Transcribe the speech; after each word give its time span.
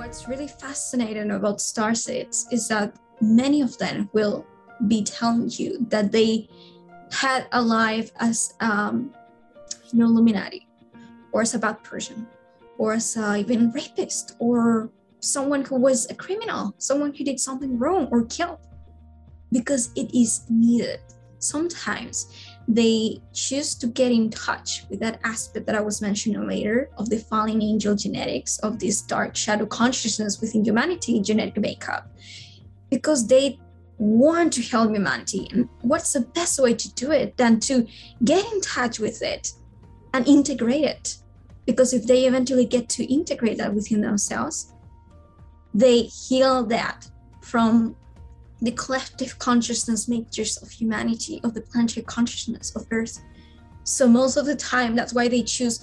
what's 0.00 0.26
really 0.26 0.48
fascinating 0.48 1.30
about 1.32 1.58
starseeds 1.58 2.50
is 2.50 2.68
that 2.68 2.96
many 3.20 3.60
of 3.60 3.76
them 3.76 4.08
will 4.14 4.46
be 4.88 5.04
telling 5.04 5.50
you 5.50 5.76
that 5.90 6.10
they 6.10 6.48
had 7.12 7.46
a 7.52 7.60
life 7.60 8.10
as 8.18 8.54
um, 8.60 9.12
know 9.92 10.06
Illuminati, 10.06 10.66
or 11.32 11.42
as 11.42 11.52
a 11.54 11.58
bad 11.58 11.82
person, 11.82 12.26
or 12.78 12.94
as 12.94 13.14
a, 13.18 13.36
even 13.36 13.70
rapist, 13.72 14.36
or 14.38 14.90
someone 15.20 15.62
who 15.66 15.76
was 15.76 16.08
a 16.10 16.14
criminal, 16.14 16.74
someone 16.78 17.12
who 17.12 17.22
did 17.22 17.38
something 17.38 17.78
wrong 17.78 18.08
or 18.10 18.24
killed, 18.24 18.60
because 19.52 19.90
it 19.96 20.08
is 20.16 20.46
needed. 20.48 21.00
Sometimes 21.40 22.32
they 22.74 23.20
choose 23.32 23.74
to 23.74 23.88
get 23.88 24.12
in 24.12 24.30
touch 24.30 24.84
with 24.88 25.00
that 25.00 25.18
aspect 25.24 25.66
that 25.66 25.74
I 25.74 25.80
was 25.80 26.00
mentioning 26.00 26.46
later 26.46 26.88
of 26.98 27.10
the 27.10 27.18
fallen 27.18 27.60
angel 27.60 27.96
genetics, 27.96 28.58
of 28.60 28.78
this 28.78 29.02
dark 29.02 29.34
shadow 29.34 29.66
consciousness 29.66 30.40
within 30.40 30.64
humanity 30.64 31.20
genetic 31.20 31.56
makeup, 31.56 32.08
because 32.88 33.26
they 33.26 33.58
want 33.98 34.52
to 34.52 34.62
help 34.62 34.92
humanity. 34.92 35.48
And 35.52 35.68
what's 35.80 36.12
the 36.12 36.20
best 36.20 36.60
way 36.60 36.74
to 36.74 36.94
do 36.94 37.10
it 37.10 37.36
than 37.36 37.58
to 37.60 37.86
get 38.24 38.44
in 38.52 38.60
touch 38.60 39.00
with 39.00 39.20
it 39.20 39.52
and 40.14 40.26
integrate 40.28 40.84
it? 40.84 41.16
Because 41.66 41.92
if 41.92 42.06
they 42.06 42.26
eventually 42.26 42.66
get 42.66 42.88
to 42.90 43.12
integrate 43.12 43.58
that 43.58 43.74
within 43.74 44.00
themselves, 44.00 44.72
they 45.74 46.02
heal 46.02 46.64
that 46.66 47.08
from 47.42 47.96
the 48.62 48.72
collective 48.72 49.38
consciousness 49.38 50.08
makers 50.08 50.58
of 50.58 50.70
humanity, 50.70 51.40
of 51.44 51.54
the 51.54 51.62
planetary 51.62 52.04
consciousness 52.04 52.74
of 52.76 52.86
Earth. 52.90 53.18
So 53.84 54.06
most 54.06 54.36
of 54.36 54.46
the 54.46 54.56
time, 54.56 54.94
that's 54.94 55.14
why 55.14 55.28
they 55.28 55.42
choose 55.42 55.80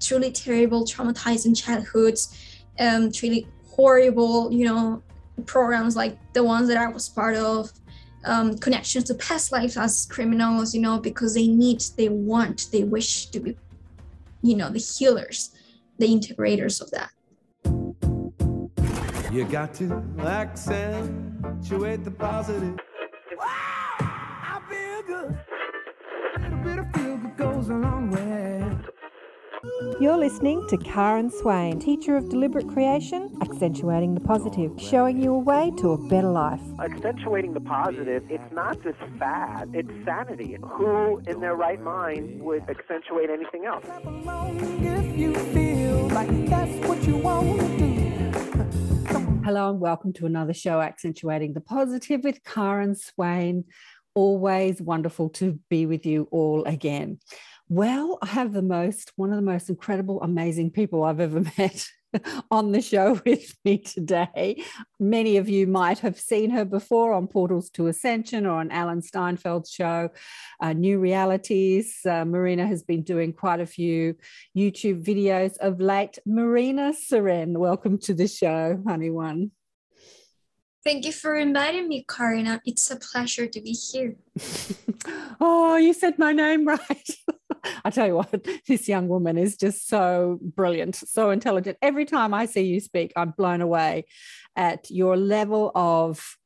truly 0.00 0.30
terrible, 0.30 0.84
traumatizing 0.84 1.56
childhoods, 1.56 2.36
um, 2.78 3.10
truly 3.10 3.46
horrible, 3.66 4.52
you 4.52 4.66
know, 4.66 5.02
programs 5.46 5.96
like 5.96 6.18
the 6.34 6.42
ones 6.42 6.68
that 6.68 6.76
I 6.76 6.88
was 6.88 7.08
part 7.08 7.36
of, 7.36 7.70
um, 8.24 8.58
connections 8.58 9.04
to 9.04 9.14
past 9.14 9.52
lives 9.52 9.76
as 9.76 10.06
criminals, 10.10 10.74
you 10.74 10.80
know, 10.80 10.98
because 10.98 11.34
they 11.34 11.46
need, 11.46 11.82
they 11.96 12.08
want, 12.08 12.66
they 12.72 12.84
wish 12.84 13.26
to 13.26 13.40
be, 13.40 13.56
you 14.42 14.56
know, 14.56 14.68
the 14.68 14.78
healers, 14.78 15.50
the 15.98 16.06
integrators 16.06 16.80
of 16.82 16.90
that. 16.90 17.10
You 19.32 19.44
got 19.44 19.72
to 19.74 20.02
accentuate 21.50 22.04
the 22.04 22.10
positive. 22.10 22.78
Wow, 23.36 23.46
I 23.98 24.60
feel 24.68 25.02
good. 25.02 25.38
A 26.36 26.40
little 26.40 26.58
bit 26.58 26.78
of 26.78 26.92
feel 26.92 27.16
good 27.16 27.36
goes 27.36 27.68
a 27.68 27.74
long 27.74 28.10
way. 28.10 28.64
You're 30.00 30.16
listening 30.16 30.64
to 30.68 30.78
Karen 30.78 31.30
Swain, 31.30 31.78
teacher 31.78 32.16
of 32.16 32.28
deliberate 32.30 32.68
creation, 32.68 33.36
accentuating 33.42 34.14
the 34.14 34.20
positive, 34.20 34.72
showing 34.80 35.20
you 35.20 35.34
a 35.34 35.38
way 35.38 35.72
to 35.78 35.92
a 35.92 35.98
better 36.08 36.30
life. 36.30 36.60
Accentuating 36.78 37.52
the 37.52 37.60
positive, 37.60 38.22
it's 38.30 38.52
not 38.52 38.80
just 38.82 38.98
fad, 39.18 39.70
it's 39.74 39.90
sanity. 40.04 40.56
Who 40.62 41.18
in 41.26 41.40
their 41.40 41.56
right 41.56 41.80
mind 41.80 42.40
would 42.40 42.62
accentuate 42.70 43.28
anything 43.28 43.66
else? 43.66 43.84
Mm. 49.40 49.44
Hello 49.44 49.70
and 49.70 49.80
welcome 49.80 50.12
to 50.14 50.26
another 50.26 50.52
show, 50.52 50.80
Accentuating 50.80 51.54
the 51.54 51.62
Positive 51.62 52.22
with 52.22 52.44
Karen 52.44 52.94
Swain. 52.94 53.64
Always 54.14 54.82
wonderful 54.82 55.30
to 55.30 55.58
be 55.70 55.86
with 55.86 56.04
you 56.04 56.28
all 56.30 56.64
again. 56.64 57.20
Well, 57.68 58.18
I 58.20 58.26
have 58.26 58.52
the 58.52 58.62
most, 58.62 59.12
one 59.16 59.30
of 59.30 59.36
the 59.36 59.42
most 59.42 59.70
incredible, 59.70 60.20
amazing 60.20 60.72
people 60.72 61.04
I've 61.04 61.20
ever 61.20 61.40
met 61.58 61.88
on 62.50 62.72
the 62.72 62.80
show 62.80 63.20
with 63.26 63.54
me 63.64 63.78
today. 63.78 64.62
Many 64.98 65.36
of 65.36 65.48
you 65.48 65.66
might 65.66 65.98
have 66.00 66.18
seen 66.18 66.50
her 66.50 66.64
before 66.64 67.12
on 67.12 67.26
Portals 67.26 67.70
to 67.70 67.86
Ascension 67.86 68.46
or 68.46 68.60
on 68.60 68.70
Alan 68.70 69.00
Steinfeld's 69.00 69.70
show, 69.70 70.10
uh, 70.60 70.72
New 70.72 70.98
Realities. 70.98 71.98
Uh, 72.08 72.24
Marina 72.24 72.66
has 72.66 72.82
been 72.82 73.02
doing 73.02 73.32
quite 73.32 73.60
a 73.60 73.66
few 73.66 74.16
YouTube 74.56 75.04
videos 75.04 75.56
of 75.58 75.80
late. 75.80 76.18
Marina 76.26 76.92
Seren, 76.92 77.56
welcome 77.56 77.98
to 77.98 78.14
the 78.14 78.28
show, 78.28 78.82
honey 78.86 79.10
one. 79.10 79.50
Thank 80.82 81.04
you 81.04 81.12
for 81.12 81.36
inviting 81.36 81.88
me, 81.88 82.06
Karina. 82.08 82.62
It's 82.64 82.90
a 82.90 82.96
pleasure 82.96 83.46
to 83.46 83.60
be 83.60 83.72
here. 83.72 84.16
oh, 85.40 85.76
you 85.76 85.92
said 85.92 86.18
my 86.18 86.32
name 86.32 86.66
right. 86.66 87.10
I 87.84 87.90
tell 87.90 88.06
you 88.06 88.16
what, 88.16 88.46
this 88.66 88.88
young 88.88 89.08
woman 89.08 89.38
is 89.38 89.56
just 89.56 89.88
so 89.88 90.38
brilliant, 90.42 90.96
so 90.96 91.30
intelligent. 91.30 91.78
Every 91.82 92.04
time 92.04 92.34
I 92.34 92.46
see 92.46 92.62
you 92.62 92.80
speak, 92.80 93.12
I'm 93.16 93.30
blown 93.30 93.60
away 93.60 94.06
at 94.56 94.90
your 94.90 95.16
level 95.16 95.70
of 95.74 96.36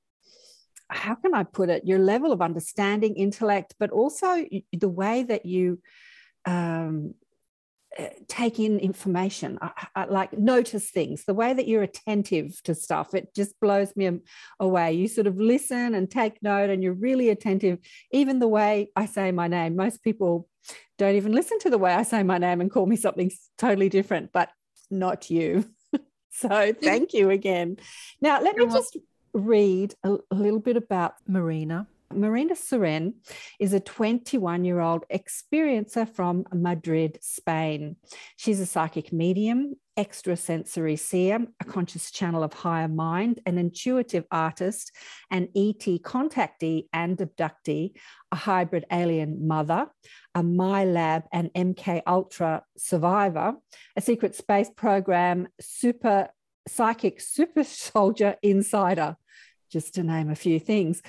how 0.88 1.14
can 1.14 1.34
I 1.34 1.44
put 1.44 1.70
it? 1.70 1.86
Your 1.86 1.98
level 1.98 2.30
of 2.30 2.42
understanding, 2.42 3.16
intellect, 3.16 3.74
but 3.78 3.90
also 3.90 4.44
the 4.72 4.88
way 4.88 5.22
that 5.24 5.46
you 5.46 5.80
um, 6.44 7.14
Uh, 7.96 8.08
take 8.28 8.58
in 8.58 8.78
information 8.78 9.58
I, 9.60 9.86
I, 9.94 10.04
like 10.06 10.32
notice 10.36 10.90
things. 10.90 11.24
The 11.24 11.34
way 11.34 11.52
that 11.52 11.68
you're 11.68 11.82
attentive 11.82 12.60
to 12.64 12.74
stuff 12.74 13.14
it 13.14 13.34
just 13.34 13.58
blows 13.60 13.94
me 13.94 14.20
away. 14.58 14.94
You 14.94 15.06
sort 15.06 15.26
of 15.26 15.38
listen 15.38 15.94
and 15.94 16.10
take 16.10 16.42
note 16.42 16.70
and 16.70 16.82
you're 16.82 16.94
really 16.94 17.30
attentive. 17.30 17.78
Even 18.10 18.38
the 18.38 18.48
way 18.48 18.90
i 18.96 19.06
say 19.06 19.30
my 19.32 19.48
name 19.48 19.76
most 19.76 20.02
people 20.02 20.48
don't 20.98 21.14
even 21.14 21.32
listen 21.32 21.58
to 21.60 21.70
the 21.70 21.78
way 21.78 21.92
i 21.92 22.02
say 22.02 22.22
my 22.22 22.38
name 22.38 22.60
and 22.60 22.70
call 22.70 22.86
me 22.86 22.96
something 22.96 23.30
totally 23.58 23.88
different 23.88 24.30
but 24.32 24.50
not 24.90 25.30
you. 25.30 25.64
So 26.36 26.72
thank 26.72 27.14
you 27.14 27.30
again. 27.30 27.76
Now 28.20 28.40
let 28.40 28.56
me 28.56 28.66
just 28.66 28.96
read 29.32 29.94
a, 30.02 30.16
a 30.32 30.34
little 30.34 30.58
bit 30.58 30.76
about 30.76 31.14
marina 31.28 31.86
Marina 32.14 32.54
Seren 32.54 33.14
is 33.58 33.72
a 33.72 33.80
21 33.80 34.64
year 34.64 34.80
old 34.80 35.04
experiencer 35.12 36.08
from 36.08 36.44
Madrid, 36.52 37.18
Spain. 37.20 37.96
She's 38.36 38.60
a 38.60 38.66
psychic 38.66 39.12
medium, 39.12 39.74
extrasensory 39.96 40.96
seer, 40.96 41.46
a 41.60 41.64
conscious 41.64 42.10
channel 42.10 42.42
of 42.42 42.52
higher 42.52 42.88
mind, 42.88 43.40
an 43.46 43.58
intuitive 43.58 44.24
artist, 44.30 44.92
an 45.30 45.48
ET 45.54 45.84
contactee 46.02 46.88
and 46.92 47.18
abductee, 47.18 47.92
a 48.32 48.36
hybrid 48.36 48.86
alien 48.90 49.46
mother, 49.46 49.86
a 50.34 50.42
MILAB 50.42 51.24
and 51.32 51.50
MK 51.54 52.02
Ultra 52.06 52.64
survivor, 52.76 53.54
a 53.96 54.00
secret 54.00 54.34
space 54.34 54.70
program 54.74 55.48
super 55.60 56.28
psychic 56.66 57.20
super 57.20 57.64
soldier 57.64 58.36
insider, 58.42 59.16
just 59.70 59.94
to 59.94 60.02
name 60.02 60.30
a 60.30 60.36
few 60.36 60.58
things. 60.58 61.02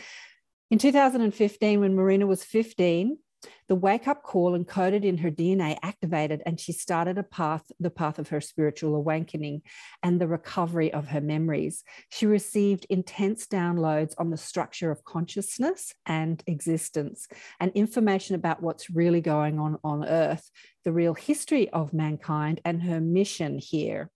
In 0.72 0.80
2015, 0.80 1.80
when 1.80 1.96
Marina 1.96 2.26
was 2.26 2.44
15, 2.44 3.20
the 3.68 3.76
wake 3.76 4.08
up 4.08 4.24
call 4.24 4.58
encoded 4.58 5.04
in 5.04 5.20
her 5.20 5.30
DNA 5.30 5.78
activated, 5.84 6.42
and 6.44 6.60
she 6.60 6.72
started 6.72 7.20
a 7.20 7.24
path, 7.24 7.72
the 7.80 7.92
path 7.92 8.18
of 8.18 8.30
her 8.30 8.42
spiritual 8.42 8.96
awakening 8.96 9.62
and 10.02 10.20
the 10.20 10.28
recovery 10.28 10.92
of 10.92 11.10
her 11.10 11.22
memories. 11.22 11.84
She 12.10 12.26
received 12.26 12.88
intense 12.90 13.46
downloads 13.46 14.16
on 14.18 14.32
the 14.32 14.38
structure 14.38 14.90
of 14.90 15.06
consciousness 15.06 15.94
and 16.08 16.42
existence, 16.48 17.28
and 17.60 17.72
information 17.76 18.34
about 18.34 18.64
what's 18.64 18.90
really 18.90 19.22
going 19.22 19.60
on 19.60 19.78
on 19.84 20.04
Earth, 20.04 20.50
the 20.84 20.92
real 20.92 21.14
history 21.14 21.70
of 21.70 21.94
mankind, 21.94 22.60
and 22.66 22.82
her 22.82 23.00
mission 23.00 23.60
here. 23.60 24.10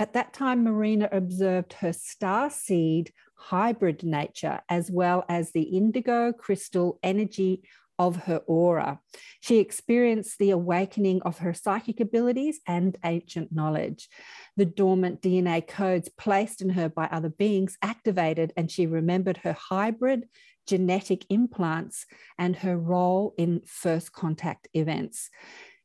At 0.00 0.12
that 0.12 0.32
time, 0.32 0.64
Marina 0.64 1.08
observed 1.10 1.74
her 1.74 1.92
star 1.92 2.50
seed 2.50 3.12
hybrid 3.38 4.02
nature, 4.04 4.60
as 4.68 4.90
well 4.90 5.24
as 5.28 5.52
the 5.52 5.62
indigo 5.62 6.32
crystal 6.32 6.98
energy 7.02 7.62
of 7.98 8.24
her 8.24 8.38
aura. 8.46 9.00
She 9.40 9.58
experienced 9.58 10.38
the 10.38 10.50
awakening 10.50 11.22
of 11.22 11.38
her 11.38 11.52
psychic 11.52 12.00
abilities 12.00 12.60
and 12.66 12.96
ancient 13.04 13.52
knowledge. 13.52 14.08
The 14.56 14.66
dormant 14.66 15.20
DNA 15.20 15.66
codes 15.66 16.08
placed 16.08 16.62
in 16.62 16.70
her 16.70 16.88
by 16.88 17.06
other 17.06 17.28
beings 17.28 17.76
activated, 17.82 18.52
and 18.56 18.70
she 18.70 18.86
remembered 18.86 19.38
her 19.38 19.54
hybrid 19.54 20.28
genetic 20.66 21.24
implants 21.30 22.06
and 22.38 22.56
her 22.56 22.76
role 22.76 23.34
in 23.38 23.62
first 23.66 24.12
contact 24.12 24.68
events. 24.74 25.30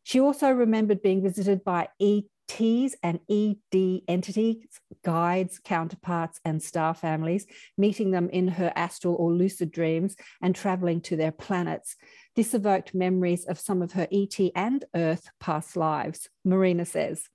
She 0.03 0.19
also 0.19 0.51
remembered 0.51 1.01
being 1.01 1.23
visited 1.23 1.63
by 1.63 1.87
ET 1.99 2.25
T's 2.47 2.95
and 3.03 3.19
ED 3.29 4.01
entities, 4.07 4.57
guides, 5.03 5.59
counterparts, 5.63 6.39
and 6.45 6.61
star 6.61 6.93
families, 6.93 7.45
meeting 7.77 8.11
them 8.11 8.29
in 8.29 8.47
her 8.47 8.71
astral 8.75 9.15
or 9.15 9.31
lucid 9.31 9.71
dreams 9.71 10.15
and 10.41 10.55
traveling 10.55 11.01
to 11.01 11.15
their 11.15 11.31
planets. 11.31 11.95
This 12.35 12.53
evoked 12.53 12.93
memories 12.93 13.45
of 13.45 13.59
some 13.59 13.81
of 13.81 13.93
her 13.93 14.07
ET 14.11 14.37
and 14.55 14.83
Earth 14.95 15.29
past 15.39 15.75
lives. 15.75 16.29
Marina 16.43 16.85
says, 16.85 17.27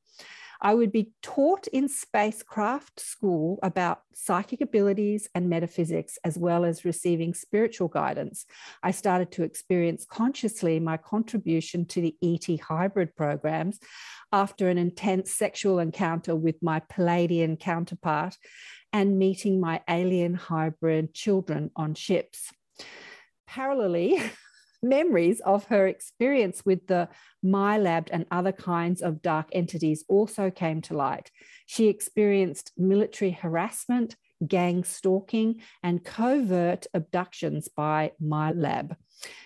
I 0.60 0.74
would 0.74 0.90
be 0.90 1.12
taught 1.22 1.68
in 1.68 1.88
spacecraft 1.88 2.98
school 2.98 3.58
about 3.62 4.02
psychic 4.12 4.60
abilities 4.60 5.28
and 5.34 5.48
metaphysics, 5.48 6.18
as 6.24 6.36
well 6.36 6.64
as 6.64 6.84
receiving 6.84 7.32
spiritual 7.32 7.88
guidance. 7.88 8.44
I 8.82 8.90
started 8.90 9.30
to 9.32 9.44
experience 9.44 10.04
consciously 10.04 10.80
my 10.80 10.96
contribution 10.96 11.84
to 11.86 12.00
the 12.00 12.16
ET 12.22 12.60
hybrid 12.60 13.14
programs 13.14 13.78
after 14.32 14.68
an 14.68 14.78
intense 14.78 15.32
sexual 15.32 15.78
encounter 15.78 16.34
with 16.34 16.56
my 16.62 16.80
Pleiadian 16.80 17.58
counterpart 17.58 18.36
and 18.92 19.18
meeting 19.18 19.60
my 19.60 19.80
alien 19.88 20.34
hybrid 20.34 21.14
children 21.14 21.70
on 21.76 21.94
ships. 21.94 22.50
Parallelly, 23.48 24.20
memories 24.82 25.40
of 25.40 25.64
her 25.66 25.86
experience 25.86 26.64
with 26.64 26.86
the 26.86 27.08
MILAB 27.44 28.08
and 28.10 28.26
other 28.30 28.52
kinds 28.52 29.02
of 29.02 29.22
dark 29.22 29.48
entities 29.52 30.04
also 30.08 30.50
came 30.50 30.80
to 30.82 30.94
light. 30.94 31.30
She 31.66 31.88
experienced 31.88 32.72
military 32.76 33.32
harassment, 33.32 34.16
gang 34.46 34.84
stalking, 34.84 35.60
and 35.82 36.04
covert 36.04 36.86
abductions 36.94 37.68
by 37.68 38.12
MILAB. 38.22 38.96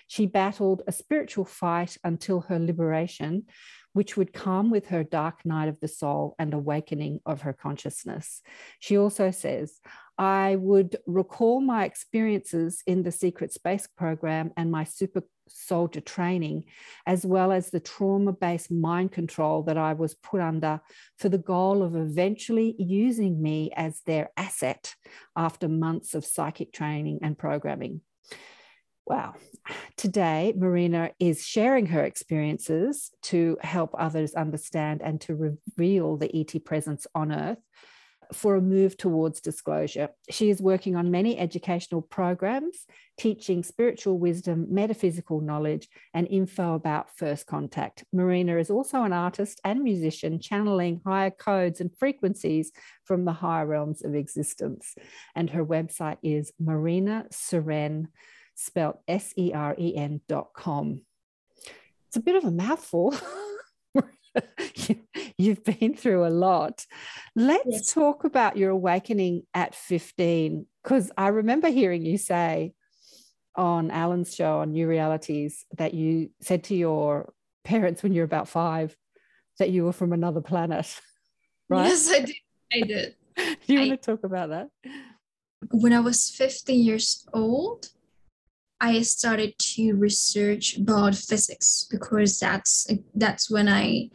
She 0.07 0.27
battled 0.27 0.83
a 0.87 0.91
spiritual 0.91 1.45
fight 1.45 1.97
until 2.03 2.41
her 2.41 2.59
liberation, 2.59 3.45
which 3.93 4.17
would 4.17 4.33
come 4.33 4.69
with 4.69 4.87
her 4.87 5.03
dark 5.03 5.45
night 5.45 5.69
of 5.69 5.79
the 5.79 5.87
soul 5.87 6.35
and 6.37 6.53
awakening 6.53 7.19
of 7.25 7.41
her 7.41 7.53
consciousness. 7.53 8.41
She 8.79 8.97
also 8.97 9.31
says, 9.31 9.79
I 10.17 10.57
would 10.57 10.97
recall 11.07 11.61
my 11.61 11.85
experiences 11.85 12.83
in 12.85 13.03
the 13.03 13.11
secret 13.11 13.51
space 13.51 13.87
program 13.87 14.51
and 14.57 14.71
my 14.71 14.83
super 14.83 15.23
soldier 15.47 16.01
training, 16.01 16.65
as 17.05 17.25
well 17.25 17.51
as 17.51 17.69
the 17.69 17.79
trauma 17.79 18.31
based 18.31 18.71
mind 18.71 19.11
control 19.11 19.63
that 19.63 19.77
I 19.77 19.93
was 19.93 20.15
put 20.15 20.41
under 20.41 20.81
for 21.17 21.29
the 21.29 21.37
goal 21.37 21.83
of 21.83 21.95
eventually 21.95 22.75
using 22.77 23.41
me 23.41 23.71
as 23.75 24.01
their 24.05 24.29
asset 24.37 24.95
after 25.35 25.67
months 25.67 26.13
of 26.15 26.25
psychic 26.25 26.73
training 26.73 27.19
and 27.21 27.37
programming. 27.37 28.01
Wow. 29.05 29.35
Today, 29.97 30.53
Marina 30.55 31.11
is 31.19 31.45
sharing 31.45 31.87
her 31.87 32.03
experiences 32.03 33.11
to 33.23 33.57
help 33.61 33.93
others 33.97 34.33
understand 34.33 35.01
and 35.01 35.19
to 35.21 35.35
reveal 35.35 36.17
the 36.17 36.33
ET 36.33 36.63
presence 36.63 37.05
on 37.13 37.31
Earth 37.31 37.59
for 38.31 38.55
a 38.55 38.61
move 38.61 38.97
towards 38.97 39.41
disclosure. 39.41 40.09
She 40.29 40.49
is 40.49 40.61
working 40.61 40.95
on 40.95 41.11
many 41.11 41.37
educational 41.37 42.01
programs, 42.01 42.85
teaching 43.17 43.61
spiritual 43.61 44.17
wisdom, 44.17 44.67
metaphysical 44.69 45.41
knowledge, 45.41 45.87
and 46.13 46.27
info 46.27 46.73
about 46.73 47.15
first 47.15 47.45
contact. 47.45 48.05
Marina 48.13 48.57
is 48.57 48.69
also 48.69 49.03
an 49.03 49.13
artist 49.13 49.59
and 49.63 49.83
musician, 49.83 50.39
channeling 50.39 51.01
higher 51.05 51.31
codes 51.31 51.81
and 51.81 51.95
frequencies 51.97 52.71
from 53.03 53.25
the 53.25 53.33
higher 53.33 53.65
realms 53.67 54.03
of 54.03 54.15
existence. 54.15 54.95
And 55.35 55.49
her 55.49 55.65
website 55.65 56.17
is 56.23 56.53
Marina 56.59 57.25
Seren, 57.31 58.07
spelled 58.55 58.97
S 59.07 59.33
E 59.37 59.51
R 59.53 59.75
E 59.77 59.95
N 59.95 60.21
dot 60.27 60.49
com. 60.53 61.01
It's 62.07 62.17
a 62.17 62.21
bit 62.21 62.35
of 62.35 62.43
a 62.43 62.51
mouthful. 62.51 63.15
You've 65.37 65.63
been 65.63 65.95
through 65.95 66.25
a 66.25 66.29
lot. 66.29 66.85
Let's 67.35 67.65
yes. 67.67 67.93
talk 67.93 68.23
about 68.23 68.57
your 68.57 68.71
awakening 68.71 69.43
at 69.53 69.75
15, 69.75 70.65
because 70.83 71.11
I 71.17 71.29
remember 71.29 71.69
hearing 71.69 72.03
you 72.05 72.17
say 72.17 72.73
on 73.55 73.91
Alan's 73.91 74.33
show 74.33 74.59
on 74.59 74.71
New 74.71 74.87
Realities 74.87 75.65
that 75.77 75.93
you 75.93 76.31
said 76.41 76.63
to 76.65 76.75
your 76.75 77.33
parents 77.63 78.03
when 78.03 78.13
you 78.13 78.21
were 78.21 78.25
about 78.25 78.49
five 78.49 78.95
that 79.59 79.69
you 79.69 79.85
were 79.85 79.93
from 79.93 80.13
another 80.13 80.41
planet, 80.41 80.99
right? 81.69 81.87
Yes, 81.87 82.11
I 82.11 82.19
did. 82.19 82.35
I 82.73 82.79
did. 82.81 83.15
Do 83.35 83.73
you 83.73 83.79
I, 83.79 83.87
want 83.87 84.01
to 84.01 84.11
talk 84.11 84.23
about 84.23 84.49
that? 84.49 84.69
When 85.71 85.93
I 85.93 85.99
was 85.99 86.29
15 86.29 86.83
years 86.83 87.27
old, 87.33 87.87
I 88.83 89.01
started 89.03 89.57
to 89.75 89.93
research 89.93 90.75
about 90.75 91.15
physics 91.15 91.87
because 91.89 92.37
that's 92.37 92.85
that's 93.15 93.49
when 93.49 93.69
I 93.69 94.09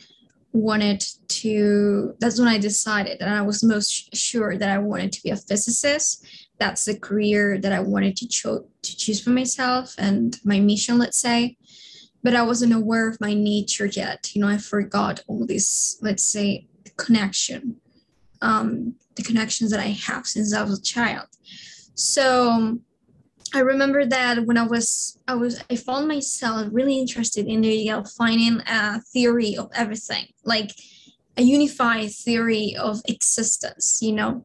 wanted 0.52 1.02
to 1.28 2.14
that's 2.20 2.38
when 2.38 2.48
I 2.48 2.58
decided 2.58 3.18
that 3.18 3.30
I 3.30 3.40
was 3.40 3.64
most 3.64 4.14
sure 4.14 4.58
that 4.58 4.68
I 4.68 4.76
wanted 4.76 5.12
to 5.12 5.22
be 5.22 5.30
a 5.30 5.36
physicist. 5.36 6.26
That's 6.58 6.84
the 6.84 6.98
career 6.98 7.56
that 7.58 7.72
I 7.72 7.80
wanted 7.80 8.14
to, 8.18 8.28
cho- 8.28 8.68
to 8.82 8.96
choose 8.96 9.22
for 9.22 9.30
myself 9.30 9.94
and 9.96 10.36
my 10.44 10.60
mission, 10.60 10.98
let's 10.98 11.18
say. 11.18 11.56
But 12.22 12.34
I 12.34 12.42
wasn't 12.42 12.74
aware 12.74 13.08
of 13.08 13.22
my 13.22 13.32
nature 13.32 13.86
yet. 13.86 14.30
You 14.34 14.42
know, 14.42 14.48
I 14.48 14.58
forgot 14.58 15.24
all 15.28 15.46
this, 15.46 15.98
let's 16.02 16.24
say, 16.24 16.66
connection, 16.98 17.76
um, 18.42 18.96
the 19.14 19.22
connections 19.22 19.70
that 19.70 19.80
I 19.80 19.96
have 20.08 20.26
since 20.26 20.52
I 20.52 20.62
was 20.62 20.78
a 20.78 20.82
child. 20.82 21.28
So 21.94 22.80
I 23.54 23.60
remember 23.60 24.04
that 24.04 24.44
when 24.44 24.58
I 24.58 24.66
was 24.66 25.18
I 25.26 25.34
was 25.34 25.62
I 25.70 25.76
found 25.76 26.08
myself 26.08 26.68
really 26.70 26.98
interested 26.98 27.46
in 27.46 27.62
the 27.62 27.68
you 27.68 27.92
know, 27.92 28.04
finding 28.04 28.60
a 28.66 29.00
theory 29.00 29.56
of 29.56 29.70
everything, 29.74 30.26
like 30.44 30.72
a 31.36 31.42
unified 31.42 32.10
theory 32.10 32.76
of 32.76 33.00
existence, 33.08 34.00
you 34.02 34.12
know. 34.12 34.44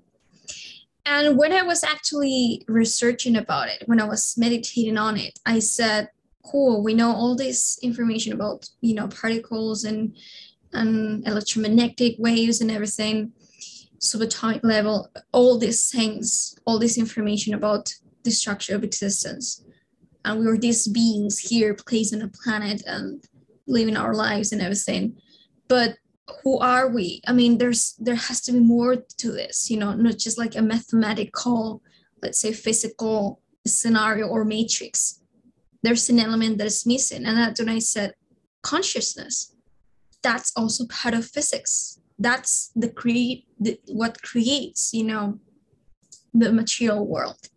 And 1.05 1.37
when 1.37 1.51
I 1.51 1.63
was 1.63 1.83
actually 1.83 2.63
researching 2.67 3.35
about 3.35 3.67
it, 3.67 3.83
when 3.87 3.99
I 3.99 4.05
was 4.05 4.35
meditating 4.37 4.97
on 4.97 5.17
it, 5.17 5.37
I 5.45 5.59
said, 5.59 6.09
"Cool, 6.45 6.81
we 6.81 6.93
know 6.93 7.11
all 7.11 7.35
this 7.35 7.77
information 7.81 8.31
about 8.31 8.69
you 8.81 8.95
know 8.95 9.07
particles 9.07 9.83
and 9.83 10.15
and 10.71 11.27
electromagnetic 11.27 12.15
waves 12.19 12.61
and 12.61 12.71
everything, 12.71 13.33
subatomic 13.99 14.63
level, 14.63 15.09
all 15.31 15.57
these 15.57 15.91
things, 15.91 16.55
all 16.65 16.79
this 16.79 16.97
information 16.97 17.53
about 17.53 17.93
the 18.23 18.31
structure 18.31 18.75
of 18.75 18.83
existence. 18.83 19.63
And 20.25 20.39
we 20.39 20.45
were 20.45 20.57
these 20.57 20.87
beings 20.87 21.39
here 21.39 21.73
placed 21.73 22.13
on 22.13 22.21
a 22.21 22.29
planet 22.29 22.83
and 22.85 23.23
living 23.67 23.97
our 23.97 24.13
lives 24.13 24.51
and 24.51 24.61
everything. 24.61 25.17
But 25.67 25.97
who 26.43 26.59
are 26.59 26.89
we? 26.89 27.21
I 27.27 27.33
mean, 27.33 27.57
there's 27.57 27.95
there 27.99 28.15
has 28.15 28.41
to 28.41 28.51
be 28.51 28.59
more 28.59 28.95
to 28.95 29.31
this, 29.31 29.69
you 29.69 29.77
know, 29.77 29.93
not 29.93 30.17
just 30.17 30.37
like 30.37 30.55
a 30.55 30.61
mathematical, 30.61 31.81
let's 32.21 32.39
say 32.39 32.53
physical 32.53 33.41
scenario 33.67 34.27
or 34.27 34.45
matrix. 34.45 35.21
There's 35.81 36.09
an 36.09 36.19
element 36.19 36.57
that 36.57 36.67
is 36.67 36.85
missing. 36.85 37.25
And 37.25 37.37
that's 37.37 37.59
when 37.59 37.69
I 37.69 37.79
said 37.79 38.13
consciousness. 38.61 39.53
That's 40.21 40.53
also 40.55 40.85
part 40.87 41.13
of 41.13 41.25
physics. 41.25 41.99
That's 42.17 42.71
the 42.75 42.89
create 42.89 43.45
the, 43.59 43.77
what 43.87 44.21
creates, 44.21 44.93
you 44.93 45.03
know, 45.03 45.39
the 46.33 46.53
material 46.53 47.05
world 47.05 47.49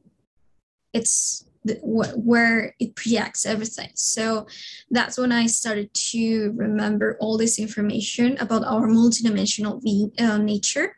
it's 0.96 1.44
the, 1.64 1.74
wh- 1.76 2.16
where 2.16 2.74
it 2.78 2.94
projects 2.96 3.44
everything. 3.44 3.90
So 3.94 4.46
that's 4.90 5.18
when 5.18 5.32
I 5.32 5.46
started 5.46 5.92
to 6.12 6.52
remember 6.56 7.16
all 7.20 7.36
this 7.36 7.58
information 7.58 8.36
about 8.38 8.64
our 8.64 8.86
multidimensional 8.88 9.74
uh, 10.20 10.38
nature 10.38 10.96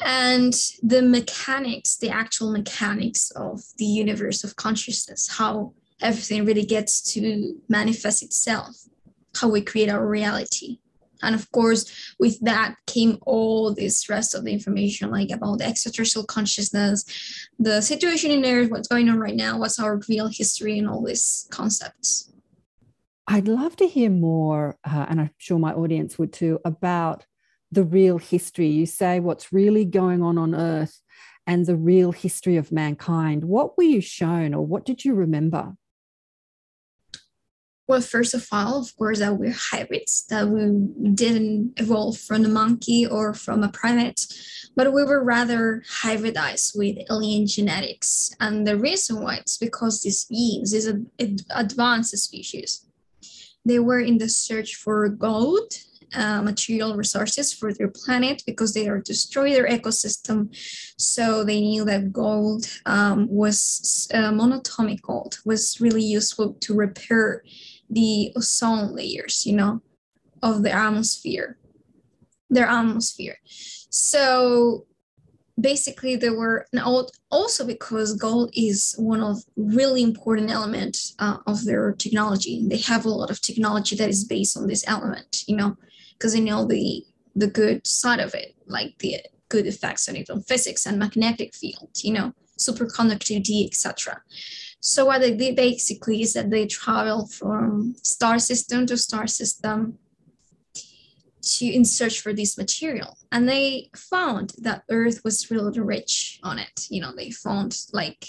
and 0.00 0.54
the 0.82 1.02
mechanics, 1.02 1.96
the 1.96 2.10
actual 2.10 2.52
mechanics 2.52 3.30
of 3.32 3.62
the 3.78 3.84
universe 3.84 4.44
of 4.44 4.56
consciousness, 4.56 5.28
how 5.38 5.72
everything 6.00 6.44
really 6.44 6.64
gets 6.64 6.92
to 7.14 7.20
manifest 7.68 8.22
itself, 8.22 8.76
how 9.40 9.48
we 9.48 9.60
create 9.60 9.90
our 9.90 10.06
reality 10.06 10.78
and 11.22 11.34
of 11.34 11.50
course 11.52 12.14
with 12.18 12.38
that 12.40 12.74
came 12.86 13.18
all 13.22 13.74
this 13.74 14.08
rest 14.08 14.34
of 14.34 14.44
the 14.44 14.52
information 14.52 15.10
like 15.10 15.30
about 15.30 15.58
the 15.58 15.66
extraterrestrial 15.66 16.26
consciousness 16.26 17.04
the 17.58 17.80
situation 17.80 18.30
in 18.30 18.44
earth 18.44 18.70
what's 18.70 18.88
going 18.88 19.08
on 19.08 19.18
right 19.18 19.36
now 19.36 19.58
what's 19.58 19.78
our 19.78 20.00
real 20.08 20.28
history 20.28 20.78
and 20.78 20.88
all 20.88 21.04
these 21.04 21.46
concepts. 21.50 22.32
I'd 23.26 23.48
love 23.48 23.76
to 23.76 23.86
hear 23.86 24.10
more 24.10 24.78
uh, 24.84 25.06
and 25.08 25.20
i'm 25.20 25.30
sure 25.36 25.58
my 25.58 25.72
audience 25.72 26.18
would 26.18 26.32
too 26.32 26.60
about 26.64 27.26
the 27.70 27.84
real 27.84 28.18
history. 28.18 28.68
You 28.68 28.86
say 28.86 29.20
what's 29.20 29.52
really 29.52 29.84
going 29.84 30.22
on 30.22 30.38
on 30.38 30.54
earth 30.54 31.00
and 31.46 31.66
the 31.66 31.76
real 31.76 32.12
history 32.12 32.56
of 32.56 32.72
mankind. 32.72 33.44
What 33.44 33.76
were 33.76 33.84
you 33.84 34.00
shown 34.00 34.54
or 34.54 34.64
what 34.64 34.84
did 34.84 35.04
you 35.04 35.14
remember 35.14 35.74
well, 37.88 38.02
first 38.02 38.34
of 38.34 38.46
all, 38.52 38.80
of 38.80 38.94
course, 38.98 39.18
that 39.20 39.38
we're 39.38 39.56
hybrids, 39.56 40.26
that 40.28 40.46
we 40.46 40.60
didn't 41.14 41.72
evolve 41.78 42.18
from 42.18 42.44
a 42.44 42.48
monkey 42.48 43.06
or 43.06 43.32
from 43.32 43.64
a 43.64 43.70
primate, 43.70 44.26
but 44.76 44.92
we 44.92 45.04
were 45.04 45.24
rather 45.24 45.82
hybridized 46.02 46.76
with 46.76 46.98
alien 47.10 47.46
genetics. 47.46 48.30
And 48.40 48.66
the 48.66 48.76
reason 48.76 49.22
why 49.22 49.36
it's 49.36 49.56
because 49.56 50.02
these 50.02 50.26
beings, 50.26 50.72
these 50.72 50.92
advanced 51.50 52.16
species, 52.18 52.84
they 53.64 53.78
were 53.78 54.00
in 54.00 54.18
the 54.18 54.28
search 54.28 54.74
for 54.76 55.08
gold, 55.08 55.72
uh, 56.14 56.42
material 56.42 56.94
resources 56.94 57.52
for 57.52 57.72
their 57.72 57.88
planet 57.88 58.42
because 58.46 58.72
they 58.74 58.88
are 58.88 58.98
destroy 58.98 59.50
their 59.52 59.68
ecosystem. 59.68 60.48
So 60.98 61.44
they 61.44 61.60
knew 61.60 61.84
that 61.86 62.12
gold 62.12 62.66
um, 62.86 63.28
was 63.28 64.08
uh, 64.12 64.30
monatomic 64.30 65.02
gold 65.02 65.38
was 65.44 65.80
really 65.80 66.02
useful 66.02 66.54
to 66.60 66.74
repair 66.74 67.42
the 67.90 68.32
ozone 68.36 68.94
layers, 68.94 69.46
you 69.46 69.54
know, 69.54 69.80
of 70.42 70.62
the 70.62 70.72
atmosphere. 70.72 71.56
their 72.50 72.66
atmosphere. 72.66 73.36
So 73.90 74.86
basically 75.60 76.16
there 76.16 76.34
were 76.36 76.66
also 77.30 77.66
because 77.66 78.14
gold 78.14 78.50
is 78.54 78.94
one 78.98 79.22
of 79.22 79.42
really 79.56 80.02
important 80.02 80.50
element 80.50 80.96
uh, 81.18 81.38
of 81.46 81.64
their 81.64 81.92
technology 81.92 82.64
they 82.68 82.78
have 82.78 83.04
a 83.04 83.08
lot 83.08 83.30
of 83.30 83.40
technology 83.40 83.96
that 83.96 84.08
is 84.08 84.24
based 84.24 84.56
on 84.56 84.66
this 84.66 84.84
element 84.86 85.44
you 85.48 85.56
know 85.56 85.76
because 86.12 86.32
they 86.32 86.40
know 86.40 86.64
the 86.64 87.04
the 87.34 87.46
good 87.46 87.86
side 87.86 88.20
of 88.20 88.34
it 88.34 88.54
like 88.66 88.96
the 88.98 89.16
good 89.48 89.66
effects 89.66 90.08
on 90.08 90.16
it 90.16 90.30
on 90.30 90.42
physics 90.42 90.86
and 90.86 90.98
magnetic 90.98 91.54
field 91.54 91.90
you 92.02 92.12
know 92.12 92.32
superconductivity 92.58 93.66
etc 93.66 94.22
so 94.80 95.06
what 95.06 95.20
they 95.20 95.34
did 95.34 95.56
basically 95.56 96.22
is 96.22 96.34
that 96.34 96.50
they 96.50 96.66
travel 96.66 97.26
from 97.26 97.94
star 98.02 98.38
system 98.38 98.86
to 98.86 98.96
star 98.96 99.26
system 99.26 99.98
to 101.42 101.66
in 101.66 101.84
search 101.84 102.20
for 102.20 102.32
this 102.32 102.58
material. 102.58 103.16
And 103.32 103.48
they 103.48 103.90
found 103.96 104.52
that 104.58 104.84
earth 104.90 105.22
was 105.24 105.50
really 105.50 105.78
rich 105.80 106.38
on 106.42 106.58
it. 106.58 106.86
You 106.90 107.00
know 107.02 107.12
they 107.14 107.30
found 107.30 107.76
like 107.92 108.26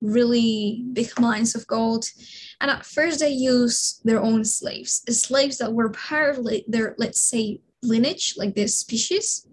really 0.00 0.84
big 0.92 1.08
mines 1.18 1.54
of 1.54 1.66
gold. 1.66 2.06
And 2.60 2.70
at 2.70 2.86
first 2.86 3.20
they 3.20 3.30
used 3.30 4.02
their 4.04 4.22
own 4.22 4.44
slaves 4.44 5.02
slaves 5.10 5.58
that 5.58 5.72
were 5.72 5.90
part 5.90 6.38
of 6.38 6.46
their 6.68 6.94
let's 6.98 7.20
say 7.20 7.60
lineage 7.82 8.34
like 8.36 8.54
this 8.54 8.78
species 8.78 9.46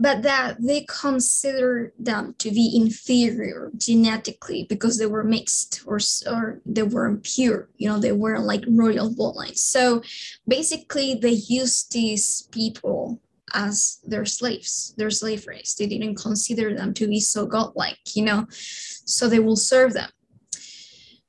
but 0.00 0.22
that 0.22 0.56
they 0.58 0.86
consider 0.88 1.92
them 1.98 2.34
to 2.38 2.50
be 2.50 2.72
inferior 2.74 3.70
genetically 3.76 4.64
because 4.68 4.98
they 4.98 5.04
were 5.04 5.22
mixed 5.22 5.82
or, 5.86 6.00
or 6.26 6.60
they 6.64 6.82
were 6.82 7.04
impure 7.04 7.68
you 7.76 7.86
know 7.86 7.98
they 7.98 8.10
weren't 8.12 8.44
like 8.44 8.64
royal 8.66 9.14
bloodlines. 9.14 9.58
So 9.58 10.02
basically 10.48 11.14
they 11.14 11.42
used 11.60 11.92
these 11.92 12.48
people 12.50 13.20
as 13.52 14.00
their 14.04 14.24
slaves 14.24 14.94
their 14.96 15.10
slave 15.10 15.46
race. 15.46 15.74
They 15.74 15.86
didn't 15.86 16.16
consider 16.16 16.74
them 16.74 16.94
to 16.94 17.06
be 17.06 17.20
so 17.20 17.46
godlike 17.46 18.00
you 18.14 18.24
know 18.24 18.46
so 18.50 19.28
they 19.28 19.38
will 19.38 19.56
serve 19.56 19.92
them. 19.92 20.10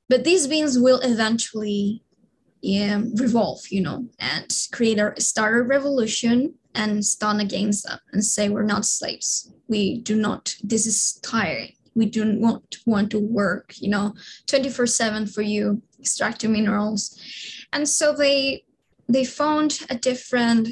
But 0.08 0.24
these 0.24 0.48
beings 0.48 0.80
will 0.80 1.02
eventually 1.02 2.04
yeah, 2.62 3.02
revolve 3.16 3.62
you 3.70 3.82
know 3.82 4.08
and 4.20 4.68
create 4.72 5.00
a 5.00 5.20
start 5.20 5.60
a 5.60 5.64
revolution 5.64 6.54
and 6.76 7.04
stand 7.04 7.42
against 7.42 7.86
them 7.86 8.00
and 8.14 8.24
say 8.24 8.50
we're 8.50 8.64
not 8.64 8.86
slaves. 8.86 9.52
We 9.68 10.00
do 10.00 10.16
not 10.16 10.56
this 10.64 10.86
is 10.86 11.20
tiring. 11.24 11.74
We 11.96 12.06
do 12.06 12.24
not 12.24 12.78
want 12.86 13.12
to 13.12 13.20
work 13.20 13.74
you 13.78 13.90
know 13.90 14.14
24 14.48 14.88
7 14.88 15.28
for 15.28 15.42
you 15.42 15.82
extracting 16.00 16.54
minerals. 16.54 17.20
And 17.74 17.88
so 17.88 18.14
they 18.14 18.64
they 19.10 19.26
found 19.26 19.80
a 19.90 19.96
different 19.96 20.70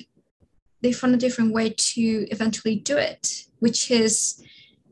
they 0.81 0.93
found 0.93 1.13
a 1.13 1.17
different 1.17 1.53
way 1.53 1.73
to 1.75 2.01
eventually 2.31 2.75
do 2.75 2.97
it 2.97 3.45
which 3.59 3.91
is 3.91 4.41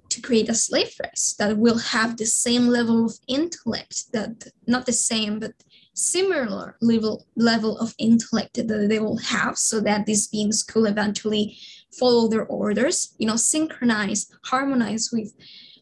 to 0.10 0.22
create 0.22 0.50
a 0.50 0.54
slave 0.54 0.94
race 1.04 1.36
that 1.38 1.58
will 1.58 1.77
have 1.77 2.18
the 2.18 2.25
same 2.25 2.68
level 2.68 3.06
of 3.06 3.20
intellect 3.27 4.12
that 4.13 4.51
not 4.66 4.86
the 4.86 4.94
same 4.94 5.39
but 5.39 5.54
similar 5.98 6.77
level, 6.80 7.25
level 7.36 7.77
of 7.80 7.96
intellect 7.98 8.54
that 8.56 8.88
they 8.89 9.00
will 9.00 9.18
have 9.18 9.58
so 9.58 9.80
that 9.80 10.06
these 10.06 10.27
beings 10.27 10.63
could 10.63 10.88
eventually 10.88 11.58
follow 11.98 12.27
their 12.27 12.46
orders, 12.46 13.16
you 13.18 13.25
know, 13.25 13.36
synchronize, 13.36 14.27
harmonize 14.46 15.10
with 15.12 15.34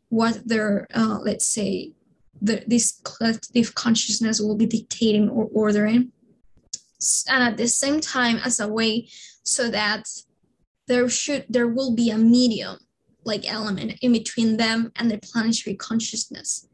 what 0.09 0.47
their, 0.47 0.87
uh, 0.95 1.19
let's 1.21 1.45
say, 1.45 1.91
the, 2.41 2.63
this 2.65 3.01
collective 3.03 3.75
consciousness 3.75 4.39
will 4.39 4.55
be 4.55 4.65
dictating 4.65 5.29
or 5.29 5.49
ordering. 5.53 6.11
And 7.27 7.43
at 7.43 7.57
the 7.57 7.67
same 7.67 7.99
time, 7.99 8.37
as 8.37 8.59
a 8.59 8.67
way 8.67 9.09
so 9.43 9.69
that 9.69 10.07
there 10.87 11.09
should 11.09 11.45
there 11.49 11.67
will 11.67 11.93
be 11.93 12.09
a 12.09 12.17
medium 12.17 12.77
like 13.25 13.51
element 13.51 13.93
in 14.01 14.11
between 14.11 14.57
them 14.57 14.91
and 14.95 15.09
the 15.09 15.17
planetary 15.17 15.75
consciousness 15.75 16.67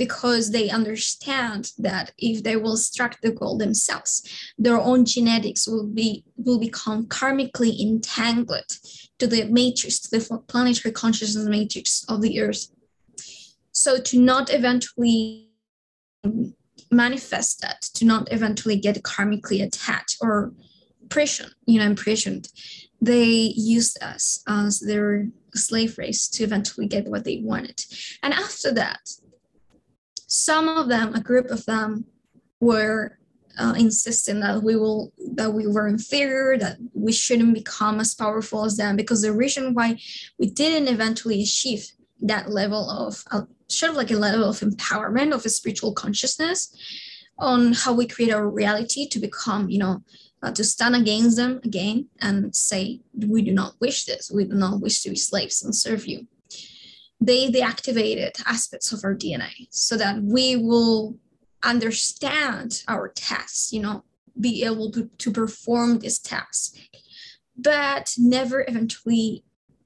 because 0.00 0.50
they 0.50 0.70
understand 0.70 1.72
that 1.76 2.10
if 2.16 2.42
they 2.42 2.56
will 2.56 2.78
strike 2.78 3.20
the 3.20 3.30
goal 3.30 3.58
themselves, 3.58 4.22
their 4.56 4.80
own 4.80 5.04
genetics 5.04 5.68
will 5.68 5.86
be 5.86 6.24
will 6.38 6.58
become 6.58 7.04
karmically 7.04 7.78
entangled 7.78 8.70
to 9.18 9.26
the 9.26 9.44
matrix, 9.44 10.00
to 10.00 10.08
the 10.18 10.42
planetary 10.48 10.90
consciousness 10.90 11.46
matrix 11.46 12.02
of 12.08 12.22
the 12.22 12.40
earth. 12.40 12.68
So 13.72 14.00
to 14.00 14.18
not 14.18 14.50
eventually 14.50 15.50
manifest 16.90 17.60
that, 17.60 17.82
to 17.96 18.06
not 18.06 18.32
eventually 18.32 18.76
get 18.76 19.02
karmically 19.02 19.62
attached 19.62 20.16
or 20.22 20.54
prison, 21.10 21.50
you 21.66 21.78
know, 21.78 21.84
imprisoned, 21.84 22.48
they 23.02 23.52
used 23.76 24.02
us 24.02 24.42
as 24.48 24.80
their 24.80 25.28
slave 25.54 25.98
race 25.98 26.26
to 26.28 26.44
eventually 26.44 26.86
get 26.86 27.06
what 27.06 27.24
they 27.24 27.42
wanted. 27.44 27.84
And 28.22 28.32
after 28.32 28.72
that, 28.72 29.00
some 30.30 30.68
of 30.68 30.88
them, 30.88 31.12
a 31.12 31.20
group 31.20 31.50
of 31.50 31.66
them, 31.66 32.04
were 32.60 33.18
uh, 33.58 33.74
insisting 33.76 34.38
that 34.40 34.62
we 34.62 34.76
will 34.76 35.12
that 35.34 35.52
we 35.52 35.66
were 35.66 35.88
inferior, 35.88 36.56
that 36.56 36.76
we 36.94 37.12
shouldn't 37.12 37.52
become 37.52 37.98
as 37.98 38.14
powerful 38.14 38.64
as 38.64 38.76
them, 38.76 38.96
because 38.96 39.22
the 39.22 39.32
reason 39.32 39.74
why 39.74 39.98
we 40.38 40.48
didn't 40.48 40.88
eventually 40.88 41.42
achieve 41.42 41.90
that 42.20 42.48
level 42.48 42.88
of 42.88 43.24
uh, 43.32 43.42
sort 43.66 43.90
of 43.90 43.96
like 43.96 44.12
a 44.12 44.16
level 44.16 44.48
of 44.48 44.60
empowerment 44.60 45.34
of 45.34 45.44
a 45.44 45.48
spiritual 45.48 45.92
consciousness 45.92 46.72
on 47.38 47.72
how 47.72 47.92
we 47.92 48.06
create 48.06 48.32
our 48.32 48.48
reality 48.48 49.08
to 49.08 49.18
become, 49.18 49.68
you 49.68 49.78
know, 49.78 50.02
uh, 50.42 50.52
to 50.52 50.62
stand 50.62 50.94
against 50.94 51.36
them 51.36 51.60
again 51.64 52.06
and 52.20 52.54
say, 52.54 53.00
we 53.26 53.42
do 53.42 53.52
not 53.52 53.74
wish 53.80 54.04
this, 54.04 54.30
we 54.30 54.44
do 54.44 54.54
not 54.54 54.80
wish 54.80 55.02
to 55.02 55.10
be 55.10 55.16
slaves 55.16 55.64
and 55.64 55.74
serve 55.74 56.06
you 56.06 56.26
they 57.20 57.50
deactivated 57.50 58.40
aspects 58.46 58.92
of 58.92 59.04
our 59.04 59.14
DNA 59.14 59.66
so 59.70 59.96
that 59.96 60.22
we 60.22 60.56
will 60.56 61.18
understand 61.62 62.82
our 62.88 63.08
tasks, 63.08 63.72
you 63.72 63.82
know, 63.82 64.04
be 64.40 64.64
able 64.64 64.90
to, 64.90 65.10
to 65.18 65.30
perform 65.30 65.98
this 65.98 66.18
task, 66.18 66.76
but 67.56 68.14
never 68.16 68.64
eventually 68.66 69.44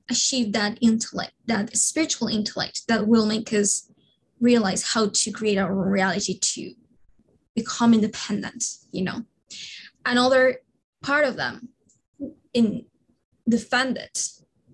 achieve 0.08 0.52
that 0.52 0.78
intellect, 0.80 1.32
that 1.46 1.76
spiritual 1.76 2.28
intellect 2.28 2.82
that 2.86 3.08
will 3.08 3.26
make 3.26 3.52
us 3.52 3.90
realize 4.40 4.92
how 4.92 5.08
to 5.08 5.30
create 5.32 5.58
our 5.58 5.74
reality 5.74 6.38
to 6.38 6.72
become 7.56 7.94
independent, 7.94 8.64
you 8.92 9.02
know. 9.02 9.24
Another 10.06 10.58
part 11.02 11.24
of 11.24 11.36
them 11.36 11.70
in 12.52 12.84
defended 13.48 14.16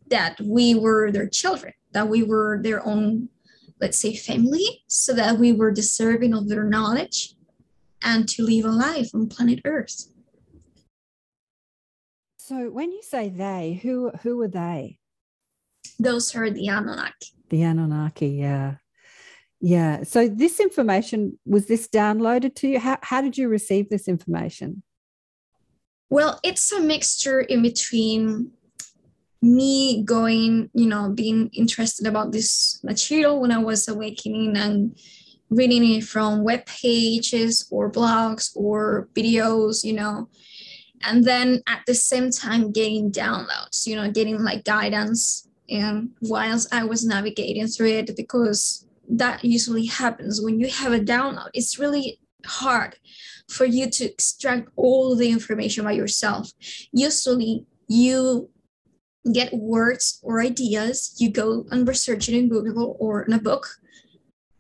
that 0.08 0.40
we 0.40 0.74
were 0.74 1.10
their 1.10 1.28
children 1.28 1.72
that 1.92 2.08
we 2.08 2.22
were 2.22 2.60
their 2.62 2.86
own, 2.86 3.28
let's 3.80 3.98
say, 3.98 4.14
family, 4.14 4.84
so 4.86 5.12
that 5.14 5.38
we 5.38 5.52
were 5.52 5.70
deserving 5.70 6.34
of 6.34 6.48
their 6.48 6.64
knowledge 6.64 7.34
and 8.02 8.28
to 8.28 8.42
live 8.42 8.64
a 8.64 8.70
life 8.70 9.10
on 9.14 9.28
planet 9.28 9.60
Earth. 9.64 10.06
So 12.38 12.70
when 12.70 12.90
you 12.90 13.02
say 13.02 13.28
they, 13.28 13.78
who 13.82 14.10
who 14.22 14.40
are 14.40 14.48
they? 14.48 14.98
Those 15.98 16.34
are 16.34 16.50
the 16.50 16.68
Anunnaki. 16.68 17.32
The 17.48 17.62
Anunnaki, 17.62 18.28
yeah. 18.28 18.76
Yeah. 19.60 20.02
So 20.04 20.26
this 20.26 20.58
information 20.58 21.38
was 21.44 21.66
this 21.66 21.86
downloaded 21.86 22.54
to 22.56 22.68
you? 22.68 22.80
How, 22.80 22.98
how 23.02 23.20
did 23.20 23.36
you 23.36 23.48
receive 23.48 23.88
this 23.88 24.08
information? 24.08 24.82
Well, 26.08 26.40
it's 26.42 26.72
a 26.72 26.80
mixture 26.80 27.40
in 27.40 27.62
between 27.62 28.50
me 29.42 30.02
going, 30.04 30.70
you 30.74 30.86
know, 30.86 31.10
being 31.10 31.50
interested 31.52 32.06
about 32.06 32.32
this 32.32 32.80
material 32.84 33.40
when 33.40 33.52
I 33.52 33.58
was 33.58 33.88
awakening 33.88 34.56
and 34.56 34.98
reading 35.48 35.84
it 35.84 36.04
from 36.04 36.44
web 36.44 36.64
pages 36.66 37.66
or 37.70 37.90
blogs 37.90 38.50
or 38.54 39.08
videos, 39.14 39.82
you 39.82 39.94
know, 39.94 40.28
and 41.02 41.24
then 41.24 41.62
at 41.66 41.80
the 41.86 41.94
same 41.94 42.30
time 42.30 42.72
getting 42.72 43.10
downloads, 43.10 43.86
you 43.86 43.96
know, 43.96 44.10
getting 44.10 44.42
like 44.42 44.64
guidance 44.64 45.48
and 45.68 46.10
whilst 46.20 46.72
I 46.74 46.84
was 46.84 47.04
navigating 47.04 47.66
through 47.66 47.90
it 47.90 48.16
because 48.16 48.86
that 49.08 49.44
usually 49.44 49.86
happens 49.86 50.40
when 50.40 50.60
you 50.60 50.68
have 50.68 50.92
a 50.92 51.00
download. 51.00 51.48
It's 51.54 51.78
really 51.78 52.20
hard 52.46 52.96
for 53.48 53.64
you 53.64 53.90
to 53.90 54.04
extract 54.04 54.68
all 54.76 55.16
the 55.16 55.30
information 55.30 55.84
by 55.84 55.92
yourself. 55.92 56.52
Usually 56.92 57.64
you 57.88 58.48
get 59.32 59.52
words 59.52 60.20
or 60.22 60.40
ideas, 60.40 61.14
you 61.18 61.30
go 61.30 61.66
and 61.70 61.86
research 61.86 62.28
it 62.28 62.36
in 62.36 62.48
Google 62.48 62.96
or 62.98 63.22
in 63.22 63.32
a 63.32 63.38
book, 63.40 63.66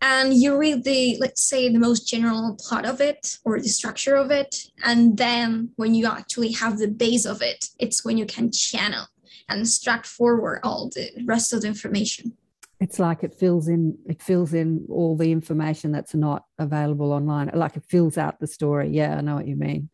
and 0.02 0.32
you 0.34 0.56
read 0.56 0.84
the, 0.84 1.16
let's 1.20 1.42
say, 1.42 1.68
the 1.68 1.78
most 1.78 2.08
general 2.08 2.56
plot 2.58 2.86
of 2.86 3.00
it 3.00 3.38
or 3.44 3.60
the 3.60 3.68
structure 3.68 4.16
of 4.16 4.30
it. 4.30 4.56
And 4.82 5.16
then 5.18 5.70
when 5.76 5.94
you 5.94 6.06
actually 6.06 6.52
have 6.52 6.78
the 6.78 6.88
base 6.88 7.26
of 7.26 7.42
it, 7.42 7.66
it's 7.78 8.04
when 8.04 8.16
you 8.16 8.24
can 8.24 8.50
channel 8.50 9.06
and 9.48 9.60
extract 9.60 10.06
forward 10.06 10.60
all 10.62 10.88
the 10.88 11.10
rest 11.24 11.52
of 11.52 11.62
the 11.62 11.68
information. 11.68 12.32
It's 12.80 12.98
like 12.98 13.22
it 13.22 13.34
fills 13.34 13.68
in 13.68 13.98
it 14.06 14.22
fills 14.22 14.54
in 14.54 14.86
all 14.88 15.16
the 15.16 15.30
information 15.30 15.92
that's 15.92 16.14
not 16.14 16.44
available 16.58 17.12
online. 17.12 17.50
Like 17.52 17.76
it 17.76 17.84
fills 17.86 18.16
out 18.16 18.40
the 18.40 18.46
story. 18.46 18.88
Yeah, 18.88 19.18
I 19.18 19.20
know 19.20 19.34
what 19.34 19.46
you 19.46 19.56
mean. 19.56 19.90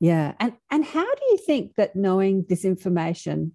yeah 0.00 0.32
and 0.40 0.54
and 0.70 0.84
how 0.84 1.04
do 1.04 1.22
you 1.30 1.36
think 1.38 1.74
that 1.76 1.94
knowing 1.94 2.46
this 2.48 2.64
information 2.64 3.52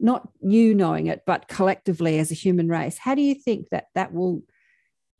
not 0.00 0.28
you 0.40 0.74
knowing 0.74 1.06
it 1.06 1.22
but 1.26 1.48
collectively 1.48 2.18
as 2.18 2.30
a 2.30 2.34
human 2.34 2.68
race 2.68 2.98
how 2.98 3.14
do 3.14 3.22
you 3.22 3.34
think 3.34 3.68
that 3.70 3.86
that 3.94 4.12
will 4.12 4.42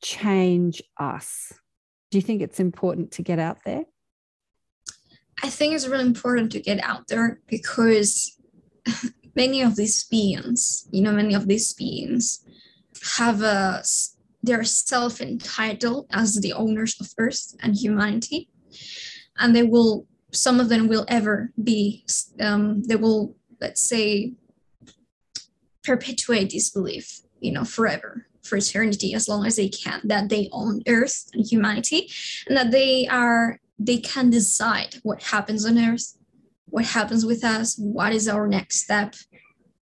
change 0.04 0.82
us? 0.98 1.52
Do 2.10 2.18
you 2.18 2.22
think 2.22 2.42
it's 2.42 2.60
important 2.60 3.10
to 3.12 3.22
get 3.22 3.38
out 3.38 3.58
there? 3.64 3.84
I 5.42 5.48
think 5.48 5.74
it's 5.74 5.88
really 5.88 6.06
important 6.06 6.52
to 6.52 6.60
get 6.60 6.78
out 6.84 7.08
there 7.08 7.40
because 7.48 8.38
many 9.34 9.62
of 9.62 9.74
these 9.74 10.04
beings 10.04 10.86
you 10.92 11.02
know 11.02 11.12
many 11.12 11.34
of 11.34 11.48
these 11.48 11.72
beings 11.72 12.44
have 13.16 13.42
a 13.42 13.82
they're 14.42 14.62
self-entitled 14.62 16.06
as 16.12 16.36
the 16.36 16.52
owners 16.52 17.00
of 17.00 17.08
earth 17.18 17.56
and 17.60 17.74
humanity. 17.74 18.50
And 19.38 19.56
they 19.56 19.62
will 19.62 20.06
some 20.32 20.60
of 20.60 20.68
them 20.68 20.86
will 20.86 21.06
ever 21.08 21.52
be 21.62 22.04
um, 22.40 22.82
they 22.82 22.96
will 22.96 23.34
let's 23.60 23.80
say 23.80 24.34
perpetuate 25.84 26.50
this 26.50 26.70
belief 26.70 27.20
you 27.40 27.52
know 27.52 27.64
forever 27.64 28.26
for 28.42 28.56
eternity 28.56 29.14
as 29.14 29.28
long 29.28 29.46
as 29.46 29.56
they 29.56 29.68
can 29.68 30.00
that 30.04 30.28
they 30.28 30.48
own 30.52 30.82
earth 30.88 31.28
and 31.32 31.46
humanity 31.46 32.10
and 32.46 32.56
that 32.56 32.70
they 32.70 33.06
are 33.08 33.58
they 33.78 33.98
can 33.98 34.30
decide 34.30 34.96
what 35.02 35.22
happens 35.22 35.64
on 35.66 35.78
earth 35.78 36.16
what 36.66 36.84
happens 36.84 37.24
with 37.24 37.44
us 37.44 37.76
what 37.78 38.12
is 38.12 38.28
our 38.28 38.46
next 38.46 38.78
step 38.78 39.14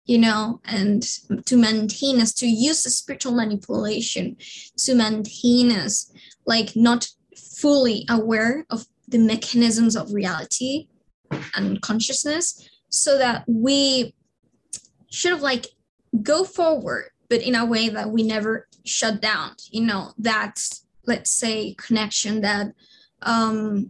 you 0.06 0.18
know 0.18 0.60
and 0.66 1.04
to 1.46 1.58
maintain 1.58 2.20
us 2.20 2.34
to 2.34 2.48
use 2.48 2.84
the 2.84 2.90
spiritual 2.90 3.34
manipulation 3.34 4.36
to 4.78 4.96
maintain 4.96 5.72
us 5.72 6.12
like 6.46 6.76
not 6.76 7.08
fully 7.38 8.06
aware 8.10 8.66
of 8.70 8.86
the 9.08 9.18
mechanisms 9.18 9.96
of 9.96 10.14
reality 10.14 10.88
and 11.56 11.82
consciousness 11.82 12.70
so 12.90 13.18
that 13.18 13.44
we 13.48 14.14
should 15.10 15.32
have 15.32 15.42
like 15.42 15.68
go 16.22 16.44
forward 16.44 17.10
but 17.30 17.42
in 17.42 17.56
a 17.56 17.66
way 17.66 17.90
that 17.90 18.10
we 18.10 18.24
never 18.24 18.68
shut 18.86 19.22
down 19.22 19.52
you 19.72 19.82
know 19.82 20.12
that 20.18 20.60
let's 21.06 21.32
say 21.32 21.74
connection 21.76 22.42
that 22.42 22.74
um 23.22 23.90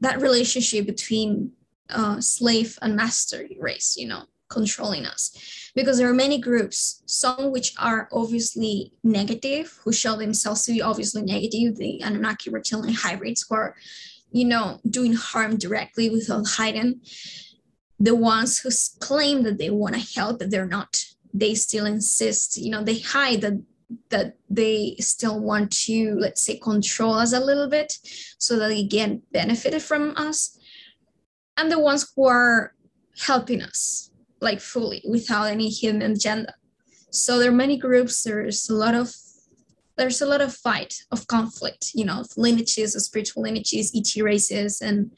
that 0.00 0.20
relationship 0.20 0.86
between 0.86 1.52
uh, 1.90 2.20
slave 2.20 2.78
and 2.82 2.96
master 2.96 3.46
race 3.58 3.96
you 3.98 4.06
know 4.06 4.24
controlling 4.50 5.06
us. 5.06 5.70
Because 5.74 5.96
there 5.96 6.10
are 6.10 6.14
many 6.14 6.38
groups 6.38 7.02
some 7.06 7.50
which 7.50 7.72
are 7.78 8.08
obviously 8.12 8.92
negative 9.02 9.78
who 9.82 9.92
show 9.92 10.16
themselves 10.16 10.64
to 10.64 10.72
be 10.72 10.82
obviously 10.82 11.22
negative 11.22 11.76
the 11.76 12.02
anunnaki 12.02 12.50
reptilian 12.50 12.94
hybrids 12.94 13.46
who 13.48 13.54
are 13.54 13.74
you 14.32 14.44
know 14.44 14.80
doing 14.88 15.14
harm 15.14 15.56
directly 15.56 16.10
without 16.10 16.46
hiding. 16.46 17.00
The 17.98 18.14
ones 18.14 18.58
who 18.58 18.70
claim 18.98 19.44
that 19.44 19.58
they 19.58 19.70
want 19.70 19.94
to 19.94 20.20
help 20.20 20.40
but 20.40 20.50
they're 20.50 20.66
not 20.66 21.04
they 21.32 21.54
still 21.54 21.86
insist 21.86 22.56
you 22.58 22.70
know 22.70 22.82
they 22.82 22.98
hide 22.98 23.40
that 23.40 23.60
that 24.10 24.36
they 24.48 24.96
still 25.00 25.40
want 25.40 25.70
to 25.70 26.16
let's 26.18 26.42
say 26.42 26.56
control 26.56 27.14
us 27.14 27.32
a 27.32 27.40
little 27.40 27.68
bit 27.68 27.98
so 28.38 28.58
that 28.58 28.68
they 28.68 28.84
get 28.84 29.32
benefited 29.32 29.82
from 29.82 30.14
us. 30.16 30.58
And 31.56 31.70
the 31.70 31.78
ones 31.78 32.10
who 32.14 32.26
are 32.26 32.74
helping 33.18 33.62
us 33.62 34.10
like 34.40 34.60
fully 34.60 35.02
without 35.08 35.44
any 35.44 35.70
hidden 35.70 36.02
agenda. 36.02 36.54
So 37.10 37.38
there 37.38 37.50
are 37.50 37.54
many 37.54 37.76
groups 37.76 38.22
there's 38.22 38.70
a 38.70 38.74
lot 38.74 38.94
of 38.94 39.12
there's 39.96 40.22
a 40.22 40.26
lot 40.26 40.40
of 40.40 40.54
fight 40.54 40.94
of 41.10 41.26
conflict 41.26 41.90
you 41.94 42.04
know 42.06 42.24
lineages 42.36 42.92
spiritual 43.04 43.42
lineages 43.42 43.92
et 43.94 44.22
races 44.22 44.80
and 44.80 45.10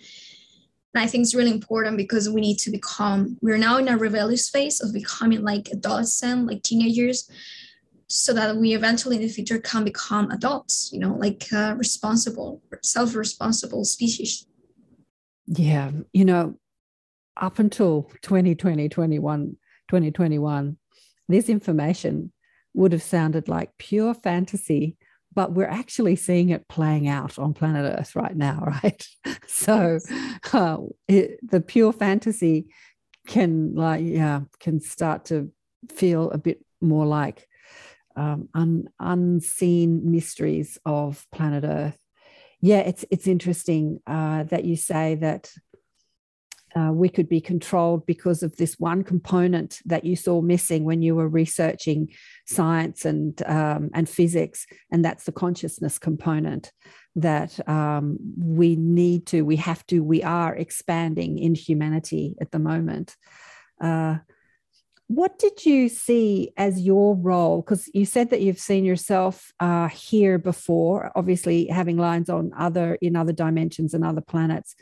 and 0.94 1.02
I 1.02 1.06
think 1.06 1.22
it's 1.22 1.34
really 1.34 1.50
important 1.50 1.96
because 1.96 2.28
we 2.28 2.40
need 2.40 2.58
to 2.58 2.70
become, 2.70 3.38
we're 3.40 3.56
now 3.56 3.78
in 3.78 3.88
a 3.88 3.96
rebellious 3.96 4.50
phase 4.50 4.80
of 4.80 4.92
becoming 4.92 5.42
like 5.42 5.70
adolescent, 5.70 6.46
like 6.46 6.62
teenagers, 6.62 7.30
so 8.08 8.34
that 8.34 8.56
we 8.56 8.74
eventually 8.74 9.16
in 9.16 9.22
the 9.22 9.28
future 9.28 9.58
can 9.58 9.84
become 9.84 10.30
adults, 10.30 10.90
you 10.92 11.00
know, 11.00 11.14
like 11.14 11.50
uh, 11.50 11.74
responsible, 11.78 12.62
self 12.82 13.14
responsible 13.14 13.86
species. 13.86 14.46
Yeah. 15.46 15.90
You 16.12 16.26
know, 16.26 16.58
up 17.40 17.58
until 17.58 18.10
2020, 18.20 18.90
21, 18.90 19.56
2021, 19.88 20.76
this 21.28 21.48
information 21.48 22.32
would 22.74 22.92
have 22.92 23.02
sounded 23.02 23.48
like 23.48 23.70
pure 23.78 24.12
fantasy 24.12 24.98
but 25.34 25.52
we're 25.52 25.68
actually 25.68 26.16
seeing 26.16 26.50
it 26.50 26.68
playing 26.68 27.08
out 27.08 27.38
on 27.38 27.54
planet 27.54 27.98
Earth 27.98 28.14
right 28.16 28.36
now, 28.36 28.64
right? 28.82 29.06
so 29.46 29.98
uh, 30.52 30.78
it, 31.08 31.38
the 31.48 31.60
pure 31.60 31.92
fantasy 31.92 32.66
can 33.26 33.74
like 33.76 34.02
yeah 34.04 34.40
can 34.58 34.80
start 34.80 35.26
to 35.26 35.52
feel 35.90 36.30
a 36.32 36.38
bit 36.38 36.64
more 36.80 37.06
like 37.06 37.46
um, 38.16 38.48
un, 38.54 38.88
unseen 38.98 40.10
mysteries 40.10 40.78
of 40.84 41.26
planet 41.32 41.64
Earth. 41.64 41.98
Yeah, 42.60 42.80
it's 42.80 43.04
it's 43.10 43.26
interesting 43.26 44.00
uh, 44.06 44.44
that 44.44 44.64
you 44.64 44.76
say 44.76 45.16
that 45.16 45.52
uh, 46.74 46.90
we 46.92 47.08
could 47.08 47.28
be 47.28 47.40
controlled 47.40 48.06
because 48.06 48.42
of 48.42 48.56
this 48.56 48.78
one 48.78 49.02
component 49.04 49.78
that 49.84 50.04
you 50.04 50.16
saw 50.16 50.40
missing 50.40 50.84
when 50.84 51.02
you 51.02 51.14
were 51.14 51.28
researching 51.28 52.08
science 52.46 53.04
and 53.04 53.42
um, 53.46 53.90
and 53.94 54.08
physics, 54.08 54.66
and 54.90 55.04
that's 55.04 55.24
the 55.24 55.32
consciousness 55.32 55.98
component 55.98 56.72
that 57.16 57.68
um, 57.68 58.16
we 58.38 58.76
need 58.76 59.26
to, 59.26 59.42
we 59.42 59.56
have 59.56 59.86
to, 59.86 60.02
we 60.02 60.22
are 60.22 60.54
expanding 60.56 61.38
in 61.38 61.54
humanity 61.54 62.34
at 62.40 62.50
the 62.52 62.58
moment. 62.58 63.16
Uh, 63.80 64.16
what 65.08 65.38
did 65.38 65.66
you 65.66 65.90
see 65.90 66.52
as 66.56 66.80
your 66.80 67.14
role? 67.14 67.60
Because 67.60 67.90
you 67.92 68.06
said 68.06 68.30
that 68.30 68.40
you've 68.40 68.58
seen 68.58 68.86
yourself 68.86 69.52
uh, 69.60 69.88
here 69.88 70.38
before, 70.38 71.12
obviously 71.14 71.66
having 71.66 71.98
lines 71.98 72.30
on 72.30 72.50
other 72.56 72.94
in 73.02 73.14
other 73.14 73.32
dimensions 73.32 73.92
and 73.92 74.04
other 74.04 74.22
planets 74.22 74.74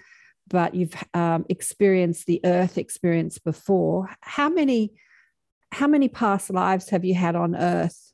but 0.51 0.75
you've 0.75 0.95
um, 1.15 1.47
experienced 1.49 2.27
the 2.27 2.41
earth 2.45 2.77
experience 2.77 3.39
before. 3.39 4.11
How 4.21 4.51
many 4.51 4.93
how 5.73 5.87
many 5.87 6.09
past 6.09 6.51
lives 6.51 6.91
have 6.91 7.05
you 7.05 7.15
had 7.15 7.37
on 7.37 7.55
earth? 7.55 8.13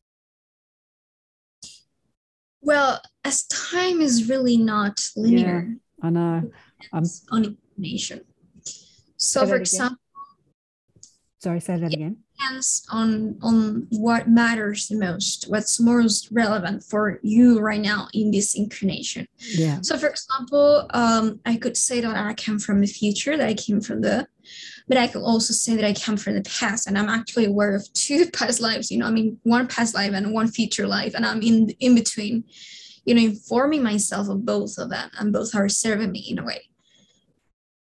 Well 2.60 3.00
as 3.24 3.44
time 3.46 4.00
is 4.00 4.28
really 4.28 4.56
not 4.56 5.08
linear 5.16 5.66
yeah, 5.68 6.06
i 6.06 6.10
know. 6.10 6.50
I'm 6.92 7.04
on 7.32 7.44
information 7.44 8.20
so 9.16 9.46
for 9.46 9.56
example 9.56 9.98
sorry 11.42 11.60
say 11.60 11.78
that 11.78 11.92
again 11.92 12.18
depends 12.36 12.86
on 12.90 13.38
on 13.42 13.86
what 13.90 14.28
matters 14.28 14.88
the 14.88 14.96
most 14.96 15.46
what's 15.48 15.80
most 15.80 16.28
relevant 16.30 16.82
for 16.82 17.18
you 17.22 17.60
right 17.60 17.80
now 17.80 18.08
in 18.12 18.30
this 18.30 18.54
incarnation. 18.54 19.26
Yeah. 19.38 19.80
So 19.82 19.96
for 19.96 20.08
example 20.08 20.86
um 20.90 21.40
i 21.44 21.56
could 21.56 21.76
say 21.76 22.00
that 22.00 22.16
i 22.16 22.34
came 22.34 22.58
from 22.58 22.80
the 22.80 22.86
future 22.86 23.36
that 23.36 23.48
i 23.48 23.54
came 23.54 23.80
from 23.80 24.00
the 24.00 24.26
but 24.88 24.96
i 24.96 25.06
could 25.06 25.22
also 25.22 25.52
say 25.52 25.74
that 25.76 25.84
i 25.84 25.92
came 25.92 26.16
from 26.16 26.34
the 26.34 26.42
past 26.42 26.86
and 26.86 26.98
i'm 26.98 27.08
actually 27.08 27.44
aware 27.44 27.74
of 27.74 27.92
two 27.92 28.30
past 28.32 28.60
lives 28.60 28.90
you 28.90 28.98
know 28.98 29.06
i 29.06 29.10
mean 29.10 29.38
one 29.42 29.66
past 29.66 29.94
life 29.94 30.12
and 30.12 30.32
one 30.32 30.48
future 30.48 30.86
life 30.86 31.14
and 31.14 31.24
i'm 31.24 31.42
in 31.42 31.70
in 31.80 31.94
between 31.94 32.44
you 33.04 33.14
know 33.14 33.22
informing 33.22 33.82
myself 33.82 34.28
of 34.28 34.44
both 34.44 34.78
of 34.78 34.90
them 34.90 35.10
and 35.18 35.32
both 35.32 35.54
are 35.54 35.68
serving 35.68 36.12
me 36.12 36.20
in 36.28 36.38
a 36.38 36.44
way 36.44 36.68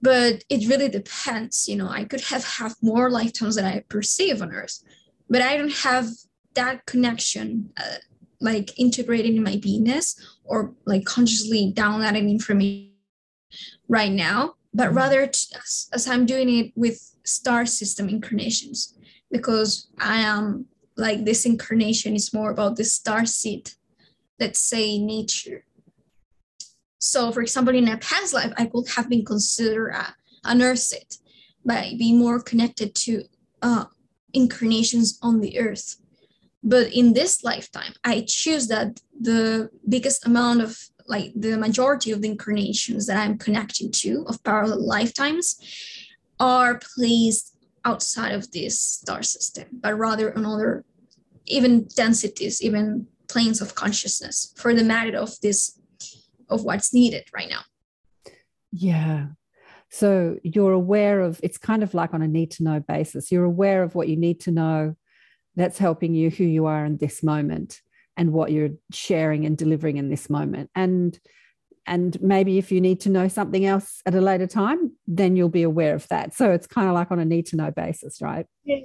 but 0.01 0.43
it 0.49 0.67
really 0.67 0.89
depends 0.89 1.67
you 1.67 1.75
know 1.75 1.89
i 1.89 2.03
could 2.03 2.21
have 2.21 2.43
have 2.43 2.75
more 2.81 3.10
lifetimes 3.10 3.55
than 3.55 3.65
i 3.65 3.79
perceive 3.89 4.41
on 4.41 4.51
earth 4.51 4.83
but 5.29 5.41
i 5.41 5.57
don't 5.57 5.73
have 5.73 6.07
that 6.53 6.86
connection 6.86 7.69
uh, 7.77 7.97
like 8.39 8.77
integrated 8.77 9.33
in 9.33 9.43
my 9.43 9.55
beingness 9.55 10.19
or 10.43 10.73
like 10.86 11.05
consciously 11.05 11.71
downloading 11.73 12.29
information 12.29 12.91
right 13.88 14.12
now 14.12 14.53
but 14.73 14.88
mm-hmm. 14.88 14.97
rather 14.97 15.21
as, 15.21 15.89
as 15.93 16.07
i'm 16.07 16.25
doing 16.25 16.49
it 16.49 16.71
with 16.75 17.15
star 17.23 17.65
system 17.65 18.07
incarnations 18.10 18.95
because 19.31 19.88
i 19.99 20.17
am 20.17 20.65
like 20.95 21.25
this 21.25 21.45
incarnation 21.45 22.15
is 22.15 22.33
more 22.33 22.51
about 22.51 22.75
the 22.75 22.83
star 22.83 23.25
seed 23.25 23.71
let's 24.39 24.60
say 24.60 24.97
nature 24.97 25.63
so, 26.99 27.31
for 27.31 27.41
example, 27.41 27.75
in 27.75 27.88
a 27.88 27.97
past 27.97 28.33
life, 28.33 28.53
I 28.57 28.65
could 28.65 28.88
have 28.89 29.10
been 29.10 29.25
considered 29.25 29.91
a, 29.91 30.15
a 30.43 30.55
nurse 30.55 30.93
by 31.65 31.93
being 31.97 32.17
more 32.17 32.41
connected 32.41 32.95
to 32.95 33.23
uh, 33.62 33.86
incarnations 34.33 35.19
on 35.21 35.41
the 35.41 35.60
earth. 35.60 35.97
But 36.63 36.91
in 36.93 37.13
this 37.13 37.43
lifetime, 37.43 37.93
I 38.03 38.25
choose 38.27 38.67
that 38.67 39.01
the 39.19 39.69
biggest 39.88 40.25
amount 40.25 40.62
of 40.62 40.77
like 41.07 41.31
the 41.36 41.57
majority 41.57 42.12
of 42.12 42.21
the 42.21 42.29
incarnations 42.29 43.07
that 43.07 43.17
I'm 43.17 43.38
connecting 43.38 43.91
to 43.91 44.25
of 44.27 44.43
parallel 44.43 44.86
lifetimes 44.86 45.57
are 46.39 46.79
placed 46.95 47.55
outside 47.86 48.33
of 48.33 48.51
this 48.51 48.79
star 48.79 49.23
system, 49.23 49.65
but 49.71 49.97
rather 49.97 50.36
on 50.36 50.45
other 50.45 50.83
even 51.45 51.88
densities, 51.95 52.62
even 52.62 53.07
planes 53.29 53.62
of 53.62 53.75
consciousness 53.75 54.53
for 54.57 54.73
the 54.73 54.83
matter 54.83 55.17
of 55.17 55.39
this 55.41 55.76
of 56.49 56.63
what's 56.63 56.93
needed 56.93 57.25
right 57.33 57.49
now. 57.49 57.62
Yeah. 58.71 59.27
So 59.89 60.38
you're 60.43 60.73
aware 60.73 61.21
of 61.21 61.39
it's 61.43 61.57
kind 61.57 61.83
of 61.83 61.93
like 61.93 62.13
on 62.13 62.21
a 62.21 62.27
need 62.27 62.51
to 62.51 62.63
know 62.63 62.79
basis. 62.79 63.31
You're 63.31 63.45
aware 63.45 63.83
of 63.83 63.95
what 63.95 64.10
you 64.10 64.17
need 64.17 64.39
to 64.41 64.51
know 64.51 64.95
that's 65.55 65.77
helping 65.77 66.13
you 66.13 66.29
who 66.29 66.43
you 66.43 66.65
are 66.65 66.86
in 66.86 66.97
this 66.97 67.23
moment 67.23 67.81
and 68.15 68.33
what 68.33 68.51
you're 68.51 68.71
sharing 68.91 69.45
and 69.45 69.57
delivering 69.57 69.97
in 69.97 70.10
this 70.10 70.29
moment. 70.29 70.69
And 70.75 71.17
and 71.89 72.21
maybe 72.21 72.57
if 72.57 72.69
you 72.69 72.81
need 72.81 72.99
to 73.01 73.10
know 73.10 73.29
something 73.29 73.65
else 73.65 74.01
at 74.05 74.13
a 74.13 74.19
later 74.19 74.45
time, 74.45 74.91
then 75.07 75.38
you'll 75.38 75.47
be 75.47 75.63
aware 75.63 75.95
of 75.95 76.05
that. 76.10 76.33
So 76.33 76.51
it's 76.51 76.67
kind 76.67 76.89
of 76.89 76.93
like 76.93 77.12
on 77.12 77.19
a 77.19 77.23
need 77.23 77.45
to 77.47 77.55
know 77.55 77.71
basis, 77.71 78.21
right? 78.21 78.45
Yeah, 78.65 78.79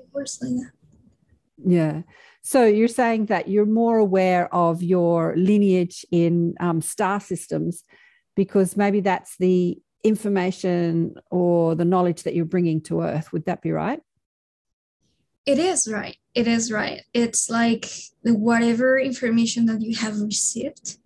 Yeah. 1.64 2.02
So 2.42 2.64
you're 2.66 2.88
saying 2.88 3.26
that 3.26 3.48
you're 3.48 3.66
more 3.66 3.98
aware 3.98 4.52
of 4.52 4.82
your 4.82 5.34
lineage 5.36 6.04
in 6.10 6.54
um, 6.58 6.82
star 6.82 7.20
systems 7.20 7.84
because 8.34 8.76
maybe 8.76 9.00
that's 9.00 9.36
the 9.38 9.78
information 10.02 11.14
or 11.30 11.76
the 11.76 11.84
knowledge 11.84 12.24
that 12.24 12.34
you're 12.34 12.44
bringing 12.44 12.80
to 12.82 13.02
Earth. 13.02 13.32
Would 13.32 13.44
that 13.46 13.62
be 13.62 13.70
right? 13.70 14.00
It 15.46 15.58
is 15.58 15.88
right. 15.88 16.16
It 16.34 16.48
is 16.48 16.72
right. 16.72 17.02
It's 17.14 17.48
like 17.48 17.88
whatever 18.22 18.98
information 18.98 19.66
that 19.66 19.80
you 19.80 19.96
have 19.96 20.20
received, 20.20 20.98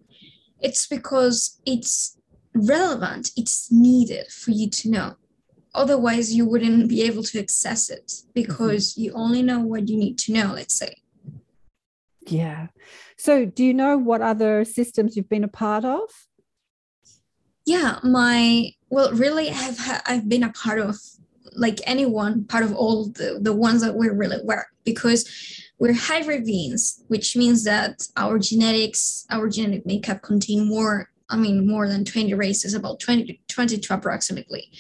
it's 0.61 0.87
because 0.87 1.61
it's 1.67 2.17
relevant, 2.55 3.31
it's 3.37 3.71
needed 3.71 4.31
for 4.31 4.53
you 4.53 4.71
to 4.71 4.91
know. 4.91 5.17
Otherwise, 5.75 6.33
you 6.33 6.47
wouldn't 6.47 6.89
be 6.89 7.03
able 7.03 7.23
to 7.23 7.39
access 7.39 7.91
it 7.91 8.13
because 8.35 8.93
mm-hmm. 8.93 9.03
you 9.03 9.13
only 9.15 9.43
know 9.43 9.61
what 9.61 9.89
you 9.89 9.97
need 9.99 10.17
to 10.19 10.33
know, 10.33 10.53
let's 10.55 10.75
say. 10.75 10.95
Yeah. 12.27 12.69
So, 13.17 13.47
do 13.47 13.65
you 13.65 13.75
know 13.75 13.97
what 13.97 14.21
other 14.21 14.65
systems 14.65 15.17
you've 15.17 15.29
been 15.29 15.45
a 15.45 15.49
part 15.49 15.85
of? 15.85 16.11
Yeah, 17.65 17.99
my 18.03 18.71
well, 18.91 19.13
really, 19.13 19.51
I've 19.51 20.03
I've 20.07 20.29
been 20.29 20.45
a 20.45 20.53
part 20.53 20.79
of 20.79 20.97
like 21.53 21.81
anyone, 21.87 22.45
part 22.45 22.65
of 22.65 22.75
all 22.75 23.09
the 23.09 23.39
the 23.41 23.53
ones 23.53 23.83
that 23.83 23.97
we 23.97 24.09
really 24.09 24.39
were 24.45 24.67
because 24.85 25.29
we're 25.79 25.93
hybrid 25.93 26.45
beings, 26.45 27.03
which 27.09 27.37
means 27.37 27.65
that 27.65 28.03
our 28.17 28.39
genetics, 28.39 29.27
our 29.31 29.49
genetic 29.49 29.85
makeup 29.87 30.23
contain 30.23 30.69
more. 30.69 31.11
I 31.29 31.37
mean, 31.37 31.67
more 31.67 31.89
than 31.89 32.05
20 32.05 32.35
races, 32.35 32.73
about 32.73 33.01
20 33.01 33.41
22 33.49 33.93
approximately. 33.93 34.71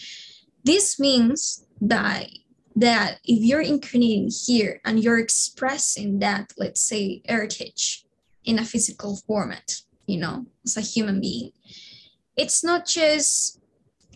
This 0.62 1.00
means 1.00 1.66
that 1.80 2.28
that 2.76 3.18
if 3.24 3.42
you're 3.42 3.62
incarnating 3.62 4.30
here 4.30 4.80
and 4.84 5.02
you're 5.02 5.18
expressing 5.18 6.18
that, 6.18 6.52
let's 6.58 6.82
say, 6.82 7.22
heritage 7.26 8.04
in 8.44 8.58
a 8.58 8.64
physical 8.64 9.16
format, 9.26 9.80
you 10.06 10.20
know, 10.20 10.44
as 10.64 10.76
a 10.76 10.82
human 10.82 11.20
being, 11.20 11.52
it's 12.36 12.62
not 12.62 12.86
just 12.86 13.60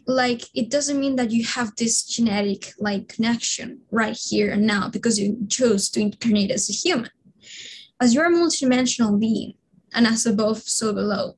like 0.07 0.43
it 0.55 0.71
doesn't 0.71 1.01
mean 1.01 1.17
that 1.17 1.31
you 1.31 1.45
have 1.45 1.75
this 1.77 2.05
genetic 2.05 2.73
like 2.79 3.09
connection 3.09 3.81
right 3.91 4.17
here 4.17 4.53
and 4.53 4.67
now 4.67 4.89
because 4.89 5.19
you 5.19 5.39
chose 5.49 5.89
to 5.91 6.01
incarnate 6.01 6.51
as 6.51 6.69
a 6.69 6.73
human. 6.73 7.11
As 7.99 8.15
you're 8.15 8.27
a 8.27 8.31
multidimensional 8.31 9.19
being 9.19 9.55
and 9.95 10.07
as 10.07 10.27
above, 10.27 10.59
so 10.59 10.93
below, 10.93 11.37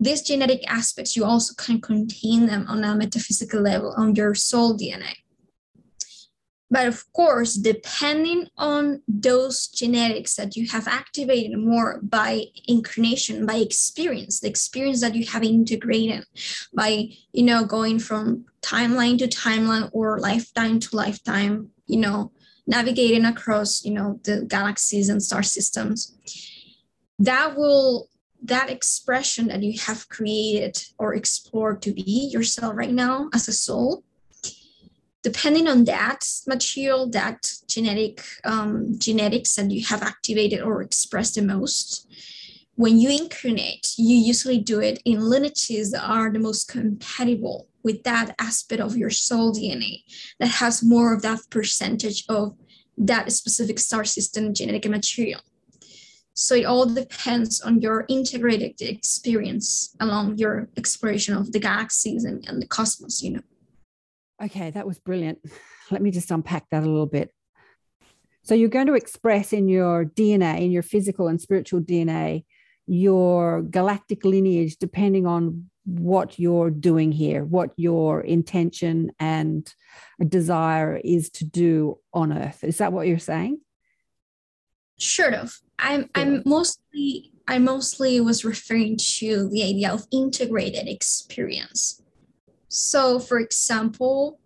these 0.00 0.22
genetic 0.22 0.68
aspects, 0.70 1.16
you 1.16 1.24
also 1.24 1.54
can 1.54 1.80
contain 1.80 2.46
them 2.46 2.66
on 2.68 2.84
a 2.84 2.94
metaphysical 2.94 3.60
level 3.60 3.94
on 3.96 4.14
your 4.14 4.34
soul 4.34 4.76
DNA. 4.76 5.14
But 6.74 6.88
of 6.88 7.04
course, 7.12 7.54
depending 7.54 8.48
on 8.58 9.00
those 9.06 9.68
genetics 9.68 10.34
that 10.34 10.56
you 10.56 10.66
have 10.70 10.88
activated 10.88 11.56
more 11.56 12.00
by 12.02 12.46
incarnation, 12.66 13.46
by 13.46 13.58
experience, 13.58 14.40
the 14.40 14.48
experience 14.48 15.00
that 15.00 15.14
you 15.14 15.24
have 15.26 15.44
integrated 15.44 16.24
by, 16.74 17.10
you 17.32 17.44
know, 17.44 17.64
going 17.64 18.00
from 18.00 18.46
timeline 18.60 19.18
to 19.18 19.28
timeline 19.28 19.88
or 19.92 20.18
lifetime 20.18 20.80
to 20.80 20.96
lifetime, 20.96 21.70
you 21.86 22.00
know, 22.00 22.32
navigating 22.66 23.24
across, 23.24 23.84
you 23.84 23.92
know, 23.92 24.18
the 24.24 24.44
galaxies 24.48 25.08
and 25.08 25.22
star 25.22 25.44
systems, 25.44 26.18
that 27.20 27.56
will 27.56 28.08
that 28.42 28.68
expression 28.68 29.46
that 29.46 29.62
you 29.62 29.78
have 29.78 30.08
created 30.08 30.84
or 30.98 31.14
explored 31.14 31.80
to 31.82 31.92
be 31.92 32.28
yourself 32.32 32.72
right 32.74 32.92
now 32.92 33.28
as 33.32 33.46
a 33.46 33.52
soul 33.52 34.02
depending 35.24 35.66
on 35.66 35.84
that 35.84 36.20
material, 36.46 37.08
that 37.10 37.50
genetic 37.66 38.22
um, 38.44 38.96
genetics 38.98 39.56
that 39.56 39.70
you 39.70 39.84
have 39.86 40.02
activated 40.02 40.60
or 40.60 40.82
expressed 40.82 41.34
the 41.34 41.42
most, 41.42 42.06
when 42.76 42.98
you 42.98 43.08
incarnate, 43.08 43.94
you 43.96 44.16
usually 44.16 44.58
do 44.58 44.80
it 44.80 45.00
in 45.04 45.20
lineages 45.20 45.92
that 45.92 46.04
are 46.04 46.30
the 46.30 46.38
most 46.38 46.68
compatible 46.68 47.68
with 47.82 48.02
that 48.04 48.34
aspect 48.38 48.82
of 48.82 48.96
your 48.96 49.10
soul 49.10 49.52
DNA 49.54 50.02
that 50.40 50.48
has 50.48 50.84
more 50.84 51.14
of 51.14 51.22
that 51.22 51.40
percentage 51.50 52.24
of 52.28 52.54
that 52.98 53.32
specific 53.32 53.78
star 53.78 54.04
system 54.04 54.52
genetic 54.52 54.86
material. 54.88 55.40
So 56.34 56.56
it 56.56 56.64
all 56.64 56.86
depends 56.86 57.60
on 57.60 57.80
your 57.80 58.04
integrated 58.08 58.82
experience 58.82 59.94
along 60.00 60.38
your 60.38 60.68
exploration 60.76 61.34
of 61.34 61.52
the 61.52 61.60
galaxies 61.60 62.24
and, 62.24 62.44
and 62.48 62.60
the 62.60 62.66
cosmos, 62.66 63.22
you 63.22 63.34
know. 63.34 63.42
Okay, 64.44 64.70
that 64.70 64.86
was 64.86 64.98
brilliant. 64.98 65.38
Let 65.90 66.02
me 66.02 66.10
just 66.10 66.30
unpack 66.30 66.68
that 66.70 66.82
a 66.82 66.86
little 66.86 67.06
bit. 67.06 67.30
So 68.42 68.54
you're 68.54 68.68
going 68.68 68.88
to 68.88 68.94
express 68.94 69.52
in 69.52 69.68
your 69.68 70.04
DNA, 70.04 70.60
in 70.60 70.70
your 70.70 70.82
physical 70.82 71.28
and 71.28 71.40
spiritual 71.40 71.80
DNA, 71.80 72.44
your 72.86 73.62
galactic 73.62 74.24
lineage, 74.24 74.76
depending 74.76 75.26
on 75.26 75.70
what 75.86 76.38
you're 76.38 76.70
doing 76.70 77.10
here, 77.12 77.44
what 77.44 77.70
your 77.76 78.20
intention 78.20 79.12
and 79.18 79.72
desire 80.26 81.00
is 81.02 81.30
to 81.30 81.44
do 81.44 81.98
on 82.12 82.32
Earth. 82.32 82.64
Is 82.64 82.78
that 82.78 82.92
what 82.92 83.06
you're 83.06 83.18
saying? 83.18 83.60
Sort 84.98 85.34
of. 85.34 85.58
I'm 85.78 86.08
I'm 86.14 86.42
mostly 86.44 87.32
I 87.48 87.58
mostly 87.58 88.20
was 88.20 88.44
referring 88.44 88.96
to 89.18 89.48
the 89.48 89.62
idea 89.62 89.92
of 89.92 90.06
integrated 90.12 90.86
experience. 90.86 92.02
So, 92.68 93.18
for 93.18 93.38
example, 93.38 94.40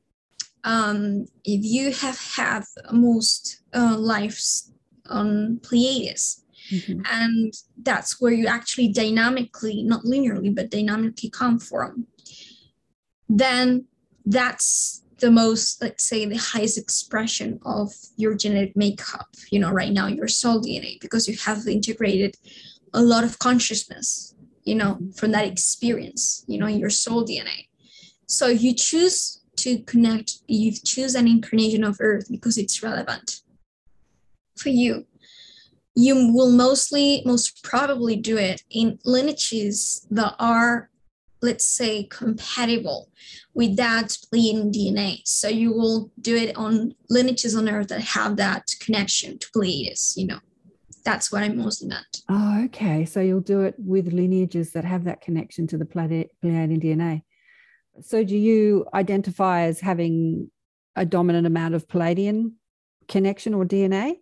um, 0.64 1.26
if 1.44 1.64
you 1.64 1.92
have 1.92 2.18
had 2.36 2.64
most 2.92 3.62
uh, 3.74 3.96
lives 3.96 4.72
on 5.08 5.60
Pleiades, 5.62 6.44
mm-hmm. 6.70 7.00
and 7.10 7.54
that's 7.82 8.20
where 8.20 8.32
you 8.32 8.46
actually 8.46 8.88
dynamically, 8.88 9.82
not 9.82 10.02
linearly, 10.02 10.54
but 10.54 10.70
dynamically 10.70 11.30
come 11.30 11.58
from, 11.58 12.06
then 13.28 13.86
that's 14.26 15.02
the 15.20 15.30
most, 15.30 15.82
let's 15.82 16.04
say, 16.04 16.24
the 16.24 16.36
highest 16.36 16.78
expression 16.78 17.58
of 17.64 17.92
your 18.16 18.34
genetic 18.34 18.76
makeup, 18.76 19.28
you 19.50 19.58
know, 19.58 19.70
right 19.70 19.92
now, 19.92 20.06
your 20.06 20.28
soul 20.28 20.60
DNA, 20.60 21.00
because 21.00 21.28
you 21.28 21.36
have 21.44 21.66
integrated 21.66 22.36
a 22.94 23.02
lot 23.02 23.24
of 23.24 23.38
consciousness, 23.38 24.34
you 24.64 24.74
know, 24.74 24.94
mm-hmm. 24.94 25.10
from 25.12 25.32
that 25.32 25.46
experience, 25.46 26.44
you 26.46 26.58
know, 26.58 26.66
in 26.66 26.78
your 26.78 26.90
soul 26.90 27.24
DNA. 27.24 27.67
So 28.28 28.48
you 28.48 28.74
choose 28.74 29.40
to 29.56 29.78
connect, 29.80 30.34
you 30.46 30.72
choose 30.72 31.14
an 31.14 31.26
incarnation 31.26 31.82
of 31.82 31.96
Earth 31.98 32.30
because 32.30 32.58
it's 32.58 32.82
relevant 32.82 33.40
for 34.56 34.68
you. 34.68 35.06
You 35.96 36.32
will 36.32 36.52
mostly, 36.52 37.22
most 37.24 37.64
probably 37.64 38.16
do 38.16 38.36
it 38.36 38.62
in 38.70 38.98
lineages 39.04 40.06
that 40.10 40.34
are, 40.38 40.90
let's 41.40 41.64
say, 41.64 42.04
compatible 42.04 43.08
with 43.54 43.76
that 43.76 44.16
Pleiadian 44.32 44.72
DNA. 44.72 45.22
So 45.24 45.48
you 45.48 45.72
will 45.72 46.12
do 46.20 46.36
it 46.36 46.54
on 46.56 46.94
lineages 47.08 47.56
on 47.56 47.68
Earth 47.68 47.88
that 47.88 48.02
have 48.02 48.36
that 48.36 48.66
connection 48.78 49.38
to 49.38 49.50
Pleiades, 49.52 50.14
you 50.16 50.26
know. 50.26 50.38
That's 51.04 51.32
what 51.32 51.42
I 51.42 51.48
mostly 51.48 51.88
meant. 51.88 52.22
Oh, 52.28 52.64
okay. 52.66 53.06
So 53.06 53.20
you'll 53.20 53.40
do 53.40 53.62
it 53.62 53.74
with 53.78 54.12
lineages 54.12 54.72
that 54.72 54.84
have 54.84 55.04
that 55.04 55.22
connection 55.22 55.66
to 55.68 55.78
the 55.78 55.86
Pleiadian 55.86 56.28
DNA. 56.44 57.22
So, 58.00 58.24
do 58.24 58.36
you 58.36 58.86
identify 58.94 59.62
as 59.62 59.80
having 59.80 60.50
a 60.96 61.04
dominant 61.04 61.46
amount 61.46 61.74
of 61.74 61.88
Pleiadian 61.88 62.52
connection 63.08 63.54
or 63.54 63.64
DNA? 63.64 64.16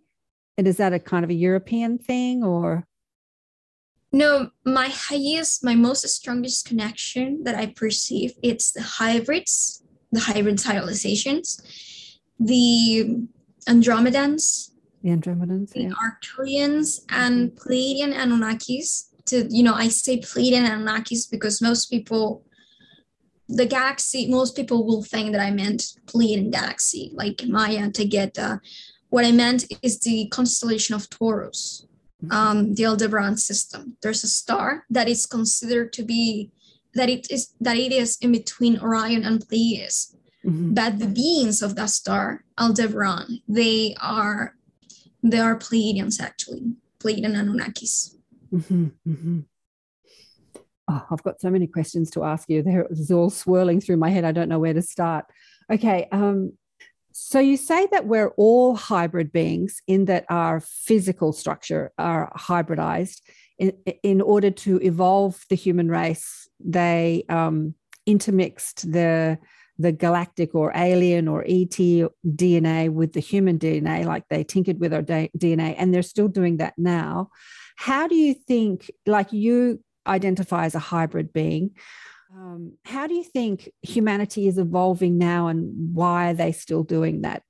And 0.57 0.67
is 0.67 0.77
that 0.77 0.93
a 0.93 0.99
kind 0.99 1.23
of 1.23 1.29
a 1.29 1.35
European 1.35 1.97
thing 1.97 2.43
or? 2.43 2.87
No, 4.11 4.51
my 4.65 4.87
highest, 4.87 5.63
my 5.63 5.75
most 5.75 6.07
strongest 6.07 6.67
connection 6.67 7.43
that 7.43 7.55
I 7.55 7.67
perceive 7.67 8.33
it's 8.41 8.71
the 8.71 8.81
hybrids, 8.81 9.83
the 10.11 10.21
hybrid 10.21 10.59
civilizations, 10.59 12.19
the 12.39 13.27
Andromedans, 13.67 14.71
the 15.03 15.09
Andromedans, 15.09 15.71
the 15.73 15.83
yeah. 15.83 15.91
Arcturians, 15.91 17.01
and 17.09 17.51
Pleiadian 17.51 18.13
Anunnakis. 18.13 19.09
To 19.25 19.45
you 19.49 19.61
know, 19.61 19.73
I 19.73 19.89
say 19.89 20.19
Pleiadian 20.19 20.67
Anunnakis 20.67 21.29
because 21.29 21.61
most 21.61 21.91
people 21.91 22.46
the 23.49 23.65
galaxy, 23.65 24.27
most 24.27 24.55
people 24.55 24.85
will 24.85 25.03
think 25.03 25.31
that 25.31 25.41
I 25.41 25.51
meant 25.51 25.81
Pleiadian 26.05 26.51
galaxy, 26.51 27.11
like 27.13 27.43
Maia, 27.47 27.89
Taygeta. 27.89 28.59
What 29.09 29.25
I 29.25 29.31
meant 29.31 29.65
is 29.81 29.99
the 29.99 30.27
constellation 30.27 30.95
of 30.95 31.09
Taurus, 31.09 31.87
mm-hmm. 32.23 32.31
um, 32.31 32.73
the 32.75 32.85
Aldebaran 32.85 33.37
system. 33.37 33.95
There's 34.01 34.23
a 34.23 34.27
star 34.27 34.85
that 34.89 35.07
is 35.07 35.25
considered 35.25 35.93
to 35.93 36.03
be 36.03 36.51
that 36.93 37.09
it 37.09 37.31
is 37.31 37.53
that 37.61 37.77
it 37.77 37.91
is 37.91 38.17
in 38.21 38.31
between 38.31 38.79
Orion 38.79 39.23
and 39.23 39.47
Pleiades. 39.47 40.15
Mm-hmm. 40.45 40.73
But 40.73 40.99
the 40.99 41.07
beings 41.07 41.61
of 41.61 41.75
that 41.75 41.89
star, 41.89 42.43
Aldebaran, 42.59 43.41
they 43.47 43.95
are 44.01 44.55
they 45.23 45.39
are 45.39 45.57
Pleiadians 45.57 46.19
actually, 46.19 46.73
Pleiadian 46.99 47.35
Anunnakis. 47.35 48.15
Mm-hmm, 48.51 48.85
mm-hmm. 49.07 49.39
Oh, 50.87 51.05
I've 51.11 51.23
got 51.23 51.41
so 51.41 51.49
many 51.49 51.67
questions 51.67 52.09
to 52.11 52.23
ask 52.23 52.49
you. 52.49 52.63
They're 52.63 52.87
all 53.11 53.29
swirling 53.29 53.81
through 53.81 53.97
my 53.97 54.09
head. 54.09 54.23
I 54.23 54.31
don't 54.31 54.49
know 54.49 54.59
where 54.59 54.73
to 54.73 54.81
start. 54.81 55.25
Okay. 55.71 56.07
Um, 56.11 56.53
so 57.11 57.39
you 57.39 57.57
say 57.57 57.87
that 57.91 58.05
we're 58.05 58.29
all 58.37 58.75
hybrid 58.75 59.31
beings 59.31 59.81
in 59.87 60.05
that 60.05 60.25
our 60.29 60.59
physical 60.59 61.33
structure 61.33 61.91
are 61.97 62.31
hybridized 62.37 63.21
in, 63.57 63.73
in 64.03 64.21
order 64.21 64.51
to 64.51 64.79
evolve 64.81 65.43
the 65.49 65.55
human 65.55 65.89
race. 65.89 66.47
They 66.59 67.23
um, 67.27 67.73
intermixed 68.05 68.91
the 68.91 69.39
the 69.79 69.91
galactic 69.91 70.55
or 70.55 70.71
alien 70.75 71.27
or 71.27 71.43
ET 71.43 71.77
DNA 72.25 72.89
with 72.89 73.13
the 73.13 73.19
human 73.19 73.59
DNA, 73.59 74.05
like 74.05 74.23
they 74.29 74.43
tinkered 74.43 74.79
with 74.79 74.93
our 74.93 75.03
DNA, 75.03 75.75
and 75.77 75.93
they're 75.93 76.01
still 76.01 76.27
doing 76.27 76.57
that 76.57 76.73
now. 76.77 77.29
How 77.75 78.07
do 78.07 78.15
you 78.15 78.33
think, 78.33 78.89
like 79.05 79.31
you 79.33 79.83
identify 80.07 80.65
as 80.65 80.75
a 80.75 80.79
hybrid 80.79 81.33
being, 81.33 81.71
um, 82.33 82.73
how 82.85 83.07
do 83.07 83.13
you 83.13 83.23
think 83.23 83.69
humanity 83.81 84.47
is 84.47 84.57
evolving 84.57 85.17
now 85.17 85.47
and 85.47 85.95
why 85.95 86.31
are 86.31 86.33
they 86.33 86.51
still 86.51 86.83
doing 86.83 87.21
that? 87.21 87.43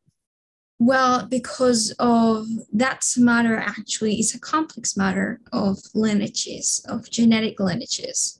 Well, 0.80 1.26
because 1.26 1.94
of 1.98 2.46
that's 2.72 3.18
matter 3.18 3.58
actually 3.58 4.16
it's 4.16 4.36
a 4.36 4.40
complex 4.40 4.96
matter 4.96 5.42
of 5.52 5.80
lineages, 5.96 6.86
of 6.88 7.10
genetic 7.10 7.60
lineages. 7.60 8.40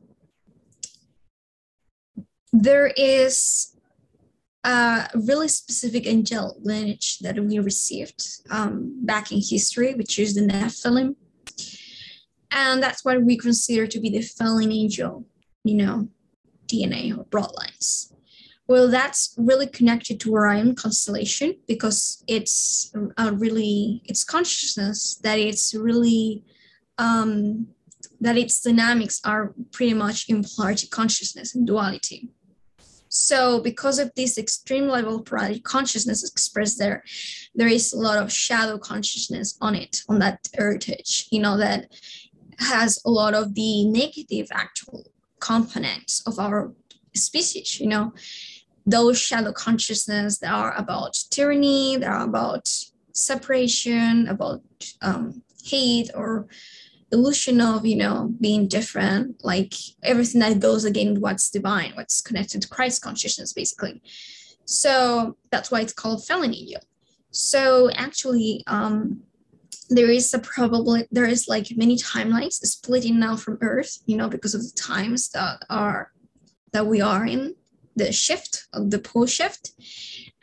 There 2.54 2.88
is 2.96 3.76
a 4.64 5.10
really 5.16 5.48
specific 5.48 6.06
angel 6.06 6.60
lineage 6.62 7.20
that 7.20 7.40
we 7.44 7.58
received 7.58 8.24
um, 8.52 9.04
back 9.04 9.32
in 9.32 9.42
history, 9.42 9.96
which 9.96 10.20
is 10.20 10.36
the 10.36 10.42
Nephilim. 10.42 11.16
And 12.52 12.82
that's 12.82 13.04
what 13.04 13.22
we 13.24 13.38
consider 13.38 13.88
to 13.88 14.00
be 14.00 14.10
the 14.10 14.22
fallen 14.22 14.72
angel, 14.72 15.26
you 15.64 15.76
know, 15.76 16.08
DNA 16.68 17.18
or 17.18 17.26
bloodlines. 17.26 18.14
Well, 18.68 18.90
that's 18.90 19.34
really 19.38 19.68
connected 19.68 20.20
to 20.22 20.34
Orion 20.34 20.76
constellation 20.76 21.56
because 21.68 22.24
it's 22.28 22.94
a 23.18 23.32
really 23.32 24.02
it's 24.06 24.26
consciousness 24.26 25.20
that 25.24 25.40
it's 25.40 25.74
really 25.74 26.44
um, 26.98 27.68
that 28.20 28.38
its 28.38 28.62
dynamics 28.62 29.22
are 29.24 29.54
pretty 29.72 29.94
much 29.94 30.28
in 30.28 30.44
polarity 30.44 30.88
consciousness 30.88 31.56
and 31.56 31.66
duality. 31.66 32.30
So, 33.10 33.62
because 33.62 34.00
of 34.00 34.12
this 34.16 34.38
extreme 34.38 34.88
level 34.88 35.16
of 35.16 35.26
polarity 35.26 35.62
consciousness 35.62 36.30
expressed 36.30 36.78
there, 36.78 37.04
there 37.56 37.68
is 37.68 37.94
a 37.94 37.98
lot 37.98 38.18
of 38.18 38.32
shadow 38.32 38.78
consciousness 38.78 39.58
on 39.62 39.76
it, 39.76 40.02
on 40.10 40.20
that 40.20 40.48
heritage, 40.54 41.28
you 41.32 41.40
know, 41.40 41.58
that 41.58 41.90
has 42.60 43.00
a 43.06 43.10
lot 43.10 43.34
of 43.34 43.54
the 43.54 43.86
negative 43.86 44.48
actual 44.52 45.12
components 45.40 46.24
of 46.26 46.40
our 46.40 46.74
species, 47.14 47.80
you 47.80 47.88
know, 47.88 48.14
those 48.86 49.20
shadow 49.20 49.52
consciousness 49.52 50.40
that 50.40 50.54
are 50.54 50.74
about 50.76 51.18
tyranny, 51.30 51.98
that 51.98 52.10
are 52.10 52.24
about 52.24 52.72
separation, 53.12 54.28
about 54.28 54.62
um, 55.02 55.42
hate 55.64 56.10
or 56.16 56.48
illusion 57.12 57.62
of, 57.62 57.86
you 57.86 57.96
know, 57.96 58.34
being 58.40 58.68
different, 58.68 59.44
like 59.44 59.74
everything 60.04 60.42
that 60.42 60.60
goes 60.60 60.86
against 60.86 61.22
what's 61.22 61.50
divine, 61.50 61.92
what's 61.96 62.22
connected 62.22 62.62
to 62.62 62.68
Christ 62.68 63.02
consciousness, 63.02 63.54
basically. 63.54 64.02
So 64.66 65.38
that's 65.52 65.72
why 65.72 65.82
it's 65.82 65.94
called 65.94 66.26
fallen 66.26 66.54
angel. 66.54 66.82
So 67.32 67.90
actually, 67.92 68.64
um, 68.68 69.22
there 69.90 70.10
is 70.10 70.34
a 70.34 70.40
probably 70.40 71.08
there 71.12 71.26
is 71.26 71.48
like 71.48 71.68
many 71.76 71.98
timelines 71.98 72.54
splitting 72.54 73.20
now 73.20 73.36
from 73.36 73.58
earth 73.62 74.00
you 74.06 74.18
know 74.18 74.28
because 74.28 74.54
of 74.54 74.62
the 74.62 74.74
times 74.76 75.30
that 75.30 75.64
are 75.70 76.12
that 76.74 76.86
we 76.86 77.02
are 77.02 77.26
in 77.26 77.56
the 77.98 78.12
shift 78.12 78.68
of 78.74 78.92
the 78.92 79.00
pole 79.00 79.26
shift. 79.26 79.72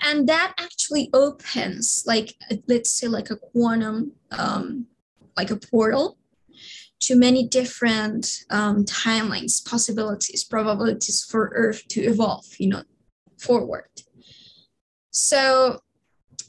And 0.00 0.28
that 0.28 0.54
actually 0.58 1.08
opens 1.14 2.04
like 2.06 2.34
let's 2.66 2.90
say 2.90 3.06
like 3.06 3.30
a 3.30 3.36
quantum 3.36 4.12
um, 4.32 4.86
like 5.36 5.50
a 5.50 5.56
portal 5.56 6.18
to 7.00 7.16
many 7.16 7.46
different 7.46 8.44
um, 8.50 8.84
timelines 8.84 9.64
possibilities 9.64 10.44
probabilities 10.44 11.24
for 11.24 11.52
earth 11.54 11.86
to 11.88 12.00
evolve 12.02 12.46
you 12.58 12.68
know 12.68 12.82
forward. 13.38 13.88
So 15.10 15.80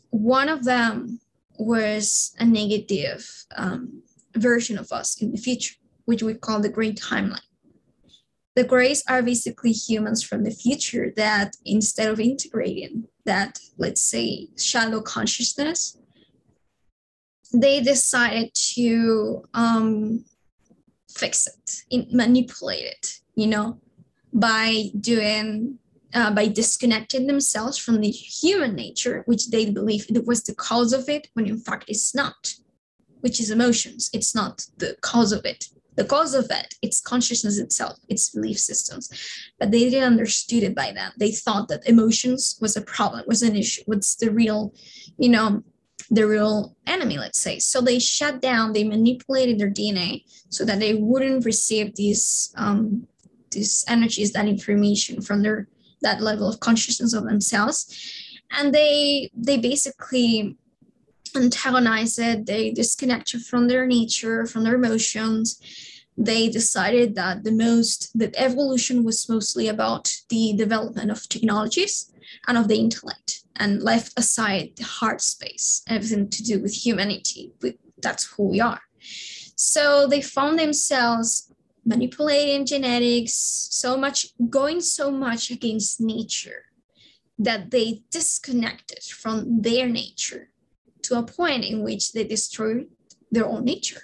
one 0.10 0.50
of 0.50 0.64
them 0.64 1.20
was 1.58 2.36
a 2.40 2.46
negative 2.46 3.28
um, 3.56 4.02
version 4.36 4.78
of 4.78 4.92
us 4.92 5.22
in 5.22 5.32
the 5.32 5.38
future, 5.38 5.76
which 6.06 6.24
we 6.24 6.34
call 6.34 6.60
the 6.60 6.70
Grey 6.70 6.94
Timeline. 6.94 7.40
The 8.56 8.64
Greys 8.64 9.04
are 9.10 9.22
basically 9.22 9.74
humans 9.74 10.24
from 10.24 10.44
the 10.44 10.52
future 10.52 11.12
that 11.18 11.58
instead 11.66 12.10
of 12.10 12.22
integrating 12.22 13.06
that, 13.26 13.60
let's 13.78 14.02
say, 14.02 14.48
shadow 14.58 15.02
consciousness, 15.02 15.98
they 17.54 17.82
decided 17.82 18.54
to 18.54 19.44
um, 19.54 20.24
fix 21.10 21.48
it, 21.48 22.12
manipulate 22.14 22.86
it, 22.86 23.20
you 23.36 23.48
know, 23.48 23.80
by 24.34 24.86
doing 25.00 25.78
uh, 26.16 26.32
by 26.32 26.48
disconnecting 26.48 27.28
themselves 27.28 27.78
from 27.78 28.00
the 28.00 28.10
human 28.10 28.74
nature, 28.74 29.24
which 29.26 29.50
they 29.50 29.70
believe 29.70 30.06
it 30.10 30.26
was 30.26 30.44
the 30.44 30.56
cause 30.56 30.94
of 30.94 31.10
it, 31.10 31.28
when 31.34 31.46
in 31.46 31.60
fact 31.60 31.86
it's 31.90 32.16
not, 32.16 32.56
which 33.20 33.40
is 33.40 33.52
emotions. 33.52 34.10
It's 34.14 34.34
not 34.34 34.66
the 34.78 34.96
cause 35.02 35.34
of 35.34 35.46
it. 35.46 35.68
The 35.96 36.06
cause 36.06 36.34
of 36.34 36.48
it, 36.50 36.76
it's 36.82 37.02
consciousness 37.02 37.58
itself, 37.58 37.98
its 38.10 38.30
belief 38.30 38.60
systems. 38.60 39.10
But 39.60 39.72
they 39.72 39.90
didn't 39.90 40.12
understood 40.12 40.64
it 40.64 40.76
by 40.76 40.92
then. 40.94 41.12
They 41.18 41.32
thought 41.32 41.68
that 41.70 41.88
emotions 41.88 42.58
was 42.62 42.76
a 42.76 42.82
problem, 42.82 43.24
was 43.28 43.42
an 43.42 43.56
issue, 43.56 43.84
was 43.88 44.16
the 44.16 44.32
real, 44.32 44.74
you 45.18 45.30
know, 45.30 45.64
the 46.10 46.28
real 46.28 46.76
enemy, 46.88 47.18
let's 47.18 47.40
say. 47.40 47.60
So 47.60 47.82
they 47.82 48.00
shut 48.00 48.42
down, 48.42 48.74
they 48.74 48.84
manipulated 48.84 49.58
their 49.58 49.72
DNA 49.72 50.24
so 50.50 50.66
that 50.66 50.80
they 50.80 50.96
wouldn't 50.96 51.46
receive 51.46 51.96
these 51.96 52.54
um, 52.58 53.08
these 53.52 53.86
energies, 53.88 54.34
that 54.34 54.48
information 54.48 55.22
from 55.22 55.42
their 55.42 55.70
that 56.06 56.22
level 56.22 56.48
of 56.48 56.60
consciousness 56.60 57.14
of 57.14 57.26
themselves. 57.26 57.78
And 58.58 58.74
they 58.74 59.30
they 59.48 59.58
basically 59.58 60.58
antagonize 61.36 62.18
it. 62.30 62.46
They 62.46 62.72
disconnect 62.72 63.30
from 63.50 63.68
their 63.68 63.86
nature 63.86 64.46
from 64.46 64.64
their 64.64 64.76
emotions. 64.76 65.46
They 66.18 66.44
decided 66.60 67.16
that 67.16 67.44
the 67.44 67.52
most 67.68 67.98
that 68.20 68.36
evolution 68.48 69.04
was 69.04 69.28
mostly 69.28 69.68
about 69.68 70.06
the 70.30 70.54
development 70.64 71.12
of 71.12 71.28
technologies 71.28 71.96
and 72.48 72.58
of 72.58 72.68
the 72.70 72.80
intellect 72.86 73.44
and 73.58 73.84
left 73.92 74.12
aside 74.18 74.68
the 74.76 74.84
heart 74.84 75.22
space 75.22 75.82
everything 75.88 76.30
to 76.30 76.44
do 76.44 76.56
with 76.62 76.86
humanity. 76.86 77.52
That's 78.06 78.26
who 78.32 78.44
we 78.54 78.60
are. 78.62 78.82
So 79.56 80.08
they 80.08 80.22
found 80.22 80.60
themselves 80.60 81.52
manipulating 81.86 82.66
genetics 82.66 83.34
so 83.72 83.96
much 83.96 84.28
going 84.50 84.82
so 84.82 85.12
much 85.12 85.52
against 85.52 86.02
nature 86.02 86.66
that 87.38 87.72
they 87.72 88.02
disconnected 88.12 89.04
from 89.04 89.62
their 89.62 89.88
nature 89.88 90.50
to 91.04 91.20
a 91.20 91.24
point 91.24 91.64
in 91.64 91.84
which 91.84 92.14
they 92.14 92.24
destroyed 92.24 92.88
their 93.32 93.46
own 93.46 93.64
nature. 93.64 94.02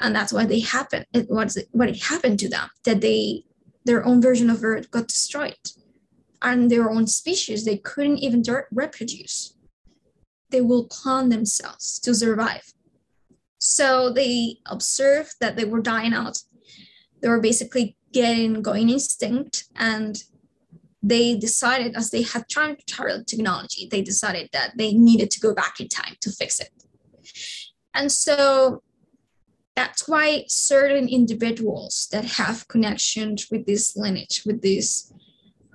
And 0.00 0.14
that's 0.14 0.32
what 0.32 0.48
they 0.48 0.60
happened 0.60 1.06
it 1.12 1.28
was 1.30 1.58
what 1.72 1.88
it 1.88 2.02
happened 2.02 2.38
to 2.40 2.48
them 2.48 2.68
that 2.84 3.00
they 3.00 3.44
their 3.84 4.04
own 4.04 4.20
version 4.20 4.50
of 4.50 4.62
earth 4.62 4.90
got 4.90 5.08
destroyed. 5.08 5.56
And 6.42 6.70
their 6.70 6.90
own 6.90 7.06
species 7.06 7.64
they 7.64 7.78
couldn't 7.78 8.18
even 8.18 8.42
reproduce. 8.70 9.54
They 10.50 10.60
will 10.60 10.86
clone 10.86 11.30
themselves 11.30 11.98
to 12.00 12.14
survive. 12.14 12.72
So 13.58 14.10
they 14.12 14.58
observed 14.66 15.34
that 15.40 15.56
they 15.56 15.64
were 15.64 15.80
dying 15.80 16.14
out 16.14 16.38
they 17.20 17.28
were 17.28 17.40
basically 17.40 17.96
getting 18.12 18.62
going 18.62 18.88
instinct 18.88 19.64
and 19.76 20.24
they 21.02 21.36
decided 21.36 21.94
as 21.94 22.10
they 22.10 22.22
had 22.22 22.48
tried 22.48 22.78
to 22.86 23.24
technology 23.24 23.88
they 23.90 24.02
decided 24.02 24.48
that 24.52 24.72
they 24.76 24.92
needed 24.92 25.30
to 25.30 25.40
go 25.40 25.54
back 25.54 25.78
in 25.80 25.88
time 25.88 26.16
to 26.20 26.30
fix 26.30 26.58
it. 26.58 26.70
And 27.94 28.10
so 28.10 28.82
that's 29.78 30.08
why 30.08 30.44
certain 30.48 31.08
individuals 31.08 32.08
that 32.10 32.24
have 32.24 32.66
connections 32.66 33.46
with 33.48 33.64
this 33.64 33.96
lineage 33.96 34.42
with 34.44 34.60
this 34.60 35.12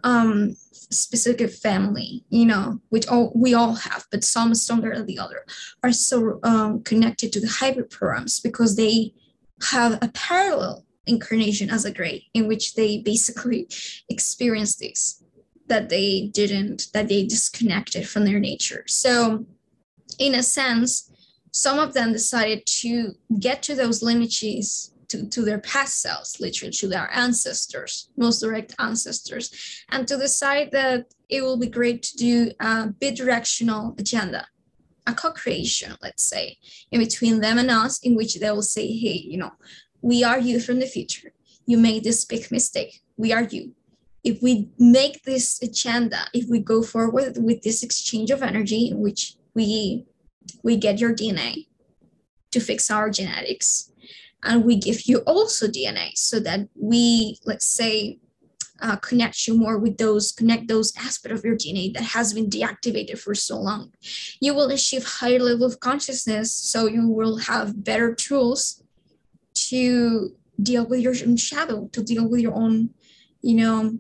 um, 0.04 0.58
specific 0.92 1.50
family 1.50 2.26
you 2.30 2.46
know 2.46 2.82
which 2.90 3.08
all 3.08 3.32
we 3.34 3.54
all 3.54 3.76
have 3.76 4.04
but 4.12 4.22
some 4.22 4.54
stronger 4.56 4.94
than 4.94 5.06
the 5.06 5.18
other 5.18 5.46
are 5.84 5.94
so 5.94 6.42
um, 6.44 6.84
connected 6.84 7.32
to 7.32 7.40
the 7.40 7.48
hybrid 7.48 7.90
programs 7.90 8.42
because 8.42 8.76
they 8.76 9.14
have 9.72 9.94
a 10.02 10.10
parallel 10.10 10.86
incarnation 11.06 11.70
as 11.70 11.86
a 11.86 11.92
grey 11.92 12.26
in 12.34 12.48
which 12.48 12.76
they 12.76 13.00
basically 13.00 13.68
experience 14.10 14.76
this 14.76 15.24
that 15.68 15.90
they 15.90 16.30
didn't 16.34 16.88
that 16.94 17.08
they 17.08 17.26
disconnected 17.26 18.08
from 18.08 18.26
their 18.26 18.40
nature. 18.40 18.84
So 18.88 19.46
in 20.20 20.36
a 20.36 20.44
sense 20.44 21.10
some 21.54 21.78
of 21.78 21.94
them 21.94 22.12
decided 22.12 22.66
to 22.66 23.14
get 23.40 23.62
to 23.64 23.76
those 23.76 24.02
lineages 24.02 24.92
to, 25.10 25.30
to 25.30 25.44
their 25.44 25.60
past 25.60 26.02
selves, 26.02 26.40
literally 26.40 26.72
to 26.72 26.88
their 26.88 27.10
ancestors, 27.14 28.10
most 28.18 28.40
direct 28.40 28.74
ancestors, 28.80 29.84
and 29.92 30.08
to 30.08 30.18
decide 30.18 30.72
that 30.72 31.06
it 31.30 31.44
will 31.44 31.58
be 31.58 31.68
great 31.68 32.02
to 32.02 32.18
do 32.18 32.52
a 32.60 32.88
bidirectional 33.00 33.98
agenda, 34.00 34.48
a 35.06 35.14
co-creation, 35.14 35.96
let's 36.02 36.24
say, 36.24 36.58
in 36.92 37.00
between 37.00 37.40
them 37.40 37.60
and 37.60 37.70
us, 37.70 38.00
in 38.00 38.16
which 38.16 38.40
they 38.40 38.50
will 38.50 38.64
say, 38.64 38.88
hey, 38.88 39.24
you 39.24 39.38
know, 39.38 39.52
we 40.04 40.24
are 40.24 40.40
you 40.40 40.60
from 40.60 40.80
the 40.80 40.86
future. 40.86 41.32
You 41.66 41.78
made 41.78 42.04
this 42.04 42.26
big 42.26 42.52
mistake. 42.52 43.02
We 43.18 43.32
are 43.32 43.44
you. 43.44 43.74
If 44.24 44.42
we 44.44 44.70
make 44.78 45.24
this 45.24 45.62
agenda, 45.62 46.28
if 46.34 46.50
we 46.50 46.60
go 46.60 46.84
forward 46.84 47.38
with 47.38 47.64
this 47.64 47.84
exchange 47.84 48.30
of 48.30 48.44
energy 48.44 48.90
in 48.90 49.00
which 49.00 49.36
we 49.56 50.06
we 50.62 50.76
get 50.76 51.00
your 51.00 51.16
DNA 51.16 51.68
to 52.52 52.60
fix 52.60 52.92
our 52.92 53.10
genetics. 53.10 53.92
And 54.44 54.66
we 54.66 54.76
give 54.76 55.08
you 55.08 55.20
also 55.20 55.68
DNA 55.68 56.18
so 56.18 56.38
that 56.42 56.68
we, 56.76 57.38
let's 57.46 57.66
say, 57.66 58.20
uh, 58.82 58.98
connect 58.98 59.48
you 59.48 59.58
more 59.58 59.78
with 59.78 59.98
those, 59.98 60.34
connect 60.34 60.68
those 60.68 60.92
aspects 60.98 61.40
of 61.40 61.46
your 61.46 61.56
DNA 61.56 61.94
that 61.94 62.04
has 62.04 62.34
been 62.34 62.50
deactivated 62.50 63.18
for 63.18 63.34
so 63.34 63.58
long. 63.58 63.94
You 64.42 64.54
will 64.54 64.70
achieve 64.70 65.06
higher 65.06 65.40
level 65.40 65.66
of 65.66 65.80
consciousness, 65.80 66.54
so 66.54 66.88
you 66.88 67.08
will 67.08 67.38
have 67.38 67.86
better 67.86 68.14
tools 68.14 68.83
to 69.74 70.30
deal 70.62 70.86
with 70.86 71.00
your 71.00 71.16
own 71.26 71.36
shadow, 71.36 71.90
to 71.94 72.04
deal 72.04 72.28
with 72.30 72.42
your 72.42 72.54
own, 72.54 72.92
you 73.42 73.56
know, 73.56 73.98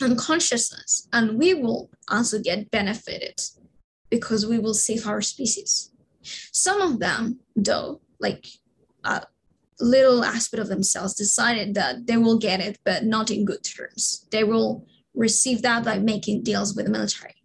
unconsciousness. 0.00 1.08
And 1.12 1.38
we 1.38 1.54
will 1.54 1.90
also 2.08 2.38
get 2.40 2.70
benefited 2.70 3.40
because 4.10 4.46
we 4.46 4.58
will 4.60 4.74
save 4.74 5.06
our 5.06 5.20
species. 5.20 5.90
Some 6.52 6.80
of 6.80 7.00
them, 7.00 7.40
though, 7.56 8.00
like 8.20 8.46
a 9.02 9.22
little 9.80 10.24
aspect 10.24 10.60
of 10.60 10.68
themselves, 10.68 11.14
decided 11.14 11.74
that 11.74 12.06
they 12.06 12.16
will 12.16 12.38
get 12.38 12.60
it, 12.60 12.78
but 12.84 13.04
not 13.04 13.30
in 13.32 13.44
good 13.44 13.64
terms. 13.64 14.28
They 14.30 14.44
will 14.44 14.86
receive 15.14 15.62
that 15.62 15.84
by 15.84 15.98
making 15.98 16.44
deals 16.44 16.76
with 16.76 16.86
the 16.86 16.92
military. 16.92 17.41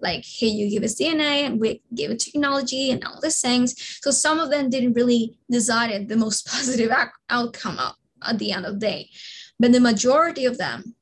Like, 0.00 0.24
hey, 0.24 0.46
you 0.46 0.70
give 0.70 0.82
us 0.82 1.00
DNA 1.00 1.44
and 1.46 1.60
we 1.60 1.82
give 1.94 2.10
it 2.10 2.20
technology 2.20 2.90
and 2.90 3.04
all 3.04 3.20
these 3.20 3.40
things. 3.40 3.74
So 4.02 4.10
some 4.10 4.38
of 4.38 4.50
them 4.50 4.70
didn't 4.70 4.94
really 4.94 5.38
decide 5.50 6.08
the 6.08 6.16
most 6.16 6.46
positive 6.50 6.92
outcome 7.30 7.78
at 8.22 8.38
the 8.38 8.52
end 8.52 8.66
of 8.66 8.74
the 8.74 8.86
day. 8.86 9.10
But 9.58 9.72
the 9.72 9.80
majority 9.80 10.44
of 10.44 10.58
them 10.58 10.94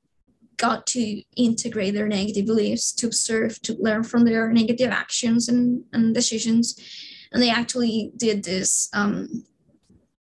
got 0.57 0.87
to 0.87 1.23
integrate 1.37 1.93
their 1.93 2.09
negative 2.09 2.47
beliefs 2.47 2.93
to 2.95 3.07
observe 3.07 3.61
to 3.61 3.77
learn 3.79 4.03
from 4.03 4.25
their 4.25 4.51
negative 4.51 4.91
actions 4.91 5.49
and, 5.49 5.85
and 5.93 6.15
decisions 6.15 6.75
and 7.33 7.43
they 7.43 7.51
actually 7.51 8.13
did 8.17 8.45
this 8.45 8.89
um, 8.95 9.45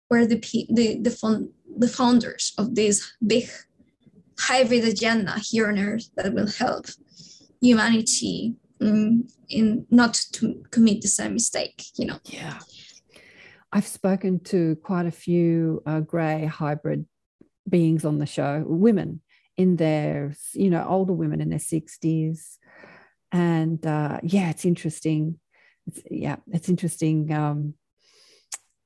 where 0.07 0.25
the 0.25 0.39
the 0.69 0.99
the, 1.01 1.49
the 1.77 1.87
founders 1.87 2.53
of 2.57 2.75
this 2.75 3.13
big 3.25 3.49
hybrid 4.39 4.83
agenda 4.83 5.33
here 5.39 5.67
on 5.67 5.77
earth 5.77 6.09
that 6.15 6.33
will 6.33 6.47
help 6.47 6.87
humanity 7.61 8.55
in 9.49 9.85
not 9.89 10.13
to 10.31 10.63
commit 10.71 11.01
the 11.01 11.07
same 11.07 11.33
mistake 11.33 11.83
you 11.95 12.05
know 12.05 12.19
yeah 12.25 12.59
i've 13.71 13.87
spoken 13.87 14.39
to 14.39 14.75
quite 14.83 15.05
a 15.05 15.11
few 15.11 15.81
uh, 15.85 15.99
gray 15.99 16.45
hybrid 16.45 17.05
beings 17.69 18.05
on 18.05 18.19
the 18.19 18.25
show 18.25 18.63
women 18.65 19.21
in 19.57 19.75
their, 19.75 20.33
you 20.53 20.69
know, 20.69 20.85
older 20.87 21.13
women 21.13 21.41
in 21.41 21.49
their 21.49 21.59
60s. 21.59 22.57
And 23.31 23.85
uh, 23.85 24.19
yeah, 24.23 24.49
it's 24.49 24.65
interesting. 24.65 25.39
It's, 25.87 26.01
yeah, 26.09 26.37
it's 26.51 26.69
interesting. 26.69 27.31
Um, 27.33 27.73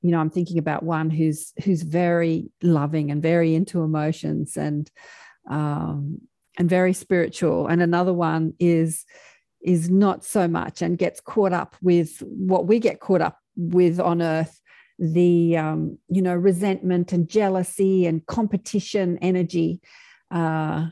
you 0.02 0.10
know, 0.10 0.20
I'm 0.20 0.30
thinking 0.30 0.58
about 0.58 0.82
one 0.82 1.10
who's 1.10 1.52
who's 1.64 1.82
very 1.82 2.50
loving 2.62 3.10
and 3.10 3.22
very 3.22 3.54
into 3.54 3.82
emotions 3.82 4.56
and 4.56 4.90
um, 5.50 6.20
and 6.56 6.68
very 6.68 6.92
spiritual, 6.92 7.66
and 7.66 7.82
another 7.82 8.12
one 8.12 8.54
is 8.60 9.04
is 9.60 9.90
not 9.90 10.24
so 10.24 10.46
much 10.46 10.82
and 10.82 10.98
gets 10.98 11.20
caught 11.20 11.52
up 11.52 11.76
with 11.82 12.22
what 12.22 12.66
we 12.66 12.78
get 12.78 13.00
caught 13.00 13.20
up 13.20 13.38
with 13.56 13.98
on 13.98 14.22
earth 14.22 14.60
the 14.98 15.56
um, 15.56 15.98
you 16.08 16.20
know 16.20 16.34
resentment 16.34 17.12
and 17.12 17.28
jealousy 17.28 18.06
and 18.06 18.26
competition 18.26 19.18
energy 19.18 19.80
uh, 20.30 20.86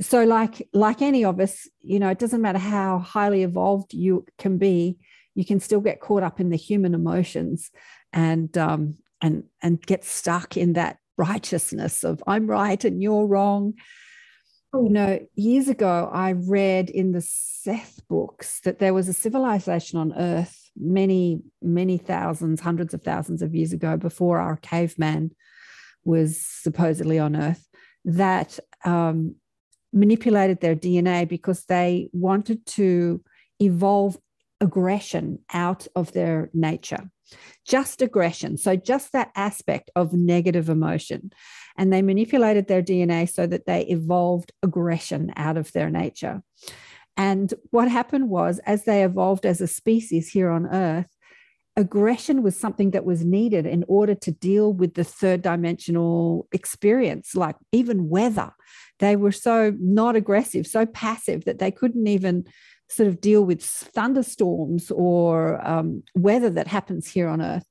so 0.00 0.24
like 0.24 0.68
like 0.72 1.02
any 1.02 1.24
of 1.24 1.40
us 1.40 1.68
you 1.80 1.98
know 1.98 2.08
it 2.08 2.18
doesn't 2.18 2.42
matter 2.42 2.58
how 2.58 2.98
highly 2.98 3.42
evolved 3.42 3.94
you 3.94 4.24
can 4.38 4.58
be 4.58 4.98
you 5.34 5.44
can 5.44 5.60
still 5.60 5.80
get 5.80 6.00
caught 6.00 6.22
up 6.22 6.40
in 6.40 6.50
the 6.50 6.56
human 6.56 6.94
emotions 6.94 7.70
and 8.12 8.56
um, 8.58 8.94
and 9.20 9.44
and 9.62 9.80
get 9.82 10.04
stuck 10.04 10.56
in 10.56 10.74
that 10.74 10.98
righteousness 11.16 12.04
of 12.04 12.22
i'm 12.26 12.46
right 12.46 12.84
and 12.84 13.02
you're 13.02 13.26
wrong 13.26 13.74
you 14.74 14.90
know 14.90 15.18
years 15.34 15.68
ago 15.68 16.10
i 16.12 16.32
read 16.32 16.90
in 16.90 17.12
the 17.12 17.20
seth 17.22 18.00
books 18.08 18.60
that 18.60 18.78
there 18.78 18.94
was 18.94 19.08
a 19.08 19.14
civilization 19.14 19.98
on 19.98 20.12
earth 20.14 20.70
many 20.76 21.40
many 21.62 21.96
thousands 21.96 22.60
hundreds 22.60 22.92
of 22.92 23.02
thousands 23.02 23.42
of 23.42 23.54
years 23.54 23.72
ago 23.72 23.96
before 23.96 24.38
our 24.38 24.56
caveman 24.56 25.30
was 26.04 26.40
supposedly 26.40 27.18
on 27.18 27.36
earth 27.36 27.66
that 28.04 28.58
um, 28.84 29.34
manipulated 29.92 30.60
their 30.60 30.76
DNA 30.76 31.28
because 31.28 31.64
they 31.64 32.08
wanted 32.12 32.64
to 32.64 33.22
evolve 33.60 34.16
aggression 34.60 35.38
out 35.52 35.86
of 35.94 36.12
their 36.12 36.50
nature. 36.52 37.10
Just 37.66 38.02
aggression. 38.02 38.56
So, 38.56 38.76
just 38.76 39.12
that 39.12 39.30
aspect 39.34 39.90
of 39.96 40.12
negative 40.12 40.68
emotion. 40.68 41.32
And 41.76 41.92
they 41.92 42.02
manipulated 42.02 42.66
their 42.66 42.82
DNA 42.82 43.28
so 43.28 43.46
that 43.46 43.66
they 43.66 43.82
evolved 43.82 44.52
aggression 44.62 45.32
out 45.36 45.56
of 45.56 45.72
their 45.72 45.90
nature. 45.90 46.42
And 47.16 47.52
what 47.70 47.90
happened 47.90 48.28
was, 48.28 48.60
as 48.60 48.84
they 48.84 49.04
evolved 49.04 49.44
as 49.44 49.60
a 49.60 49.66
species 49.66 50.28
here 50.28 50.50
on 50.50 50.66
Earth, 50.66 51.08
aggression 51.78 52.42
was 52.42 52.58
something 52.58 52.90
that 52.90 53.04
was 53.04 53.24
needed 53.24 53.64
in 53.64 53.84
order 53.86 54.14
to 54.14 54.32
deal 54.32 54.72
with 54.72 54.94
the 54.94 55.04
third 55.04 55.42
dimensional 55.42 56.48
experience, 56.50 57.36
like 57.36 57.54
even 57.70 58.08
weather. 58.08 58.50
They 58.98 59.14
were 59.14 59.32
so 59.32 59.72
not 59.78 60.16
aggressive, 60.16 60.66
so 60.66 60.84
passive 60.86 61.44
that 61.44 61.60
they 61.60 61.70
couldn't 61.70 62.08
even 62.08 62.46
sort 62.90 63.08
of 63.08 63.20
deal 63.20 63.44
with 63.44 63.62
thunderstorms 63.62 64.90
or 64.90 65.64
um, 65.66 66.02
weather 66.16 66.50
that 66.50 66.66
happens 66.66 67.06
here 67.06 67.28
on 67.28 67.40
Earth. 67.40 67.66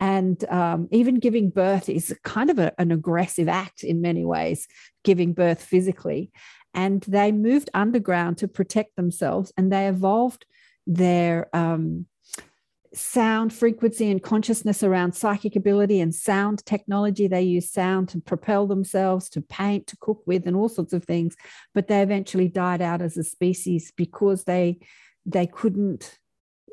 And 0.00 0.44
um, 0.50 0.88
even 0.90 1.20
giving 1.20 1.50
birth 1.50 1.88
is 1.88 2.12
kind 2.24 2.50
of 2.50 2.58
a, 2.58 2.72
an 2.80 2.90
aggressive 2.90 3.48
act 3.48 3.84
in 3.84 4.00
many 4.00 4.24
ways, 4.24 4.66
giving 5.04 5.34
birth 5.34 5.62
physically. 5.62 6.32
And 6.74 7.02
they 7.02 7.30
moved 7.30 7.70
underground 7.74 8.38
to 8.38 8.48
protect 8.48 8.96
themselves 8.96 9.52
and 9.56 9.70
they 9.70 9.86
evolved 9.86 10.46
their 10.84 11.54
um, 11.54 12.06
sound 12.94 13.52
frequency 13.52 14.10
and 14.10 14.22
consciousness 14.22 14.82
around 14.82 15.14
psychic 15.14 15.56
ability 15.56 16.00
and 16.00 16.14
sound 16.14 16.64
technology. 16.64 17.26
They 17.26 17.42
use 17.42 17.70
sound 17.70 18.08
to 18.10 18.20
propel 18.20 18.66
themselves, 18.66 19.28
to 19.30 19.40
paint, 19.40 19.86
to 19.88 19.96
cook 20.00 20.22
with, 20.26 20.46
and 20.46 20.56
all 20.56 20.68
sorts 20.68 20.92
of 20.92 21.04
things. 21.04 21.36
But 21.74 21.88
they 21.88 22.02
eventually 22.02 22.48
died 22.48 22.82
out 22.82 23.02
as 23.02 23.16
a 23.16 23.24
species 23.24 23.92
because 23.96 24.44
they 24.44 24.78
they 25.24 25.46
couldn't 25.46 26.18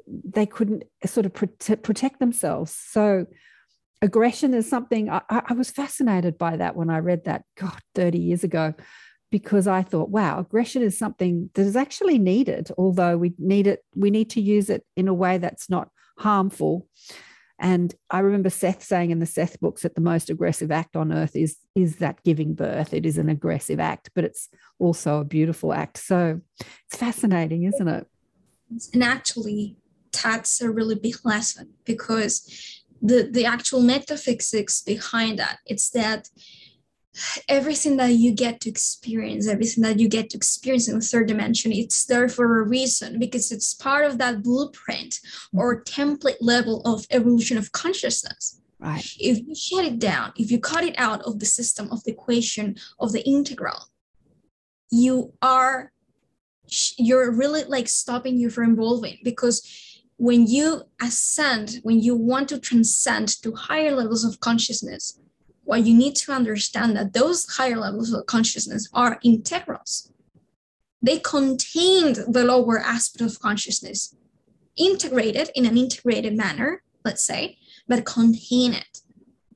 they 0.07 0.45
couldn't 0.45 0.83
sort 1.05 1.25
of 1.25 1.33
prote- 1.33 1.83
protect 1.83 2.19
themselves. 2.19 2.73
So 2.73 3.27
aggression 4.01 4.53
is 4.53 4.69
something 4.69 5.09
I, 5.09 5.21
I 5.29 5.53
was 5.53 5.69
fascinated 5.69 6.37
by 6.37 6.57
that 6.57 6.75
when 6.75 6.89
I 6.89 6.99
read 6.99 7.25
that 7.25 7.43
God 7.57 7.79
30 7.95 8.17
years 8.17 8.43
ago 8.43 8.73
because 9.31 9.67
I 9.67 9.83
thought, 9.83 10.09
wow, 10.09 10.39
aggression 10.39 10.81
is 10.81 10.97
something 10.97 11.51
that 11.53 11.61
is 11.61 11.75
actually 11.75 12.17
needed, 12.17 12.71
although 12.77 13.17
we 13.17 13.33
need 13.37 13.67
it, 13.67 13.83
we 13.95 14.09
need 14.09 14.31
to 14.31 14.41
use 14.41 14.69
it 14.69 14.83
in 14.95 15.07
a 15.07 15.13
way 15.13 15.37
that's 15.37 15.69
not 15.69 15.89
harmful. 16.19 16.87
And 17.61 17.93
I 18.09 18.19
remember 18.19 18.49
Seth 18.49 18.83
saying 18.83 19.11
in 19.11 19.19
the 19.19 19.25
Seth 19.25 19.59
books 19.59 19.81
that 19.81 19.95
the 19.95 20.01
most 20.01 20.29
aggressive 20.29 20.71
act 20.71 20.95
on 20.95 21.11
earth 21.11 21.35
is, 21.35 21.57
is 21.75 21.97
that 21.97 22.23
giving 22.23 22.53
birth. 22.53 22.93
It 22.93 23.05
is 23.05 23.17
an 23.17 23.27
aggressive 23.27 23.79
act, 23.79 24.11
but 24.15 24.23
it's 24.23 24.47
also 24.79 25.19
a 25.19 25.25
beautiful 25.25 25.73
act. 25.73 25.97
So 25.97 26.39
it's 26.87 26.97
fascinating, 26.97 27.63
isn't 27.63 27.87
it? 27.87 28.07
And 28.93 29.03
actually, 29.03 29.75
that's 30.23 30.61
a 30.61 30.71
really 30.71 30.95
big 30.95 31.15
lesson 31.25 31.73
because 31.83 32.81
the, 33.01 33.29
the 33.29 33.45
actual 33.45 33.81
metaphysics 33.81 34.81
behind 34.81 35.39
that, 35.39 35.57
it's 35.65 35.89
that 35.89 36.29
everything 37.47 37.97
that 37.97 38.13
you 38.13 38.31
get 38.31 38.61
to 38.61 38.69
experience, 38.69 39.47
everything 39.47 39.83
that 39.83 39.99
you 39.99 40.07
get 40.07 40.29
to 40.29 40.37
experience 40.37 40.87
in 40.87 40.99
the 40.99 41.05
third 41.05 41.27
dimension, 41.27 41.71
it's 41.71 42.05
there 42.05 42.29
for 42.29 42.59
a 42.59 42.67
reason 42.67 43.19
because 43.19 43.51
it's 43.51 43.73
part 43.73 44.05
of 44.05 44.17
that 44.17 44.43
blueprint 44.43 45.19
or 45.53 45.81
mm-hmm. 45.81 46.01
template 46.01 46.37
level 46.41 46.81
of 46.85 47.05
evolution 47.11 47.57
of 47.57 47.71
consciousness. 47.71 48.61
Right. 48.79 49.05
If 49.19 49.39
you 49.45 49.55
shut 49.55 49.85
it 49.85 49.99
down, 49.99 50.31
if 50.37 50.51
you 50.51 50.59
cut 50.59 50.85
it 50.85 50.97
out 50.97 51.21
of 51.23 51.39
the 51.39 51.45
system 51.45 51.91
of 51.91 52.03
the 52.03 52.11
equation 52.11 52.77
of 52.99 53.11
the 53.11 53.25
integral, 53.27 53.89
you 54.91 55.33
are 55.41 55.91
you're 56.97 57.31
really 57.31 57.63
like 57.63 57.89
stopping 57.89 58.37
you 58.37 58.49
from 58.49 58.73
evolving 58.73 59.17
because 59.23 59.63
when 60.17 60.45
you 60.45 60.83
ascend, 61.01 61.79
when 61.83 61.99
you 61.99 62.15
want 62.15 62.49
to 62.49 62.59
transcend 62.59 63.29
to 63.41 63.55
higher 63.55 63.91
levels 63.91 64.23
of 64.23 64.39
consciousness, 64.39 65.19
what 65.69 65.85
you 65.85 65.95
need 65.95 66.15
to 66.15 66.31
understand 66.31 66.95
that 66.95 67.13
those 67.13 67.45
higher 67.45 67.77
levels 67.77 68.11
of 68.11 68.25
consciousness 68.25 68.89
are 68.91 69.19
integrals. 69.23 70.11
They 70.99 71.19
contain 71.19 72.15
the 72.27 72.43
lower 72.43 72.79
aspect 72.79 73.21
of 73.21 73.39
consciousness, 73.39 74.15
integrated 74.75 75.51
in 75.53 75.67
an 75.67 75.77
integrated 75.77 76.35
manner, 76.35 76.81
let's 77.05 77.23
say, 77.23 77.59
but 77.87 78.03
contain 78.03 78.73
it. 78.73 79.01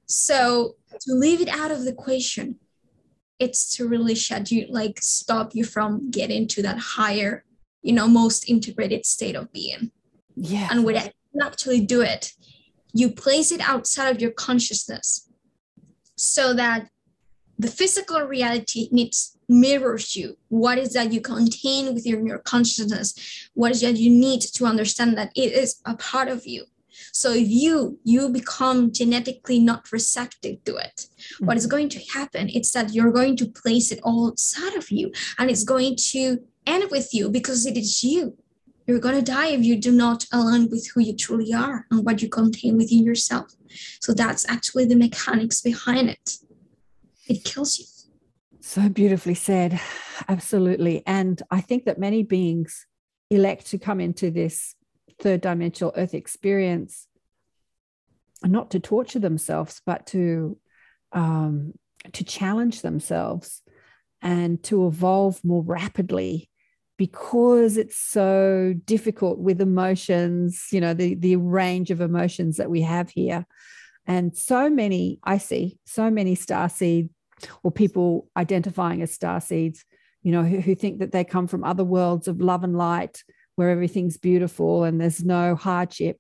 So 0.05 0.75
to 1.01 1.13
leave 1.15 1.41
it 1.41 1.49
out 1.49 1.71
of 1.71 1.83
the 1.83 1.89
equation, 1.89 2.59
it's 3.39 3.75
to 3.77 3.87
really 3.87 4.13
shut 4.13 4.51
you, 4.51 4.67
like 4.69 4.99
stop 5.01 5.55
you 5.55 5.63
from 5.63 6.11
getting 6.11 6.47
to 6.49 6.61
that 6.61 6.77
higher, 6.77 7.43
you 7.81 7.91
know, 7.91 8.07
most 8.07 8.47
integrated 8.47 9.07
state 9.07 9.35
of 9.35 9.51
being. 9.51 9.89
Yeah. 10.35 10.67
And 10.69 10.83
when 10.85 10.93
you 11.33 11.41
actually 11.41 11.81
do 11.81 12.01
it, 12.01 12.33
you 12.93 13.09
place 13.09 13.51
it 13.51 13.61
outside 13.61 14.15
of 14.15 14.21
your 14.21 14.29
consciousness 14.29 15.27
so 16.15 16.53
that 16.53 16.89
the 17.59 17.67
physical 17.67 18.21
reality 18.21 18.89
needs 18.91 19.37
mirrors 19.47 20.15
you. 20.15 20.37
What 20.49 20.77
is 20.77 20.93
that 20.93 21.13
you 21.13 21.21
contain 21.21 21.93
within 21.93 22.25
your 22.25 22.39
consciousness? 22.39 23.49
What 23.53 23.71
is 23.71 23.81
that 23.81 23.97
you 23.97 24.09
need 24.09 24.41
to 24.41 24.65
understand 24.65 25.17
that 25.17 25.31
it 25.35 25.53
is 25.53 25.81
a 25.85 25.95
part 25.95 26.27
of 26.27 26.45
you? 26.45 26.65
So 27.11 27.31
if 27.31 27.47
you 27.49 27.99
you 28.03 28.29
become 28.29 28.91
genetically 28.91 29.59
not 29.59 29.91
receptive 29.91 30.63
to 30.65 30.75
it 30.75 30.97
mm-hmm. 30.97 31.45
what 31.45 31.57
is 31.57 31.67
going 31.67 31.89
to 31.89 31.99
happen? 32.13 32.49
Is 32.49 32.71
that 32.73 32.93
you're 32.93 33.11
going 33.11 33.35
to 33.37 33.45
place 33.45 33.91
it 33.91 33.99
all 34.03 34.27
outside 34.27 34.75
of 34.75 34.91
you 34.91 35.11
and 35.37 35.49
it's 35.49 35.63
going 35.63 35.95
to 36.11 36.39
end 36.65 36.89
with 36.91 37.13
you 37.13 37.29
because 37.29 37.65
it 37.65 37.77
is 37.77 38.03
you 38.03 38.37
you're 38.85 38.99
going 38.99 39.15
to 39.15 39.31
die 39.31 39.47
if 39.47 39.63
you 39.63 39.77
do 39.77 39.91
not 39.91 40.25
align 40.31 40.69
with 40.69 40.89
who 40.93 41.01
you 41.01 41.15
truly 41.15 41.53
are 41.53 41.85
and 41.89 42.05
what 42.05 42.21
you 42.21 42.29
contain 42.29 42.77
within 42.77 43.03
yourself. 43.03 43.53
So 44.01 44.13
that's 44.13 44.47
actually 44.49 44.85
the 44.85 44.95
mechanics 44.95 45.61
behind 45.61 46.09
it. 46.09 46.37
It 47.27 47.43
kills 47.43 47.79
you. 47.79 47.85
So 48.59 48.89
beautifully 48.89 49.35
said. 49.35 49.79
Absolutely. 50.27 51.03
And 51.05 51.41
i 51.51 51.61
think 51.61 51.85
that 51.85 51.99
many 51.99 52.23
beings 52.23 52.85
elect 53.29 53.67
to 53.67 53.77
come 53.77 53.99
into 53.99 54.31
this 54.31 54.75
third 55.19 55.41
dimensional 55.41 55.93
earth 55.95 56.13
experience 56.13 57.07
not 58.43 58.71
to 58.71 58.79
torture 58.79 59.19
themselves 59.19 59.81
but 59.85 60.05
to 60.07 60.57
um, 61.13 61.73
to 62.11 62.23
challenge 62.23 62.81
themselves 62.81 63.61
and 64.21 64.61
to 64.63 64.87
evolve 64.87 65.39
more 65.43 65.61
rapidly 65.63 66.49
because 66.97 67.77
it's 67.77 67.97
so 67.97 68.73
difficult 68.85 69.39
with 69.39 69.61
emotions 69.61 70.67
you 70.71 70.79
know 70.79 70.93
the 70.93 71.15
the 71.15 71.35
range 71.35 71.91
of 71.91 72.01
emotions 72.01 72.57
that 72.57 72.69
we 72.69 72.81
have 72.81 73.09
here 73.09 73.45
and 74.05 74.35
so 74.37 74.69
many 74.69 75.19
i 75.23 75.37
see 75.37 75.77
so 75.85 76.09
many 76.09 76.35
star 76.35 76.69
seed 76.69 77.09
or 77.63 77.71
people 77.71 78.29
identifying 78.37 79.01
as 79.01 79.11
star 79.11 79.41
seeds 79.41 79.85
you 80.21 80.31
know 80.31 80.43
who, 80.43 80.59
who 80.59 80.75
think 80.75 80.99
that 80.99 81.11
they 81.11 81.23
come 81.23 81.47
from 81.47 81.63
other 81.63 81.83
worlds 81.83 82.27
of 82.27 82.39
love 82.39 82.63
and 82.63 82.77
light 82.77 83.23
where 83.55 83.69
everything's 83.69 84.17
beautiful 84.17 84.83
and 84.83 84.99
there's 84.99 85.23
no 85.23 85.55
hardship, 85.55 86.19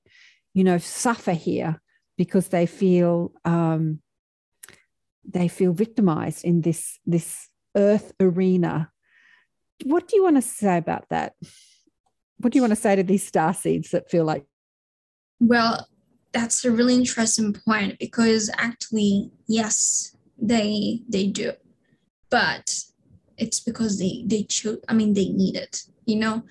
you 0.53 0.63
know, 0.63 0.77
suffer 0.77 1.33
here 1.33 1.81
because 2.17 2.49
they 2.49 2.65
feel 2.65 3.31
um, 3.43 3.99
they 5.27 5.47
feel 5.47 5.73
victimized 5.73 6.43
in 6.43 6.61
this 6.61 6.99
this 7.05 7.49
earth 7.75 8.13
arena. 8.19 8.91
What 9.83 10.07
do 10.07 10.15
you 10.15 10.23
want 10.23 10.37
to 10.37 10.41
say 10.41 10.77
about 10.77 11.09
that? 11.09 11.33
What 12.37 12.51
do 12.51 12.57
you 12.57 12.61
want 12.61 12.71
to 12.71 12.79
say 12.79 12.95
to 12.95 13.03
these 13.03 13.25
star 13.25 13.53
seeds 13.53 13.91
that 13.91 14.09
feel 14.09 14.25
like? 14.25 14.45
Well, 15.39 15.87
that's 16.31 16.65
a 16.65 16.71
really 16.71 16.95
interesting 16.95 17.53
point 17.53 17.99
because 17.99 18.49
actually, 18.57 19.31
yes, 19.47 20.15
they 20.37 21.01
they 21.07 21.27
do, 21.27 21.53
but 22.29 22.83
it's 23.37 23.59
because 23.59 23.99
they 23.99 24.23
they 24.25 24.43
choose. 24.43 24.79
I 24.89 24.93
mean, 24.93 25.13
they 25.13 25.29
need 25.29 25.55
it. 25.55 25.83
You 26.05 26.17
know, 26.17 26.43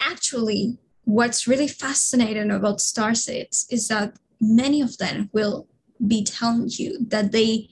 actually, 0.00 0.78
what's 1.04 1.48
really 1.48 1.68
fascinating 1.68 2.50
about 2.50 2.80
star 2.80 3.14
seeds 3.14 3.66
is 3.70 3.88
that 3.88 4.16
many 4.40 4.80
of 4.80 4.98
them 4.98 5.30
will 5.32 5.66
be 6.06 6.24
telling 6.24 6.68
you 6.70 7.04
that 7.08 7.32
they 7.32 7.68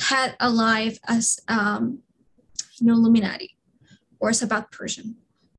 had 0.00 0.36
a 0.40 0.50
life 0.50 0.98
as 1.06 1.40
um, 1.48 2.00
you 2.78 2.86
know 2.86 2.94
Illuminati, 2.94 3.56
or 4.22 4.30
as 4.30 4.40
a 4.42 4.46
bad 4.46 4.70
person, 4.70 5.16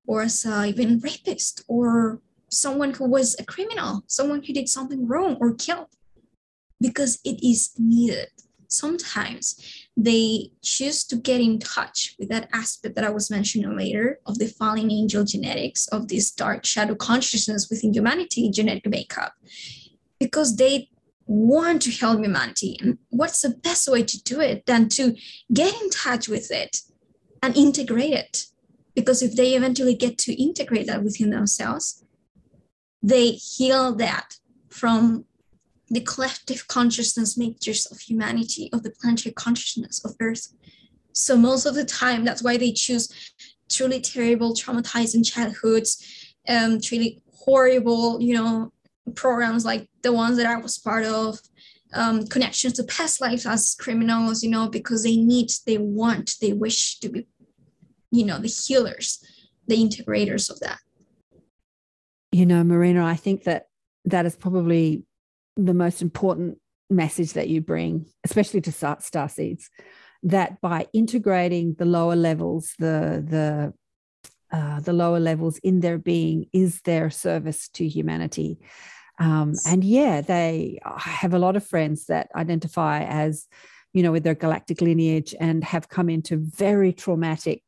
or 0.08 0.24
as 0.24 0.46
a, 0.46 0.54
uh, 0.54 0.66
even 0.72 1.00
rapist, 1.00 1.64
or 1.68 2.22
someone 2.50 2.92
who 2.94 3.06
was 3.18 3.36
a 3.38 3.46
criminal, 3.46 4.04
someone 4.08 4.42
who 4.42 4.54
did 4.54 4.70
something 4.70 5.08
wrong 5.08 5.36
or 5.42 5.54
killed, 5.54 5.92
because 6.80 7.20
it 7.24 7.38
is 7.44 7.74
needed 7.78 8.30
sometimes 8.74 9.88
they 9.96 10.52
choose 10.62 11.04
to 11.06 11.16
get 11.16 11.40
in 11.40 11.60
touch 11.60 12.16
with 12.18 12.30
that 12.30 12.50
aspect 12.54 12.96
that 12.96 13.06
I 13.06 13.10
was 13.10 13.30
mentioning 13.30 13.78
later 13.78 14.20
of 14.26 14.40
the 14.40 14.48
fallen 14.48 14.92
angel 14.92 15.24
genetics, 15.24 15.88
of 15.90 16.08
this 16.08 16.32
dark 16.32 16.66
shadow 16.66 16.96
consciousness 16.96 17.70
within 17.70 17.94
humanity 17.94 18.50
genetic 18.50 18.88
makeup, 18.88 19.34
because 20.20 20.56
they 20.56 20.90
want 21.26 21.82
to 21.84 21.92
help 21.92 22.20
humanity. 22.20 22.78
And 22.82 22.98
what's 23.10 23.42
the 23.42 23.50
best 23.50 23.88
way 23.88 24.04
to 24.04 24.24
do 24.24 24.42
it 24.42 24.66
than 24.66 24.90
to 24.90 25.16
get 25.54 25.80
in 25.82 25.90
touch 25.90 26.28
with 26.28 26.52
it 26.52 26.80
and 27.42 27.56
integrate 27.56 28.14
it? 28.14 28.46
Because 28.96 29.22
if 29.22 29.36
they 29.36 29.56
eventually 29.56 29.96
get 29.96 30.18
to 30.20 30.42
integrate 30.42 30.88
that 30.88 31.04
within 31.04 31.32
themselves, 31.32 32.04
they 33.02 33.32
heal 33.32 33.96
that 33.96 34.38
from 34.70 35.26
the 35.90 36.02
collective 36.02 36.68
consciousness 36.68 37.38
makers 37.38 37.86
of 37.88 38.00
humanity, 38.00 38.70
of 38.74 38.84
the 38.84 38.92
planetary 38.92 39.34
consciousness 39.34 40.04
of 40.04 40.16
Earth. 40.20 40.48
So 41.12 41.38
most 41.38 41.66
of 41.66 41.76
the 41.76 41.86
time, 41.86 42.24
that's 42.24 42.42
why 42.42 42.58
they 42.58 42.72
choose 42.72 43.10
truly 43.70 44.02
terrible, 44.02 44.54
traumatizing 44.54 45.26
childhoods, 45.26 46.36
um, 46.48 46.82
truly 46.82 47.22
horrible, 47.32 48.22
you 48.22 48.36
know, 48.36 48.72
programs 49.16 49.66
like 49.66 49.90
the 50.02 50.14
ones 50.14 50.38
that 50.38 50.46
I 50.46 50.56
was 50.58 50.78
part 50.78 51.06
of, 51.06 51.40
um, 51.94 52.26
connections 52.28 52.74
to 52.74 52.84
past 52.84 53.22
lives 53.22 53.46
as 53.46 53.76
criminals, 53.76 54.44
you 54.44 54.50
know, 54.50 54.68
because 54.68 55.04
they 55.04 55.18
need, 55.18 55.52
they 55.66 55.78
want, 55.78 56.36
they 56.42 56.54
wish 56.54 57.00
to 57.00 57.10
be, 57.10 57.28
you 58.14 58.26
know, 58.26 58.38
the 58.38 58.48
healers, 58.48 59.26
the 59.68 59.76
integrators 59.76 60.50
of 60.50 60.60
that. 60.60 60.80
You 62.32 62.46
know, 62.46 62.64
Marina, 62.64 63.04
I 63.04 63.16
think 63.16 63.44
that 63.44 63.66
that 64.06 64.26
is 64.26 64.36
probably 64.36 65.04
the 65.58 65.74
most 65.74 66.02
important 66.02 66.60
message 66.92 67.34
that 67.34 67.50
you 67.50 67.60
bring, 67.60 68.06
especially 68.24 68.62
to 68.62 68.72
star, 68.72 68.98
star 69.02 69.28
seeds, 69.30 69.70
that 70.22 70.62
by 70.62 70.86
integrating 70.94 71.76
the 71.80 71.86
lower 71.86 72.16
levels, 72.16 72.74
the 72.78 73.24
the 73.28 73.74
uh, 74.56 74.80
the 74.82 74.94
lower 74.94 75.20
levels 75.20 75.58
in 75.64 75.80
their 75.80 75.98
being 75.98 76.46
is 76.54 76.82
their 76.82 77.10
service 77.10 77.68
to 77.70 77.88
humanity. 77.88 78.60
Um, 79.18 79.56
and 79.66 79.84
yeah, 79.84 80.22
they 80.22 80.80
have 81.00 81.34
a 81.34 81.40
lot 81.40 81.56
of 81.56 81.66
friends 81.66 82.06
that 82.06 82.30
identify 82.36 83.04
as, 83.04 83.48
you 83.94 84.04
know, 84.04 84.12
with 84.12 84.24
their 84.24 84.36
galactic 84.36 84.82
lineage 84.82 85.34
and 85.40 85.64
have 85.64 85.90
come 85.90 86.08
into 86.08 86.38
very 86.38 86.94
traumatic 86.94 87.63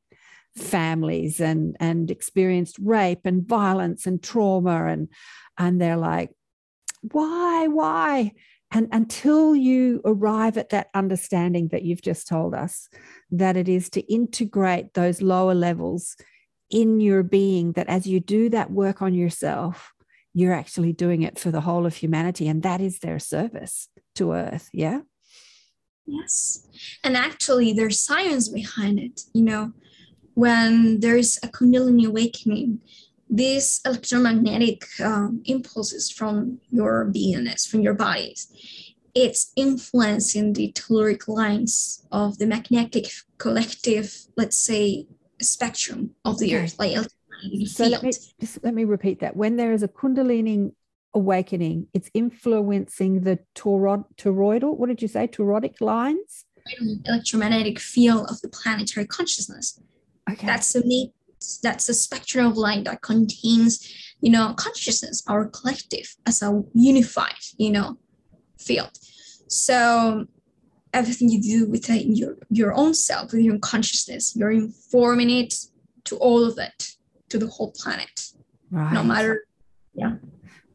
families 0.56 1.40
and 1.40 1.76
and 1.80 2.10
experienced 2.10 2.78
rape 2.82 3.22
and 3.26 3.46
violence 3.46 4.06
and 4.06 4.24
trauma 4.24 4.86
and 4.86 5.10
and 5.58 5.82
they're 5.82 5.98
like 5.98 6.32
why, 7.12 7.68
why? 7.68 8.32
And 8.72 8.90
until 8.92 9.56
you 9.56 10.02
arrive 10.06 10.58
at 10.58 10.70
that 10.70 10.90
understanding 10.94 11.70
that 11.70 11.84
you've 11.84 12.02
just 12.02 12.28
told 12.28 12.54
us, 12.54 12.90
that 13.32 13.56
it 13.56 13.70
is 13.70 13.90
to 13.92 14.02
integrate 14.12 14.94
those 14.94 15.22
lower 15.22 15.54
levels 15.54 16.16
in 16.70 17.00
your 17.00 17.24
being, 17.24 17.74
that 17.74 17.88
as 17.88 18.08
you 18.08 18.20
do 18.20 18.50
that 18.50 18.72
work 18.72 19.02
on 19.02 19.14
yourself, 19.14 19.94
you're 20.34 20.54
actually 20.54 20.92
doing 20.92 21.22
it 21.22 21.40
for 21.40 21.52
the 21.52 21.62
whole 21.62 21.86
of 21.86 21.96
humanity. 21.96 22.48
And 22.48 22.64
that 22.64 22.82
is 22.82 23.00
their 23.00 23.20
service 23.20 23.88
to 24.16 24.34
Earth. 24.34 24.70
Yeah. 24.74 25.02
Yes. 26.06 26.68
And 27.04 27.16
actually, 27.16 27.72
there's 27.74 28.02
science 28.02 28.50
behind 28.50 29.00
it. 29.00 29.22
You 29.34 29.44
know, 29.44 29.74
when 30.36 31.00
there's 31.00 31.38
a 31.44 31.48
Kundalini 31.48 32.06
awakening, 32.06 32.80
these 33.30 33.82
electromagnetic 33.86 34.84
um, 35.02 35.42
impulses 35.46 36.12
from 36.12 36.60
your 36.70 37.12
beingness, 37.12 37.68
from 37.68 37.82
your 37.82 37.96
bodies, 37.96 38.48
it's 39.16 39.52
influencing 39.56 40.54
the 40.54 40.72
telluric 40.74 41.28
lines 41.28 42.06
of 42.12 42.38
the 42.38 42.46
magnetic 42.46 43.08
collective, 43.38 44.14
let's 44.36 44.58
say, 44.58 45.08
spectrum 45.42 46.12
of 46.24 46.38
the 46.40 46.56
earth, 46.56 46.78
like 46.78 46.98
so 47.66 47.86
let 47.86 48.04
me 48.04 48.12
just 48.40 48.64
let 48.64 48.74
me 48.74 48.84
repeat 48.84 49.20
that. 49.20 49.36
When 49.36 49.56
there 49.58 49.74
is 49.74 49.84
a 49.84 49.88
kundalini 49.88 50.72
awakening, 51.14 51.88
it's 51.94 52.10
influencing 52.14 53.22
the 53.22 53.40
toroid, 53.56 54.06
toroidal, 54.18 54.78
what 54.78 54.88
did 54.88 55.02
you 55.02 55.08
say, 55.08 55.28
toroidic 55.28 55.82
lines? 55.82 56.46
Electromagnetic 57.06 57.80
field 57.80 58.30
of 58.30 58.42
the 58.42 58.50
planetary 58.50 59.06
consciousness. 59.06 59.80
Okay. 60.30 60.48
That's 60.48 60.74
the 60.74 60.84
main 60.86 61.12
that's 61.62 61.88
the 61.88 61.94
spectrum 61.94 62.48
of 62.48 62.58
light 62.58 62.86
that 62.86 63.02
contains, 63.02 64.16
you 64.20 64.32
know, 64.32 64.54
consciousness, 64.56 65.24
our 65.28 65.46
collective 65.46 66.16
as 66.26 66.42
a 66.42 66.64
unified, 66.74 67.36
you 67.58 67.72
know, 67.72 67.98
field. 68.58 68.98
So 69.48 70.26
everything 70.94 71.30
you 71.30 71.42
do 71.42 71.70
within 71.70 72.16
your 72.16 72.38
your 72.50 72.74
own 72.74 72.94
self, 72.94 73.32
with 73.32 73.42
your 73.42 73.60
consciousness, 73.60 74.36
you're 74.36 74.52
informing 74.52 75.30
it 75.30 75.54
to 76.06 76.16
all 76.18 76.44
of 76.44 76.58
it, 76.58 76.96
to 77.30 77.38
the 77.38 77.48
whole 77.48 77.72
planet. 77.72 78.32
Right. 78.72 78.94
No 78.94 79.04
matter, 79.04 79.46
yeah 79.94 80.16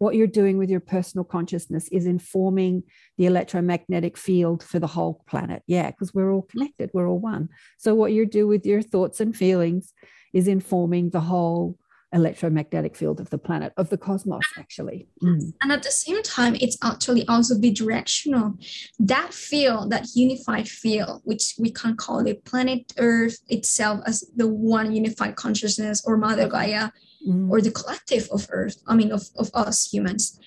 what 0.00 0.14
you're 0.14 0.26
doing 0.26 0.56
with 0.56 0.70
your 0.70 0.80
personal 0.80 1.24
consciousness 1.24 1.86
is 1.88 2.06
informing 2.06 2.82
the 3.18 3.26
electromagnetic 3.26 4.16
field 4.16 4.62
for 4.62 4.78
the 4.78 4.86
whole 4.86 5.22
planet. 5.28 5.62
Yeah, 5.66 5.90
because 5.90 6.14
we're 6.14 6.32
all 6.32 6.48
connected, 6.50 6.90
we're 6.94 7.06
all 7.06 7.18
one. 7.18 7.50
So, 7.76 7.94
what 7.94 8.12
you 8.12 8.24
do 8.24 8.48
with 8.48 8.64
your 8.64 8.80
thoughts 8.80 9.20
and 9.20 9.36
feelings 9.36 9.92
is 10.32 10.48
informing 10.48 11.10
the 11.10 11.20
whole 11.20 11.78
electromagnetic 12.14 12.96
field 12.96 13.20
of 13.20 13.28
the 13.28 13.36
planet, 13.36 13.74
of 13.76 13.90
the 13.90 13.98
cosmos, 13.98 14.40
actually. 14.58 15.06
Mm. 15.22 15.52
And 15.60 15.70
at 15.70 15.82
the 15.82 15.90
same 15.90 16.22
time, 16.22 16.56
it's 16.58 16.78
actually 16.82 17.28
also 17.28 17.56
bidirectional. 17.56 18.54
That 18.98 19.34
field, 19.34 19.92
that 19.92 20.06
unified 20.14 20.66
field, 20.66 21.20
which 21.24 21.56
we 21.58 21.70
can 21.70 21.94
call 21.94 22.24
the 22.24 22.34
planet 22.34 22.94
Earth 22.96 23.36
itself 23.48 24.00
as 24.06 24.24
the 24.34 24.48
one 24.48 24.94
unified 24.94 25.36
consciousness 25.36 26.02
or 26.06 26.16
Mother 26.16 26.48
Gaia 26.48 26.88
mm. 27.26 27.50
or 27.50 27.60
the 27.60 27.70
collective 27.70 28.28
of 28.30 28.46
earth 28.50 28.82
i 28.86 28.94
mean 28.94 29.12
of, 29.12 29.22
of 29.36 29.50
us 29.54 29.92
humans 29.92 30.38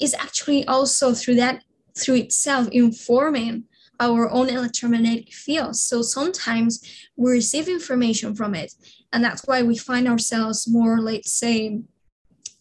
is 0.00 0.14
actually 0.14 0.66
also 0.66 1.12
through 1.12 1.34
that 1.34 1.62
through 1.96 2.16
itself 2.16 2.68
informing 2.70 3.64
our 4.00 4.30
own 4.30 4.48
electromagnetic 4.48 5.32
fields 5.32 5.82
so 5.82 6.02
sometimes 6.02 7.08
we 7.16 7.32
receive 7.32 7.68
information 7.68 8.34
from 8.34 8.54
it 8.54 8.72
and 9.12 9.24
that's 9.24 9.42
why 9.46 9.62
we 9.62 9.76
find 9.76 10.06
ourselves 10.06 10.68
more 10.68 11.00
let's 11.00 11.32
say 11.32 11.80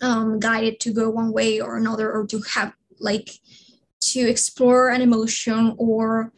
um, 0.01 0.39
guided 0.39 0.80
to 0.80 0.93
go 0.93 1.10
one 1.10 1.32
way 1.32 1.60
or 1.60 1.78
another 1.78 2.12
or 2.12 2.26
to 2.28 2.41
have 2.53 2.74
like 2.99 3.30
to 3.99 4.20
explore 4.20 4.89
an 4.89 5.01
emotion 5.01 5.76
or 5.78 6.32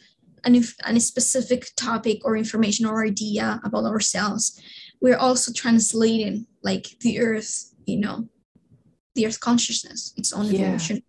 an, 0.46 0.64
an 0.86 1.00
specific 1.00 1.68
topic 1.76 2.22
or 2.24 2.38
information 2.38 2.86
or 2.86 3.06
idea 3.06 3.60
about 3.64 3.86
ourselves 3.86 4.62
we're 5.02 5.18
also 5.18 5.52
translating 5.52 6.45
like 6.64 6.97
the 7.02 7.20
earth 7.20 7.74
you 7.86 7.97
know 7.97 8.28
the 9.16 9.26
earth 9.26 9.39
consciousness 9.39 10.14
its 10.18 10.34
own 10.34 10.45
yeah. 10.47 10.62
evolution 10.62 11.02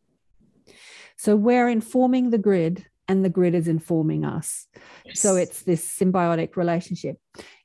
so 1.17 1.37
we're 1.37 1.69
informing 1.69 2.31
the 2.31 2.39
grid 2.39 2.87
and 3.09 3.25
the 3.25 3.29
grid 3.29 3.55
is 3.55 3.69
informing 3.69 4.25
us 4.25 4.67
yes. 5.05 5.21
so 5.21 5.37
it's 5.37 5.63
this 5.63 5.87
symbiotic 5.87 6.57
relationship 6.57 7.17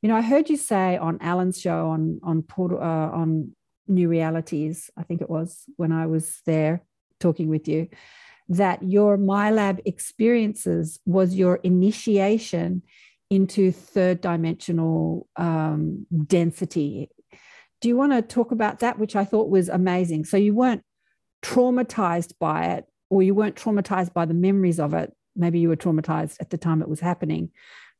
you 0.01 0.09
know 0.09 0.15
i 0.15 0.21
heard 0.21 0.49
you 0.49 0.57
say 0.57 0.97
on 0.97 1.17
alan's 1.21 1.59
show 1.59 1.89
on 1.89 2.19
on 2.23 2.43
uh, 2.59 2.76
on 2.76 3.55
new 3.88 4.09
realities 4.09 4.89
i 4.97 5.03
think 5.03 5.21
it 5.21 5.30
was 5.30 5.63
when 5.78 5.91
i 5.91 6.05
was 6.05 6.41
there 6.45 6.84
talking 7.19 7.49
with 7.49 7.67
you 7.67 7.88
that 8.47 8.84
your 8.84 9.17
MILAB 9.17 9.80
experiences 9.86 10.99
was 11.05 11.34
your 11.34 11.55
initiation 11.63 12.84
into 13.30 13.71
third 13.71 14.21
dimensional 14.21 15.28
um, 15.36 16.05
density. 16.26 17.09
Do 17.82 17.88
you 17.88 17.97
want 17.97 18.13
to 18.13 18.21
talk 18.21 18.51
about 18.51 18.80
that, 18.80 18.99
which 18.99 19.15
I 19.15 19.26
thought 19.26 19.49
was 19.49 19.69
amazing? 19.69 20.26
So 20.26 20.38
you 20.38 20.53
weren't 20.53 20.84
traumatized 21.41 22.34
by 22.39 22.65
it, 22.73 22.86
or 23.09 23.21
you 23.21 23.36
weren't 23.36 23.55
traumatized 23.55 24.13
by 24.13 24.26
the 24.26 24.34
memories 24.34 24.80
of 24.80 24.93
it. 24.93 25.13
Maybe 25.36 25.59
you 25.59 25.69
were 25.69 25.76
traumatized 25.76 26.38
at 26.39 26.49
the 26.49 26.57
time 26.57 26.82
it 26.82 26.89
was 26.89 26.99
happening, 26.99 27.51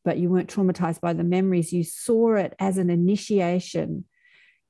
but 0.04 0.18
you 0.18 0.30
weren't 0.30 0.50
traumatized 0.54 1.02
by 1.02 1.14
the 1.14 1.24
memories. 1.24 1.74
You 1.74 1.84
saw 1.84 2.36
it 2.36 2.56
as 2.60 2.78
an 2.78 2.90
initiation 2.90 4.06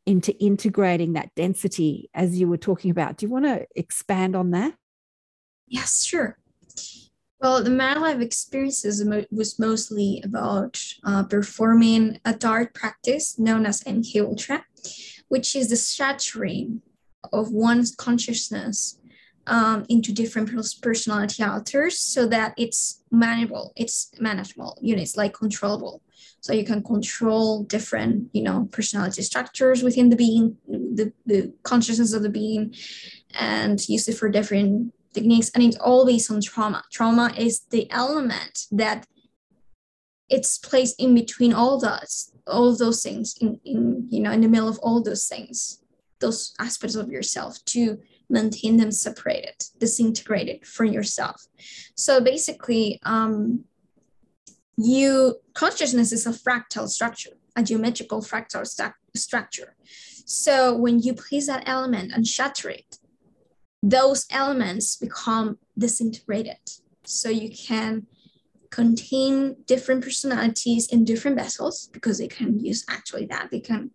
into 0.05 0.33
integrating 0.43 1.13
that 1.13 1.33
density 1.35 2.09
as 2.13 2.39
you 2.39 2.47
were 2.47 2.57
talking 2.57 2.91
about. 2.91 3.17
Do 3.17 3.25
you 3.25 3.31
want 3.31 3.45
to 3.45 3.65
expand 3.75 4.35
on 4.35 4.51
that? 4.51 4.75
Yes, 5.67 6.03
sure. 6.03 6.37
Well, 7.45 7.61
the 7.61 7.69
MILAB 7.69 8.23
experiences 8.23 9.07
was 9.29 9.59
mostly 9.59 10.19
about 10.23 10.83
uh, 11.03 11.21
performing 11.25 12.19
a 12.25 12.33
dart 12.33 12.73
practice 12.73 13.37
known 13.37 13.67
as 13.67 13.83
MK 13.83 14.19
Ultra, 14.21 14.65
which 15.27 15.55
is 15.55 15.69
the 15.69 15.75
shattering 15.75 16.81
of 17.31 17.51
one's 17.51 17.93
consciousness 17.93 18.97
um, 19.45 19.85
into 19.89 20.11
different 20.11 20.49
personality 20.81 21.43
alters 21.43 21.99
so 21.99 22.25
that 22.25 22.55
it's 22.57 23.03
manageable, 23.11 23.73
it's 23.75 24.09
manageable 24.19 24.79
units 24.81 25.15
like 25.15 25.35
controllable. 25.35 26.01
So 26.41 26.51
you 26.51 26.65
can 26.65 26.81
control 26.81 27.61
different, 27.61 28.29
you 28.33 28.41
know, 28.41 28.67
personality 28.71 29.21
structures 29.21 29.83
within 29.83 30.09
the 30.09 30.15
being, 30.15 30.57
the, 30.67 31.13
the 31.27 31.53
consciousness 31.61 32.13
of 32.13 32.23
the 32.23 32.29
being, 32.29 32.73
and 33.35 33.87
use 33.87 34.07
it 34.09 34.17
for 34.17 34.29
different 34.29 34.94
techniques 35.15 35.49
and 35.53 35.63
it's 35.63 35.77
based 36.05 36.31
on 36.31 36.41
trauma. 36.41 36.83
Trauma 36.91 37.33
is 37.37 37.61
the 37.71 37.89
element 37.91 38.67
that 38.71 39.07
it's 40.29 40.57
placed 40.57 40.99
in 40.99 41.13
between 41.13 41.53
all 41.53 41.79
those 41.79 42.31
all 42.47 42.75
those 42.75 43.01
things 43.01 43.35
in, 43.41 43.59
in 43.65 44.07
you 44.09 44.19
know 44.19 44.31
in 44.31 44.41
the 44.41 44.47
middle 44.47 44.67
of 44.67 44.79
all 44.79 45.01
those 45.01 45.27
things 45.27 45.81
those 46.19 46.55
aspects 46.59 46.95
of 46.95 47.09
yourself 47.09 47.63
to 47.65 47.97
maintain 48.29 48.77
them 48.77 48.91
separated 48.91 49.55
disintegrated 49.79 50.65
from 50.65 50.87
yourself. 50.87 51.45
So 51.95 52.21
basically 52.21 52.99
um 53.03 53.65
you 54.77 55.35
consciousness 55.53 56.11
is 56.11 56.25
a 56.25 56.31
fractal 56.31 56.87
structure 56.87 57.37
a 57.55 57.63
geometrical 57.63 58.21
fractal 58.21 58.67
st- 58.67 58.93
structure. 59.15 59.75
So 60.25 60.75
when 60.75 60.99
you 60.99 61.13
place 61.13 61.47
that 61.47 61.63
element 61.67 62.11
and 62.13 62.27
shatter 62.27 62.69
it 62.69 62.97
those 63.85 64.25
elements 64.31 64.95
become 64.95 65.59
disintegrated. 65.77 66.57
So 67.03 67.29
you 67.29 67.51
can 67.55 68.07
contain 68.71 69.57
different 69.67 70.03
personalities 70.03 70.87
in 70.87 71.05
different 71.05 71.37
vessels 71.37 71.87
because 71.93 72.17
they 72.17 72.27
can 72.27 72.59
use 72.59 72.83
actually 72.89 73.27
that. 73.27 73.49
They 73.51 73.59
can 73.59 73.91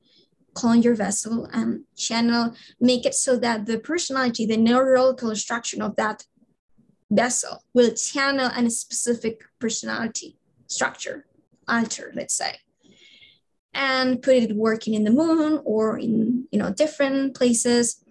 clone 0.55 0.83
your 0.83 0.95
vessel 0.95 1.49
and 1.53 1.85
channel, 1.97 2.55
make 2.81 3.05
it 3.05 3.15
so 3.15 3.37
that 3.39 3.67
the 3.67 3.79
personality, 3.81 4.47
the 4.47 4.57
neurological 4.57 5.35
structure 5.35 5.83
of 5.83 5.97
that 5.97 6.25
vessel 7.11 7.65
will 7.75 7.93
channel 7.93 8.49
a 8.57 8.71
specific 8.71 9.43
personality 9.59 10.39
structure, 10.69 11.27
alter, 11.67 12.13
let's 12.15 12.37
say, 12.37 12.59
and 13.75 14.23
put 14.23 14.37
it 14.37 14.55
working 14.55 14.95
in 14.95 15.03
the 15.03 15.11
moon 15.11 15.61
or 15.65 15.99
in 15.99 16.47
you 16.53 16.59
know 16.61 16.73
different 16.73 17.35
places 17.35 18.05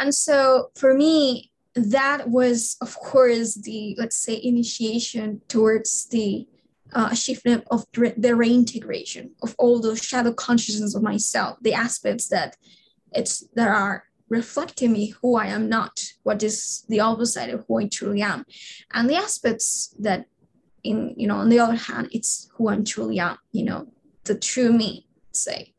and 0.00 0.14
so 0.14 0.70
for 0.74 0.94
me, 0.94 1.50
that 1.74 2.28
was, 2.28 2.76
of 2.80 2.96
course, 2.96 3.54
the, 3.54 3.94
let's 3.98 4.16
say, 4.16 4.40
initiation 4.42 5.42
towards 5.46 6.08
the 6.08 6.48
uh, 6.92 7.10
achievement 7.12 7.64
of 7.70 7.84
the 7.92 8.34
reintegration 8.34 9.30
of 9.42 9.54
all 9.58 9.80
those 9.80 10.02
shadow 10.02 10.32
consciousness 10.32 10.94
of 10.94 11.02
myself, 11.02 11.58
the 11.60 11.74
aspects 11.74 12.28
that 12.28 12.56
it's 13.12 13.46
that 13.54 13.68
are 13.68 14.04
reflecting 14.28 14.92
me 14.92 15.08
who 15.20 15.36
I 15.36 15.46
am 15.46 15.68
not, 15.68 16.12
what 16.22 16.42
is 16.42 16.84
the 16.88 17.00
opposite 17.00 17.50
of 17.50 17.64
who 17.66 17.80
I 17.80 17.88
truly 17.88 18.22
am, 18.22 18.44
and 18.92 19.08
the 19.08 19.16
aspects 19.16 19.94
that, 19.98 20.26
in 20.82 21.14
you 21.16 21.26
know, 21.26 21.36
on 21.36 21.50
the 21.50 21.60
other 21.60 21.76
hand, 21.76 22.08
it's 22.10 22.50
who 22.54 22.70
I'm 22.70 22.84
truly 22.84 23.20
am, 23.20 23.36
you 23.52 23.64
know, 23.64 23.88
the 24.24 24.34
true 24.34 24.72
me, 24.72 25.06
say. 25.32 25.74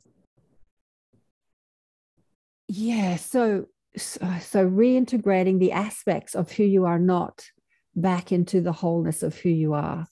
Yeah. 2.67 3.17
So 3.17 3.67
uh, 4.21 4.39
so, 4.39 4.69
reintegrating 4.69 5.59
the 5.59 5.71
aspects 5.71 6.35
of 6.35 6.51
who 6.51 6.63
you 6.63 6.85
are 6.85 6.99
not 6.99 7.45
back 7.95 8.31
into 8.31 8.61
the 8.61 8.71
wholeness 8.71 9.21
of 9.21 9.37
who 9.37 9.49
you 9.49 9.73
are. 9.73 10.07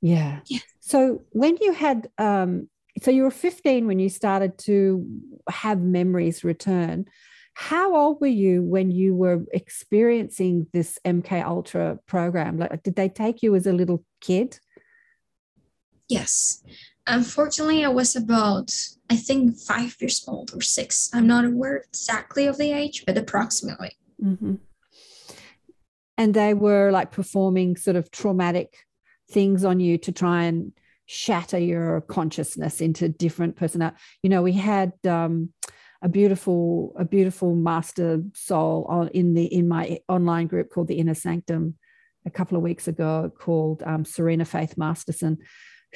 Yeah, 0.00 0.40
yeah. 0.46 0.58
so 0.80 1.24
when 1.30 1.56
you 1.60 1.72
had 1.72 2.08
um 2.18 2.68
so 3.00 3.10
you 3.10 3.22
were 3.22 3.30
15 3.30 3.86
when 3.86 3.98
you 3.98 4.08
started 4.08 4.58
to 4.58 5.06
have 5.48 5.80
memories 5.80 6.44
return. 6.44 7.06
How 7.54 7.94
old 7.94 8.20
were 8.20 8.26
you 8.26 8.62
when 8.62 8.90
you 8.90 9.14
were 9.14 9.44
experiencing 9.52 10.66
this 10.72 10.98
mk 11.04 11.44
ultra 11.44 11.98
program? 12.06 12.58
Like 12.58 12.82
did 12.82 12.96
they 12.96 13.08
take 13.08 13.42
you 13.42 13.54
as 13.54 13.66
a 13.66 13.72
little 13.72 14.04
kid? 14.20 14.58
Yes 16.08 16.62
Unfortunately, 17.06 17.84
I 17.84 17.88
was 17.88 18.16
about, 18.16 18.72
I 19.10 19.16
think, 19.16 19.58
five 19.58 19.94
years 20.00 20.24
old 20.26 20.52
or 20.54 20.62
six. 20.62 21.10
I'm 21.12 21.26
not 21.26 21.44
aware 21.44 21.76
exactly 21.76 22.46
of 22.46 22.56
the 22.56 22.72
age, 22.72 23.04
but 23.06 23.18
approximately. 23.18 23.92
Mm-hmm. 24.22 24.54
And 26.16 26.34
they 26.34 26.54
were 26.54 26.90
like 26.90 27.10
performing 27.10 27.76
sort 27.76 27.96
of 27.96 28.10
traumatic 28.10 28.78
things 29.30 29.64
on 29.64 29.80
you 29.80 29.98
to 29.98 30.12
try 30.12 30.44
and 30.44 30.72
shatter 31.06 31.58
your 31.58 32.00
consciousness 32.02 32.80
into 32.80 33.08
different 33.08 33.56
personality. 33.56 33.98
You 34.22 34.30
know, 34.30 34.42
we 34.42 34.52
had 34.52 34.92
um, 35.06 35.52
a 36.00 36.08
beautiful, 36.08 36.94
a 36.98 37.04
beautiful 37.04 37.54
master 37.54 38.22
soul 38.34 38.86
on 38.88 39.08
in 39.08 39.34
the 39.34 39.44
in 39.44 39.68
my 39.68 39.98
online 40.08 40.46
group 40.46 40.70
called 40.70 40.88
the 40.88 40.98
Inner 40.98 41.14
Sanctum 41.14 41.74
a 42.24 42.30
couple 42.30 42.56
of 42.56 42.62
weeks 42.62 42.88
ago 42.88 43.30
called 43.38 43.82
um, 43.84 44.06
Serena 44.06 44.46
Faith 44.46 44.78
Masterson 44.78 45.38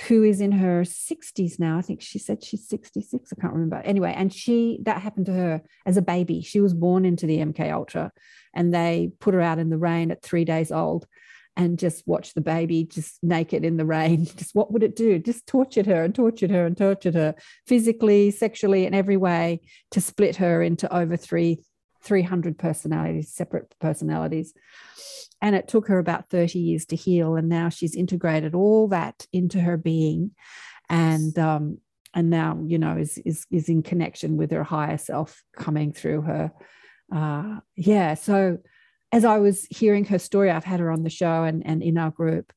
who 0.06 0.22
is 0.22 0.40
in 0.40 0.52
her 0.52 0.82
60s 0.82 1.58
now. 1.58 1.78
I 1.78 1.82
think 1.82 2.00
she 2.00 2.18
said 2.18 2.44
she's 2.44 2.68
66. 2.68 3.32
I 3.32 3.40
can't 3.40 3.52
remember. 3.52 3.76
Anyway, 3.76 4.14
and 4.16 4.32
she 4.32 4.78
that 4.82 5.02
happened 5.02 5.26
to 5.26 5.32
her 5.32 5.62
as 5.86 5.96
a 5.96 6.02
baby. 6.02 6.40
She 6.40 6.60
was 6.60 6.74
born 6.74 7.04
into 7.04 7.26
the 7.26 7.38
MK 7.38 7.72
Ultra 7.72 8.12
and 8.54 8.72
they 8.72 9.10
put 9.18 9.34
her 9.34 9.40
out 9.40 9.58
in 9.58 9.70
the 9.70 9.78
rain 9.78 10.10
at 10.10 10.22
three 10.22 10.44
days 10.44 10.70
old 10.70 11.06
and 11.56 11.76
just 11.76 12.06
watch 12.06 12.34
the 12.34 12.40
baby 12.40 12.84
just 12.84 13.18
naked 13.22 13.64
in 13.64 13.76
the 13.76 13.84
rain. 13.84 14.24
Just 14.36 14.54
what 14.54 14.72
would 14.72 14.84
it 14.84 14.94
do? 14.94 15.18
Just 15.18 15.48
tortured 15.48 15.86
her 15.86 16.04
and 16.04 16.14
tortured 16.14 16.52
her 16.52 16.64
and 16.64 16.76
tortured 16.76 17.14
her 17.14 17.34
physically, 17.66 18.30
sexually, 18.30 18.86
in 18.86 18.94
every 18.94 19.16
way 19.16 19.60
to 19.90 20.00
split 20.00 20.36
her 20.36 20.62
into 20.62 20.90
over 20.94 21.16
three 21.16 21.58
300 22.02 22.58
personalities, 22.58 23.32
separate 23.32 23.74
personalities. 23.80 24.54
And 25.40 25.54
it 25.54 25.68
took 25.68 25.88
her 25.88 25.98
about 25.98 26.30
30 26.30 26.58
years 26.58 26.86
to 26.86 26.96
heal. 26.96 27.36
And 27.36 27.48
now 27.48 27.68
she's 27.68 27.94
integrated 27.94 28.54
all 28.54 28.88
that 28.88 29.26
into 29.32 29.60
her 29.60 29.76
being. 29.76 30.32
And, 30.88 31.38
um, 31.38 31.78
and 32.14 32.30
now, 32.30 32.60
you 32.64 32.78
know, 32.78 32.96
is, 32.96 33.18
is, 33.18 33.46
is 33.50 33.68
in 33.68 33.82
connection 33.82 34.36
with 34.36 34.50
her 34.50 34.64
higher 34.64 34.98
self 34.98 35.42
coming 35.56 35.92
through 35.92 36.22
her. 36.22 36.52
Uh, 37.14 37.60
yeah. 37.76 38.14
So 38.14 38.58
as 39.12 39.24
I 39.24 39.38
was 39.38 39.66
hearing 39.70 40.04
her 40.06 40.18
story, 40.18 40.50
I've 40.50 40.64
had 40.64 40.80
her 40.80 40.90
on 40.90 41.02
the 41.02 41.10
show 41.10 41.44
and, 41.44 41.64
and 41.66 41.82
in 41.82 41.98
our 41.98 42.10
group. 42.10 42.52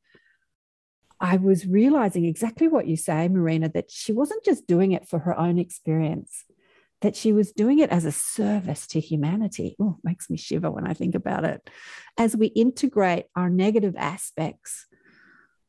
I 1.20 1.38
was 1.38 1.68
realizing 1.68 2.26
exactly 2.26 2.68
what 2.68 2.88
you 2.88 2.98
say, 2.98 3.28
Marina, 3.28 3.70
that 3.70 3.92
she 3.92 4.12
wasn't 4.12 4.44
just 4.44 4.66
doing 4.66 4.92
it 4.92 5.08
for 5.08 5.20
her 5.20 5.38
own 5.38 5.60
experience 5.60 6.46
that 7.02 7.16
she 7.16 7.34
was 7.34 7.52
doing 7.52 7.80
it 7.80 7.89
as 7.89 8.06
a 8.06 8.12
service 8.12 8.88
to 8.88 8.99
humanity. 8.99 9.76
Oh, 9.80 9.97
makes 10.04 10.30
me 10.30 10.38
shiver 10.38 10.70
when 10.70 10.88
I 10.88 10.93
think 10.93 11.16
about 11.16 11.45
it. 11.45 11.70
As 12.18 12.36
we 12.36 12.47
integrate 12.47 13.26
our 13.36 13.49
negative 13.49 13.95
aspects, 13.97 14.86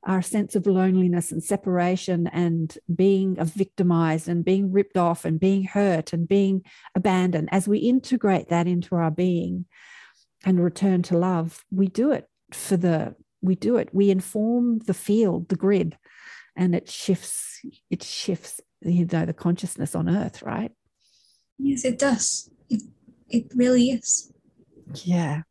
our 0.04 0.20
sense 0.20 0.56
of 0.56 0.66
loneliness 0.66 1.30
and 1.30 1.42
separation 1.42 2.26
and 2.26 2.76
being 2.94 3.36
victimized 3.36 4.28
and 4.28 4.44
being 4.44 4.72
ripped 4.72 4.96
off 4.96 5.24
and 5.24 5.38
being 5.38 5.64
hurt 5.64 6.12
and 6.12 6.28
being 6.28 6.62
abandoned, 6.94 7.48
as 7.52 7.68
we 7.68 7.78
integrate 7.78 8.48
that 8.48 8.66
into 8.66 8.96
our 8.96 9.10
being 9.10 9.64
and 10.44 10.62
return 10.62 11.02
to 11.02 11.16
love, 11.16 11.64
we 11.70 11.86
do 11.86 12.10
it 12.10 12.26
for 12.50 12.76
the, 12.76 13.14
we 13.40 13.54
do 13.54 13.76
it. 13.76 13.88
We 13.92 14.10
inform 14.10 14.80
the 14.80 14.94
field, 14.94 15.48
the 15.48 15.56
grid, 15.56 15.96
and 16.56 16.74
it 16.74 16.90
shifts, 16.90 17.60
it 17.88 18.02
shifts, 18.02 18.60
you 18.82 19.06
know, 19.10 19.24
the 19.24 19.32
consciousness 19.32 19.94
on 19.94 20.10
earth, 20.10 20.42
right? 20.42 20.72
Yes, 21.62 21.84
it 21.84 21.98
does. 21.98 22.50
It, 22.68 22.82
it 23.28 23.46
really 23.54 23.90
is. 23.90 24.32
Yeah. 25.04 25.42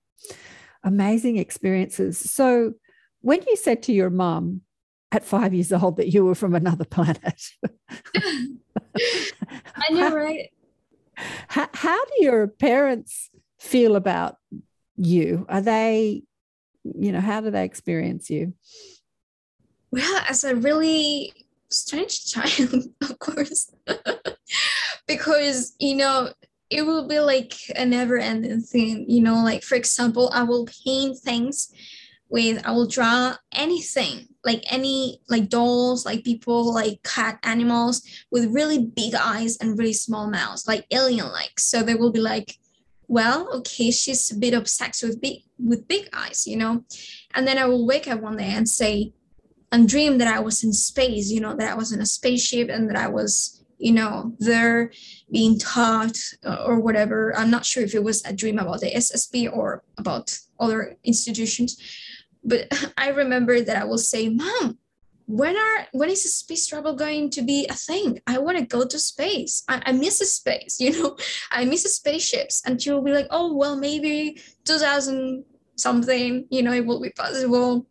Amazing 0.84 1.38
experiences. 1.38 2.18
So, 2.18 2.74
when 3.22 3.42
you 3.48 3.56
said 3.56 3.84
to 3.84 3.94
your 3.94 4.10
mom 4.10 4.62
at 5.12 5.24
five 5.24 5.54
years 5.54 5.72
old 5.72 5.98
that 5.98 6.10
you 6.10 6.26
were 6.26 6.36
from 6.36 6.54
another 6.54 6.86
planet, 6.86 7.42
I 8.06 9.92
know, 9.92 10.14
right? 10.14 10.50
How, 11.48 11.70
how 11.74 12.04
do 12.06 12.14
your 12.18 12.48
parents 12.48 13.30
feel 13.60 13.96
about 13.96 14.36
you? 14.98 15.46
Are 15.48 15.62
they, 15.62 16.24
you 16.84 17.12
know, 17.12 17.22
how 17.22 17.42
do 17.42 17.52
they 17.52 17.64
experience 17.64 18.30
you? 18.30 18.54
Well, 19.92 20.24
as 20.28 20.44
a 20.44 20.56
really 20.56 21.34
strange 21.70 22.26
child, 22.34 22.86
of 23.02 23.20
course 23.20 23.72
because 25.12 25.76
you 25.80 25.96
know 25.96 26.30
it 26.70 26.84
will 26.84 27.08
be 27.08 27.20
like 27.20 27.54
a 27.76 27.86
never 27.86 28.18
ending 28.18 28.62
thing 28.62 29.06
you 29.10 29.22
know 29.22 29.44
like 29.44 29.64
for 29.64 29.76
example 29.76 30.32
i 30.34 30.42
will 30.44 30.68
paint 30.86 31.18
things 31.18 31.74
with 32.30 32.66
i 32.66 32.72
will 32.72 32.88
draw 32.88 33.36
anything 33.54 34.28
like 34.44 34.64
any 34.72 35.20
like 35.30 35.50
dolls 35.50 36.06
like 36.06 36.24
people 36.24 36.74
like 36.74 37.04
cat 37.04 37.38
animals 37.44 38.02
with 38.32 38.54
really 38.54 38.80
big 38.80 39.14
eyes 39.16 39.58
and 39.58 39.78
really 39.78 39.94
small 39.94 40.30
mouths 40.30 40.68
like 40.68 40.86
alien 40.92 41.30
like 41.32 41.60
so 41.60 41.84
they 41.84 41.96
will 41.96 42.12
be 42.12 42.22
like 42.22 42.58
well 43.08 43.50
okay 43.54 43.92
she's 43.92 44.32
a 44.32 44.36
bit 44.38 44.54
obsessed 44.54 45.04
with 45.04 45.20
big 45.22 45.40
with 45.60 45.88
big 45.88 46.08
eyes 46.14 46.48
you 46.48 46.56
know? 46.56 46.84
And 47.34 47.46
then 47.46 47.58
i 47.58 47.66
will 47.66 47.86
wake 47.86 48.08
up 48.08 48.22
one 48.22 48.38
day 48.38 48.52
and 48.52 48.68
say 48.68 49.14
and 49.74 49.88
dream 49.88 50.18
that 50.20 50.34
i 50.34 50.40
was 50.40 50.64
in 50.64 50.72
space 50.72 51.30
you 51.30 51.42
know 51.42 51.56
that 51.56 51.70
i 51.70 51.76
was 51.76 51.92
in 51.92 52.00
a 52.00 52.06
spaceship 52.06 52.70
and 52.70 52.90
that 52.90 52.96
i 52.96 53.08
was 53.08 53.61
you 53.82 53.92
know 53.92 54.34
they're 54.40 54.92
being 55.32 55.58
taught 55.58 56.18
uh, 56.46 56.64
or 56.66 56.80
whatever. 56.80 57.36
I'm 57.36 57.52
not 57.52 57.66
sure 57.66 57.84
if 57.84 57.96
it 57.96 58.04
was 58.04 58.24
a 58.26 58.34
dream 58.34 58.60
about 58.60 58.82
the 58.82 58.94
ssb 58.94 59.52
or 59.52 59.84
about 59.98 60.38
other 60.60 60.96
institutions 61.04 61.78
but 62.44 62.68
i 62.98 63.10
remember 63.10 63.62
that 63.62 63.78
i 63.82 63.84
will 63.84 63.98
say 63.98 64.30
mom 64.30 64.78
when 65.32 65.56
are 65.56 65.88
when 65.94 66.10
is 66.10 66.36
space 66.36 66.68
travel 66.68 66.94
going 66.94 67.30
to 67.30 67.42
be 67.42 67.66
a 67.70 67.74
thing? 67.74 68.20
I 68.28 68.38
want 68.38 68.58
to 68.58 68.66
go 68.66 68.86
to 68.86 69.00
space. 69.00 69.64
I, 69.70 69.82
I 69.86 69.92
miss 69.94 70.18
space 70.20 70.78
you 70.84 70.92
know? 70.92 71.18
I 71.52 71.64
miss 71.64 71.84
spaceships. 71.84 72.62
And 72.66 72.82
she 72.82 72.92
will 72.92 73.02
be 73.02 73.14
like 73.14 73.28
oh 73.30 73.56
well 73.56 73.78
maybe 73.78 74.42
2000 74.66 75.46
something 75.78 76.46
you 76.50 76.62
know 76.62 76.74
it 76.74 76.86
will 76.86 77.02
be 77.02 77.12
possible. 77.12 77.88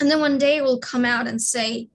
And 0.00 0.08
then 0.08 0.20
one 0.20 0.38
day 0.38 0.58
it 0.58 0.64
will 0.64 0.78
come 0.78 1.04
out 1.04 1.26
and 1.26 1.42
say 1.42 1.88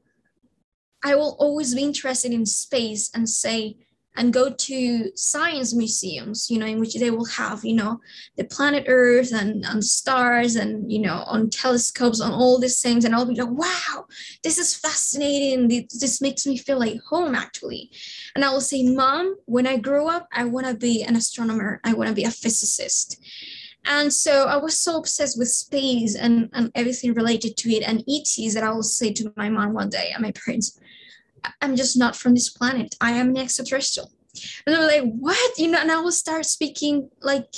I 1.05 1.13
will 1.13 1.37
always 1.39 1.75
be 1.75 1.83
interested 1.83 2.31
in 2.31 2.47
space 2.47 3.11
and 3.13 3.29
say, 3.29 3.77
and 4.17 4.33
go 4.33 4.49
to 4.49 5.11
science 5.15 5.75
museums, 5.75 6.49
you 6.49 6.57
know, 6.57 6.65
in 6.65 6.79
which 6.79 6.95
they 6.95 7.11
will 7.11 7.25
have, 7.25 7.63
you 7.63 7.75
know, 7.75 7.99
the 8.37 8.45
planet 8.45 8.85
Earth 8.87 9.31
and, 9.31 9.63
and 9.65 9.83
stars 9.83 10.55
and, 10.55 10.91
you 10.91 10.99
know, 10.99 11.23
on 11.27 11.51
telescopes, 11.51 12.21
on 12.21 12.31
all 12.31 12.57
these 12.57 12.81
things. 12.81 13.05
And 13.05 13.13
I'll 13.13 13.25
be 13.25 13.35
like, 13.35 13.51
wow, 13.51 14.05
this 14.41 14.57
is 14.57 14.73
fascinating. 14.73 15.67
This 15.67 16.21
makes 16.21 16.47
me 16.47 16.57
feel 16.57 16.79
like 16.79 16.99
home, 17.07 17.35
actually. 17.35 17.91
And 18.35 18.43
I 18.43 18.49
will 18.49 18.61
say, 18.61 18.81
Mom, 18.83 19.35
when 19.45 19.67
I 19.67 19.77
grow 19.77 20.07
up, 20.07 20.27
I 20.33 20.45
want 20.45 20.65
to 20.65 20.73
be 20.73 21.03
an 21.03 21.15
astronomer. 21.15 21.81
I 21.83 21.93
want 21.93 22.07
to 22.07 22.15
be 22.15 22.23
a 22.23 22.31
physicist. 22.31 23.19
And 23.85 24.11
so 24.11 24.45
I 24.45 24.57
was 24.57 24.79
so 24.79 24.97
obsessed 24.97 25.37
with 25.37 25.49
space 25.49 26.15
and, 26.15 26.49
and 26.53 26.71
everything 26.73 27.13
related 27.13 27.55
to 27.57 27.69
it 27.69 27.83
and 27.87 28.03
ETs 28.09 28.55
that 28.55 28.63
I 28.63 28.71
will 28.71 28.81
say 28.81 29.13
to 29.13 29.31
my 29.35 29.49
mom 29.49 29.73
one 29.73 29.89
day 29.89 30.09
and 30.11 30.23
my 30.23 30.31
parents, 30.31 30.79
I'm 31.61 31.75
just 31.75 31.97
not 31.97 32.15
from 32.15 32.33
this 32.33 32.49
planet. 32.49 32.95
I 33.01 33.11
am 33.11 33.29
an 33.29 33.37
extraterrestrial. 33.37 34.11
And 34.65 34.75
they 34.75 34.79
were 34.79 34.85
like, 34.85 35.15
what? 35.19 35.57
You 35.57 35.71
know, 35.71 35.79
and 35.79 35.91
I 35.91 35.99
will 36.01 36.11
start 36.11 36.45
speaking 36.45 37.09
like 37.21 37.53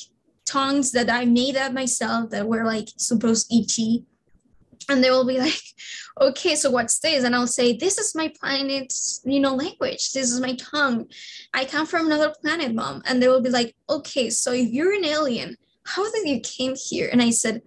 tongues 0.46 0.92
that 0.92 1.10
I 1.10 1.26
made 1.26 1.58
up 1.58 1.74
myself 1.74 2.30
that 2.32 2.48
were 2.48 2.66
like 2.66 2.90
supposed 2.98 3.52
ET. 3.52 3.78
And 4.90 5.04
they 5.04 5.10
will 5.10 5.26
be 5.26 5.40
like, 5.40 5.62
okay, 6.22 6.56
so 6.56 6.72
what's 6.72 7.00
this? 7.00 7.24
And 7.24 7.36
I'll 7.36 7.48
say, 7.48 7.76
this 7.76 7.98
is 7.98 8.16
my 8.16 8.32
planet's, 8.40 9.22
you 9.26 9.40
know, 9.40 9.56
language. 9.56 10.14
This 10.14 10.32
is 10.32 10.40
my 10.40 10.56
tongue. 10.56 11.08
I 11.54 11.66
come 11.66 11.86
from 11.86 12.06
another 12.06 12.34
planet, 12.42 12.74
mom. 12.74 13.02
And 13.06 13.22
they 13.22 13.28
will 13.28 13.42
be 13.42 13.50
like, 13.50 13.76
okay, 13.90 14.30
so 14.30 14.54
if 14.54 14.70
you're 14.70 14.94
an 14.94 15.06
alien, 15.06 15.58
how 15.86 16.10
did 16.12 16.28
you 16.28 16.40
came 16.42 16.76
here? 16.76 17.10
And 17.12 17.22
I 17.22 17.32
said, 17.32 17.62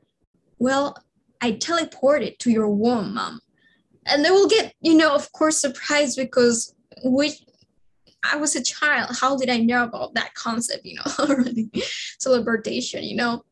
well, 0.58 0.96
I 1.42 1.52
teleported 1.52 2.38
to 2.38 2.50
your 2.50 2.68
womb, 2.68 3.14
mom 3.14 3.40
and 4.06 4.24
they 4.24 4.30
will 4.30 4.48
get 4.48 4.74
you 4.80 4.94
know 4.94 5.14
of 5.14 5.30
course 5.32 5.60
surprised 5.60 6.16
because 6.16 6.74
we 7.04 7.34
I 8.22 8.36
was 8.36 8.54
a 8.54 8.62
child. 8.62 9.16
How 9.18 9.36
did 9.36 9.48
I 9.48 9.58
know 9.58 9.84
about 9.84 10.14
that 10.14 10.34
concept, 10.34 10.84
you 10.84 10.96
know, 10.96 11.12
already? 11.18 11.70
Celebration, 12.18 13.02
you 13.02 13.16
know? 13.16 13.44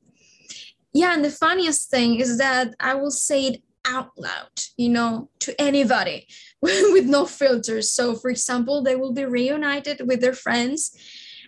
Yeah, 0.93 1.15
and 1.15 1.25
the 1.25 1.31
funniest 1.31 1.91
thing 1.91 2.21
is 2.21 2.39
that 2.39 2.75
I 2.81 2.95
will 2.95 3.11
say 3.11 3.47
it 3.47 3.63
out 3.87 4.11
loud, 4.17 4.51
you 4.77 4.89
know, 4.91 5.31
to 5.41 5.59
anybody 5.61 6.27
with 6.61 7.07
no 7.07 7.25
filters. 7.27 7.91
So, 7.91 8.15
for 8.15 8.31
example, 8.31 8.83
they 8.83 8.97
will 8.97 9.13
be 9.13 9.25
reunited 9.25 10.07
with 10.07 10.21
their 10.21 10.35
friends 10.35 10.97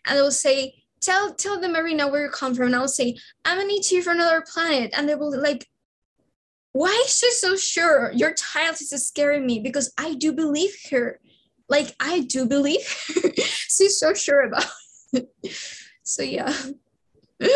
and 0.06 0.16
they 0.16 0.22
will 0.22 0.30
say, 0.30 0.74
Tell 1.00 1.32
tell 1.32 1.58
the 1.58 1.68
Marina 1.68 2.08
where 2.08 2.24
you 2.26 2.30
come 2.30 2.54
from. 2.54 2.66
And 2.66 2.76
I'll 2.76 2.86
say, 2.86 3.16
I'm 3.46 3.58
an 3.58 3.70
ET 3.70 4.04
from 4.04 4.16
another 4.16 4.44
planet. 4.52 4.92
And 4.94 5.08
they 5.08 5.14
will 5.14 5.34
like 5.40 5.66
why 6.72 7.02
is 7.04 7.16
she 7.16 7.30
so 7.32 7.56
sure? 7.56 8.12
Your 8.12 8.32
child 8.34 8.76
is 8.80 8.90
scaring 9.06 9.46
me 9.46 9.58
because 9.60 9.92
I 9.98 10.14
do 10.14 10.32
believe 10.32 10.74
her. 10.90 11.20
Like 11.68 11.94
I 12.00 12.20
do 12.20 12.46
believe 12.46 12.86
her. 13.08 13.30
She's 13.36 13.98
so 13.98 14.14
sure 14.14 14.42
about 14.42 14.66
it. 15.12 15.28
So 16.02 16.22
yeah. 16.24 16.52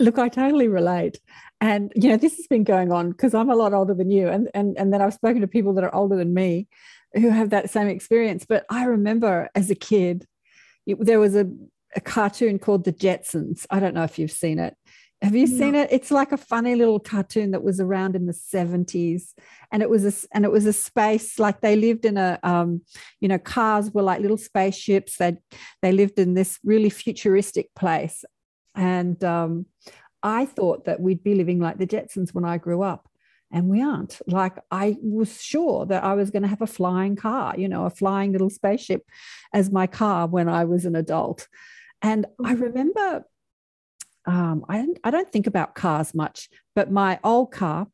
Look, 0.00 0.18
I 0.18 0.28
totally 0.28 0.66
relate. 0.66 1.20
And 1.60 1.92
you 1.94 2.08
know, 2.08 2.16
this 2.16 2.36
has 2.38 2.48
been 2.48 2.64
going 2.64 2.90
on 2.90 3.12
because 3.12 3.34
I'm 3.34 3.50
a 3.50 3.54
lot 3.54 3.72
older 3.72 3.94
than 3.94 4.10
you. 4.10 4.26
And 4.28 4.48
and 4.52 4.76
and 4.76 4.92
then 4.92 5.00
I've 5.00 5.14
spoken 5.14 5.42
to 5.42 5.46
people 5.46 5.74
that 5.74 5.84
are 5.84 5.94
older 5.94 6.16
than 6.16 6.34
me 6.34 6.66
who 7.14 7.28
have 7.28 7.50
that 7.50 7.70
same 7.70 7.86
experience. 7.86 8.44
But 8.48 8.64
I 8.68 8.86
remember 8.86 9.48
as 9.54 9.70
a 9.70 9.76
kid, 9.76 10.26
it, 10.86 10.96
there 10.98 11.20
was 11.20 11.36
a, 11.36 11.48
a 11.94 12.00
cartoon 12.00 12.58
called 12.58 12.84
The 12.84 12.92
Jetsons. 12.92 13.64
I 13.70 13.78
don't 13.78 13.94
know 13.94 14.02
if 14.02 14.18
you've 14.18 14.32
seen 14.32 14.58
it 14.58 14.74
have 15.22 15.36
you 15.36 15.46
seen 15.46 15.74
it? 15.74 15.88
It's 15.92 16.10
like 16.10 16.32
a 16.32 16.38
funny 16.38 16.74
little 16.74 16.98
cartoon 16.98 17.50
that 17.50 17.62
was 17.62 17.78
around 17.78 18.16
in 18.16 18.24
the 18.24 18.32
70s. 18.32 19.34
And 19.70 19.82
it 19.82 19.90
was 19.90 20.04
a 20.06 20.26
and 20.34 20.46
it 20.46 20.50
was 20.50 20.64
a 20.64 20.72
space 20.72 21.38
like 21.38 21.60
they 21.60 21.76
lived 21.76 22.06
in 22.06 22.16
a 22.16 22.38
um, 22.42 22.82
you 23.20 23.28
know, 23.28 23.38
cars 23.38 23.90
were 23.92 24.02
like 24.02 24.22
little 24.22 24.38
spaceships. 24.38 25.18
They 25.18 25.36
they 25.82 25.92
lived 25.92 26.18
in 26.18 26.34
this 26.34 26.58
really 26.64 26.88
futuristic 26.90 27.74
place. 27.74 28.24
And 28.74 29.22
um, 29.22 29.66
I 30.22 30.46
thought 30.46 30.86
that 30.86 31.00
we'd 31.00 31.22
be 31.22 31.34
living 31.34 31.60
like 31.60 31.76
the 31.76 31.86
Jetsons 31.86 32.32
when 32.32 32.44
I 32.44 32.56
grew 32.56 32.82
up. 32.82 33.06
and 33.52 33.68
we 33.68 33.82
aren't. 33.82 34.20
Like 34.26 34.56
I 34.70 34.96
was 35.02 35.42
sure 35.42 35.84
that 35.86 36.04
I 36.04 36.14
was 36.14 36.30
going 36.30 36.42
to 36.42 36.48
have 36.48 36.62
a 36.62 36.66
flying 36.66 37.16
car, 37.16 37.54
you 37.58 37.68
know, 37.68 37.84
a 37.84 37.90
flying 37.90 38.32
little 38.32 38.50
spaceship 38.50 39.02
as 39.52 39.70
my 39.70 39.86
car 39.86 40.26
when 40.28 40.48
I 40.48 40.64
was 40.64 40.84
an 40.86 40.96
adult. 40.96 41.48
And 42.02 42.26
I 42.42 42.54
mm-hmm. 42.54 42.62
remember 42.62 43.24
um, 44.26 44.64
I, 44.68 44.78
don't, 44.78 44.98
I 45.04 45.10
don't 45.10 45.30
think 45.32 45.46
about 45.46 45.74
cars 45.74 46.14
much, 46.14 46.48
but 46.74 46.90
my 46.90 47.18
old 47.24 47.52
car 47.52 47.86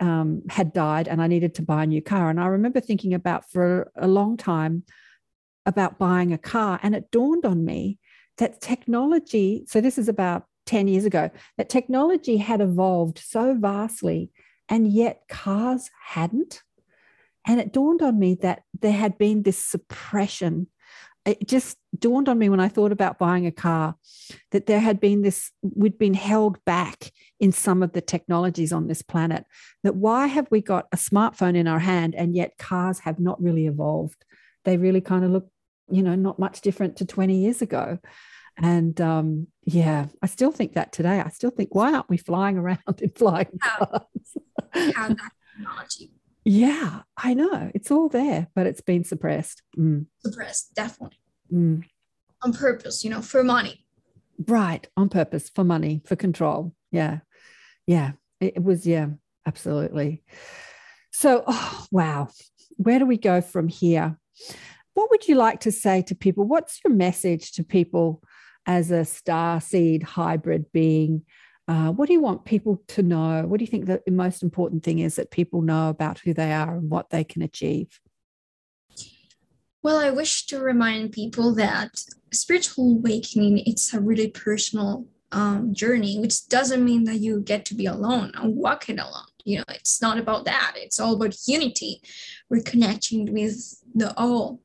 um, 0.00 0.42
had 0.48 0.72
died 0.72 1.08
and 1.08 1.20
I 1.20 1.26
needed 1.26 1.54
to 1.56 1.62
buy 1.62 1.82
a 1.82 1.86
new 1.86 2.02
car. 2.02 2.30
And 2.30 2.40
I 2.40 2.46
remember 2.46 2.80
thinking 2.80 3.14
about 3.14 3.50
for 3.50 3.90
a 3.96 4.06
long 4.06 4.36
time 4.36 4.84
about 5.66 5.98
buying 5.98 6.32
a 6.32 6.38
car. 6.38 6.80
And 6.82 6.94
it 6.94 7.10
dawned 7.10 7.44
on 7.44 7.64
me 7.64 7.98
that 8.38 8.60
technology, 8.60 9.64
so 9.66 9.80
this 9.80 9.98
is 9.98 10.08
about 10.08 10.44
10 10.66 10.88
years 10.88 11.04
ago, 11.04 11.30
that 11.56 11.68
technology 11.68 12.36
had 12.36 12.60
evolved 12.60 13.18
so 13.18 13.54
vastly 13.58 14.30
and 14.68 14.90
yet 14.92 15.22
cars 15.28 15.90
hadn't. 16.04 16.62
And 17.46 17.60
it 17.60 17.72
dawned 17.72 18.02
on 18.02 18.18
me 18.18 18.34
that 18.42 18.62
there 18.78 18.92
had 18.92 19.18
been 19.18 19.42
this 19.42 19.58
suppression. 19.58 20.68
It 21.28 21.46
just 21.46 21.76
dawned 21.98 22.28
on 22.28 22.38
me 22.38 22.48
when 22.48 22.60
I 22.60 22.68
thought 22.68 22.92
about 22.92 23.18
buying 23.18 23.46
a 23.46 23.52
car 23.52 23.96
that 24.50 24.66
there 24.66 24.80
had 24.80 25.00
been 25.00 25.22
this, 25.22 25.50
we'd 25.62 25.98
been 25.98 26.14
held 26.14 26.64
back 26.64 27.10
in 27.38 27.52
some 27.52 27.82
of 27.82 27.92
the 27.92 28.00
technologies 28.00 28.72
on 28.72 28.88
this 28.88 29.02
planet. 29.02 29.44
That 29.82 29.96
why 29.96 30.26
have 30.26 30.48
we 30.50 30.60
got 30.60 30.86
a 30.92 30.96
smartphone 30.96 31.56
in 31.56 31.68
our 31.68 31.78
hand 31.78 32.14
and 32.14 32.34
yet 32.34 32.58
cars 32.58 33.00
have 33.00 33.18
not 33.18 33.42
really 33.42 33.66
evolved? 33.66 34.24
They 34.64 34.76
really 34.76 35.00
kind 35.00 35.24
of 35.24 35.30
look, 35.30 35.48
you 35.90 36.02
know, 36.02 36.14
not 36.14 36.38
much 36.38 36.62
different 36.62 36.96
to 36.96 37.04
20 37.04 37.36
years 37.36 37.62
ago. 37.62 37.98
And 38.56 39.00
um, 39.00 39.48
yeah, 39.64 40.06
I 40.22 40.26
still 40.26 40.50
think 40.50 40.72
that 40.74 40.92
today. 40.92 41.20
I 41.20 41.28
still 41.28 41.50
think, 41.50 41.74
why 41.74 41.92
aren't 41.92 42.08
we 42.08 42.16
flying 42.16 42.58
around 42.58 42.80
in 43.00 43.10
flying 43.10 43.58
cars? 43.62 44.02
Have 44.72 45.16
that 45.16 45.32
technology. 45.56 46.10
Yeah, 46.50 47.02
I 47.14 47.34
know. 47.34 47.70
It's 47.74 47.90
all 47.90 48.08
there, 48.08 48.48
but 48.54 48.66
it's 48.66 48.80
been 48.80 49.04
suppressed. 49.04 49.62
Mm. 49.76 50.06
Suppressed, 50.24 50.74
definitely. 50.74 51.18
Mm. 51.52 51.84
On 52.40 52.54
purpose, 52.54 53.04
you 53.04 53.10
know, 53.10 53.20
for 53.20 53.44
money. 53.44 53.84
Right, 54.46 54.88
on 54.96 55.10
purpose, 55.10 55.50
for 55.50 55.62
money, 55.62 56.00
for 56.06 56.16
control. 56.16 56.74
Yeah. 56.90 57.18
Yeah. 57.86 58.12
It, 58.40 58.62
was, 58.62 58.86
yeah, 58.86 59.08
absolutely. 59.44 60.22
So, 61.10 61.44
oh, 61.46 61.86
wow. 61.90 62.28
Where 62.78 62.98
do 62.98 63.04
we 63.04 63.18
go 63.18 63.42
from 63.42 63.68
here? 63.68 64.18
What 64.94 65.10
would 65.10 65.28
you 65.28 65.34
like 65.34 65.60
to 65.60 65.70
say 65.70 66.00
to 66.00 66.14
people? 66.14 66.44
What's 66.44 66.80
your 66.82 66.94
message 66.94 67.52
to 67.52 67.62
people 67.62 68.22
as 68.64 68.90
a 68.90 69.04
star 69.04 69.60
seed 69.60 70.02
hybrid 70.02 70.72
being? 70.72 71.26
Uh, 71.68 71.92
what 71.92 72.06
do 72.06 72.14
you 72.14 72.20
want 72.20 72.46
people 72.46 72.82
to 72.88 73.02
know? 73.02 73.44
What 73.46 73.58
do 73.58 73.64
you 73.64 73.70
think 73.70 73.84
the 73.84 74.02
most 74.08 74.42
important 74.42 74.82
thing 74.82 75.00
is 75.00 75.16
that 75.16 75.30
people 75.30 75.60
know 75.60 75.90
about 75.90 76.18
who 76.20 76.32
they 76.32 76.52
are 76.52 76.76
and 76.76 76.90
what 76.90 77.10
they 77.10 77.24
can 77.24 77.42
achieve? 77.42 78.00
Well, 79.82 79.98
I 79.98 80.10
wish 80.10 80.46
to 80.46 80.60
remind 80.60 81.12
people 81.12 81.54
that 81.56 82.02
spiritual 82.32 82.92
awakening 82.92 83.58
it's 83.66 83.92
a 83.92 84.00
really 84.00 84.28
personal 84.28 85.06
um, 85.30 85.74
journey, 85.74 86.18
which 86.18 86.48
doesn't 86.48 86.84
mean 86.84 87.04
that 87.04 87.20
you 87.20 87.40
get 87.40 87.66
to 87.66 87.74
be 87.74 87.84
alone 87.84 88.32
and 88.34 88.56
walking 88.56 88.98
alone. 88.98 89.26
You 89.44 89.58
know, 89.58 89.64
it's 89.68 90.00
not 90.00 90.18
about 90.18 90.46
that. 90.46 90.72
It's 90.76 90.98
all 90.98 91.14
about 91.14 91.36
unity. 91.46 92.00
We're 92.48 92.62
with 92.64 93.84
the 93.94 94.14
all. 94.16 94.60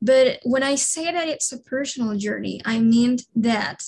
But 0.00 0.40
when 0.42 0.62
I 0.62 0.74
say 0.74 1.12
that 1.12 1.28
it's 1.28 1.52
a 1.52 1.60
personal 1.60 2.16
journey, 2.16 2.60
I 2.64 2.80
mean 2.80 3.18
that 3.36 3.84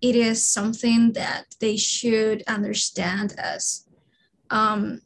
it 0.00 0.16
is 0.16 0.44
something 0.44 1.12
that 1.12 1.54
they 1.60 1.76
should 1.76 2.42
understand 2.46 3.34
as, 3.38 3.86
um, 4.50 5.00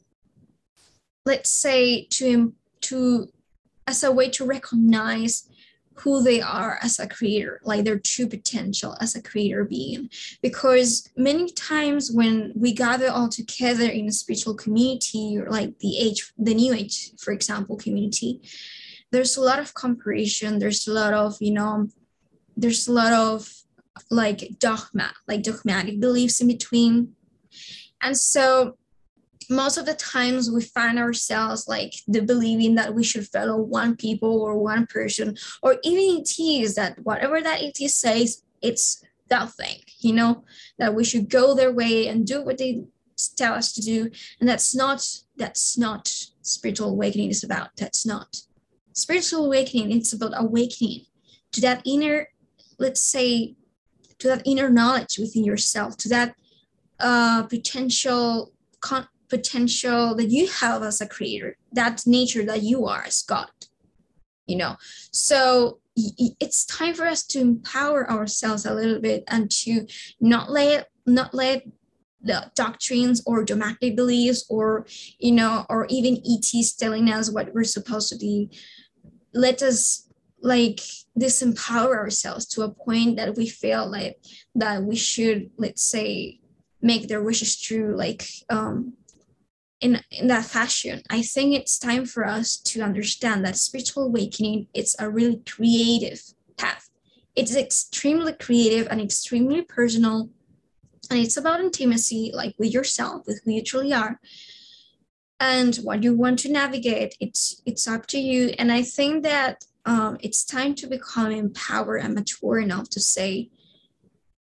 let's 1.26 1.50
say, 1.50 2.06
to 2.10 2.54
to 2.82 3.28
as 3.86 4.02
a 4.04 4.12
way 4.12 4.30
to 4.30 4.44
recognize 4.44 5.48
who 5.96 6.22
they 6.22 6.40
are 6.40 6.78
as 6.82 6.98
a 6.98 7.06
creator, 7.06 7.60
like 7.64 7.84
their 7.84 7.98
true 7.98 8.26
potential 8.26 8.96
as 9.00 9.14
a 9.14 9.22
creator 9.22 9.64
being. 9.64 10.10
Because 10.42 11.08
many 11.16 11.50
times 11.52 12.10
when 12.10 12.52
we 12.56 12.72
gather 12.72 13.10
all 13.10 13.28
together 13.28 13.84
in 13.84 14.08
a 14.08 14.12
spiritual 14.12 14.54
community, 14.54 15.38
or 15.38 15.48
like 15.50 15.78
the 15.78 15.98
age, 15.98 16.32
the 16.36 16.54
new 16.54 16.74
age, 16.74 17.12
for 17.18 17.32
example, 17.32 17.76
community, 17.76 18.40
there's 19.14 19.36
a 19.36 19.40
lot 19.40 19.60
of 19.60 19.74
comparison 19.74 20.58
there's 20.58 20.88
a 20.88 20.92
lot 20.92 21.14
of 21.14 21.36
you 21.40 21.52
know 21.52 21.88
there's 22.56 22.88
a 22.88 22.92
lot 22.92 23.12
of 23.12 23.63
like 24.10 24.58
dogma 24.58 25.12
like 25.28 25.42
dogmatic 25.42 26.00
beliefs 26.00 26.40
in 26.40 26.48
between. 26.48 27.14
And 28.00 28.16
so 28.16 28.76
most 29.50 29.76
of 29.76 29.86
the 29.86 29.94
times 29.94 30.50
we 30.50 30.62
find 30.62 30.98
ourselves 30.98 31.68
like 31.68 31.92
the 32.08 32.20
believing 32.20 32.74
that 32.76 32.94
we 32.94 33.04
should 33.04 33.26
follow 33.28 33.60
one 33.60 33.94
people 33.94 34.40
or 34.40 34.58
one 34.58 34.86
person 34.86 35.36
or 35.62 35.76
even 35.82 36.22
it 36.22 36.40
is 36.40 36.74
that 36.76 36.98
whatever 37.02 37.42
that 37.42 37.60
it 37.60 37.76
says 37.90 38.42
it's 38.62 39.04
that 39.28 39.52
thing 39.52 39.80
you 39.98 40.14
know 40.14 40.42
that 40.78 40.94
we 40.94 41.04
should 41.04 41.28
go 41.28 41.54
their 41.54 41.72
way 41.72 42.08
and 42.08 42.26
do 42.26 42.42
what 42.42 42.56
they 42.56 42.84
tell 43.36 43.54
us 43.54 43.72
to 43.72 43.80
do. 43.80 44.10
And 44.40 44.48
that's 44.48 44.74
not 44.74 45.06
that's 45.36 45.76
not 45.76 46.12
spiritual 46.42 46.90
awakening 46.90 47.30
is 47.30 47.44
about. 47.44 47.70
That's 47.76 48.06
not. 48.06 48.42
Spiritual 48.92 49.46
awakening 49.46 49.92
it's 49.92 50.12
about 50.12 50.32
awakening 50.34 51.06
to 51.52 51.60
that 51.60 51.82
inner 51.84 52.28
let's 52.78 53.00
say 53.00 53.54
to 54.24 54.28
that 54.28 54.42
inner 54.46 54.70
knowledge 54.70 55.18
within 55.18 55.44
yourself 55.44 55.96
to 55.98 56.08
that 56.08 56.34
uh, 57.00 57.42
potential 57.44 58.52
con- 58.80 59.08
potential 59.28 60.14
that 60.14 60.30
you 60.30 60.46
have 60.48 60.82
as 60.82 61.00
a 61.00 61.06
creator 61.06 61.56
that 61.72 62.02
nature 62.06 62.44
that 62.44 62.62
you 62.62 62.86
are 62.86 63.04
as 63.06 63.22
god 63.22 63.50
you 64.46 64.56
know? 64.56 64.76
So 65.10 65.78
it's 65.96 66.64
time 66.66 66.94
for 66.94 67.06
us 67.06 67.24
to 67.28 67.40
empower 67.40 68.10
ourselves 68.10 68.66
a 68.66 68.74
little 68.74 69.00
bit 69.00 69.24
and 69.28 69.50
to 69.50 69.86
not 70.20 70.50
let 70.50 70.88
not 71.06 71.34
let 71.34 71.64
the 72.20 72.50
doctrines 72.54 73.22
or 73.26 73.44
dogmatic 73.44 73.94
beliefs 73.94 74.44
or 74.48 74.86
you 75.18 75.32
know 75.32 75.66
or 75.68 75.86
even 75.90 76.20
ets 76.26 76.72
telling 76.72 77.10
us 77.10 77.30
what 77.30 77.54
we're 77.54 77.64
supposed 77.64 78.08
to 78.08 78.16
be. 78.16 78.50
Let 79.32 79.62
us 79.62 80.08
like 80.40 80.80
disempower 81.18 81.96
ourselves 81.96 82.46
to 82.46 82.62
a 82.62 82.70
point 82.70 83.16
that 83.16 83.36
we 83.36 83.48
feel 83.48 83.88
like 83.90 84.18
that 84.54 84.82
we 84.82 84.96
should 84.96 85.50
let's 85.56 85.82
say 85.82 86.40
make 86.82 87.08
their 87.08 87.22
wishes 87.22 87.60
true 87.60 87.96
like 87.96 88.26
um 88.50 88.94
in 89.80 90.00
in 90.10 90.28
that 90.28 90.46
fashion. 90.46 91.02
I 91.10 91.22
think 91.22 91.54
it's 91.54 91.78
time 91.78 92.06
for 92.06 92.26
us 92.26 92.56
to 92.56 92.80
understand 92.80 93.44
that 93.44 93.56
spiritual 93.56 94.04
awakening 94.04 94.66
it's 94.74 94.96
a 94.98 95.10
really 95.10 95.40
creative 95.46 96.20
path. 96.56 96.88
It's 97.36 97.54
extremely 97.54 98.32
creative 98.32 98.88
and 98.90 99.00
extremely 99.00 99.62
personal 99.62 100.30
and 101.10 101.18
it's 101.18 101.36
about 101.36 101.60
intimacy 101.60 102.32
like 102.34 102.54
with 102.58 102.72
yourself 102.72 103.26
with 103.26 103.42
who 103.44 103.52
you 103.52 103.62
truly 103.62 103.92
are 103.92 104.18
and 105.38 105.76
what 105.76 106.02
you 106.02 106.14
want 106.14 106.38
to 106.40 106.50
navigate. 106.50 107.14
It's 107.20 107.60
it's 107.66 107.86
up 107.86 108.06
to 108.06 108.18
you 108.18 108.54
and 108.58 108.72
i 108.72 108.82
think 108.82 109.22
that 109.24 109.64
um, 109.86 110.16
it's 110.20 110.44
time 110.44 110.74
to 110.74 110.86
become 110.86 111.30
empowered 111.30 112.02
and 112.02 112.14
mature 112.14 112.58
enough 112.58 112.88
to 112.90 113.00
say 113.00 113.50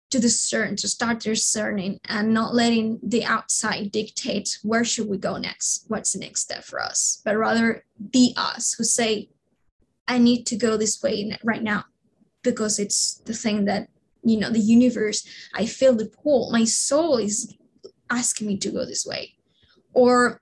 to 0.09 0.19
discern 0.19 0.75
to 0.77 0.87
start 0.87 1.19
discerning 1.19 1.99
and 2.07 2.33
not 2.33 2.55
letting 2.55 2.99
the 3.03 3.25
outside 3.25 3.91
dictate 3.91 4.57
where 4.63 4.85
should 4.85 5.07
we 5.09 5.17
go 5.17 5.37
next 5.37 5.85
what's 5.87 6.13
the 6.13 6.19
next 6.19 6.41
step 6.41 6.63
for 6.63 6.81
us 6.81 7.21
but 7.25 7.35
rather 7.35 7.83
be 8.11 8.33
us 8.37 8.73
who 8.77 8.83
say 8.83 9.29
i 10.07 10.17
need 10.17 10.45
to 10.45 10.55
go 10.55 10.77
this 10.77 11.03
way 11.03 11.37
right 11.43 11.63
now 11.63 11.83
because 12.41 12.79
it's 12.79 13.15
the 13.25 13.33
thing 13.33 13.65
that 13.65 13.89
you 14.23 14.39
know 14.39 14.49
the 14.49 14.59
universe 14.59 15.27
i 15.55 15.65
feel 15.65 15.93
the 15.93 16.05
pull 16.05 16.51
my 16.51 16.63
soul 16.63 17.17
is 17.17 17.57
asking 18.09 18.47
me 18.47 18.57
to 18.57 18.71
go 18.71 18.85
this 18.85 19.05
way. 19.05 19.33
Or 19.93 20.41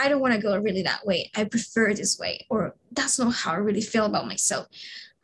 I 0.00 0.08
don't 0.08 0.20
want 0.20 0.32
to 0.32 0.40
go 0.40 0.56
really 0.56 0.82
that 0.82 1.04
way. 1.06 1.30
I 1.36 1.44
prefer 1.44 1.92
this 1.92 2.18
way, 2.18 2.46
or 2.48 2.74
that's 2.90 3.18
not 3.18 3.34
how 3.34 3.52
I 3.52 3.56
really 3.56 3.82
feel 3.82 4.06
about 4.06 4.26
myself. 4.26 4.66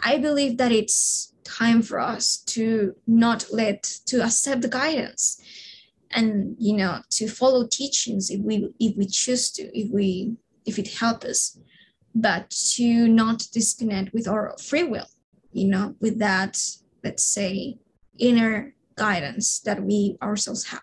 I 0.01 0.18
believe 0.18 0.59
that 0.59 0.70
it's 0.70 1.33
time 1.45 1.81
for 1.81 1.99
us 1.99 2.37
to 2.55 2.95
not 3.07 3.47
let 3.51 3.83
to 4.05 4.22
accept 4.22 4.61
the 4.61 4.68
guidance 4.68 5.41
and 6.11 6.57
you 6.59 6.77
know 6.77 7.01
to 7.11 7.29
follow 7.29 7.66
teachings 7.66 8.31
if 8.31 8.41
we 8.41 8.68
if 8.81 8.97
we 8.97 9.07
choose 9.07 9.51
to 9.53 9.62
if 9.79 9.91
we 9.93 10.35
if 10.66 10.79
it 10.79 10.89
helps 10.99 11.24
us 11.24 11.59
but 12.14 12.51
to 12.51 13.07
not 13.07 13.45
disconnect 13.53 14.12
with 14.12 14.27
our 14.27 14.57
free 14.59 14.83
will 14.83 15.07
you 15.53 15.68
know 15.68 15.95
with 16.01 16.18
that 16.18 16.59
let's 17.05 17.22
say 17.22 17.79
inner 18.18 18.74
guidance 18.97 19.61
that 19.61 19.83
we 19.83 20.16
ourselves 20.20 20.66
have 20.66 20.83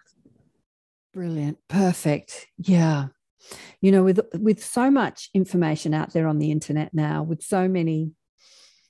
brilliant 1.14 1.58
perfect 1.68 2.48
yeah 2.58 3.08
you 3.82 3.91
know 3.91 4.04
with 4.04 4.20
with 4.39 4.64
so 4.64 4.89
much 4.89 5.30
information 5.34 5.94
out 5.94 6.14
there 6.14 6.28
on 6.28 6.39
the 6.39 6.52
internet 6.52 6.94
now 6.94 7.24
with 7.24 7.41
so 7.44 7.68
many 7.68 8.12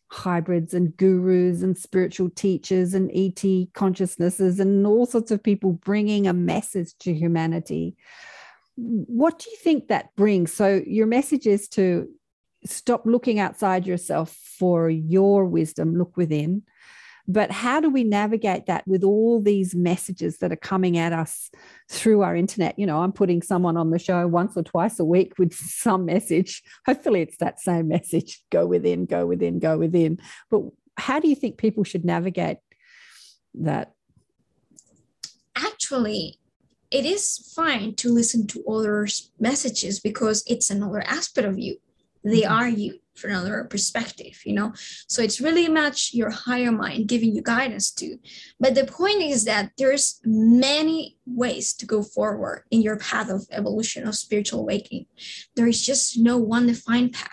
hybrids 0.08 0.74
and 0.74 0.96
gurus 0.96 1.64
and 1.64 1.78
spiritual 1.78 2.30
teachers 2.30 2.94
and 2.94 3.10
et 3.16 3.44
consciousnesses 3.74 4.60
and 4.60 4.86
all 4.86 5.08
sorts 5.08 5.32
of 5.32 5.42
people 5.42 5.74
bringing 5.74 6.28
a 6.28 6.34
message 6.34 6.94
to 7.00 7.14
humanity 7.14 7.96
what 8.76 9.40
do 9.40 9.50
you 9.50 9.58
think 9.58 9.88
that 9.88 10.16
brings? 10.16 10.52
So, 10.52 10.82
your 10.86 11.08
message 11.08 11.46
is 11.46 11.68
to 11.70 12.10
stop 12.66 13.06
looking 13.06 13.40
outside 13.40 13.86
yourself 13.86 14.32
for 14.32 14.90
your 14.90 15.46
wisdom, 15.46 15.96
look 15.96 16.18
within. 16.18 16.64
But 17.28 17.52
how 17.52 17.80
do 17.80 17.90
we 17.90 18.04
navigate 18.04 18.66
that 18.66 18.86
with 18.86 19.04
all 19.04 19.42
these 19.42 19.74
messages 19.74 20.40
that 20.40 20.52
are 20.52 20.58
coming 20.58 20.98
at 20.98 21.14
us 21.14 21.50
through 21.90 22.22
our 22.22 22.36
internet? 22.36 22.78
You 22.78 22.86
know, 22.86 23.02
I'm 23.02 23.14
putting 23.14 23.42
someone 23.42 23.78
on 23.78 23.92
the 23.92 24.00
show 24.00 24.28
once 24.28 24.58
or 24.58 24.64
twice 24.64 25.00
a 25.00 25.06
week 25.06 25.40
with 25.40 25.54
some 25.54 26.06
message. 26.06 26.62
Hopefully, 26.86 27.22
it's 27.22 27.38
that 27.38 27.62
same 27.62 27.88
message 27.88 28.44
go 28.52 28.66
within, 28.66 29.06
go 29.06 29.26
within, 29.26 29.60
go 29.60 29.78
within. 29.78 30.20
But 30.52 30.64
how 30.98 31.20
do 31.20 31.30
you 31.30 31.36
think 31.36 31.58
people 31.58 31.84
should 31.84 32.04
navigate 32.04 32.58
that? 33.56 33.94
Actually, 35.56 36.40
it 36.92 37.06
is 37.06 37.52
fine 37.56 37.96
to 37.96 38.12
listen 38.12 38.48
to 38.48 38.64
others' 38.70 39.32
messages 39.40 40.00
because 40.00 40.44
it's 40.46 40.70
another 40.70 41.02
aspect 41.08 41.48
of 41.48 41.58
you. 41.58 41.78
They 42.24 42.42
mm-hmm. 42.42 42.54
are 42.54 42.70
you 42.70 43.00
from 43.16 43.32
another 43.32 43.66
perspective, 43.70 44.42
you 44.46 44.54
know. 44.54 44.74
So 45.08 45.22
it's 45.22 45.42
really 45.42 45.68
much 45.68 46.12
your 46.14 46.30
higher 46.30 46.72
mind 46.72 47.08
giving 47.08 47.36
you 47.36 47.42
guidance 47.42 47.92
to. 47.92 48.18
But 48.60 48.76
the 48.76 48.86
point 48.86 49.22
is 49.22 49.46
that 49.46 49.72
there's 49.78 50.20
many 50.26 51.18
ways 51.26 51.74
to 51.76 51.86
go 51.86 52.04
forward 52.04 52.64
in 52.72 52.82
your 52.82 52.98
path 52.98 53.30
of 53.30 53.48
evolution 53.52 54.08
of 54.08 54.16
spiritual 54.16 54.62
awakening. 54.62 55.06
There 55.56 55.68
is 55.68 55.86
just 55.86 56.18
no 56.18 56.38
one 56.38 56.68
defined 56.68 57.14
path 57.14 57.32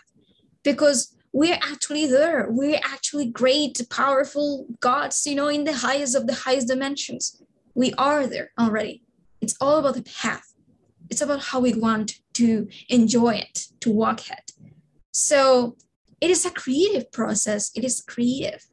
because 0.63 1.17
we're 1.33 1.59
actually 1.63 2.07
there. 2.07 2.47
We're 2.51 2.81
actually 2.83 3.27
great, 3.27 3.81
powerful 3.91 4.67
gods, 4.81 5.27
you 5.27 5.35
know, 5.35 5.49
in 5.49 5.65
the 5.65 5.75
highest 5.75 6.17
of 6.17 6.27
the 6.27 6.35
highest 6.35 6.69
dimensions. 6.69 7.41
We 7.75 7.93
are 7.95 8.27
there 8.27 8.51
already. 8.59 9.05
It's 9.41 9.57
all 9.61 9.79
about 9.79 9.95
the 9.95 10.03
path. 10.03 10.53
It's 11.09 11.21
about 11.21 11.41
how 11.41 11.61
we 11.61 11.73
want 11.73 12.15
to 12.35 12.69
enjoy 12.89 13.35
it, 13.35 13.67
to 13.81 13.91
walk 13.91 14.31
it. 14.31 14.53
So 15.13 15.77
it 16.21 16.31
is 16.31 16.45
a 16.45 16.51
creative 16.51 17.11
process. 17.11 17.71
It 17.75 17.85
is 17.85 18.03
creative. 18.03 18.67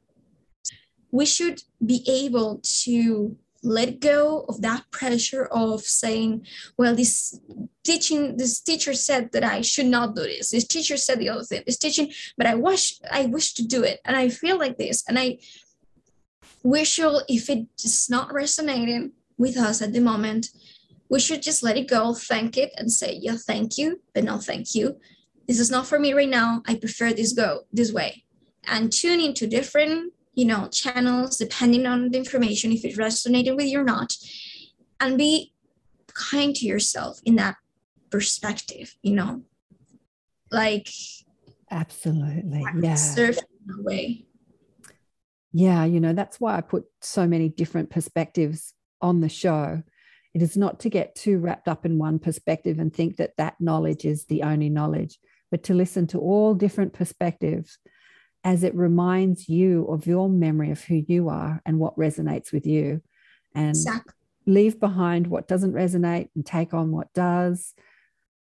We 1.11 1.25
should 1.25 1.63
be 1.83 2.03
able 2.07 2.61
to 2.83 3.37
let 3.63 3.99
go 3.99 4.45
of 4.47 4.61
that 4.61 4.83
pressure 4.91 5.45
of 5.45 5.81
saying, 5.81 6.45
well, 6.77 6.95
this 6.95 7.39
teaching, 7.83 8.37
this 8.37 8.61
teacher 8.61 8.93
said 8.93 9.31
that 9.31 9.43
I 9.43 9.61
should 9.61 9.87
not 9.87 10.15
do 10.15 10.23
this. 10.23 10.51
This 10.51 10.67
teacher 10.67 10.97
said 10.97 11.19
the 11.19 11.29
other 11.29 11.43
thing. 11.43 11.63
This 11.65 11.77
teaching, 11.77 12.11
but 12.37 12.45
I 12.45 12.55
wish 12.55 12.99
I 13.09 13.25
wish 13.25 13.53
to 13.55 13.65
do 13.65 13.83
it. 13.83 13.99
And 14.05 14.15
I 14.15 14.29
feel 14.29 14.57
like 14.57 14.77
this. 14.77 15.03
And 15.07 15.17
I 15.17 15.39
we 16.63 16.83
should, 16.83 17.21
if 17.29 17.49
it 17.49 17.65
is 17.83 18.09
not 18.09 18.33
resonating 18.33 19.13
with 19.37 19.57
us 19.57 19.81
at 19.81 19.93
the 19.93 20.01
moment, 20.01 20.49
we 21.09 21.19
should 21.19 21.41
just 21.41 21.63
let 21.63 21.77
it 21.77 21.87
go, 21.87 22.13
thank 22.13 22.57
it, 22.57 22.73
and 22.77 22.91
say, 22.91 23.17
yeah, 23.21 23.37
thank 23.37 23.77
you, 23.77 24.01
but 24.13 24.25
no 24.25 24.37
thank 24.37 24.75
you 24.75 24.99
this 25.47 25.59
is 25.59 25.71
not 25.71 25.87
for 25.87 25.97
me 25.97 26.13
right 26.13 26.29
now. 26.29 26.61
I 26.67 26.75
prefer 26.75 27.13
this 27.13 27.33
go 27.33 27.61
this 27.71 27.91
way. 27.93 28.23
And 28.65 28.91
tune 28.91 29.21
into 29.21 29.47
different, 29.47 30.13
you 30.33 30.45
know, 30.45 30.67
channels 30.67 31.37
depending 31.37 31.85
on 31.85 32.09
the 32.09 32.17
information, 32.17 32.71
if 32.71 32.83
it 32.83 32.97
resonated 32.97 33.55
with 33.55 33.67
you 33.67 33.79
or 33.79 33.83
not. 33.83 34.13
And 34.99 35.17
be 35.17 35.53
kind 36.13 36.53
to 36.55 36.65
yourself 36.65 37.19
in 37.23 37.35
that 37.37 37.55
perspective, 38.09 38.95
you 39.01 39.15
know. 39.15 39.43
Like 40.51 40.89
absolutely. 41.71 42.63
Yeah. 42.81 42.95
Serve 42.95 43.37
in 43.37 43.79
a 43.79 43.83
way. 43.83 44.25
Yeah, 45.53 45.85
you 45.85 45.99
know, 45.99 46.13
that's 46.13 46.39
why 46.39 46.57
I 46.57 46.61
put 46.61 46.85
so 47.01 47.25
many 47.25 47.49
different 47.49 47.89
perspectives 47.89 48.73
on 49.01 49.21
the 49.21 49.29
show 49.29 49.81
it 50.37 50.43
is 50.43 50.55
not 50.55 50.79
to 50.81 50.89
get 50.91 51.15
too 51.15 51.39
wrapped 51.39 51.67
up 51.67 51.83
in 51.83 51.97
one 51.97 52.19
perspective 52.19 52.77
and 52.77 52.93
think 52.93 53.17
that 53.17 53.35
that 53.37 53.59
knowledge 53.59 54.05
is 54.05 54.25
the 54.25 54.43
only 54.43 54.69
knowledge 54.69 55.17
but 55.51 55.63
to 55.63 55.73
listen 55.73 56.07
to 56.07 56.19
all 56.19 56.53
different 56.53 56.93
perspectives 56.93 57.77
as 58.43 58.63
it 58.63 58.75
reminds 58.75 59.49
you 59.49 59.85
of 59.87 60.05
your 60.05 60.29
memory 60.29 60.71
of 60.71 60.83
who 60.83 61.03
you 61.07 61.29
are 61.29 61.61
and 61.65 61.79
what 61.79 61.97
resonates 61.97 62.51
with 62.51 62.65
you. 62.65 63.01
And 63.55 63.69
exactly. 63.69 64.13
leave 64.45 64.79
behind 64.79 65.27
what 65.27 65.47
doesn't 65.47 65.73
resonate 65.73 66.29
and 66.35 66.45
take 66.45 66.73
on 66.73 66.91
what 66.91 67.11
does. 67.13 67.73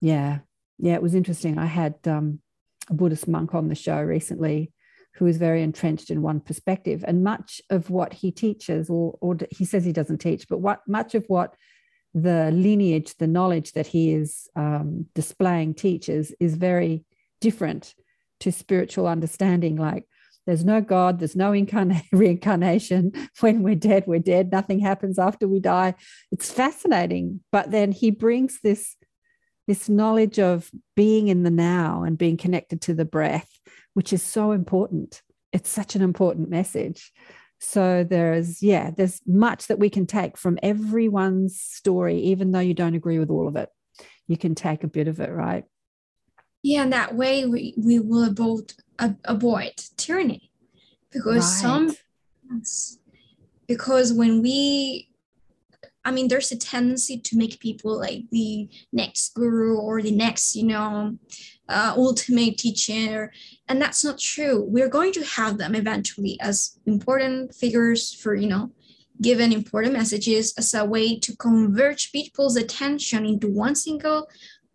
Yeah. 0.01 0.39
Yeah 0.77 0.95
it 0.95 1.01
was 1.01 1.15
interesting. 1.15 1.57
I 1.57 1.67
had 1.67 1.95
um, 2.05 2.39
a 2.89 2.93
buddhist 2.93 3.27
monk 3.27 3.53
on 3.53 3.67
the 3.67 3.75
show 3.75 4.01
recently 4.01 4.71
who 5.15 5.27
is 5.27 5.37
very 5.37 5.63
entrenched 5.63 6.09
in 6.09 6.21
one 6.21 6.41
perspective 6.41 7.05
and 7.07 7.23
much 7.23 7.61
of 7.69 7.89
what 7.89 8.11
he 8.13 8.31
teaches 8.31 8.89
or, 8.89 9.17
or 9.21 9.37
he 9.49 9.63
says 9.63 9.85
he 9.85 9.93
doesn't 9.93 10.17
teach 10.17 10.47
but 10.49 10.57
what 10.59 10.81
much 10.87 11.15
of 11.15 11.23
what 11.27 11.55
the 12.15 12.49
lineage, 12.51 13.17
the 13.17 13.27
knowledge 13.27 13.73
that 13.73 13.87
he 13.87 14.13
is 14.13 14.47
um, 14.55 15.05
displaying 15.13 15.73
teaches 15.73 16.33
is 16.39 16.55
very 16.55 17.03
different 17.41 17.93
to 18.39 18.53
spiritual 18.53 19.05
understanding. 19.05 19.75
Like 19.75 20.07
there's 20.47 20.63
no 20.63 20.79
God, 20.79 21.19
there's 21.19 21.35
no 21.35 21.51
incarnate, 21.51 22.05
reincarnation. 22.13 23.11
When 23.41 23.63
we're 23.63 23.75
dead, 23.75 24.05
we're 24.07 24.19
dead. 24.19 24.49
Nothing 24.49 24.79
happens 24.79 25.19
after 25.19 25.45
we 25.45 25.59
die. 25.59 25.93
It's 26.31 26.49
fascinating. 26.49 27.41
But 27.51 27.71
then 27.71 27.91
he 27.91 28.11
brings 28.11 28.61
this, 28.61 28.95
this 29.67 29.89
knowledge 29.89 30.39
of 30.39 30.71
being 30.95 31.27
in 31.27 31.43
the 31.43 31.51
now 31.51 32.03
and 32.03 32.17
being 32.17 32.37
connected 32.37 32.81
to 32.83 32.93
the 32.93 33.05
breath, 33.05 33.59
which 33.93 34.13
is 34.13 34.23
so 34.23 34.53
important. 34.53 35.21
It's 35.51 35.69
such 35.69 35.95
an 35.95 36.01
important 36.01 36.49
message. 36.49 37.11
So 37.67 38.03
there's, 38.03 38.61
yeah, 38.61 38.91
there's 38.91 39.21
much 39.25 39.67
that 39.67 39.79
we 39.79 39.89
can 39.89 40.05
take 40.05 40.37
from 40.37 40.59
everyone's 40.61 41.59
story, 41.59 42.19
even 42.19 42.51
though 42.51 42.59
you 42.59 42.73
don't 42.75 42.95
agree 42.95 43.17
with 43.17 43.31
all 43.31 43.47
of 43.47 43.55
it. 43.55 43.69
You 44.27 44.37
can 44.37 44.55
take 44.55 44.83
a 44.83 44.87
bit 44.87 45.07
of 45.07 45.19
it, 45.19 45.31
right? 45.31 45.65
Yeah, 46.61 46.83
and 46.83 46.93
that 46.93 47.15
way 47.15 47.45
we, 47.45 47.73
we 47.77 47.99
will 47.99 48.23
avoid, 48.23 48.73
avoid 49.25 49.73
tyranny 49.97 50.51
because 51.11 51.63
right. 51.63 51.91
some, 51.91 51.95
because 53.67 54.13
when 54.13 54.41
we 54.41 55.09
I 56.05 56.11
mean, 56.11 56.27
there's 56.27 56.51
a 56.51 56.57
tendency 56.57 57.17
to 57.17 57.35
make 57.35 57.59
people 57.59 57.97
like 57.97 58.25
the 58.31 58.69
next 58.93 59.33
guru 59.33 59.75
or 59.75 60.03
the 60.03 60.11
next, 60.11 60.55
you 60.55 60.63
know, 60.63 61.17
uh, 61.69 61.93
ultimate 61.95 62.57
teacher. 62.57 63.31
And 63.67 63.81
that's 63.81 64.03
not 64.03 64.19
true. 64.19 64.63
We're 64.67 64.89
going 64.89 65.13
to 65.13 65.23
have 65.23 65.57
them 65.57 65.75
eventually 65.75 66.37
as 66.41 66.79
important 66.85 67.55
figures 67.55 68.13
for, 68.13 68.35
you 68.35 68.47
know, 68.47 68.71
given 69.21 69.51
important 69.51 69.93
messages 69.93 70.53
as 70.57 70.73
a 70.73 70.83
way 70.83 71.17
to 71.19 71.35
converge 71.37 72.11
people's 72.11 72.57
attention 72.57 73.25
into 73.25 73.47
one 73.47 73.75
single 73.75 74.27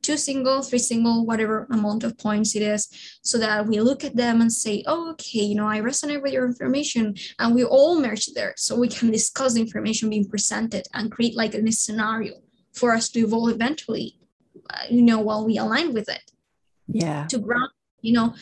two 0.03 0.17
single, 0.17 0.63
three 0.63 0.79
single, 0.79 1.27
whatever 1.27 1.67
amount 1.71 2.05
of 2.05 2.17
points 2.19 2.57
it 2.57 2.63
is, 2.63 2.89
so 3.23 3.39
that 3.39 3.67
we 3.67 3.81
look 3.81 4.05
at 4.05 4.17
them 4.17 4.41
and 4.41 4.53
say, 4.53 4.83
oh, 4.87 5.11
okay, 5.11 5.41
you 5.41 5.55
know, 5.55 5.69
I 5.69 5.81
resonate 5.81 6.23
with 6.23 6.33
your 6.33 6.47
information, 6.47 7.15
and 7.39 7.55
we 7.55 7.65
all 7.65 8.01
merge 8.01 8.27
there, 8.29 8.55
so 8.57 8.79
we 8.79 8.89
can 8.89 9.11
discuss 9.11 9.55
the 9.55 9.61
information 9.61 10.11
being 10.11 10.29
presented 10.29 10.87
and 10.95 11.13
create 11.13 11.37
like 11.37 11.55
a 11.55 11.73
scenario 11.73 12.35
for 12.73 12.93
us 12.93 13.09
to 13.11 13.21
evolve 13.21 13.51
eventually, 13.51 14.17
uh, 14.71 14.85
you 14.89 15.03
know, 15.03 15.19
while 15.19 15.45
we 15.45 15.59
align 15.59 15.93
with 15.93 16.09
it. 16.09 16.33
Yeah. 16.93 17.27
To 17.27 17.39
ground, 17.39 17.71
you 18.01 18.13
know, 18.13 18.35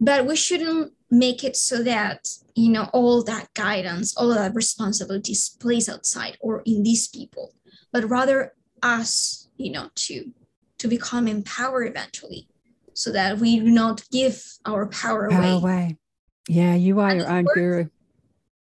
but 0.00 0.26
we 0.26 0.36
shouldn't 0.36 0.92
make 1.10 1.44
it 1.44 1.56
so 1.56 1.82
that 1.82 2.28
you 2.54 2.70
know 2.70 2.88
all 2.92 3.22
that 3.24 3.52
guidance, 3.54 4.16
all 4.16 4.28
that 4.34 4.54
responsibilities 4.54 5.56
plays 5.60 5.88
outside 5.88 6.36
or 6.40 6.62
in 6.66 6.82
these 6.82 7.08
people, 7.08 7.54
but 7.92 8.04
rather 8.04 8.54
us, 8.82 9.48
you 9.56 9.72
know, 9.72 9.90
to 9.94 10.32
to 10.78 10.88
become 10.88 11.26
empowered 11.28 11.88
eventually 11.88 12.48
so 12.94 13.10
that 13.12 13.38
we 13.38 13.58
do 13.58 13.70
not 13.70 14.02
give 14.10 14.42
our 14.66 14.86
power, 14.86 15.28
power 15.30 15.38
away. 15.38 15.52
away. 15.52 15.98
Yeah, 16.48 16.74
you 16.74 17.00
are 17.00 17.10
and 17.10 17.20
your 17.20 17.28
own 17.28 17.44
works, 17.44 17.54
guru. 17.54 17.88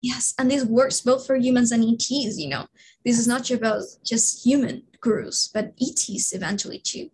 Yes, 0.03 0.35
and 0.39 0.51
this 0.51 0.65
works 0.65 1.01
both 1.01 1.27
for 1.27 1.37
humans 1.37 1.73
and 1.73 1.83
ETs, 1.85 2.39
you 2.39 2.49
know. 2.49 2.67
This 3.05 3.19
is 3.19 3.27
not 3.27 3.45
just 3.45 3.61
about 3.61 3.83
just 4.05 4.45
human 4.45 4.83
gurus, 5.01 5.49
but 5.53 5.73
ETs 5.81 6.33
eventually 6.33 6.79
too. 6.79 7.11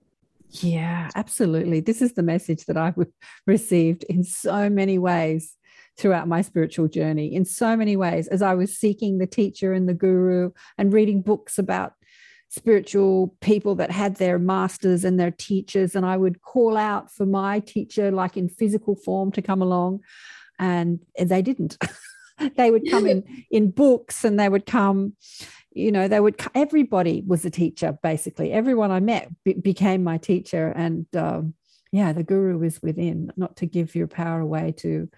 Yeah, 0.50 1.08
absolutely. 1.14 1.80
This 1.80 2.02
is 2.02 2.14
the 2.14 2.22
message 2.22 2.64
that 2.66 2.76
I've 2.76 2.96
received 3.46 4.04
in 4.04 4.24
so 4.24 4.68
many 4.70 4.98
ways 4.98 5.54
throughout 5.96 6.28
my 6.28 6.42
spiritual 6.42 6.88
journey, 6.88 7.34
in 7.34 7.44
so 7.44 7.76
many 7.76 7.96
ways, 7.96 8.28
as 8.28 8.40
I 8.40 8.54
was 8.54 8.76
seeking 8.76 9.18
the 9.18 9.26
teacher 9.26 9.72
and 9.72 9.88
the 9.88 9.94
guru 9.94 10.52
and 10.76 10.92
reading 10.92 11.22
books 11.22 11.58
about 11.58 11.94
spiritual 12.50 13.36
people 13.40 13.74
that 13.74 13.90
had 13.90 14.16
their 14.16 14.38
masters 14.38 15.04
and 15.04 15.20
their 15.20 15.30
teachers 15.30 15.94
and 15.94 16.06
i 16.06 16.16
would 16.16 16.40
call 16.40 16.78
out 16.78 17.12
for 17.12 17.26
my 17.26 17.60
teacher 17.60 18.10
like 18.10 18.38
in 18.38 18.48
physical 18.48 18.96
form 18.96 19.30
to 19.30 19.42
come 19.42 19.60
along 19.60 20.00
and 20.58 21.00
they 21.18 21.42
didn't. 21.42 21.78
They 22.56 22.70
would 22.70 22.88
come 22.88 23.04
in 23.04 23.24
in 23.50 23.72
books 23.72 24.24
and 24.24 24.38
they 24.38 24.48
would 24.48 24.64
come 24.64 25.14
you 25.72 25.92
know 25.92 26.08
they 26.08 26.20
would 26.20 26.40
everybody 26.54 27.22
was 27.26 27.44
a 27.44 27.50
teacher 27.50 27.98
basically 28.02 28.52
everyone 28.52 28.90
i 28.90 29.00
met 29.00 29.28
be, 29.44 29.54
became 29.54 30.02
my 30.02 30.18
teacher 30.18 30.72
and 30.74 31.06
um, 31.14 31.54
yeah 31.92 32.12
the 32.12 32.22
guru 32.22 32.62
is 32.62 32.80
within 32.82 33.32
not 33.36 33.56
to 33.56 33.66
give 33.66 33.94
your 33.94 34.08
power 34.08 34.40
away 34.40 34.72
to 34.72 35.08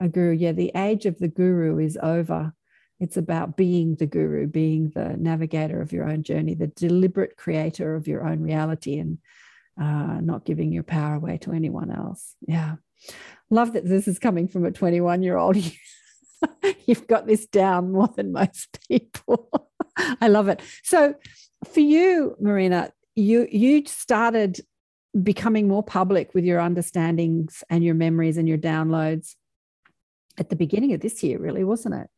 a 0.00 0.08
guru 0.08 0.32
yeah 0.32 0.52
the 0.52 0.72
age 0.74 1.06
of 1.06 1.18
the 1.18 1.28
guru 1.28 1.78
is 1.78 1.98
over 2.02 2.52
It's 3.00 3.16
about 3.16 3.56
being 3.56 3.94
the 3.94 4.06
guru, 4.06 4.46
being 4.46 4.90
the 4.90 5.16
navigator 5.16 5.80
of 5.80 5.92
your 5.92 6.08
own 6.08 6.24
journey, 6.24 6.54
the 6.54 6.66
deliberate 6.66 7.36
creator 7.36 7.94
of 7.94 8.08
your 8.08 8.26
own 8.26 8.40
reality, 8.40 8.98
and 8.98 9.18
uh, 9.80 10.20
not 10.20 10.44
giving 10.44 10.72
your 10.72 10.82
power 10.82 11.14
away 11.14 11.38
to 11.38 11.52
anyone 11.52 11.92
else. 11.92 12.34
Yeah. 12.46 12.76
Love 13.50 13.74
that 13.74 13.86
this 13.86 14.08
is 14.08 14.18
coming 14.18 14.48
from 14.48 14.64
a 14.64 14.72
21 14.72 15.22
year 15.22 15.36
old. 15.36 15.56
You've 16.86 17.06
got 17.06 17.26
this 17.26 17.46
down 17.46 17.92
more 17.92 18.08
than 18.08 18.32
most 18.32 18.78
people. 18.88 19.67
I 20.20 20.28
love 20.28 20.48
it. 20.48 20.62
So, 20.82 21.14
for 21.72 21.80
you, 21.80 22.36
Marina, 22.40 22.92
you 23.16 23.48
you 23.50 23.84
started 23.86 24.60
becoming 25.22 25.66
more 25.66 25.82
public 25.82 26.34
with 26.34 26.44
your 26.44 26.60
understandings 26.60 27.64
and 27.70 27.82
your 27.82 27.94
memories 27.94 28.36
and 28.36 28.48
your 28.48 28.58
downloads 28.58 29.34
at 30.38 30.50
the 30.50 30.56
beginning 30.56 30.92
of 30.94 31.00
this 31.00 31.22
year, 31.22 31.38
really, 31.38 31.64
wasn't 31.64 31.94
it? 31.94 32.10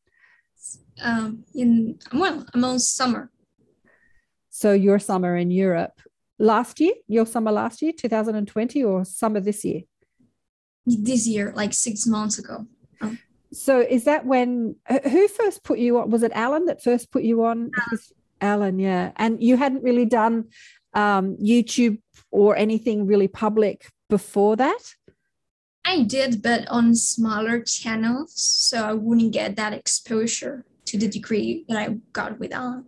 Um, 1.03 1.45
in 1.55 1.99
well, 2.13 2.45
I'm 2.53 2.65
on 2.65 2.79
summer. 2.79 3.31
So 4.51 4.73
your 4.73 4.99
summer 4.99 5.37
in 5.37 5.51
Europe 5.51 6.01
last 6.39 6.81
year, 6.81 6.95
your 7.07 7.25
summer 7.27 7.53
last 7.53 7.81
year, 7.81 7.93
2020, 7.97 8.83
or 8.83 9.05
summer 9.05 9.41
this 9.41 9.65
year? 9.65 9.83
This 10.85 11.27
year, 11.27 11.53
like 11.55 11.73
six 11.73 12.07
months 12.07 12.39
ago. 12.39 12.67
Oh. 13.01 13.17
So 13.53 13.81
is 13.81 14.05
that 14.05 14.27
when 14.27 14.77
who 15.05 15.29
first 15.29 15.65
put 15.65 15.79
you 15.79 15.99
on? 15.99 16.11
Was 16.11 16.23
it 16.23 16.33
Alan 16.35 16.67
that 16.67 16.83
first 16.83 17.11
put 17.11 17.23
you 17.23 17.45
on? 17.45 17.71
Alan, 18.41 18.79
yeah. 18.79 19.13
And 19.17 19.43
you 19.43 19.57
hadn't 19.57 19.83
really 19.83 20.07
done 20.07 20.47
um, 20.95 21.37
YouTube 21.37 21.99
or 22.31 22.57
anything 22.57 23.07
really 23.07 23.29
public 23.29 23.89
before 24.09 24.57
that? 24.57 24.95
I 25.85 26.03
did, 26.03 26.43
but 26.43 26.69
on 26.69 26.95
smaller 26.95 27.61
channels, 27.63 28.33
so 28.35 28.85
I 28.85 28.93
wouldn't 28.93 29.33
get 29.33 29.57
that 29.57 29.73
exposure 29.73 30.65
to 30.87 30.99
the 30.99 31.09
degree 31.09 31.65
that 31.69 31.79
I 31.79 31.97
got 32.13 32.39
with 32.39 32.53
Alan. 32.53 32.85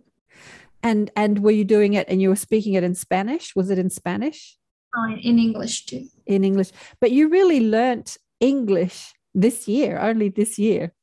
And 0.83 1.09
and 1.15 1.39
were 1.39 1.51
you 1.51 1.63
doing 1.63 1.93
it 1.93 2.07
and 2.09 2.21
you 2.21 2.29
were 2.29 2.35
speaking 2.35 2.73
it 2.73 2.83
in 2.83 2.93
Spanish? 2.93 3.55
Was 3.55 3.69
it 3.69 3.79
in 3.79 3.89
Spanish? 3.89 4.57
Oh, 4.95 5.07
in 5.09 5.39
English 5.39 5.85
too. 5.85 6.07
In 6.25 6.43
English, 6.43 6.71
but 6.99 7.11
you 7.11 7.29
really 7.29 7.61
learnt 7.61 8.17
English 8.39 9.13
this 9.33 9.67
year, 9.67 9.99
only 9.99 10.29
this 10.29 10.57
year. 10.57 10.93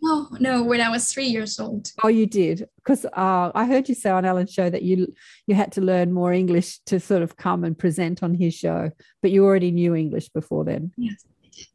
No, 0.00 0.28
no, 0.38 0.62
when 0.62 0.80
I 0.80 0.90
was 0.90 1.12
three 1.12 1.26
years 1.26 1.58
old. 1.58 1.90
Oh, 2.04 2.08
you 2.08 2.26
did, 2.26 2.68
because 2.76 3.04
uh, 3.04 3.50
I 3.52 3.66
heard 3.66 3.88
you 3.88 3.96
say 3.96 4.10
on 4.10 4.24
Alan's 4.24 4.52
show 4.52 4.70
that 4.70 4.82
you 4.82 5.12
you 5.46 5.56
had 5.56 5.72
to 5.72 5.80
learn 5.80 6.12
more 6.12 6.32
English 6.32 6.78
to 6.86 7.00
sort 7.00 7.22
of 7.22 7.36
come 7.36 7.64
and 7.64 7.76
present 7.76 8.22
on 8.22 8.34
his 8.34 8.54
show, 8.54 8.92
but 9.22 9.32
you 9.32 9.44
already 9.44 9.72
knew 9.72 9.96
English 9.96 10.28
before 10.28 10.64
then. 10.64 10.92
Yes. 10.96 11.24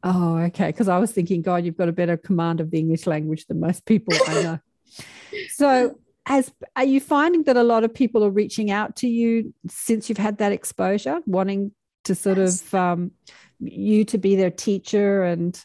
Oh, 0.04 0.38
okay. 0.38 0.68
Because 0.68 0.88
I 0.88 0.98
was 0.98 1.12
thinking, 1.12 1.42
God, 1.42 1.66
you've 1.66 1.78
got 1.78 1.90
a 1.90 1.94
better 1.94 2.16
command 2.16 2.62
of 2.62 2.72
the 2.72 2.80
English 2.80 3.06
language 3.08 3.46
than 3.48 3.60
most 3.60 3.86
people 3.86 4.14
I 4.28 4.42
know. 4.42 4.60
so, 5.50 6.00
as 6.26 6.52
are 6.78 6.86
you 6.86 7.02
finding 7.02 7.44
that 7.44 7.58
a 7.58 7.64
lot 7.64 7.84
of 7.84 7.94
people 7.94 8.24
are 8.24 8.30
reaching 8.30 8.72
out 8.72 8.96
to 8.98 9.08
you 9.08 9.54
since 9.68 10.08
you've 10.08 10.18
had 10.18 10.38
that 10.38 10.54
exposure, 10.54 11.20
wanting 11.26 11.74
to 12.06 12.16
sort 12.16 12.38
yes. 12.38 12.62
of 12.62 12.74
um, 12.74 13.12
you 13.60 14.06
to 14.06 14.18
be 14.18 14.36
their 14.36 14.52
teacher 14.52 15.24
and 15.24 15.64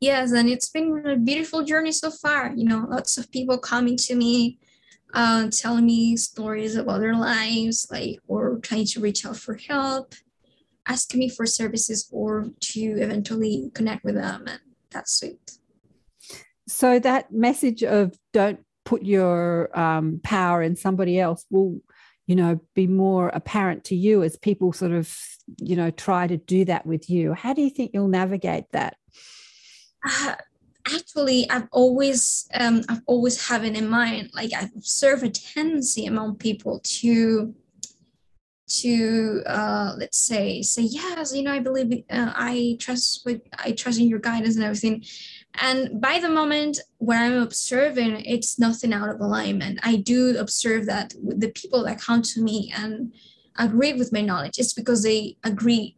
yes 0.00 0.32
and 0.32 0.48
it's 0.48 0.70
been 0.70 1.02
a 1.06 1.16
beautiful 1.16 1.64
journey 1.64 1.92
so 1.92 2.10
far 2.10 2.52
you 2.54 2.64
know 2.64 2.86
lots 2.88 3.18
of 3.18 3.30
people 3.30 3.58
coming 3.58 3.96
to 3.96 4.14
me 4.14 4.58
uh, 5.14 5.48
telling 5.50 5.86
me 5.86 6.16
stories 6.18 6.76
about 6.76 7.00
their 7.00 7.16
lives 7.16 7.86
like 7.90 8.18
or 8.26 8.58
trying 8.58 8.84
to 8.84 9.00
reach 9.00 9.24
out 9.24 9.36
for 9.36 9.54
help 9.54 10.14
asking 10.86 11.20
me 11.20 11.28
for 11.28 11.46
services 11.46 12.08
or 12.12 12.48
to 12.60 12.80
eventually 12.80 13.70
connect 13.74 14.04
with 14.04 14.14
them 14.14 14.44
and 14.46 14.60
that's 14.90 15.18
sweet. 15.18 15.58
So 16.66 16.98
that 16.98 17.32
message 17.32 17.82
of 17.82 18.16
don't 18.32 18.60
put 18.84 19.02
your 19.02 19.76
um, 19.78 20.20
power 20.22 20.62
in 20.62 20.76
somebody 20.76 21.18
else 21.18 21.44
will 21.50 21.80
you 22.26 22.36
know 22.36 22.60
be 22.74 22.86
more 22.86 23.28
apparent 23.28 23.84
to 23.84 23.96
you 23.96 24.22
as 24.22 24.36
people 24.36 24.72
sort 24.72 24.92
of 24.92 25.14
you 25.58 25.76
know 25.76 25.90
try 25.90 26.26
to 26.26 26.36
do 26.36 26.64
that 26.66 26.86
with 26.86 27.08
you. 27.08 27.32
How 27.32 27.52
do 27.54 27.62
you 27.62 27.70
think 27.70 27.92
you'll 27.94 28.08
navigate 28.08 28.64
that 28.72 28.96
uh, 30.06 30.34
actually 30.94 31.48
i've 31.50 31.68
always 31.72 32.48
um, 32.54 32.82
i've 32.88 33.02
always 33.06 33.48
have 33.48 33.64
it 33.64 33.76
in 33.76 33.88
mind 33.88 34.30
like 34.34 34.52
i 34.54 34.68
observe 34.76 35.22
a 35.22 35.30
tendency 35.30 36.06
among 36.06 36.36
people 36.36 36.80
to 36.82 37.54
to 38.68 39.42
uh, 39.46 39.94
let's 39.96 40.18
say 40.18 40.62
say 40.62 40.82
yes 40.82 41.34
you 41.34 41.42
know 41.42 41.52
i 41.52 41.58
believe 41.58 42.04
uh, 42.10 42.32
i 42.34 42.76
trust 42.78 43.22
with 43.24 43.40
i 43.58 43.72
trust 43.72 43.98
in 43.98 44.08
your 44.08 44.18
guidance 44.18 44.56
and 44.56 44.64
everything. 44.64 45.02
And 45.60 46.00
by 46.00 46.20
the 46.20 46.28
moment 46.28 46.78
when 46.98 47.18
i'm 47.20 47.42
observing 47.42 48.22
it's 48.24 48.58
nothing 48.58 48.92
out 48.92 49.08
of 49.08 49.20
alignment. 49.20 49.80
I 49.82 49.96
do 49.96 50.36
observe 50.38 50.86
that 50.86 51.14
the 51.22 51.50
people 51.54 51.84
that 51.84 52.00
come 52.00 52.22
to 52.22 52.42
me 52.42 52.72
and 52.76 53.12
agree 53.56 53.94
with 53.94 54.12
my 54.12 54.20
knowledge. 54.20 54.58
It's 54.58 54.74
because 54.74 55.02
they 55.02 55.36
agree 55.42 55.96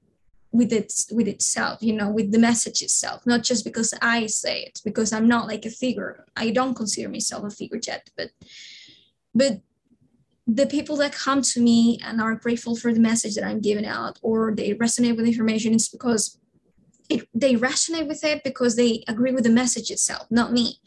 with 0.52 0.72
it 0.72 0.92
with 1.12 1.28
itself 1.28 1.78
you 1.80 1.92
know 1.92 2.10
with 2.10 2.32
the 2.32 2.38
message 2.38 2.82
itself 2.82 3.24
not 3.24 3.42
just 3.42 3.64
because 3.64 3.94
i 4.02 4.26
say 4.26 4.62
it 4.62 4.80
because 4.84 5.12
i'm 5.12 5.28
not 5.28 5.46
like 5.46 5.64
a 5.64 5.70
figure. 5.70 6.24
I 6.36 6.50
don't 6.50 6.74
consider 6.74 7.08
myself 7.08 7.44
a 7.44 7.50
figure 7.50 7.80
yet 7.86 8.10
but 8.16 8.30
but 9.34 9.60
the 10.46 10.66
people 10.66 10.96
that 10.96 11.12
come 11.12 11.42
to 11.42 11.60
me 11.60 12.00
and 12.04 12.20
are 12.20 12.34
grateful 12.34 12.74
for 12.74 12.92
the 12.92 13.00
message 13.00 13.34
that 13.36 13.44
i'm 13.44 13.60
giving 13.60 13.86
out 13.86 14.18
or 14.22 14.52
they 14.54 14.74
resonate 14.74 15.16
with 15.16 15.26
information 15.26 15.74
it's 15.74 15.88
because 15.88 16.40
it, 17.08 17.28
they 17.34 17.54
resonate 17.54 18.08
with 18.08 18.24
it 18.24 18.42
because 18.44 18.76
they 18.76 19.04
agree 19.08 19.32
with 19.32 19.44
the 19.44 19.50
message 19.50 19.90
itself 19.90 20.26
not 20.30 20.52
me. 20.52 20.78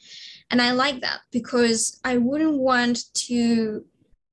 And 0.51 0.61
i 0.61 0.71
like 0.71 1.01
that 1.01 1.21
because 1.31 1.99
i 2.03 2.17
wouldn't 2.17 2.57
want 2.57 3.13
to 3.27 3.85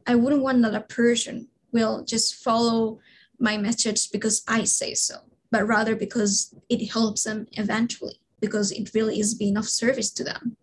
i 0.06 0.14
wouldn't 0.14 0.42
want 0.42 0.62
that 0.62 0.74
a 0.74 0.80
person 0.80 1.48
will 1.72 2.04
just 2.04 2.36
follow 2.36 2.98
my 3.40 3.56
message 3.56 4.10
because 4.10 4.42
I 4.46 4.64
say 4.64 4.94
so, 4.94 5.16
but 5.50 5.66
rather 5.66 5.96
because 5.96 6.54
it 6.68 6.92
helps 6.92 7.24
them 7.24 7.46
eventually, 7.52 8.20
because 8.40 8.70
it 8.70 8.94
really 8.94 9.18
is 9.18 9.34
being 9.34 9.56
of 9.56 9.68
service 9.68 10.10
to 10.12 10.24
them. 10.24 10.56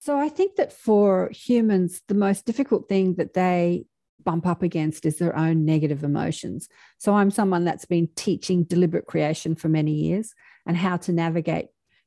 So 0.00 0.18
I 0.18 0.28
think 0.28 0.56
that 0.56 0.72
for 0.72 1.30
humans, 1.32 2.02
the 2.06 2.14
most 2.14 2.44
difficult 2.44 2.88
thing 2.88 3.14
that 3.14 3.34
they 3.34 3.86
bump 4.24 4.46
up 4.46 4.62
against 4.62 5.06
is 5.06 5.18
their 5.18 5.36
own 5.36 5.64
negative 5.64 6.04
emotions. 6.04 6.68
So 6.98 7.14
I'm 7.14 7.30
someone 7.30 7.64
that's 7.64 7.86
been 7.86 8.08
teaching 8.16 8.64
deliberate 8.64 9.06
creation 9.06 9.54
for 9.54 9.68
many 9.68 9.92
years 9.92 10.34
and 10.66 10.76
how 10.76 10.96
to 10.98 11.12
navigate 11.12 11.66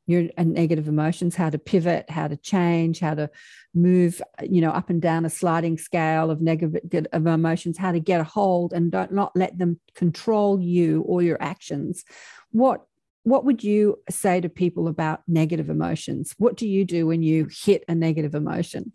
your 0.10 0.28
uh, 0.38 0.44
negative 0.44 0.88
emotions, 0.88 1.36
how 1.36 1.50
to 1.50 1.60
pivot, 1.60 2.10
how 2.10 2.28
to 2.28 2.36
change, 2.36 3.00
how 3.00 3.14
to 3.14 3.30
move, 3.76 4.22
you 4.42 4.60
know, 4.60 4.72
up 4.72 4.90
and 4.90 5.02
down 5.02 5.24
a 5.24 5.30
sliding 5.30 5.78
scale 5.78 6.32
of 6.32 6.42
negative 6.42 7.06
of 7.14 7.28
emotions, 7.28 7.78
how 7.78 7.92
to 7.92 8.00
get 8.00 8.20
a 8.20 8.24
hold 8.24 8.74
and 8.74 8.92
don't 8.92 9.14
not 9.14 9.32
let 9.36 9.58
them 9.58 9.80
control 9.94 10.60
you 10.60 11.02
or 11.02 11.22
your 11.22 11.42
actions. 11.42 12.04
What 12.52 12.82
what 13.24 13.46
would 13.46 13.64
you 13.64 14.00
say 14.10 14.42
to 14.42 14.50
people 14.50 14.88
about 14.88 15.22
negative 15.28 15.70
emotions? 15.70 16.34
What 16.40 16.58
do 16.58 16.68
you 16.68 16.86
do 16.86 17.06
when 17.06 17.22
you 17.22 17.48
hit 17.52 17.84
a 17.88 17.94
negative 17.94 18.34
emotion? 18.34 18.94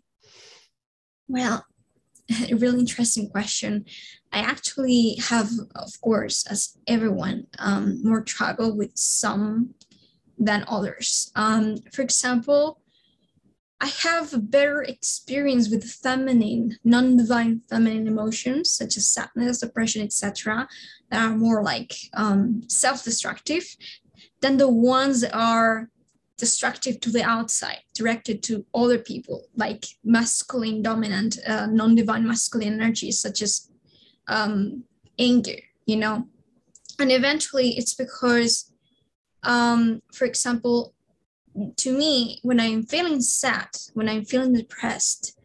Well, 1.29 1.65
a 2.51 2.55
really 2.55 2.79
interesting 2.79 3.29
question. 3.29 3.85
I 4.33 4.39
actually 4.39 5.15
have, 5.29 5.49
of 5.75 6.01
course, 6.01 6.45
as 6.47 6.77
everyone, 6.87 7.47
um, 7.59 8.03
more 8.03 8.21
trouble 8.21 8.75
with 8.75 8.91
some 8.95 9.75
than 10.37 10.65
others. 10.67 11.31
Um, 11.35 11.77
for 11.91 12.01
example, 12.01 12.79
I 13.81 13.87
have 13.87 14.33
a 14.33 14.37
better 14.37 14.83
experience 14.83 15.69
with 15.69 15.83
feminine, 15.83 16.77
non-divine 16.83 17.61
feminine 17.69 18.07
emotions 18.07 18.71
such 18.71 18.95
as 18.97 19.11
sadness, 19.11 19.59
depression, 19.59 20.01
etc., 20.01 20.67
that 21.11 21.25
are 21.25 21.35
more 21.35 21.61
like 21.61 21.93
um, 22.13 22.63
self-destructive 22.67 23.75
than 24.41 24.57
the 24.57 24.69
ones 24.69 25.21
that 25.21 25.35
are 25.35 25.89
destructive 26.37 26.99
to 27.01 27.11
the 27.11 27.23
outside, 27.23 27.79
directed 27.93 28.43
to 28.43 28.65
other 28.73 28.97
people, 28.97 29.45
like 29.55 29.85
masculine 30.03 30.81
dominant, 30.81 31.37
uh, 31.47 31.65
non-divine 31.67 32.25
masculine 32.25 32.73
energies 32.73 33.19
such 33.19 33.41
as 33.41 33.69
um, 34.27 34.83
anger, 35.19 35.59
you 35.85 35.97
know. 35.97 36.27
And 36.99 37.11
eventually, 37.11 37.77
it's 37.77 37.93
because 37.93 38.71
um, 39.45 40.01
for 40.13 40.25
example, 40.25 40.93
to 41.77 41.97
me, 41.97 42.39
when 42.43 42.59
I'm 42.59 42.83
feeling 42.83 43.21
sad, 43.21 43.69
when 43.93 44.09
I'm 44.09 44.25
feeling 44.25 44.53
depressed, 44.53 45.39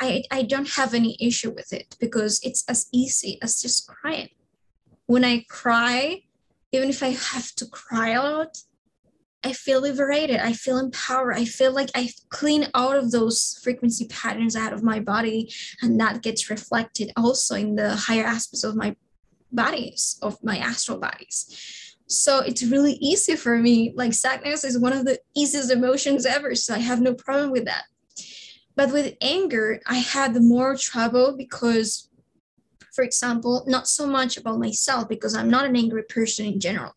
I, 0.00 0.24
I 0.30 0.42
don't 0.42 0.68
have 0.70 0.92
any 0.92 1.16
issue 1.20 1.50
with 1.50 1.72
it 1.72 1.96
because 2.00 2.40
it's 2.42 2.64
as 2.68 2.88
easy 2.92 3.38
as 3.40 3.62
just 3.62 3.86
crying. 3.86 4.28
When 5.06 5.24
I 5.24 5.44
cry, 5.48 6.22
even 6.72 6.90
if 6.90 7.02
I 7.02 7.10
have 7.10 7.52
to 7.56 7.66
cry 7.66 8.10
a 8.10 8.22
lot, 8.22 8.58
I 9.44 9.52
feel 9.52 9.80
liberated. 9.80 10.40
I 10.40 10.52
feel 10.54 10.78
empowered. 10.78 11.36
I 11.36 11.44
feel 11.44 11.72
like 11.72 11.90
I 11.94 12.10
clean 12.30 12.66
out 12.74 12.96
of 12.96 13.12
those 13.12 13.60
frequency 13.62 14.08
patterns 14.08 14.56
out 14.56 14.72
of 14.72 14.82
my 14.82 15.00
body, 15.00 15.52
and 15.82 16.00
that 16.00 16.22
gets 16.22 16.50
reflected 16.50 17.12
also 17.16 17.54
in 17.54 17.76
the 17.76 17.94
higher 17.94 18.24
aspects 18.24 18.64
of 18.64 18.74
my 18.74 18.96
bodies, 19.52 20.18
of 20.22 20.42
my 20.42 20.58
astral 20.58 20.98
bodies 20.98 21.83
So 22.06 22.40
it's 22.40 22.62
really 22.62 22.94
easy 22.94 23.36
for 23.36 23.58
me. 23.58 23.92
Like 23.96 24.12
sadness 24.12 24.64
is 24.64 24.78
one 24.78 24.92
of 24.92 25.04
the 25.04 25.18
easiest 25.34 25.70
emotions 25.70 26.26
ever. 26.26 26.54
So 26.54 26.74
I 26.74 26.78
have 26.78 27.00
no 27.00 27.14
problem 27.14 27.50
with 27.50 27.64
that. 27.64 27.84
But 28.76 28.92
with 28.92 29.14
anger, 29.20 29.80
I 29.86 29.96
had 29.96 30.34
more 30.42 30.76
trouble 30.76 31.34
because, 31.36 32.08
for 32.92 33.04
example, 33.04 33.64
not 33.66 33.88
so 33.88 34.06
much 34.06 34.36
about 34.36 34.58
myself 34.58 35.08
because 35.08 35.34
I'm 35.34 35.48
not 35.48 35.64
an 35.64 35.76
angry 35.76 36.02
person 36.02 36.46
in 36.46 36.60
general. 36.60 36.92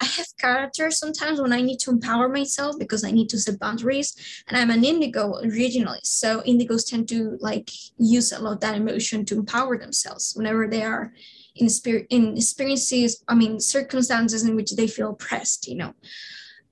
I 0.00 0.06
have 0.06 0.26
character 0.38 0.90
sometimes 0.90 1.40
when 1.40 1.52
I 1.52 1.62
need 1.62 1.78
to 1.80 1.90
empower 1.90 2.28
myself 2.28 2.76
because 2.78 3.04
I 3.04 3.10
need 3.10 3.28
to 3.30 3.38
set 3.38 3.58
boundaries. 3.58 4.14
And 4.48 4.56
I'm 4.56 4.70
an 4.70 4.84
indigo 4.84 5.38
originally. 5.42 6.00
So 6.02 6.42
indigos 6.42 6.88
tend 6.88 7.08
to 7.08 7.38
like 7.40 7.70
use 7.98 8.32
a 8.32 8.40
lot 8.40 8.54
of 8.54 8.60
that 8.60 8.76
emotion 8.76 9.24
to 9.26 9.36
empower 9.36 9.78
themselves 9.78 10.34
whenever 10.36 10.66
they 10.66 10.82
are 10.82 11.12
in 11.56 11.68
spirit 11.68 12.06
in 12.10 12.36
experiences, 12.36 13.22
I 13.28 13.34
mean 13.34 13.60
circumstances 13.60 14.44
in 14.44 14.56
which 14.56 14.72
they 14.72 14.86
feel 14.86 15.10
oppressed, 15.10 15.68
you 15.68 15.76
know. 15.76 15.94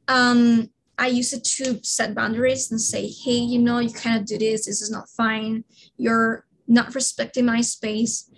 Um, 0.08 0.70
I 0.98 1.08
use 1.08 1.32
it 1.32 1.44
to 1.44 1.82
set 1.82 2.14
boundaries 2.14 2.70
and 2.70 2.80
say, 2.80 3.08
hey, 3.08 3.38
you 3.38 3.58
know, 3.58 3.78
you 3.78 3.92
cannot 3.92 4.26
do 4.26 4.38
this, 4.38 4.66
this 4.66 4.82
is 4.82 4.90
not 4.90 5.08
fine, 5.08 5.64
you're 5.96 6.44
not 6.68 6.94
respecting 6.94 7.46
my 7.46 7.60
space. 7.60 8.30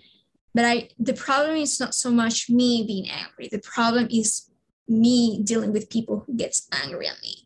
But 0.53 0.65
I 0.65 0.89
the 0.97 1.13
problem 1.13 1.57
is 1.57 1.79
not 1.79 1.93
so 1.93 2.11
much 2.11 2.49
me 2.49 2.83
being 2.87 3.09
angry. 3.09 3.49
The 3.51 3.59
problem 3.59 4.07
is 4.09 4.49
me 4.87 5.41
dealing 5.43 5.73
with 5.73 5.89
people 5.89 6.23
who 6.25 6.35
gets 6.35 6.67
angry 6.71 7.07
at 7.07 7.21
me 7.21 7.45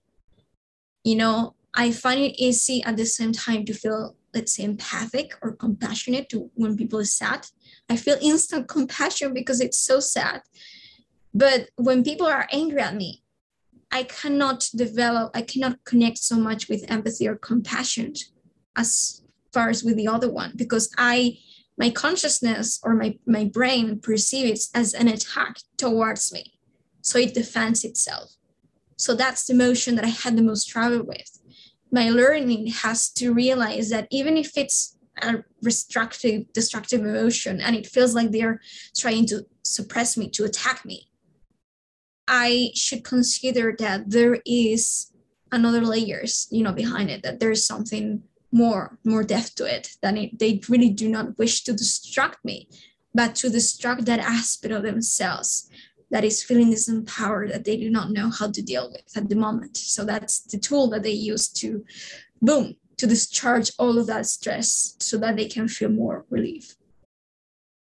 you 1.04 1.16
know 1.16 1.56
i 1.74 1.91
find 1.91 2.20
it 2.20 2.39
easy 2.39 2.84
at 2.84 2.97
the 2.97 3.06
same 3.06 3.32
time 3.32 3.64
to 3.66 3.74
feel 3.74 4.16
let's 4.34 4.54
say 4.54 4.64
empathic 4.64 5.34
or 5.41 5.54
compassionate 5.54 6.30
to 6.30 6.50
when 6.56 6.78
people 6.78 7.00
are 7.00 7.06
sad 7.06 7.47
i 7.90 7.96
feel 7.96 8.18
instant 8.22 8.68
compassion 8.68 9.34
because 9.34 9.60
it's 9.62 9.78
so 9.78 10.00
sad 10.00 10.42
but 11.34 11.70
when 11.76 12.04
people 12.04 12.28
are 12.28 12.48
angry 12.52 12.82
at 12.82 12.96
me 12.96 13.24
i 13.92 14.04
cannot 14.04 14.70
develop 14.76 15.32
i 15.36 15.42
cannot 15.42 15.84
connect 15.86 16.18
so 16.18 16.36
much 16.36 16.70
with 16.70 16.90
empathy 16.90 17.28
or 17.28 17.36
compassion 17.36 18.14
as 18.76 19.24
far 19.54 19.70
as 19.70 19.84
with 19.84 19.96
the 19.96 20.08
other 20.08 20.32
one 20.32 20.54
because 20.56 20.94
i 20.98 21.38
my 21.78 21.90
consciousness 21.90 22.78
or 22.84 22.94
my, 22.94 23.18
my 23.26 23.46
brain 23.46 24.02
perceives 24.02 24.70
it 24.74 24.78
as 24.78 24.94
an 24.94 25.08
attack 25.08 25.56
towards 25.78 26.34
me 26.34 26.60
so 27.02 27.18
it 27.18 27.34
defends 27.34 27.84
itself. 27.84 28.36
So 28.98 29.16
that's 29.16 29.46
the 29.46 29.54
motion 29.54 29.96
that 29.96 30.06
I 30.06 30.10
had 30.10 30.36
the 30.36 30.44
most 30.44 30.66
trouble 30.66 31.04
with. 31.04 31.40
My 31.92 32.10
learning 32.10 32.68
has 32.68 33.10
to 33.14 33.34
realize 33.34 33.90
that 33.90 34.08
even 34.12 34.38
if 34.38 34.58
it's 34.58 34.98
a 35.24 35.44
destructive, 35.62 36.52
destructive 36.54 37.02
emotion 37.02 37.62
and 37.62 37.76
it 37.76 37.88
feels 37.88 38.14
like 38.16 38.32
they're 38.32 38.62
trying 38.98 39.26
to 39.28 39.46
suppress 39.64 40.18
me, 40.18 40.30
to 40.30 40.46
attack 40.46 40.86
me, 40.86 41.08
I 42.28 42.72
should 42.76 43.04
consider 43.04 43.76
that 43.80 44.10
there 44.10 44.40
is 44.46 45.12
another 45.52 45.82
layers, 45.82 46.48
you 46.52 46.64
know, 46.64 46.72
behind 46.72 47.10
it, 47.10 47.24
that 47.24 47.40
there's 47.40 47.66
something 47.66 48.22
more, 48.52 48.98
more 49.04 49.24
depth 49.24 49.56
to 49.56 49.66
it, 49.66 49.96
than 50.02 50.18
it, 50.18 50.40
they 50.40 50.62
really 50.70 50.90
do 50.90 51.10
not 51.10 51.38
wish 51.38 51.64
to 51.64 51.74
destruct 51.74 52.38
me, 52.44 52.70
but 53.14 53.36
to 53.36 53.48
destruct 53.48 54.06
that 54.06 54.20
aspect 54.20 54.74
of 54.74 54.84
themselves 54.84 55.70
that 56.12 56.24
is 56.24 56.44
feeling 56.44 56.72
disempowered 56.72 57.52
that 57.52 57.66
they 57.66 57.78
do 57.78 57.90
not 57.90 58.12
know 58.12 58.30
how 58.30 58.50
to 58.50 58.62
deal 58.62 58.92
with 58.92 59.16
at 59.16 59.30
the 59.30 59.36
moment. 59.36 59.78
So 59.78 60.04
that's 60.04 60.42
the 60.42 60.58
tool 60.58 60.90
that 60.90 61.04
they 61.04 61.12
use 61.12 61.48
to, 61.50 61.86
boom, 62.42 62.76
to 63.00 63.08
discharge 63.08 63.72
all 63.80 63.97
of 63.97 64.08
that 64.08 64.26
stress 64.26 64.95
so 65.00 65.18
that 65.18 65.36
they 65.36 65.47
can 65.47 65.68
feel 65.68 65.89
more 65.89 66.26
relief. 66.30 66.76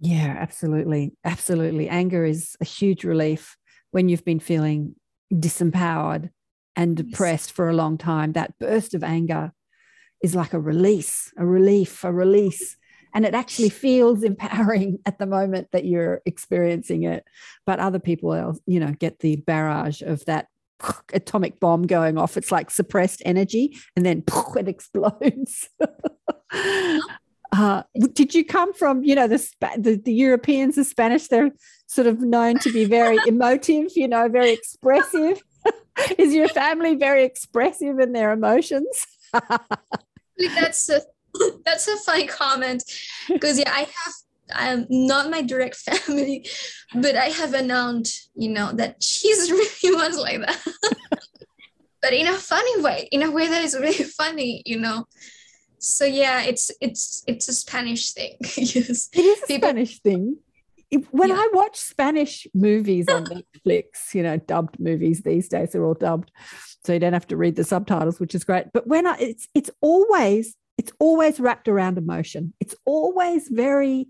Yeah, 0.01 0.37
absolutely. 0.39 1.15
Absolutely. 1.25 1.89
Anger 1.89 2.25
is 2.25 2.57
a 2.61 2.65
huge 2.65 3.05
relief 3.05 3.57
when 3.91 4.09
you've 4.09 4.25
been 4.25 4.39
feeling 4.39 4.95
disempowered 5.33 6.31
and 6.77 6.97
depressed 6.97 7.51
yes. 7.51 7.55
for 7.57 7.69
a 7.69 7.75
long 7.75 7.99
time. 7.99 8.33
That 8.33 8.59
burst 8.59 8.95
of 8.95 9.03
anger 9.03 9.53
is 10.23 10.35
like 10.35 10.53
a 10.53 10.61
release, 10.61 11.33
a 11.37 11.45
relief, 11.45 12.05
a 12.05 12.13
release 12.13 12.77
and 13.15 13.25
it 13.25 13.35
actually 13.35 13.71
feels 13.71 14.23
empowering 14.33 14.99
at 15.07 15.19
the 15.19 15.27
moment 15.27 15.69
that 15.73 15.85
you're 15.85 16.21
experiencing 16.27 17.05
it 17.05 17.25
but 17.67 17.79
other 17.79 17.99
people 17.99 18.59
you 18.67 18.81
know 18.81 18.93
get 18.93 19.21
the 19.21 19.37
barrage 19.37 20.03
of 20.03 20.25
that 20.27 20.49
atomic 21.13 21.61
bomb 21.61 21.87
going 21.87 22.19
off. 22.19 22.37
It's 22.37 22.53
like 22.53 22.71
suppressed 22.71 23.23
energy 23.25 23.79
and 23.97 24.05
then 24.05 24.23
it 24.57 24.69
explodes. 24.69 25.69
Uh, 27.51 27.83
did 28.13 28.35
you 28.35 28.45
come 28.45 28.75
from 28.75 29.03
you 29.03 29.15
know 29.15 29.27
the, 29.27 29.39
the, 29.79 29.97
the 30.05 30.13
europeans 30.13 30.77
the 30.77 30.85
spanish 30.85 31.29
they're 31.29 31.51
sort 31.87 32.07
of 32.07 32.21
known 32.21 32.59
to 32.59 32.71
be 32.71 32.85
very 32.85 33.17
emotive 33.27 33.87
you 33.97 34.07
know 34.07 34.29
very 34.29 34.53
expressive. 34.53 35.43
Is 36.19 36.35
your 36.35 36.49
family 36.49 36.95
very 36.95 37.25
expressive 37.25 37.99
in 37.99 38.13
their 38.13 38.33
emotions? 38.33 39.07
That's 39.33 40.87
the 40.87 41.05
That's 41.65 41.89
a 41.89 41.97
funny 41.99 42.27
comment. 42.27 42.85
Because 43.29 43.59
yeah, 43.59 43.73
I 43.73 43.81
have 43.81 44.15
I'm 44.55 44.87
not 44.89 45.31
my 45.31 45.43
direct 45.43 45.77
family, 45.91 46.47
but 46.95 47.17
I 47.17 47.27
have 47.27 47.55
an 47.55 47.71
aunt, 47.71 48.09
you 48.35 48.51
know, 48.51 48.73
that 48.73 49.03
she's 49.03 49.51
really 49.83 49.97
much 49.97 50.15
like 50.15 50.41
that. 50.41 50.61
but 52.03 52.13
in 52.13 52.29
a 52.29 52.35
funny 52.35 52.83
way, 52.83 53.09
in 53.13 53.23
a 53.23 53.31
way 53.31 53.49
that 53.49 53.65
is 53.65 53.75
really 53.75 54.05
funny, 54.05 54.63
you 54.67 54.79
know. 54.79 55.07
So 55.79 56.05
yeah, 56.05 56.43
it's 56.43 56.71
it's 56.81 57.23
it's 57.29 57.49
a 57.49 57.53
Spanish 57.53 58.13
thing. 58.13 58.37
yes. 58.41 59.09
It 59.13 59.21
is 59.21 59.43
a 59.43 59.47
People, 59.47 59.69
Spanish 59.69 60.01
thing. 60.01 60.39
When 61.11 61.29
yeah. 61.29 61.37
I 61.37 61.49
watch 61.53 61.77
Spanish 61.77 62.47
movies 62.55 63.09
on 63.09 63.27
Netflix, 63.27 64.15
you 64.15 64.23
know, 64.23 64.39
dubbed 64.39 64.81
movies 64.81 65.21
these 65.21 65.49
days, 65.49 65.73
they're 65.73 65.85
all 65.85 65.95
dubbed. 65.95 66.33
So 66.85 66.95
you 66.95 66.99
don't 66.99 67.13
have 67.13 67.27
to 67.29 67.37
read 67.37 67.57
the 67.57 67.65
subtitles, 67.65 68.19
which 68.19 68.35
is 68.35 68.43
great. 68.43 68.67
But 68.73 68.87
when 68.87 69.07
I 69.07 69.17
it's 69.19 69.47
it's 69.55 69.71
always 69.81 70.57
it's 70.79 70.93
always 71.01 71.41
wrapped 71.41 71.69
around 71.69 71.99
emotion. 71.99 72.55
It's 72.61 72.75
always 72.87 73.49
very, 73.49 74.07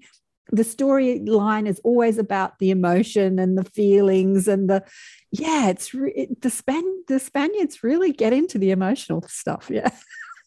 the 0.50 0.62
storyline 0.62 1.66
is 1.68 1.80
always 1.84 2.18
about 2.18 2.58
the 2.58 2.70
emotion 2.70 3.38
and 3.38 3.56
the 3.58 3.64
feelings 3.64 4.48
and 4.48 4.68
the, 4.68 4.84
yeah, 5.30 5.68
it's 5.68 5.90
it, 5.94 6.40
the 6.40 6.50
Span 6.50 6.82
the 7.06 7.18
Spaniards 7.18 7.82
really 7.82 8.12
get 8.12 8.32
into 8.32 8.58
the 8.58 8.70
emotional 8.70 9.22
stuff. 9.28 9.68
Yeah. 9.70 9.90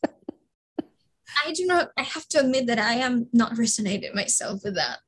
I 1.45 1.51
do 1.53 1.65
not. 1.65 1.89
I 1.97 2.03
have 2.03 2.27
to 2.29 2.39
admit 2.39 2.67
that 2.67 2.79
I 2.79 2.95
am 2.95 3.27
not 3.31 3.57
resonating 3.57 4.15
myself 4.15 4.61
with 4.63 4.75
that 4.75 4.99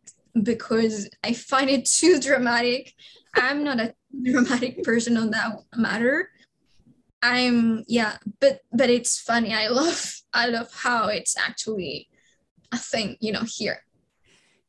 because 0.42 1.10
I 1.24 1.34
find 1.34 1.70
it 1.70 1.86
too 1.86 2.20
dramatic. 2.20 2.94
I'm 3.36 3.64
not 3.64 3.80
a 3.80 3.94
dramatic 4.24 4.84
person 4.84 5.18
on 5.18 5.32
that 5.32 5.56
matter. 5.76 6.30
I'm 7.22 7.84
yeah, 7.88 8.18
but 8.40 8.60
but 8.72 8.90
it's 8.90 9.20
funny. 9.20 9.54
I 9.54 9.68
love 9.70 10.22
I 10.34 10.48
love 10.48 10.70
how 10.74 11.08
it's 11.08 11.38
actually 11.38 12.10
a 12.72 12.78
thing, 12.78 13.18
you 13.20 13.32
know, 13.32 13.44
here. 13.46 13.84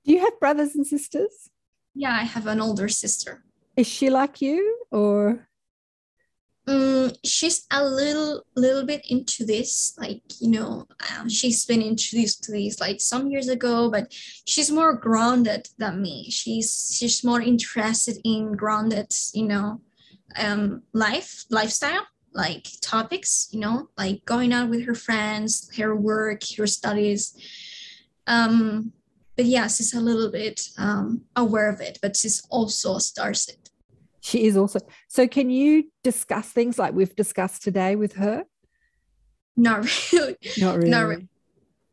Do 0.05 0.13
you 0.13 0.21
have 0.21 0.39
brothers 0.39 0.75
and 0.75 0.87
sisters? 0.87 1.51
Yeah, 1.95 2.13
I 2.13 2.25
have 2.25 2.47
an 2.47 2.61
older 2.61 2.89
sister. 2.89 3.45
Is 3.77 3.87
she 3.87 4.11
like 4.11 4.41
you 4.43 4.85
or? 4.91 5.49
Um, 6.67 7.13
she's 7.25 7.67
a 7.71 7.85
little 7.85 8.43
little 8.57 8.87
bit 8.87 9.05
into 9.11 9.45
this 9.45 9.95
like 9.99 10.23
you 10.41 10.51
know 10.51 10.87
uh, 10.99 11.29
she's 11.29 11.67
been 11.67 11.83
introduced 11.83 12.43
to 12.45 12.53
this 12.53 12.81
like 12.81 13.03
some 13.03 13.29
years 13.29 13.51
ago 13.51 13.91
but 13.91 14.11
she's 14.47 14.71
more 14.71 14.95
grounded 14.95 15.69
than 15.77 16.01
me 16.01 16.31
she's 16.31 16.97
she's 16.97 17.23
more 17.23 17.43
interested 17.43 18.17
in 18.25 18.53
grounded 18.53 19.13
you 19.35 19.47
know 19.47 19.83
um 20.39 20.81
life 20.95 21.45
lifestyle 21.51 22.07
like 22.35 22.67
topics, 22.83 23.49
you 23.53 23.61
know, 23.61 23.89
like 23.97 24.25
going 24.25 24.53
out 24.53 24.69
with 24.69 24.85
her 24.87 24.95
friends, 24.95 25.71
her 25.77 25.95
work, 25.95 26.43
her 26.59 26.67
studies. 26.67 27.35
Um, 28.27 28.93
but 29.37 29.47
yeah, 29.47 29.67
she's 29.67 29.95
a 29.95 30.01
little 30.01 30.31
bit 30.31 30.69
um, 30.79 31.23
aware 31.35 31.69
of 31.69 31.81
it, 31.81 31.99
but 32.01 32.17
she's 32.17 32.43
also 32.51 32.95
a 32.95 32.99
starseed. 32.99 33.71
She 34.21 34.47
is 34.47 34.57
also. 34.57 34.81
So, 35.09 35.29
can 35.29 35.51
you 35.51 35.91
discuss 36.03 36.49
things 36.49 36.79
like 36.79 36.95
we've 36.95 37.15
discussed 37.15 37.63
today 37.63 37.97
with 37.97 38.15
her? 38.15 38.45
Not 39.57 39.87
really. 40.13 40.37
Not 40.59 40.77
really. 40.77 40.91
Not 40.91 41.07
really. 41.07 41.29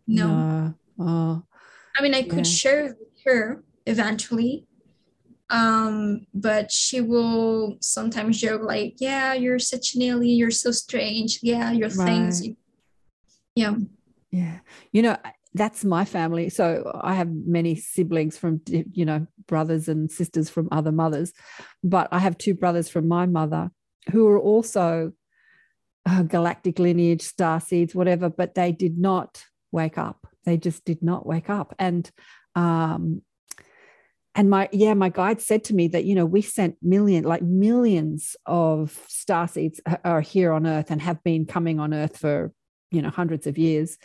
No. 0.07 0.27
no. 0.27 0.73
Oh. 0.99 1.43
I 1.97 2.01
mean, 2.01 2.13
I 2.13 2.23
could 2.23 2.47
yeah. 2.47 2.53
share 2.53 2.83
with 2.83 3.23
her 3.25 3.63
eventually, 3.85 4.65
um, 5.49 6.25
but 6.33 6.71
she 6.71 7.01
will 7.01 7.77
sometimes 7.81 8.39
joke 8.39 8.61
like, 8.63 8.95
"Yeah, 8.99 9.33
you're 9.33 9.59
such 9.59 9.95
an 9.95 10.03
alien. 10.03 10.37
You're 10.37 10.51
so 10.51 10.71
strange. 10.71 11.39
Yeah, 11.41 11.71
your 11.71 11.89
right. 11.89 12.05
things." 12.05 12.47
Yeah. 13.55 13.75
Yeah. 14.31 14.59
You 14.93 15.01
know, 15.01 15.17
that's 15.53 15.83
my 15.83 16.05
family. 16.05 16.49
So 16.49 16.99
I 17.03 17.13
have 17.15 17.29
many 17.29 17.75
siblings 17.75 18.37
from, 18.37 18.61
you 18.67 19.05
know, 19.05 19.27
brothers 19.47 19.89
and 19.89 20.11
sisters 20.11 20.49
from 20.49 20.69
other 20.71 20.91
mothers, 20.91 21.33
but 21.83 22.07
I 22.11 22.19
have 22.19 22.37
two 22.37 22.53
brothers 22.53 22.89
from 22.89 23.07
my 23.07 23.25
mother 23.25 23.69
who 24.11 24.27
are 24.27 24.39
also 24.39 25.11
uh, 26.05 26.23
galactic 26.23 26.79
lineage, 26.79 27.21
star 27.21 27.59
seeds, 27.59 27.93
whatever, 27.93 28.29
but 28.29 28.55
they 28.55 28.71
did 28.71 28.97
not 28.97 29.43
wake 29.71 29.97
up. 29.97 30.25
They 30.45 30.57
just 30.57 30.85
did 30.85 31.03
not 31.03 31.25
wake 31.25 31.49
up. 31.49 31.75
And 31.77 32.09
um, 32.55 33.21
and 34.33 34.49
my 34.49 34.69
yeah 34.71 34.93
my 34.93 35.09
guide 35.09 35.41
said 35.41 35.63
to 35.65 35.73
me 35.73 35.89
that 35.89 36.05
you 36.05 36.15
know 36.15 36.25
we 36.25 36.41
sent 36.41 36.77
million 36.81 37.23
like 37.25 37.41
millions 37.41 38.35
of 38.45 38.97
star 39.07 39.47
seeds 39.47 39.81
are 40.05 40.21
here 40.21 40.53
on 40.53 40.65
earth 40.65 40.89
and 40.89 41.01
have 41.01 41.21
been 41.23 41.45
coming 41.45 41.79
on 41.79 41.93
earth 41.93 42.17
for 42.17 42.53
you 42.91 43.01
know 43.01 43.09
hundreds 43.09 43.47
of 43.47 43.57
years 43.57 43.97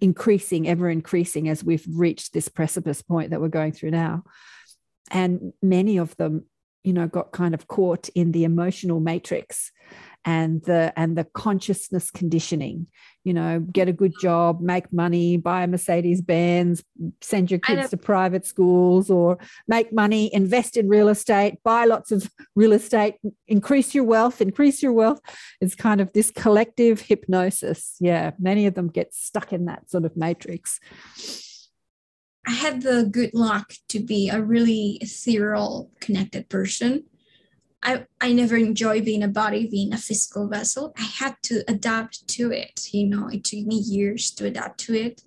increasing 0.00 0.68
ever 0.68 0.88
increasing 0.88 1.48
as 1.48 1.64
we've 1.64 1.86
reached 1.88 2.32
this 2.32 2.48
precipice 2.48 3.02
point 3.02 3.30
that 3.30 3.40
we're 3.40 3.48
going 3.48 3.72
through 3.72 3.90
now. 3.90 4.22
And 5.10 5.52
many 5.62 5.96
of 5.96 6.16
them 6.16 6.44
you 6.84 6.92
know 6.92 7.08
got 7.08 7.32
kind 7.32 7.54
of 7.54 7.66
caught 7.66 8.08
in 8.10 8.32
the 8.32 8.44
emotional 8.44 9.00
matrix 9.00 9.72
and 10.24 10.62
the 10.64 10.92
and 10.96 11.16
the 11.16 11.24
consciousness 11.24 12.10
conditioning 12.10 12.86
you 13.24 13.32
know 13.32 13.60
get 13.72 13.88
a 13.88 13.92
good 13.92 14.12
job 14.20 14.60
make 14.60 14.92
money 14.92 15.36
buy 15.36 15.62
a 15.62 15.66
mercedes 15.66 16.20
benz 16.20 16.82
send 17.22 17.50
your 17.50 17.60
kids 17.60 17.90
to 17.90 17.96
private 17.96 18.44
schools 18.44 19.10
or 19.10 19.38
make 19.66 19.92
money 19.92 20.32
invest 20.34 20.76
in 20.76 20.88
real 20.88 21.08
estate 21.08 21.58
buy 21.64 21.84
lots 21.84 22.12
of 22.12 22.30
real 22.54 22.72
estate 22.72 23.16
increase 23.48 23.94
your 23.94 24.04
wealth 24.04 24.40
increase 24.40 24.82
your 24.82 24.92
wealth. 24.92 25.20
It's 25.60 25.74
kind 25.74 26.00
of 26.00 26.12
this 26.12 26.30
collective 26.30 27.00
hypnosis. 27.00 27.96
Yeah 28.00 28.32
many 28.38 28.66
of 28.66 28.74
them 28.74 28.88
get 28.88 29.14
stuck 29.14 29.52
in 29.52 29.66
that 29.66 29.90
sort 29.90 30.04
of 30.04 30.16
matrix. 30.16 30.80
I 32.46 32.52
had 32.52 32.82
the 32.82 33.08
good 33.10 33.34
luck 33.34 33.74
to 33.90 34.00
be 34.00 34.28
a 34.28 34.40
really 34.40 34.98
ethereal, 35.00 35.90
connected 36.00 36.48
person. 36.48 37.04
I, 37.82 38.04
I 38.20 38.32
never 38.32 38.56
enjoyed 38.56 39.04
being 39.04 39.22
a 39.22 39.28
body, 39.28 39.66
being 39.66 39.92
a 39.92 39.98
physical 39.98 40.48
vessel. 40.48 40.92
I 40.98 41.02
had 41.02 41.36
to 41.44 41.64
adapt 41.66 42.28
to 42.28 42.52
it. 42.52 42.88
You 42.92 43.06
know, 43.06 43.28
it 43.28 43.44
took 43.44 43.66
me 43.66 43.76
years 43.76 44.30
to 44.32 44.46
adapt 44.46 44.80
to 44.80 44.94
it 44.94 45.22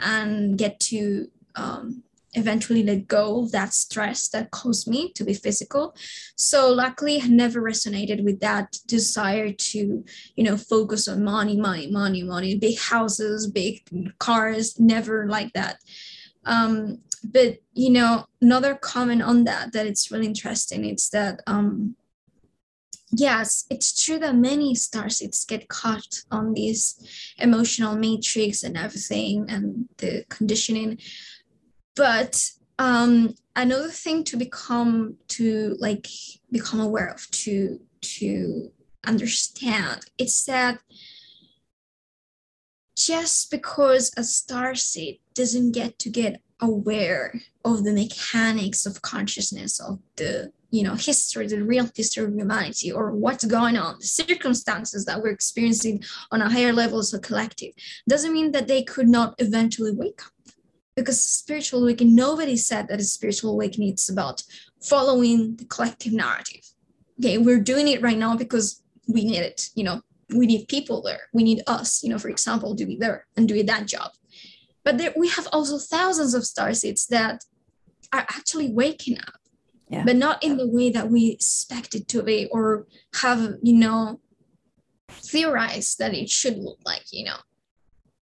and 0.00 0.56
get 0.56 0.80
to 0.80 1.28
um, 1.54 2.02
eventually 2.34 2.82
let 2.82 3.06
go 3.08 3.42
of 3.42 3.52
that 3.52 3.74
stress 3.74 4.28
that 4.28 4.50
caused 4.50 4.88
me 4.88 5.12
to 5.12 5.24
be 5.24 5.34
physical. 5.34 5.94
So 6.34 6.72
luckily 6.72 7.20
I 7.22 7.28
never 7.28 7.60
resonated 7.60 8.24
with 8.24 8.40
that 8.40 8.78
desire 8.86 9.52
to, 9.52 10.04
you 10.34 10.44
know, 10.44 10.56
focus 10.56 11.08
on 11.08 11.24
money, 11.24 11.56
money, 11.56 11.90
money, 11.90 12.22
money, 12.22 12.56
big 12.56 12.78
houses, 12.78 13.46
big 13.50 13.82
cars, 14.18 14.80
never 14.80 15.26
like 15.26 15.52
that. 15.52 15.76
Um, 16.44 16.98
but 17.24 17.58
you 17.74 17.90
know, 17.90 18.26
another 18.40 18.74
comment 18.74 19.22
on 19.22 19.44
that 19.44 19.72
that 19.72 19.86
it's 19.86 20.10
really 20.10 20.26
interesting. 20.26 20.84
It's 20.84 21.08
that 21.10 21.40
um, 21.46 21.96
yes, 23.10 23.64
it's 23.70 24.04
true 24.04 24.18
that 24.18 24.34
many 24.34 24.74
star 24.74 25.08
seeds 25.08 25.44
get 25.44 25.68
caught 25.68 26.22
on 26.30 26.54
this 26.54 27.00
emotional 27.38 27.94
matrix 27.96 28.62
and 28.62 28.76
everything 28.76 29.46
and 29.48 29.88
the 29.98 30.24
conditioning. 30.28 30.98
But 31.94 32.50
um, 32.78 33.34
another 33.54 33.90
thing 33.90 34.24
to 34.24 34.36
become 34.36 35.16
to 35.28 35.76
like 35.78 36.08
become 36.50 36.80
aware 36.80 37.08
of 37.08 37.30
to 37.30 37.80
to 38.00 38.70
understand 39.04 40.00
it's 40.18 40.44
that 40.44 40.78
just 42.96 43.50
because 43.50 44.12
a 44.16 44.22
star 44.24 44.74
seed 44.74 45.18
doesn't 45.34 45.72
get 45.72 45.98
to 45.98 46.10
get 46.10 46.40
aware 46.62 47.34
of 47.64 47.84
the 47.84 47.92
mechanics 47.92 48.86
of 48.86 49.02
consciousness 49.02 49.80
of 49.80 49.98
the 50.16 50.50
you 50.70 50.82
know 50.82 50.94
history 50.94 51.46
the 51.46 51.62
real 51.62 51.88
history 51.94 52.24
of 52.24 52.32
humanity 52.32 52.90
or 52.90 53.12
what's 53.12 53.44
going 53.44 53.76
on 53.76 53.98
the 53.98 54.06
circumstances 54.06 55.04
that 55.04 55.20
we're 55.20 55.28
experiencing 55.30 56.02
on 56.30 56.40
a 56.40 56.48
higher 56.48 56.72
level 56.72 56.98
as 56.98 57.12
a 57.12 57.18
collective 57.18 57.72
doesn't 58.08 58.32
mean 58.32 58.52
that 58.52 58.68
they 58.68 58.82
could 58.82 59.08
not 59.08 59.34
eventually 59.38 59.92
wake 59.92 60.22
up. 60.24 60.32
Because 60.94 61.22
spiritual 61.22 61.82
awakening 61.82 62.14
nobody 62.14 62.56
said 62.56 62.88
that 62.88 63.00
a 63.00 63.04
spiritual 63.04 63.52
awakening 63.52 63.94
is 63.94 64.08
about 64.08 64.42
following 64.82 65.56
the 65.56 65.64
collective 65.66 66.12
narrative. 66.12 66.64
Okay 67.18 67.38
we're 67.38 67.60
doing 67.60 67.88
it 67.88 68.02
right 68.02 68.18
now 68.18 68.36
because 68.36 68.82
we 69.08 69.24
need 69.24 69.40
it 69.40 69.68
you 69.74 69.84
know 69.84 70.00
we 70.34 70.46
need 70.46 70.66
people 70.68 71.02
there. 71.02 71.24
We 71.34 71.42
need 71.42 71.62
us 71.66 72.02
you 72.02 72.08
know 72.08 72.18
for 72.18 72.28
example 72.28 72.76
to 72.76 72.86
be 72.86 72.96
there 72.96 73.26
and 73.36 73.48
do 73.48 73.62
that 73.62 73.86
job 73.86 74.12
but 74.84 74.98
there, 74.98 75.12
we 75.16 75.28
have 75.28 75.48
also 75.52 75.78
thousands 75.78 76.34
of 76.34 76.44
star 76.44 76.74
seeds 76.74 77.06
that 77.06 77.44
are 78.12 78.26
actually 78.28 78.72
waking 78.72 79.18
up 79.18 79.42
yeah. 79.92 80.04
but 80.04 80.16
not 80.16 80.42
in 80.42 80.56
the 80.56 80.66
way 80.66 80.90
that 80.90 81.10
we 81.10 81.28
expect 81.28 81.94
it 81.94 82.08
to 82.08 82.22
be 82.22 82.48
or 82.50 82.86
have 83.20 83.56
you 83.62 83.74
know 83.74 84.20
theorized 85.08 85.98
that 85.98 86.14
it 86.14 86.30
should 86.30 86.56
look 86.56 86.78
like 86.84 87.04
you 87.12 87.24
know 87.24 87.36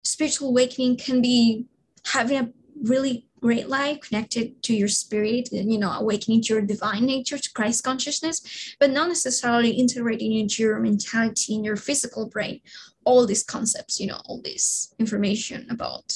spiritual 0.03 0.49
awakening 0.49 0.97
can 0.97 1.21
be 1.21 1.67
having 2.07 2.39
a 2.39 2.51
really 2.83 3.29
great 3.41 3.69
life 3.69 4.01
connected 4.01 4.63
to 4.63 4.75
your 4.75 4.89
spirit 4.89 5.51
and 5.53 5.71
you 5.71 5.79
know 5.79 5.91
awakening 5.93 6.41
to 6.41 6.55
your 6.55 6.63
divine 6.63 7.05
nature 7.05 7.39
to 7.39 7.53
christ 7.53 7.85
consciousness 7.85 8.75
but 8.81 8.91
not 8.91 9.09
necessarily 9.09 9.71
integrating 9.71 10.33
into 10.33 10.63
your 10.63 10.79
mentality 10.81 11.55
in 11.55 11.63
your 11.63 11.77
physical 11.77 12.27
brain 12.29 12.61
all 13.05 13.27
these 13.27 13.45
concepts 13.45 14.01
you 14.01 14.07
know 14.07 14.21
all 14.25 14.41
this 14.43 14.95
information 14.99 15.67
about 15.71 16.15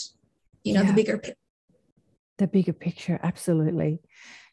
you 0.67 0.75
know 0.75 0.83
yeah. 0.83 0.89
the 0.89 0.95
bigger 0.95 1.19
picture 1.19 1.37
the 2.39 2.47
bigger 2.47 2.73
picture 2.73 3.21
absolutely 3.23 4.01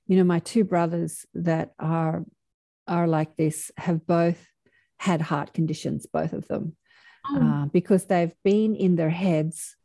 you 0.08 0.16
know 0.16 0.24
my 0.24 0.40
two 0.40 0.64
brothers 0.64 1.26
that 1.34 1.74
are 1.80 2.24
are 2.88 3.08
like 3.08 3.36
this 3.36 3.72
have 3.78 4.06
both 4.06 4.48
had 5.00 5.22
heart 5.22 5.54
conditions 5.54 6.06
both 6.06 6.34
of 6.34 6.48
them 6.48 6.76
oh. 7.30 7.42
uh, 7.42 7.66
because 7.66 8.06
they've 8.06 8.36
been 8.44 8.76
in 8.76 8.96
their 8.96 9.10
heads 9.10 9.76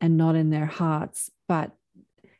and 0.00 0.16
not 0.16 0.36
in 0.36 0.50
their 0.50 0.66
hearts 0.66 1.30
but 1.48 1.72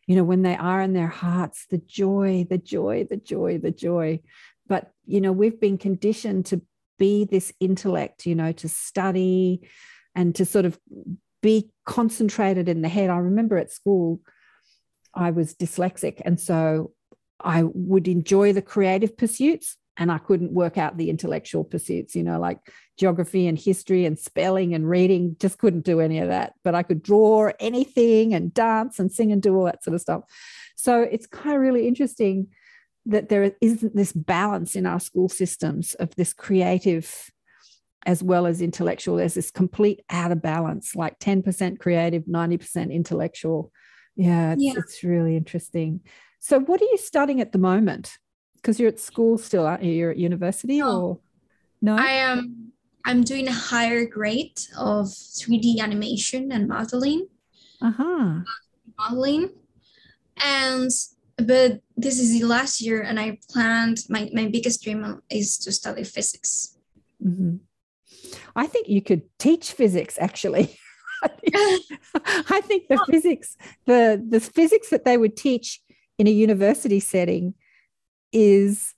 you 0.06 0.14
know 0.14 0.24
when 0.24 0.42
they 0.42 0.56
are 0.56 0.80
in 0.80 0.92
their 0.92 1.08
hearts 1.08 1.66
the 1.70 1.78
joy 1.78 2.46
the 2.48 2.58
joy 2.58 3.06
the 3.10 3.16
joy 3.16 3.58
the 3.58 3.70
joy 3.72 4.20
but 4.68 4.92
you 5.04 5.20
know 5.20 5.32
we've 5.32 5.60
been 5.60 5.78
conditioned 5.78 6.46
to 6.46 6.62
be 6.98 7.24
this 7.24 7.52
intellect 7.58 8.24
you 8.24 8.34
know 8.34 8.52
to 8.52 8.68
study 8.68 9.68
and 10.14 10.34
to 10.34 10.44
sort 10.44 10.64
of 10.64 10.78
be 11.42 11.70
concentrated 11.84 12.68
in 12.68 12.82
the 12.82 12.88
head 12.88 13.10
i 13.10 13.18
remember 13.18 13.58
at 13.58 13.72
school 13.72 14.20
i 15.14 15.30
was 15.30 15.54
dyslexic 15.54 16.20
and 16.24 16.40
so 16.40 16.92
i 17.40 17.62
would 17.62 18.08
enjoy 18.08 18.52
the 18.52 18.62
creative 18.62 19.16
pursuits 19.16 19.76
and 19.96 20.10
I 20.10 20.18
couldn't 20.18 20.52
work 20.52 20.78
out 20.78 20.96
the 20.96 21.10
intellectual 21.10 21.64
pursuits, 21.64 22.14
you 22.14 22.22
know, 22.22 22.40
like 22.40 22.58
geography 22.98 23.46
and 23.46 23.58
history 23.58 24.06
and 24.06 24.18
spelling 24.18 24.74
and 24.74 24.88
reading, 24.88 25.36
just 25.38 25.58
couldn't 25.58 25.84
do 25.84 26.00
any 26.00 26.18
of 26.18 26.28
that. 26.28 26.54
But 26.64 26.74
I 26.74 26.82
could 26.82 27.02
draw 27.02 27.50
anything 27.60 28.32
and 28.32 28.54
dance 28.54 28.98
and 28.98 29.12
sing 29.12 29.32
and 29.32 29.42
do 29.42 29.54
all 29.54 29.64
that 29.64 29.84
sort 29.84 29.94
of 29.94 30.00
stuff. 30.00 30.22
So 30.76 31.02
it's 31.02 31.26
kind 31.26 31.54
of 31.54 31.60
really 31.60 31.86
interesting 31.86 32.48
that 33.04 33.28
there 33.28 33.52
isn't 33.60 33.94
this 33.94 34.12
balance 34.12 34.76
in 34.76 34.86
our 34.86 35.00
school 35.00 35.28
systems 35.28 35.94
of 35.94 36.14
this 36.14 36.32
creative 36.32 37.30
as 38.04 38.22
well 38.22 38.46
as 38.46 38.60
intellectual. 38.60 39.16
There's 39.16 39.34
this 39.34 39.50
complete 39.50 40.00
out 40.10 40.32
of 40.32 40.42
balance, 40.42 40.96
like 40.96 41.18
10% 41.18 41.78
creative, 41.78 42.24
90% 42.24 42.92
intellectual. 42.92 43.72
Yeah, 44.16 44.52
it's, 44.52 44.62
yeah. 44.62 44.72
it's 44.76 45.04
really 45.04 45.36
interesting. 45.36 46.00
So, 46.40 46.60
what 46.60 46.82
are 46.82 46.86
you 46.86 46.98
studying 46.98 47.40
at 47.40 47.52
the 47.52 47.58
moment? 47.58 48.18
because 48.62 48.78
you're 48.78 48.88
at 48.88 49.00
school 49.00 49.36
still, 49.36 49.66
aren't 49.66 49.82
you? 49.82 49.92
You're 49.92 50.12
at 50.12 50.16
university 50.16 50.78
no. 50.78 51.00
or 51.00 51.18
no? 51.82 51.96
I 51.96 52.12
am. 52.12 52.72
I'm 53.04 53.24
doing 53.24 53.48
a 53.48 53.52
higher 53.52 54.06
grade 54.06 54.60
of 54.78 55.06
3D 55.06 55.80
animation 55.80 56.52
and 56.52 56.68
modeling. 56.68 57.26
Uh-huh. 57.80 58.40
Modeling, 58.96 59.50
and 60.36 60.90
but 61.36 61.80
this 61.96 62.20
is 62.20 62.38
the 62.38 62.46
last 62.46 62.80
year, 62.80 63.02
and 63.02 63.18
I 63.18 63.38
planned 63.50 63.98
my 64.08 64.30
my 64.32 64.46
biggest 64.46 64.84
dream 64.84 65.20
is 65.28 65.58
to 65.58 65.72
study 65.72 66.04
physics. 66.04 66.78
Mm-hmm. 67.24 67.56
I 68.56 68.66
think 68.66 68.88
you 68.88 69.02
could 69.02 69.22
teach 69.38 69.72
physics 69.72 70.16
actually. 70.20 70.76
I 71.24 72.60
think 72.64 72.88
the 72.88 73.04
physics, 73.08 73.56
the 73.86 74.22
the 74.28 74.40
physics 74.40 74.90
that 74.90 75.04
they 75.04 75.16
would 75.16 75.36
teach 75.36 75.80
in 76.18 76.26
a 76.26 76.30
university 76.30 77.00
setting 77.00 77.54
is 78.32 78.94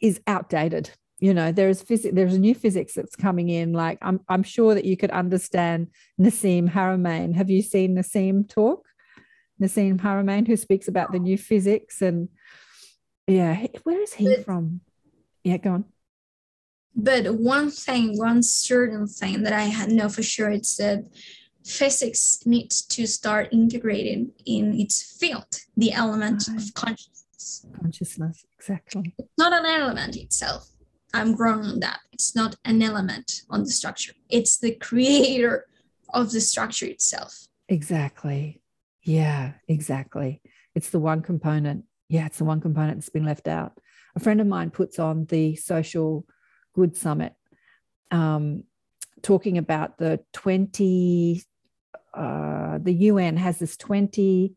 is 0.00 0.20
outdated. 0.26 0.90
You 1.18 1.34
know 1.34 1.52
there's 1.52 1.82
physics 1.82 2.14
there's 2.14 2.34
a 2.34 2.38
new 2.38 2.54
physics 2.54 2.94
that's 2.94 3.16
coming 3.16 3.48
in. 3.48 3.72
Like 3.72 3.98
i'm 4.02 4.20
i'm 4.28 4.42
sure 4.42 4.74
that 4.74 4.84
you 4.84 4.96
could 4.96 5.10
understand 5.10 5.88
Nassim 6.20 6.70
Haramein. 6.70 7.34
Have 7.34 7.50
you 7.50 7.62
seen 7.62 7.96
Nassim 7.96 8.48
talk? 8.48 8.86
Nassim 9.60 10.00
Haramein 10.00 10.46
who 10.46 10.56
speaks 10.56 10.88
about 10.88 11.12
the 11.12 11.18
new 11.18 11.38
physics 11.38 12.02
and 12.02 12.28
yeah 13.26 13.66
where 13.84 14.02
is 14.02 14.14
he 14.14 14.36
from? 14.42 14.80
Yeah 15.44 15.58
go 15.58 15.72
on 15.74 15.84
but 16.96 17.34
one 17.34 17.70
thing 17.70 18.16
one 18.18 18.42
certain 18.42 19.06
thing 19.06 19.42
that 19.42 19.52
i 19.52 19.86
know 19.86 20.08
for 20.08 20.22
sure 20.22 20.50
it's 20.50 20.76
that 20.76 21.04
physics 21.64 22.40
needs 22.44 22.82
to 22.82 23.06
start 23.06 23.48
integrating 23.52 24.30
in 24.46 24.78
its 24.78 25.16
field 25.18 25.60
the 25.76 25.92
element 25.92 26.44
right. 26.48 26.58
of 26.58 26.74
consciousness 26.74 27.14
consciousness. 27.80 28.44
exactly. 28.58 29.14
It's 29.18 29.38
not 29.38 29.52
an 29.52 29.66
element 29.66 30.16
itself. 30.16 30.68
I'm 31.12 31.34
grown 31.34 31.64
on 31.64 31.80
that. 31.80 32.00
It's 32.12 32.34
not 32.34 32.56
an 32.64 32.82
element 32.82 33.42
on 33.50 33.64
the 33.64 33.70
structure. 33.70 34.12
It's 34.28 34.58
the 34.58 34.74
creator 34.74 35.66
of 36.12 36.32
the 36.32 36.40
structure 36.40 36.86
itself. 36.86 37.46
Exactly. 37.68 38.60
Yeah, 39.02 39.52
exactly. 39.68 40.42
It's 40.74 40.90
the 40.90 40.98
one 40.98 41.22
component. 41.22 41.84
Yeah, 42.08 42.26
it's 42.26 42.38
the 42.38 42.44
one 42.44 42.60
component 42.60 42.96
that's 42.96 43.10
been 43.10 43.24
left 43.24 43.48
out. 43.48 43.78
A 44.16 44.20
friend 44.20 44.40
of 44.40 44.46
mine 44.46 44.70
puts 44.70 44.98
on 44.98 45.26
the 45.26 45.56
Social 45.56 46.26
Good 46.74 46.96
Summit, 46.96 47.34
um, 48.10 48.64
talking 49.22 49.58
about 49.58 49.98
the 49.98 50.20
20, 50.32 51.42
uh, 52.12 52.78
the 52.80 52.92
UN 52.92 53.36
has 53.36 53.58
this 53.58 53.76
20, 53.76 54.54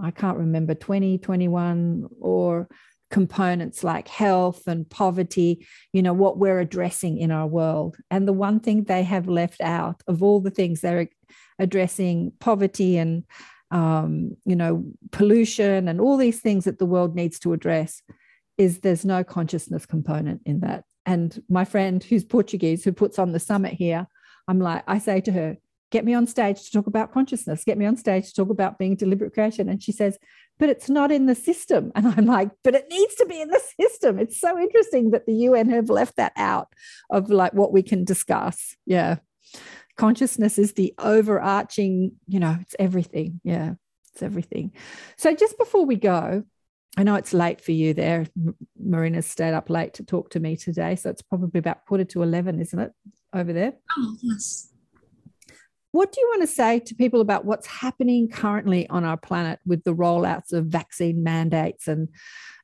I 0.00 0.10
can't 0.10 0.38
remember, 0.38 0.74
20, 0.74 1.18
21, 1.18 2.08
or 2.20 2.68
components 3.10 3.82
like 3.82 4.08
health 4.08 4.66
and 4.66 4.88
poverty, 4.88 5.66
you 5.92 6.02
know, 6.02 6.12
what 6.12 6.38
we're 6.38 6.60
addressing 6.60 7.18
in 7.18 7.30
our 7.30 7.46
world. 7.46 7.96
And 8.10 8.28
the 8.28 8.32
one 8.32 8.60
thing 8.60 8.84
they 8.84 9.02
have 9.02 9.28
left 9.28 9.60
out 9.60 10.02
of 10.06 10.22
all 10.22 10.40
the 10.40 10.50
things 10.50 10.80
they're 10.80 11.08
addressing 11.58 12.32
poverty 12.38 12.98
and, 12.98 13.24
um, 13.70 14.36
you 14.44 14.56
know, 14.56 14.84
pollution 15.10 15.88
and 15.88 16.00
all 16.00 16.16
these 16.16 16.40
things 16.40 16.64
that 16.64 16.78
the 16.78 16.86
world 16.86 17.14
needs 17.14 17.38
to 17.40 17.52
address 17.52 18.02
is 18.58 18.80
there's 18.80 19.04
no 19.04 19.24
consciousness 19.24 19.86
component 19.86 20.42
in 20.44 20.60
that. 20.60 20.84
And 21.08 21.42
my 21.48 21.64
friend 21.64 22.04
who's 22.04 22.22
Portuguese, 22.22 22.84
who 22.84 22.92
puts 22.92 23.18
on 23.18 23.32
the 23.32 23.40
summit 23.40 23.72
here, 23.72 24.06
I'm 24.46 24.60
like, 24.60 24.84
I 24.86 24.98
say 24.98 25.22
to 25.22 25.32
her, 25.32 25.56
get 25.90 26.04
me 26.04 26.12
on 26.12 26.26
stage 26.26 26.62
to 26.64 26.70
talk 26.70 26.86
about 26.86 27.14
consciousness, 27.14 27.64
get 27.64 27.78
me 27.78 27.86
on 27.86 27.96
stage 27.96 28.26
to 28.28 28.34
talk 28.34 28.50
about 28.50 28.78
being 28.78 28.94
deliberate 28.94 29.32
creation. 29.32 29.70
And 29.70 29.82
she 29.82 29.90
says, 29.90 30.18
but 30.58 30.68
it's 30.68 30.90
not 30.90 31.10
in 31.10 31.24
the 31.24 31.34
system. 31.34 31.92
And 31.96 32.08
I'm 32.08 32.26
like, 32.26 32.50
but 32.62 32.74
it 32.74 32.88
needs 32.90 33.14
to 33.14 33.24
be 33.24 33.40
in 33.40 33.48
the 33.48 33.62
system. 33.80 34.18
It's 34.18 34.38
so 34.38 34.58
interesting 34.58 35.12
that 35.12 35.24
the 35.24 35.32
UN 35.32 35.70
have 35.70 35.88
left 35.88 36.16
that 36.16 36.32
out 36.36 36.68
of 37.08 37.30
like 37.30 37.54
what 37.54 37.72
we 37.72 37.82
can 37.82 38.04
discuss. 38.04 38.76
Yeah. 38.84 39.16
Consciousness 39.96 40.58
is 40.58 40.74
the 40.74 40.92
overarching, 40.98 42.16
you 42.26 42.38
know, 42.38 42.58
it's 42.60 42.76
everything. 42.78 43.40
Yeah. 43.44 43.76
It's 44.12 44.22
everything. 44.22 44.72
So 45.16 45.34
just 45.34 45.56
before 45.56 45.86
we 45.86 45.96
go, 45.96 46.44
I 46.96 47.02
know 47.04 47.14
it's 47.14 47.32
late 47.32 47.60
for 47.60 47.72
you 47.72 47.94
there. 47.94 48.26
Marina's 48.78 49.26
stayed 49.26 49.54
up 49.54 49.70
late 49.70 49.94
to 49.94 50.04
talk 50.04 50.30
to 50.30 50.40
me 50.40 50.56
today. 50.56 50.96
So 50.96 51.10
it's 51.10 51.22
probably 51.22 51.58
about 51.58 51.84
quarter 51.86 52.04
to 52.04 52.22
11, 52.22 52.60
isn't 52.60 52.78
it, 52.78 52.92
over 53.32 53.52
there? 53.52 53.74
Oh, 53.96 54.16
yes. 54.22 54.72
What 55.92 56.12
do 56.12 56.20
you 56.20 56.28
want 56.28 56.42
to 56.42 56.54
say 56.54 56.80
to 56.80 56.94
people 56.94 57.20
about 57.20 57.44
what's 57.44 57.66
happening 57.66 58.28
currently 58.28 58.88
on 58.88 59.04
our 59.04 59.16
planet 59.16 59.58
with 59.64 59.84
the 59.84 59.94
rollouts 59.94 60.52
of 60.52 60.66
vaccine 60.66 61.22
mandates 61.22 61.88
and 61.88 62.08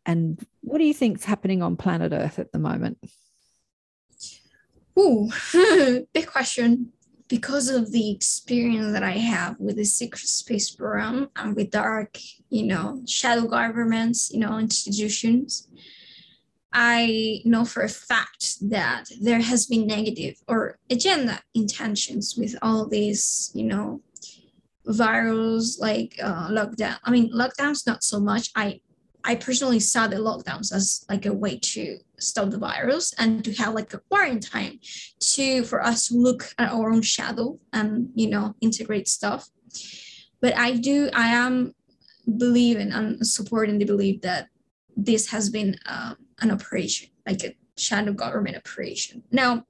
and 0.07 0.45
what 0.61 0.79
do 0.79 0.85
you 0.85 0.93
think 0.93 1.19
is 1.19 1.25
happening 1.25 1.63
on 1.63 1.77
planet 1.77 2.13
Earth 2.13 2.39
at 2.39 2.53
the 2.53 2.59
moment? 2.59 2.99
Ooh, 4.99 5.31
big 6.13 6.27
question. 6.27 6.93
Because 7.29 7.69
of 7.69 7.91
the 7.91 8.11
experience 8.11 8.93
that 8.93 9.03
I 9.03 9.13
have 9.13 9.59
with 9.59 9.77
the 9.77 9.85
secret 9.85 10.29
space 10.29 10.71
program 10.71 11.31
and 11.37 11.57
with 11.57 11.71
dark, 11.71 12.19
you 12.51 12.65
know, 12.65 13.01
shadow 13.07 13.47
governments, 13.47 14.31
you 14.31 14.41
know, 14.41 14.59
institutions, 14.59 15.69
I 16.75 17.41
know 17.45 17.65
for 17.65 17.83
a 17.83 17.89
fact 17.89 18.57
that 18.69 19.05
there 19.21 19.41
has 19.41 19.67
been 19.67 19.87
negative 19.87 20.35
or 20.49 20.79
agenda 20.91 21.41
intentions 21.55 22.35
with 22.37 22.57
all 22.63 22.89
these, 22.89 23.53
you 23.55 23.65
know, 23.65 24.03
virus 24.85 25.79
like 25.79 26.19
uh, 26.23 26.49
lockdown. 26.49 26.99
I 27.05 27.11
mean, 27.11 27.33
lockdowns 27.33 27.87
not 27.87 28.03
so 28.03 28.21
much. 28.21 28.51
I 28.57 28.81
I 29.25 29.35
personally 29.37 29.81
saw 29.81 30.07
the 30.07 30.17
lockdowns 30.17 30.73
as 30.73 31.05
like 31.09 31.25
a 31.25 31.33
way 31.33 31.59
to 31.59 31.99
stop 32.19 32.51
the 32.51 32.59
virus 32.59 33.15
and 33.19 33.43
to 33.45 33.55
have 33.55 33.75
like 33.75 33.93
a 33.95 33.99
quarantine 34.11 34.79
to 35.21 35.65
for 35.65 35.83
us 35.83 36.09
to 36.09 36.15
look 36.15 36.55
at 36.59 36.71
our 36.71 36.93
own 36.93 37.03
shadow 37.03 37.59
and 37.73 38.11
you 38.15 38.29
know 38.29 38.55
integrate 38.61 39.09
stuff. 39.09 39.49
But 40.41 40.57
I 40.57 40.73
do 40.73 41.09
I 41.15 41.29
am 41.29 41.75
believing 42.37 42.93
and 42.93 43.27
supporting 43.27 43.79
the 43.79 43.85
belief 43.87 44.21
that 44.23 44.49
this 44.97 45.29
has 45.29 45.51
been 45.51 45.77
um, 45.87 46.17
an 46.41 46.51
operation, 46.51 47.09
like 47.27 47.43
a 47.45 47.57
shadow 47.77 48.13
government 48.13 48.57
operation. 48.57 49.23
Now, 49.31 49.65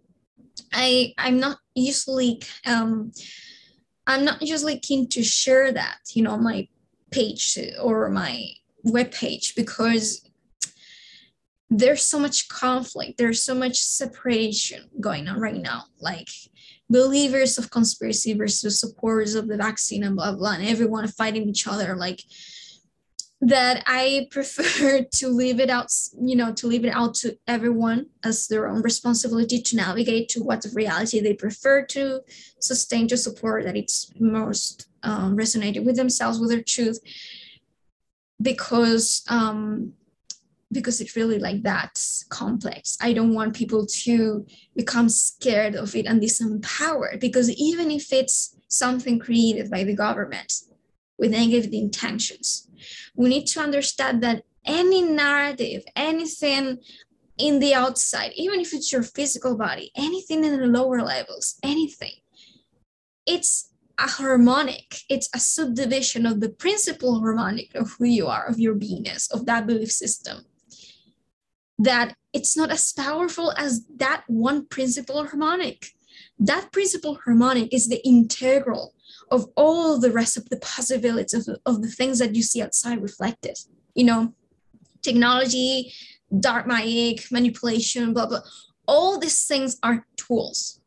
I 0.73 1.15
I'm 1.17 1.39
not 1.39 1.59
usually 1.75 2.43
um, 2.67 3.13
I'm 4.07 4.25
not 4.25 4.43
usually 4.43 4.79
keen 4.79 5.09
to 5.11 5.23
share 5.23 5.73
that, 5.73 5.99
you 6.13 6.23
know, 6.23 6.37
my 6.37 6.69
page 7.11 7.57
or 7.81 8.11
my 8.11 8.49
web 8.85 9.11
page 9.11 9.55
because 9.55 10.29
there's 11.71 12.07
so 12.07 12.19
much 12.19 12.49
conflict, 12.49 13.19
there's 13.19 13.43
so 13.43 13.55
much 13.55 13.79
separation 13.79 14.89
going 15.01 15.27
on 15.29 15.41
right 15.41 15.57
now. 15.57 15.85
Like 16.01 16.29
believers 16.91 17.59
of 17.59 17.71
conspiracy 17.71 18.35
versus 18.35 18.79
supporters 18.79 19.35
of 19.35 19.49
the 19.49 19.57
vaccine 19.57 20.05
and 20.05 20.17
blah 20.17 20.35
blah, 20.35 20.53
and 20.53 20.67
everyone 20.67 21.09
fighting 21.09 21.49
each 21.49 21.67
other. 21.67 21.97
Like 21.97 22.21
that 23.41 23.83
I 23.87 24.29
prefer 24.31 25.03
to 25.03 25.29
leave 25.29 25.61
it 25.61 25.71
out, 25.71 25.89
you 26.21 26.37
know, 26.37 26.53
to 26.55 26.67
leave 26.67 26.85
it 26.85 26.95
out 26.95 27.15
to 27.17 27.37
everyone 27.47 28.07
as 28.23 28.47
their 28.47 28.69
own 28.69 28.83
responsibility 28.83 29.61
to 29.61 29.77
navigate 29.77 30.29
to 30.31 30.43
what 30.43 30.65
reality 30.75 31.21
they 31.21 31.35
prefer 31.35 31.85
to 31.87 32.21
sustain, 32.61 33.09
to 33.09 33.17
support 33.17 33.65
that 33.65 33.77
it's 33.77 34.11
most 34.19 34.89
um, 35.03 35.37
resonated 35.37 35.85
with 35.85 35.97
themselves, 35.97 36.39
with 36.39 36.51
their 36.51 36.63
truth, 36.63 36.99
because 38.41 39.23
um, 39.29 39.93
because 40.73 41.01
it's 41.01 41.17
really 41.17 41.39
like 41.39 41.63
that 41.63 41.99
complex. 42.29 42.99
I 43.01 43.13
don't 43.13 43.35
want 43.35 43.55
people 43.55 43.87
to 43.87 44.47
become 44.75 45.09
scared 45.09 45.77
of 45.77 45.95
it 45.95 46.07
and 46.07 46.21
disempowered 46.21 47.21
because 47.21 47.49
even 47.51 47.91
if 47.91 48.13
it's 48.13 48.57
something 48.69 49.19
created 49.19 49.71
by 49.71 49.85
the 49.85 49.95
government 49.95 50.53
with 51.17 51.31
negative 51.31 51.73
intentions, 51.73 52.69
we 53.15 53.29
need 53.29 53.47
to 53.47 53.61
understand 53.61 54.23
that 54.25 54.43
any 54.67 55.03
narrative, 55.03 55.85
anything 55.95 56.79
in 57.39 57.59
the 57.59 57.75
outside, 57.75 58.33
even 58.35 58.61
if 58.61 58.73
it's 58.73 58.93
your 58.93 59.03
physical 59.03 59.57
body, 59.57 59.91
anything 59.97 60.45
in 60.45 60.59
the 60.59 60.67
lower 60.67 61.03
levels, 61.03 61.57
anything, 61.63 62.15
it's 63.27 63.71
a 63.99 64.09
harmonic, 64.09 65.03
it's 65.09 65.29
a 65.35 65.39
subdivision 65.39 66.27
of 66.27 66.41
the 66.41 66.49
principal 66.49 67.21
harmonic 67.21 67.75
of 67.75 67.93
who 67.93 68.05
you 68.05 68.27
are, 68.27 68.47
of 68.47 68.59
your 68.59 68.75
beingness, 68.75 69.31
of 69.33 69.47
that 69.47 69.67
belief 69.67 69.91
system. 69.91 70.45
That 71.79 72.15
it's 72.33 72.57
not 72.57 72.71
as 72.71 72.93
powerful 72.93 73.53
as 73.57 73.85
that 73.97 74.25
one 74.27 74.67
principal 74.67 75.27
harmonic. 75.27 75.91
That 76.39 76.73
principal 76.73 77.19
harmonic 77.25 77.73
is 77.73 77.89
the 77.89 78.05
integral 78.07 78.95
of 79.31 79.47
all 79.57 79.99
the 79.99 80.11
rest 80.13 80.37
of 80.37 80.49
the 80.49 80.57
possibilities 80.57 81.49
of, 81.49 81.59
of 81.65 81.83
the 81.83 81.89
things 81.89 82.19
that 82.19 82.35
you 82.35 82.43
see 82.43 82.63
outside 82.63 83.03
reflected. 83.03 83.57
You 83.95 84.05
know, 84.05 84.35
technology, 85.03 85.93
dark 86.41 86.67
magic, 86.67 87.31
manipulation, 87.31 88.13
blah, 88.13 88.27
blah. 88.27 88.41
All 88.87 89.19
these 89.19 89.47
things 89.47 89.79
are 89.83 90.07
tools. 90.17 90.81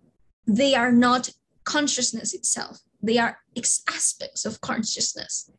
They 0.45 0.75
are 0.75 0.91
not 0.91 1.29
consciousness 1.63 2.33
itself. 2.33 2.79
They 3.01 3.17
are 3.17 3.39
aspects 3.87 4.45
of 4.45 4.61
consciousness. 4.61 5.49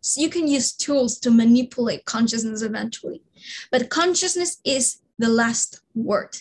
So 0.00 0.20
you 0.20 0.28
can 0.28 0.48
use 0.48 0.72
tools 0.72 1.18
to 1.20 1.30
manipulate 1.30 2.04
consciousness 2.04 2.62
eventually. 2.62 3.22
But 3.70 3.88
consciousness 3.88 4.60
is 4.64 5.00
the 5.18 5.28
last 5.28 5.80
word. 5.94 6.36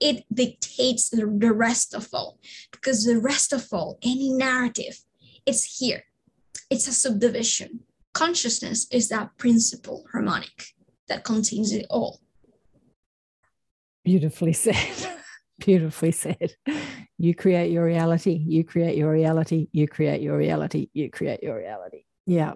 It 0.00 0.24
dictates 0.32 1.10
the 1.10 1.26
rest 1.26 1.94
of 1.94 2.08
all, 2.12 2.38
because 2.72 3.04
the 3.04 3.20
rest 3.20 3.52
of 3.52 3.68
all, 3.72 3.98
any 4.02 4.30
narrative, 4.30 4.98
it's 5.46 5.78
here. 5.78 6.04
It's 6.70 6.88
a 6.88 6.92
subdivision. 6.92 7.80
Consciousness 8.12 8.86
is 8.90 9.08
that 9.08 9.36
principal 9.38 10.04
harmonic 10.12 10.74
that 11.08 11.24
contains 11.24 11.72
it 11.72 11.86
all. 11.88 12.20
Beautifully 14.04 14.52
said. 14.52 14.76
Beautifully 15.60 16.12
said. 16.12 16.54
You 17.18 17.34
create 17.34 17.70
your 17.70 17.84
reality. 17.84 18.42
You 18.46 18.64
create 18.64 18.96
your 18.96 19.10
reality. 19.10 19.68
You 19.72 19.86
create 19.86 20.20
your 20.20 20.36
reality. 20.36 20.88
You 20.92 21.10
create 21.10 21.42
your 21.42 21.56
reality. 21.56 22.04
Yeah. 22.26 22.54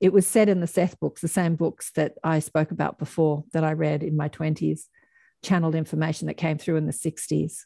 It 0.00 0.12
was 0.12 0.26
said 0.26 0.48
in 0.48 0.60
the 0.60 0.66
Seth 0.66 0.98
books, 1.00 1.20
the 1.20 1.28
same 1.28 1.54
books 1.54 1.92
that 1.92 2.14
I 2.22 2.40
spoke 2.40 2.72
about 2.72 2.98
before 2.98 3.44
that 3.52 3.64
I 3.64 3.72
read 3.72 4.02
in 4.02 4.16
my 4.16 4.28
20s, 4.28 4.82
channeled 5.42 5.74
information 5.74 6.26
that 6.26 6.34
came 6.34 6.58
through 6.58 6.76
in 6.76 6.86
the 6.86 6.92
60s. 6.92 7.60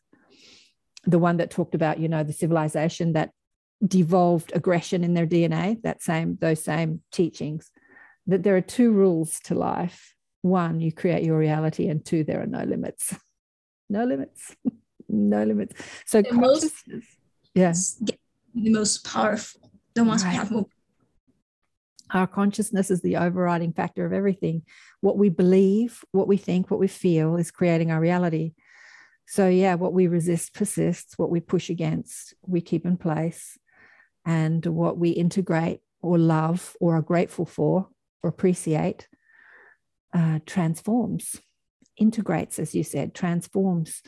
The 1.04 1.18
one 1.18 1.38
that 1.38 1.50
talked 1.50 1.74
about, 1.74 1.98
you 1.98 2.08
know, 2.08 2.22
the 2.22 2.32
civilization 2.32 3.14
that 3.14 3.30
devolved 3.84 4.52
aggression 4.54 5.02
in 5.02 5.14
their 5.14 5.26
DNA, 5.26 5.80
that 5.82 6.02
same, 6.02 6.36
those 6.40 6.62
same 6.62 7.02
teachings, 7.10 7.70
that 8.26 8.42
there 8.42 8.56
are 8.56 8.62
two 8.62 8.92
rules 8.92 9.40
to 9.40 9.54
life. 9.54 10.14
One, 10.42 10.80
you 10.80 10.92
create 10.92 11.24
your 11.24 11.38
reality, 11.38 11.88
and 11.88 12.04
two, 12.04 12.24
there 12.24 12.42
are 12.42 12.46
no 12.46 12.62
limits. 12.64 13.14
No 13.88 14.04
limits. 14.04 14.54
no 15.08 15.44
limits. 15.44 15.80
So 16.04 16.22
the 16.22 16.30
consciousness, 16.30 16.82
most, 16.86 17.06
yeah. 17.54 17.72
The 18.54 18.70
most 18.70 19.04
powerful, 19.04 19.70
the 19.94 20.04
ones 20.04 20.24
right. 20.24 20.32
we 20.32 20.36
have 20.36 20.50
more. 20.50 20.66
Our 22.12 22.26
consciousness 22.26 22.90
is 22.90 23.02
the 23.02 23.16
overriding 23.16 23.72
factor 23.72 24.06
of 24.06 24.12
everything. 24.12 24.62
What 25.00 25.18
we 25.18 25.28
believe, 25.28 26.04
what 26.12 26.28
we 26.28 26.36
think, 26.36 26.70
what 26.70 26.80
we 26.80 26.86
feel 26.86 27.36
is 27.36 27.50
creating 27.50 27.90
our 27.90 28.00
reality. 28.00 28.54
So, 29.26 29.48
yeah, 29.48 29.74
what 29.74 29.92
we 29.92 30.06
resist 30.06 30.54
persists, 30.54 31.18
what 31.18 31.30
we 31.30 31.40
push 31.40 31.68
against, 31.68 32.34
we 32.46 32.60
keep 32.60 32.86
in 32.86 32.96
place 32.96 33.58
and 34.24 34.64
what 34.64 34.98
we 34.98 35.10
integrate 35.10 35.80
or 36.00 36.16
love 36.16 36.76
or 36.80 36.96
are 36.96 37.02
grateful 37.02 37.44
for 37.44 37.88
or 38.22 38.30
appreciate 38.30 39.08
uh, 40.14 40.38
transforms, 40.46 41.36
integrates, 41.96 42.58
as 42.58 42.74
you 42.74 42.84
said, 42.84 43.14
transforms. 43.14 44.02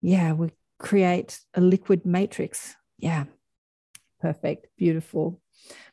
Yeah, 0.00 0.32
we 0.32 0.50
create 0.78 1.40
a 1.54 1.60
liquid 1.60 2.06
matrix. 2.06 2.76
Yeah, 2.98 3.24
perfect, 4.20 4.68
beautiful. 4.76 5.40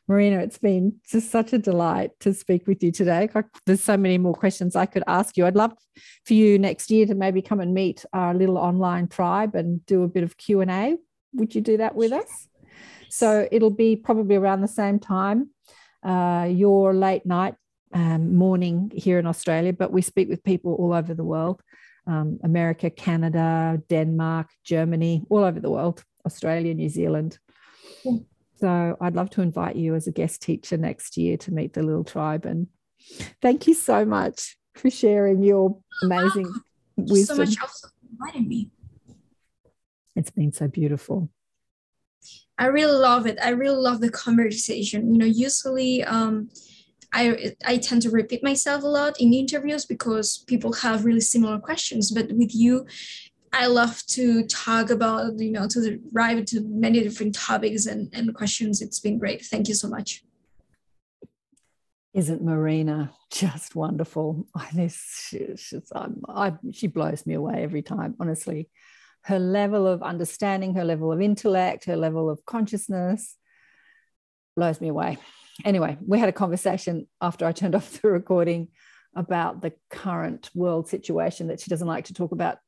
Marina, 0.08 0.38
it's 0.38 0.58
been 0.58 1.00
just 1.10 1.30
such 1.30 1.52
a 1.52 1.58
delight 1.58 2.12
to 2.20 2.32
speak 2.32 2.68
with 2.68 2.82
you 2.82 2.92
today. 2.92 3.28
There's 3.66 3.82
so 3.82 3.96
many 3.96 4.18
more 4.18 4.34
questions 4.34 4.76
I 4.76 4.86
could 4.86 5.02
ask 5.08 5.36
you. 5.36 5.44
I'd 5.44 5.56
love 5.56 5.72
for 6.24 6.34
you 6.34 6.58
next 6.58 6.90
year 6.90 7.06
to 7.06 7.14
maybe 7.14 7.42
come 7.42 7.58
and 7.60 7.74
meet 7.74 8.04
our 8.12 8.32
little 8.32 8.58
online 8.58 9.08
tribe 9.08 9.56
and 9.56 9.84
do 9.86 10.04
a 10.04 10.08
bit 10.08 10.22
of 10.22 10.36
Q 10.36 10.60
and 10.60 10.70
A. 10.70 10.96
Would 11.34 11.54
you 11.54 11.60
do 11.60 11.76
that 11.78 11.96
with 11.96 12.12
us? 12.12 12.48
So 13.08 13.48
it'll 13.50 13.70
be 13.70 13.96
probably 13.96 14.36
around 14.36 14.60
the 14.60 14.68
same 14.68 15.00
time, 15.00 15.50
uh, 16.04 16.48
your 16.50 16.94
late 16.94 17.26
night, 17.26 17.56
um, 17.96 18.36
morning 18.36 18.92
here 18.94 19.18
in 19.18 19.26
Australia, 19.26 19.72
but 19.72 19.90
we 19.90 20.02
speak 20.02 20.28
with 20.28 20.44
people 20.44 20.74
all 20.74 20.92
over 20.92 21.14
the 21.14 21.24
world 21.24 21.62
um, 22.06 22.38
America, 22.44 22.90
Canada, 22.90 23.82
Denmark, 23.88 24.48
Germany, 24.64 25.24
all 25.28 25.44
over 25.44 25.58
the 25.58 25.70
world, 25.70 26.04
Australia, 26.24 26.72
New 26.74 26.88
Zealand. 26.88 27.38
Yeah. 28.04 28.18
So 28.58 28.96
I'd 29.00 29.16
love 29.16 29.30
to 29.30 29.42
invite 29.42 29.76
you 29.76 29.94
as 29.94 30.06
a 30.06 30.12
guest 30.12 30.40
teacher 30.40 30.76
next 30.76 31.16
year 31.16 31.36
to 31.38 31.52
meet 31.52 31.72
the 31.72 31.82
little 31.82 32.04
tribe. 32.04 32.46
And 32.46 32.68
thank 33.42 33.66
you 33.66 33.74
so 33.74 34.04
much 34.04 34.56
for 34.74 34.88
sharing 34.88 35.42
your 35.42 35.78
amazing 36.02 36.52
wisdom. 36.96 37.36
so 37.36 37.42
much 37.42 37.58
for 37.58 37.90
inviting 38.12 38.48
me. 38.48 38.70
It's 40.14 40.30
been 40.30 40.52
so 40.52 40.68
beautiful. 40.68 41.28
I 42.58 42.66
really 42.66 42.96
love 42.96 43.26
it. 43.26 43.38
I 43.42 43.50
really 43.50 43.76
love 43.76 44.00
the 44.00 44.10
conversation. 44.10 45.12
You 45.12 45.18
know, 45.18 45.26
usually 45.26 46.04
um, 46.04 46.48
I 47.12 47.54
I 47.64 47.78
tend 47.78 48.02
to 48.02 48.10
repeat 48.10 48.42
myself 48.42 48.82
a 48.82 48.86
lot 48.86 49.20
in 49.20 49.32
interviews 49.32 49.86
because 49.86 50.44
people 50.46 50.72
have 50.74 51.04
really 51.04 51.20
similar 51.20 51.58
questions. 51.58 52.10
But 52.10 52.32
with 52.32 52.54
you, 52.54 52.86
I 53.52 53.66
love 53.66 54.02
to 54.08 54.44
talk 54.46 54.90
about, 54.90 55.38
you 55.38 55.50
know, 55.50 55.66
to 55.68 55.98
dive 56.12 56.44
to 56.46 56.60
many 56.60 57.02
different 57.02 57.34
topics 57.34 57.86
and, 57.86 58.10
and 58.12 58.34
questions. 58.34 58.82
It's 58.82 59.00
been 59.00 59.18
great. 59.18 59.42
Thank 59.44 59.68
you 59.68 59.74
so 59.74 59.88
much. 59.88 60.22
Isn't 62.12 62.42
Marina 62.42 63.12
just 63.30 63.74
wonderful? 63.74 64.46
I, 64.54 64.68
this, 64.74 65.26
she, 65.28 65.48
she's, 65.56 65.90
I, 66.28 66.52
she 66.72 66.86
blows 66.86 67.24
me 67.26 67.34
away 67.34 67.62
every 67.62 67.82
time, 67.82 68.14
honestly. 68.20 68.68
Her 69.22 69.38
level 69.38 69.86
of 69.86 70.02
understanding, 70.02 70.74
her 70.74 70.84
level 70.84 71.10
of 71.10 71.20
intellect, 71.20 71.86
her 71.86 71.96
level 71.96 72.30
of 72.30 72.44
consciousness 72.44 73.36
blows 74.54 74.80
me 74.80 74.88
away. 74.88 75.18
Anyway, 75.64 75.96
we 76.06 76.18
had 76.18 76.28
a 76.28 76.32
conversation 76.32 77.06
after 77.20 77.46
I 77.46 77.52
turned 77.52 77.74
off 77.76 78.00
the 78.00 78.10
recording 78.10 78.68
about 79.14 79.62
the 79.62 79.72
current 79.90 80.50
world 80.54 80.88
situation 80.88 81.48
that 81.48 81.60
she 81.60 81.70
doesn't 81.70 81.88
like 81.88 82.06
to 82.06 82.14
talk 82.14 82.32
about 82.32 82.58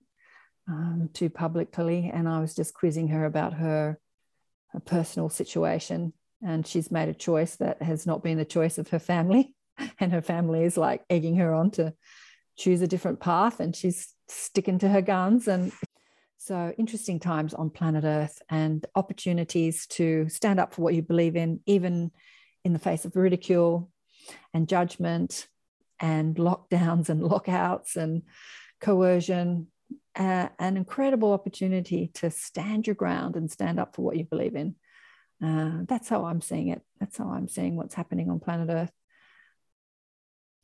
um, 0.69 1.11
too 1.13 1.31
publicly, 1.31 2.11
and 2.13 2.29
I 2.29 2.41
was 2.41 2.55
just 2.55 2.75
quizzing 2.75 3.09
her 3.09 3.25
about 3.25 3.55
her, 3.55 3.99
her 4.69 4.81
personal 4.81 5.29
situation. 5.29 6.13
And 6.47 6.67
she's 6.67 6.91
made 6.91 7.09
a 7.09 7.15
choice 7.15 7.57
that 7.57 7.83
has 7.83 8.07
not 8.07 8.23
been 8.23 8.39
the 8.39 8.45
choice 8.45 8.79
of 8.79 8.89
her 8.89 8.99
family, 8.99 9.55
and 10.01 10.13
her 10.13 10.23
family 10.23 10.65
is 10.65 10.77
like 10.77 11.03
egging 11.11 11.37
her 11.37 11.53
on 11.55 11.71
to 11.73 11.95
choose 12.57 12.83
a 12.83 12.87
different 12.87 13.21
path, 13.21 13.61
and 13.61 13.75
she's 13.75 14.15
sticking 14.29 14.79
to 14.81 14.89
her 14.89 15.03
guns. 15.03 15.49
And 15.49 15.73
so, 16.39 16.73
interesting 16.79 17.19
times 17.19 17.55
on 17.55 17.71
planet 17.71 18.05
Earth, 18.05 18.41
and 18.49 18.87
opportunities 18.95 19.87
to 19.89 20.29
stand 20.29 20.61
up 20.61 20.75
for 20.75 20.83
what 20.83 20.95
you 20.95 21.03
believe 21.03 21.37
in, 21.37 21.61
even 21.67 22.11
in 22.65 22.73
the 22.73 22.79
face 22.79 23.05
of 23.05 23.17
ridicule 23.17 23.91
and 24.53 24.69
judgment 24.69 25.47
and 26.01 26.37
lockdowns 26.37 27.09
and 27.09 27.23
lockouts 27.35 27.97
and 27.97 28.23
coercion 28.81 29.69
uh, 30.19 30.49
an 30.59 30.77
incredible 30.77 31.33
opportunity 31.33 32.11
to 32.15 32.31
stand 32.31 32.87
your 32.87 32.97
ground 32.97 33.37
and 33.37 33.51
stand 33.51 33.79
up 33.79 33.95
for 33.95 34.03
what 34.03 34.17
you 34.17 34.25
believe 34.25 34.57
in. 34.57 34.75
Uh, 35.43 35.85
that's 35.87 36.09
how 36.09 36.25
I'm 36.25 36.41
seeing 36.41 36.69
it. 36.69 36.83
That's 36.99 37.17
how 37.17 37.31
I'm 37.31 37.49
seeing 37.49 37.77
what's 37.77 37.95
happening 37.95 38.29
on 38.29 38.41
planet 38.41 38.69
Earth. 38.69 38.91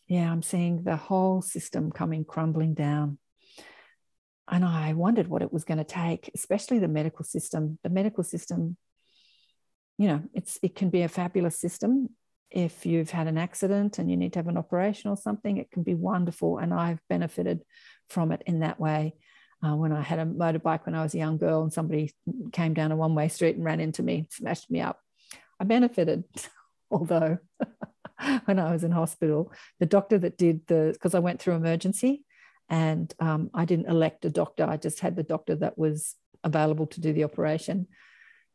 Yeah, 0.09 0.31
I'm 0.31 0.43
seeing 0.43 0.83
the 0.83 0.97
whole 0.97 1.41
system 1.41 1.93
coming 1.93 2.25
crumbling 2.25 2.75
down. 2.75 3.19
And 4.49 4.65
I 4.65 4.93
wondered 4.93 5.29
what 5.29 5.43
it 5.43 5.53
was 5.53 5.65
going 5.65 5.79
to 5.79 5.85
take, 5.85 6.31
especially 6.35 6.81
the 6.81 6.89
medical 6.89 7.25
system. 7.25 7.79
The 7.83 7.89
medical 7.89 8.25
system, 8.25 8.77
you 9.99 10.09
know, 10.09 10.23
it's 10.33 10.59
it 10.63 10.75
can 10.75 10.91
be 10.91 11.03
a 11.03 11.09
fabulous 11.09 11.59
system 11.59 12.11
if 12.51 12.87
you've 12.87 13.11
had 13.11 13.27
an 13.27 13.39
accident 13.39 13.99
and 13.99 14.11
you 14.11 14.17
need 14.17 14.33
to 14.33 14.39
have 14.39 14.49
an 14.49 14.57
operation 14.57 15.11
or 15.11 15.17
something. 15.17 15.57
It 15.57 15.71
can 15.71 15.83
be 15.83 15.95
wonderful, 15.95 16.59
and 16.59 16.73
I've 16.73 17.01
benefited 17.09 17.63
from 18.09 18.33
it 18.33 18.43
in 18.47 18.61
that 18.61 18.81
way 18.81 19.15
uh, 19.65 19.75
when 19.75 19.93
I 19.93 20.03
had 20.03 20.19
a 20.19 20.27
motorbike 20.27 20.85
when 20.85 20.95
I 20.95 21.03
was 21.03 21.15
a 21.15 21.19
young 21.19 21.39
girl 21.39 21.63
and 21.63 21.73
somebody 21.73 22.13
came 22.53 22.75
down 22.75 22.93
a 22.93 22.97
one 22.97 23.15
way 23.15 23.29
street 23.29 23.57
and 23.57 23.65
ran 23.65 23.81
into 23.81 24.03
me, 24.03 24.27
smashed 24.31 24.71
me 24.71 24.81
up. 24.81 25.01
I 25.59 25.65
benefited, 25.65 26.25
although 26.91 27.39
when 28.45 28.59
I 28.59 28.73
was 28.73 28.85
in 28.85 28.91
hospital, 28.91 29.53
the 29.81 29.87
doctor 29.87 30.19
that 30.19 30.37
did 30.37 30.67
the, 30.67 30.91
because 30.93 31.15
I 31.15 31.21
went 31.21 31.41
through 31.41 31.55
emergency 31.55 32.25
and 32.69 33.13
um, 33.21 33.51
I 33.55 33.65
didn't 33.65 33.89
elect 33.89 34.25
a 34.25 34.31
doctor, 34.31 34.65
I 34.65 34.77
just 34.77 35.01
had 35.01 35.17
the 35.17 35.23
doctor 35.23 35.55
that 35.57 35.79
was 35.79 36.15
available 36.43 36.87
to 36.89 37.01
do 37.01 37.13
the 37.13 37.25
operation. 37.25 37.87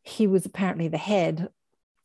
He 0.09 0.27
was 0.27 0.45
apparently 0.45 0.87
the 0.87 0.97
head. 0.97 1.49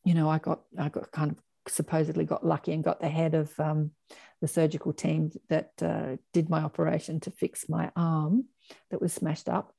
You 0.04 0.14
know, 0.14 0.28
I 0.28 0.38
got, 0.38 0.60
I 0.78 0.88
got 0.88 1.10
kind 1.10 1.30
of 1.30 1.38
supposedly 1.66 2.24
got 2.24 2.46
lucky 2.46 2.72
and 2.72 2.84
got 2.84 3.00
the 3.00 3.08
head 3.08 3.34
of 3.34 3.58
um, 3.58 3.92
the 4.40 4.48
surgical 4.48 4.92
team 4.92 5.30
that 5.48 5.72
uh, 5.80 6.16
did 6.32 6.50
my 6.50 6.62
operation 6.62 7.20
to 7.20 7.30
fix 7.30 7.68
my 7.68 7.90
arm 7.96 8.44
that 8.90 9.00
was 9.00 9.12
smashed 9.12 9.48
up. 9.48 9.72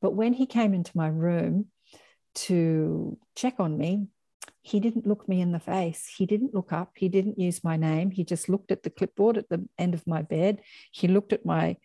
But 0.00 0.14
when 0.14 0.32
he 0.32 0.46
came 0.46 0.74
into 0.74 0.96
my 0.96 1.08
room 1.08 1.66
to 2.34 3.18
check 3.34 3.54
on 3.58 3.76
me, 3.76 4.06
he 4.62 4.78
didn't 4.78 5.06
look 5.06 5.28
me 5.28 5.40
in 5.40 5.52
the 5.52 5.60
face. 5.60 6.06
He 6.16 6.24
didn't 6.24 6.54
look 6.54 6.72
up. 6.72 6.92
He 6.96 7.08
didn't 7.08 7.38
use 7.38 7.64
my 7.64 7.76
name. 7.76 8.12
He 8.12 8.24
just 8.24 8.48
looked 8.48 8.70
at 8.70 8.84
the 8.84 8.90
clipboard 8.90 9.36
at 9.36 9.48
the 9.48 9.68
end 9.76 9.94
of 9.94 10.06
my 10.06 10.22
bed. 10.22 10.62
He 10.92 11.08
looked 11.08 11.32
at 11.32 11.44
my 11.44 11.76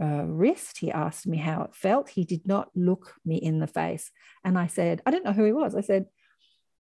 uh, 0.00 0.24
wrist. 0.24 0.78
He 0.78 0.90
asked 0.90 1.26
me 1.26 1.38
how 1.38 1.62
it 1.62 1.74
felt. 1.74 2.08
He 2.08 2.24
did 2.24 2.46
not 2.46 2.70
look 2.74 3.14
me 3.24 3.36
in 3.36 3.58
the 3.58 3.66
face. 3.66 4.10
And 4.44 4.58
I 4.58 4.66
said, 4.66 5.02
I 5.04 5.10
didn't 5.10 5.24
know 5.24 5.32
who 5.32 5.44
he 5.44 5.52
was. 5.52 5.74
I 5.74 5.80
said, 5.80 6.06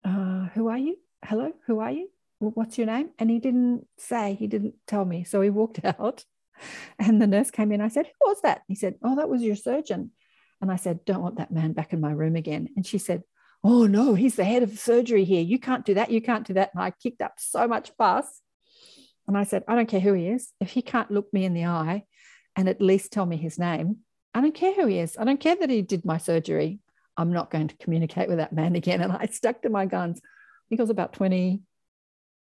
uh, 0.04 0.46
Who 0.54 0.68
are 0.68 0.78
you? 0.78 0.96
Hello, 1.24 1.52
who 1.66 1.80
are 1.80 1.90
you? 1.90 2.08
What's 2.38 2.76
your 2.76 2.86
name? 2.86 3.10
And 3.18 3.30
he 3.30 3.38
didn't 3.38 3.86
say, 3.98 4.34
he 4.34 4.46
didn't 4.46 4.74
tell 4.86 5.04
me. 5.04 5.24
So 5.24 5.40
he 5.40 5.50
walked 5.50 5.80
out. 5.84 6.24
And 6.98 7.20
the 7.20 7.26
nurse 7.26 7.50
came 7.50 7.72
in. 7.72 7.80
I 7.80 7.88
said, 7.88 8.06
Who 8.06 8.28
was 8.28 8.40
that? 8.42 8.62
He 8.68 8.74
said, 8.74 8.94
Oh, 9.02 9.16
that 9.16 9.28
was 9.28 9.42
your 9.42 9.56
surgeon. 9.56 10.12
And 10.60 10.70
I 10.70 10.76
said, 10.76 11.04
Don't 11.04 11.22
want 11.22 11.36
that 11.38 11.52
man 11.52 11.72
back 11.72 11.92
in 11.92 12.00
my 12.00 12.12
room 12.12 12.36
again. 12.36 12.68
And 12.76 12.86
she 12.86 12.98
said, 12.98 13.22
Oh, 13.62 13.86
no, 13.86 14.14
he's 14.14 14.36
the 14.36 14.44
head 14.44 14.62
of 14.62 14.78
surgery 14.78 15.24
here. 15.24 15.42
You 15.42 15.58
can't 15.58 15.84
do 15.84 15.94
that. 15.94 16.10
You 16.10 16.20
can't 16.20 16.46
do 16.46 16.54
that. 16.54 16.70
And 16.74 16.82
I 16.82 16.90
kicked 16.90 17.22
up 17.22 17.34
so 17.38 17.66
much 17.66 17.90
fuss. 17.96 18.40
And 19.26 19.38
I 19.38 19.44
said, 19.44 19.64
I 19.66 19.74
don't 19.74 19.88
care 19.88 20.00
who 20.00 20.12
he 20.12 20.28
is. 20.28 20.52
If 20.60 20.70
he 20.70 20.82
can't 20.82 21.10
look 21.10 21.32
me 21.32 21.44
in 21.44 21.54
the 21.54 21.64
eye 21.64 22.04
and 22.56 22.68
at 22.68 22.80
least 22.80 23.12
tell 23.12 23.26
me 23.26 23.36
his 23.36 23.58
name, 23.58 23.98
I 24.32 24.40
don't 24.40 24.54
care 24.54 24.74
who 24.74 24.86
he 24.86 24.98
is. 24.98 25.16
I 25.18 25.24
don't 25.24 25.40
care 25.40 25.56
that 25.56 25.70
he 25.70 25.82
did 25.82 26.04
my 26.04 26.18
surgery. 26.18 26.80
I'm 27.16 27.32
not 27.32 27.50
going 27.50 27.68
to 27.68 27.76
communicate 27.76 28.28
with 28.28 28.38
that 28.38 28.52
man 28.52 28.74
again. 28.74 29.00
And 29.00 29.12
I 29.12 29.26
stuck 29.26 29.62
to 29.62 29.70
my 29.70 29.86
guns. 29.86 30.20
I 30.24 30.64
think 30.68 30.80
I 30.80 30.82
was 30.82 30.90
about 30.90 31.12
20, 31.12 31.60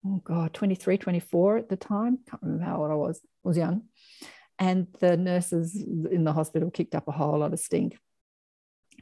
oh 0.05 0.21
God, 0.23 0.53
23, 0.53 0.97
24 0.97 1.57
at 1.57 1.69
the 1.69 1.75
time. 1.75 2.19
Can't 2.29 2.41
remember 2.41 2.65
how 2.65 2.81
old 2.81 2.91
I 2.91 2.95
was. 2.95 3.21
I 3.23 3.47
was 3.47 3.57
young. 3.57 3.83
And 4.57 4.87
the 5.01 5.17
nurses 5.17 5.75
in 5.75 6.23
the 6.23 6.31
hospital 6.31 6.71
kicked 6.71 6.95
up 6.95 7.07
a 7.07 7.11
whole 7.11 7.39
lot 7.39 7.51
of 7.51 7.59
stink. 7.59 7.97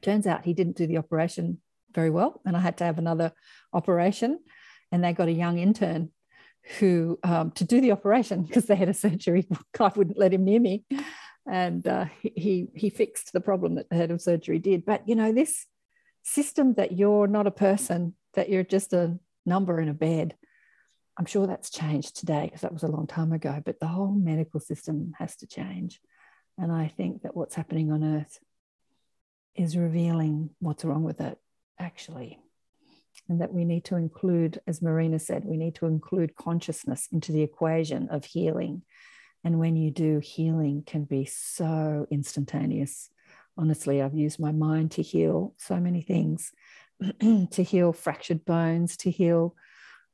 Turns 0.02 0.26
out 0.26 0.46
he 0.46 0.54
didn't 0.54 0.76
do 0.76 0.88
the 0.88 0.98
operation 0.98 1.60
very 1.94 2.10
well. 2.10 2.42
And 2.46 2.58
I 2.58 2.60
had 2.60 2.78
to 2.78 2.86
have 2.86 2.98
another 2.98 3.34
operation. 3.72 4.40
And 4.92 5.04
they 5.04 5.14
got 5.14 5.28
a 5.28 5.32
young 5.32 5.60
intern 5.60 6.10
who, 6.80 7.20
um, 7.24 7.52
to 7.52 7.64
do 7.64 7.82
the 7.82 7.92
operation, 7.92 8.44
because 8.44 8.66
they 8.66 8.76
had 8.76 8.90
a 8.90 8.94
surgery, 8.94 9.48
I 9.80 9.92
wouldn't 9.96 10.18
let 10.18 10.34
him 10.34 10.46
near 10.46 10.60
me. 10.60 10.86
And 11.46 11.86
uh, 11.88 12.06
he, 12.22 12.68
he 12.74 12.90
fixed 12.90 13.34
the 13.34 13.42
problem 13.42 13.76
that 13.76 13.90
the 13.90 13.96
head 13.96 14.12
of 14.12 14.22
surgery 14.22 14.60
did. 14.60 14.86
But, 14.86 15.08
you 15.08 15.16
know, 15.16 15.34
this 15.34 15.66
system 16.24 16.76
that 16.76 16.94
you're 16.94 17.28
not 17.28 17.48
a 17.48 17.52
person, 17.52 18.16
that 18.36 18.50
you're 18.50 18.64
just 18.64 18.94
a 18.94 19.20
number 19.46 19.80
in 19.80 19.90
a 19.90 19.94
bed, 19.94 20.36
I'm 21.18 21.26
sure 21.26 21.46
that's 21.46 21.70
changed 21.70 22.16
today 22.16 22.46
because 22.46 22.62
that 22.62 22.74
was 22.74 22.84
a 22.84 22.88
long 22.88 23.08
time 23.08 23.34
ago, 23.34 23.62
but 23.64 23.80
the 23.80 23.88
whole 23.88 24.12
medical 24.12 24.60
system 24.60 25.14
has 25.20 25.36
to 25.38 25.48
change. 25.48 26.00
And 26.58 26.72
I 26.72 26.88
think 26.88 27.24
that 27.24 27.36
what's 27.36 27.56
happening 27.56 27.92
on 27.92 28.04
earth 28.04 28.40
is 29.56 29.78
revealing 29.78 30.50
what's 30.60 30.86
wrong 30.86 31.04
with 31.04 31.22
it, 31.22 31.38
actually. 31.78 32.40
And 33.30 33.40
that 33.42 33.54
we 33.54 33.64
need 33.64 33.86
to 33.86 33.96
include, 33.96 34.60
as 34.68 34.82
Marina 34.82 35.18
said, 35.18 35.46
we 35.46 35.58
need 35.58 35.76
to 35.76 35.86
include 35.86 36.36
consciousness 36.36 37.08
into 37.12 37.32
the 37.32 37.42
equation 37.42 38.10
of 38.10 38.26
healing. 38.26 38.82
And 39.44 39.60
when 39.60 39.76
you 39.76 39.92
do, 39.92 40.20
healing 40.20 40.84
can 40.86 41.06
be 41.06 41.26
so 41.26 42.06
instantaneous. 42.12 43.10
Honestly, 43.58 44.02
I've 44.02 44.16
used 44.16 44.40
my 44.40 44.52
mind 44.52 44.92
to 44.92 45.02
heal 45.02 45.54
so 45.58 45.80
many 45.80 46.02
things, 46.02 46.52
to 47.20 47.64
heal 47.64 47.94
fractured 47.94 48.44
bones, 48.46 48.98
to 48.98 49.12
heal 49.12 49.56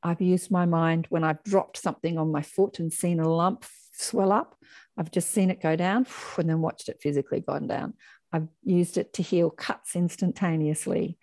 I've 0.02 0.22
used 0.22 0.50
my 0.50 0.66
mind 0.66 1.08
when 1.10 1.24
I've 1.24 1.44
dropped 1.44 1.78
something 1.78 2.18
on 2.18 2.32
my 2.32 2.42
foot 2.42 2.80
and 2.80 2.92
seen 2.92 3.20
a 3.20 3.30
lump 3.30 3.66
swell 3.94 4.32
up. 4.32 4.56
I've 4.98 5.12
just 5.12 5.32
seen 5.32 5.50
it 5.50 5.62
go 5.62 5.76
down 5.76 6.06
and 6.38 6.50
then 6.50 6.62
watched 6.62 6.90
it 6.90 7.02
physically 7.02 7.42
gone 7.42 7.68
down. 7.68 7.94
I've 8.32 8.48
used 8.64 8.98
it 8.98 9.14
to 9.14 9.24
heal 9.24 9.50
cuts 9.50 9.96
instantaneously. 9.96 11.18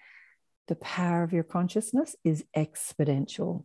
The 0.69 0.77
power 0.77 1.23
of 1.23 1.33
your 1.33 1.45
consciousness 1.45 2.17
is 2.25 2.45
exponential. 2.57 3.65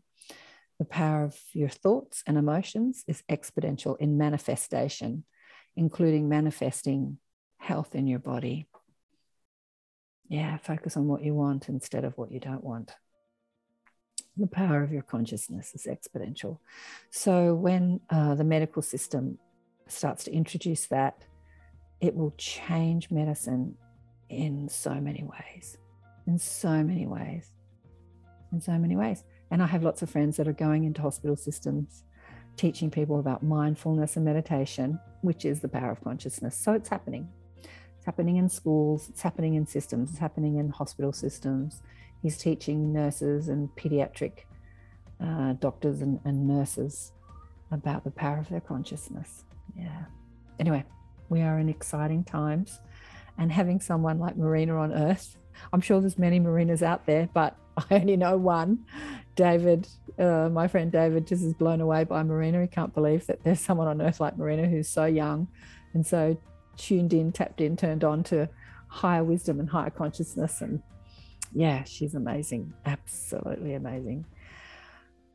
The 0.80 0.86
power 0.86 1.24
of 1.24 1.40
your 1.54 1.70
thoughts 1.70 2.24
and 2.26 2.38
emotions 2.38 3.04
is 3.08 3.24
exponential 3.30 3.98
in 4.00 4.18
manifestation, 4.18 5.24
including 5.76 6.30
manifesting 6.30 7.18
health 7.58 7.96
in 7.96 8.08
your 8.08 8.20
body. 8.20 8.68
Yeah, 10.28 10.58
focus 10.58 10.96
on 10.96 11.08
what 11.08 11.24
you 11.24 11.34
want 11.34 11.70
instead 11.70 12.06
of 12.06 12.18
what 12.18 12.32
you 12.32 12.40
don't 12.40 12.64
want. 12.64 12.94
The 14.38 14.48
power 14.48 14.82
of 14.82 14.92
your 14.92 15.02
consciousness 15.02 15.74
is 15.76 15.88
exponential. 15.88 16.60
So, 17.10 17.54
when 17.54 18.00
uh, 18.10 18.36
the 18.36 18.46
medical 18.46 18.82
system 18.82 19.38
starts 19.88 20.24
to 20.24 20.34
introduce 20.34 20.88
that, 20.88 21.26
it 22.00 22.16
will 22.16 22.34
change 22.38 23.12
medicine 23.12 23.76
in 24.30 24.70
so 24.70 24.96
many 24.96 25.24
ways, 25.24 25.78
in 26.28 26.38
so 26.38 26.84
many 26.84 27.08
ways, 27.08 27.52
in 28.52 28.62
so 28.62 28.74
many 28.74 28.96
ways. 28.96 29.24
And 29.50 29.62
I 29.62 29.68
have 29.68 29.84
lots 29.84 30.02
of 30.02 30.10
friends 30.10 30.38
that 30.38 30.48
are 30.48 30.54
going 30.54 30.84
into 30.86 31.02
hospital 31.02 31.36
systems 31.36 32.04
teaching 32.58 32.92
people 32.92 33.20
about 33.20 33.44
mindfulness 33.44 34.16
and 34.16 34.26
meditation, 34.26 35.00
which 35.22 35.46
is 35.46 35.62
the 35.62 35.68
power 35.68 35.92
of 35.92 36.04
consciousness. 36.04 36.56
So 36.56 36.74
it's 36.74 36.90
happening. 36.90 37.30
It's 37.98 38.06
happening 38.06 38.38
in 38.38 38.50
schools, 38.50 39.10
it's 39.10 39.22
happening 39.22 39.54
in 39.54 39.68
systems, 39.68 40.10
it's 40.10 40.20
happening 40.20 40.58
in 40.58 40.70
hospital 40.70 41.14
systems. 41.14 41.84
He's 42.24 42.38
teaching 42.38 42.92
nurses 42.92 43.48
and 43.48 43.70
pediatric 43.76 44.46
uh, 45.24 45.54
doctors 45.54 46.02
and, 46.02 46.20
and 46.26 46.48
nurses 46.48 47.12
about 47.72 48.04
the 48.04 48.12
power 48.12 48.40
of 48.40 48.50
their 48.50 48.60
consciousness. 48.60 49.46
Yeah. 49.78 50.06
Anyway, 50.60 50.84
we 51.30 51.42
are 51.42 51.60
in 51.60 51.70
exciting 51.70 52.24
times. 52.24 52.80
And 53.38 53.52
having 53.52 53.80
someone 53.80 54.20
like 54.20 54.36
Marina 54.36 54.78
on 54.78 54.92
earth, 54.92 55.38
I'm 55.74 55.82
sure 55.82 56.00
there's 56.00 56.18
many 56.18 56.40
Marinas 56.40 56.84
out 56.84 57.06
there, 57.06 57.30
but 57.34 57.56
I 57.78 57.96
only 57.96 58.18
know 58.18 58.38
one. 58.38 58.86
David, 59.36 59.88
uh, 60.20 60.50
my 60.52 60.68
friend 60.68 60.92
David, 60.92 61.26
just 61.28 61.44
is 61.44 61.54
blown 61.54 61.82
away 61.82 62.04
by 62.04 62.24
Marina. 62.24 62.62
He 62.62 62.68
can't 62.68 62.94
believe 62.94 63.28
that 63.28 63.44
there's 63.44 63.60
someone 63.60 63.88
on 63.88 64.02
earth 64.02 64.20
like 64.20 64.38
Marina 64.38 64.68
who's 64.68 64.90
so 64.90 65.06
young 65.06 65.48
and 65.94 66.06
so 66.06 66.38
tuned 66.78 67.14
in, 67.14 67.32
tapped 67.32 67.62
in, 67.62 67.78
turned 67.78 68.04
on 68.04 68.24
to 68.26 68.50
higher 68.88 69.24
wisdom 69.24 69.60
and 69.60 69.70
higher 69.70 69.90
consciousness. 69.90 70.62
And 70.62 70.82
yeah, 71.54 71.84
she's 71.84 72.16
amazing, 72.16 72.74
absolutely 72.86 73.74
amazing. 73.74 74.26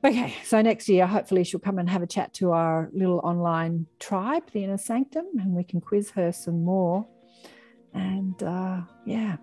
Okay, 0.05 0.35
so 0.45 0.61
next 0.61 0.89
year, 0.89 1.07
hopefully, 1.07 1.43
she'll 1.43 1.59
come 1.59 1.79
and 1.79 1.89
have 1.89 2.03
a 2.03 2.07
chat 2.07 2.33
to 2.35 2.53
our 2.53 2.91
little 2.93 3.19
online 3.25 3.87
tribe, 3.99 4.45
the 4.53 4.63
Inner 4.63 4.79
Sanctum, 4.79 5.27
and 5.41 5.53
we 5.53 5.65
can 5.65 5.81
quiz 5.81 6.11
her 6.11 6.33
some 6.33 6.63
more. 6.63 7.07
And 7.95 8.41
uh, 8.43 8.83
yeah, 9.07 9.37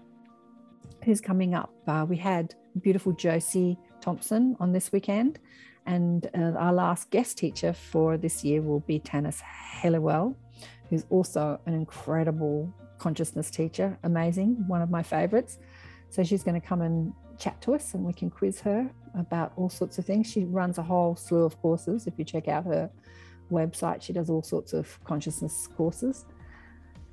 who's 1.03 1.21
coming 1.21 1.53
up? 1.53 1.73
Uh, 1.87 2.05
we 2.07 2.17
had 2.17 2.55
beautiful 2.81 3.11
Josie 3.11 3.77
Thompson 4.01 4.55
on 4.59 4.71
this 4.71 4.91
weekend, 4.91 5.39
and 5.85 6.29
uh, 6.35 6.57
our 6.57 6.73
last 6.73 7.09
guest 7.09 7.37
teacher 7.37 7.73
for 7.73 8.17
this 8.17 8.43
year 8.43 8.61
will 8.61 8.79
be 8.81 8.99
Tanis 8.99 9.41
Helliwell, 9.41 10.35
who's 10.89 11.05
also 11.09 11.59
an 11.65 11.73
incredible 11.73 12.73
consciousness 12.97 13.51
teacher, 13.51 13.97
amazing, 14.03 14.65
one 14.67 14.81
of 14.81 14.89
my 14.89 15.03
favorites. 15.03 15.59
So 16.09 16.23
she's 16.23 16.43
going 16.43 16.59
to 16.59 16.65
come 16.65 16.81
and 16.81 17.13
chat 17.37 17.59
to 17.61 17.73
us 17.73 17.95
and 17.95 18.03
we 18.05 18.13
can 18.13 18.29
quiz 18.29 18.61
her 18.61 18.89
about 19.17 19.51
all 19.57 19.69
sorts 19.69 19.97
of 19.97 20.05
things. 20.05 20.31
She 20.31 20.45
runs 20.45 20.77
a 20.77 20.83
whole 20.83 21.15
slew 21.15 21.43
of 21.43 21.59
courses. 21.61 22.07
If 22.07 22.13
you 22.17 22.23
check 22.23 22.47
out 22.47 22.65
her 22.65 22.89
website, 23.51 24.01
she 24.01 24.13
does 24.13 24.29
all 24.29 24.43
sorts 24.43 24.73
of 24.73 25.03
consciousness 25.03 25.67
courses. 25.75 26.25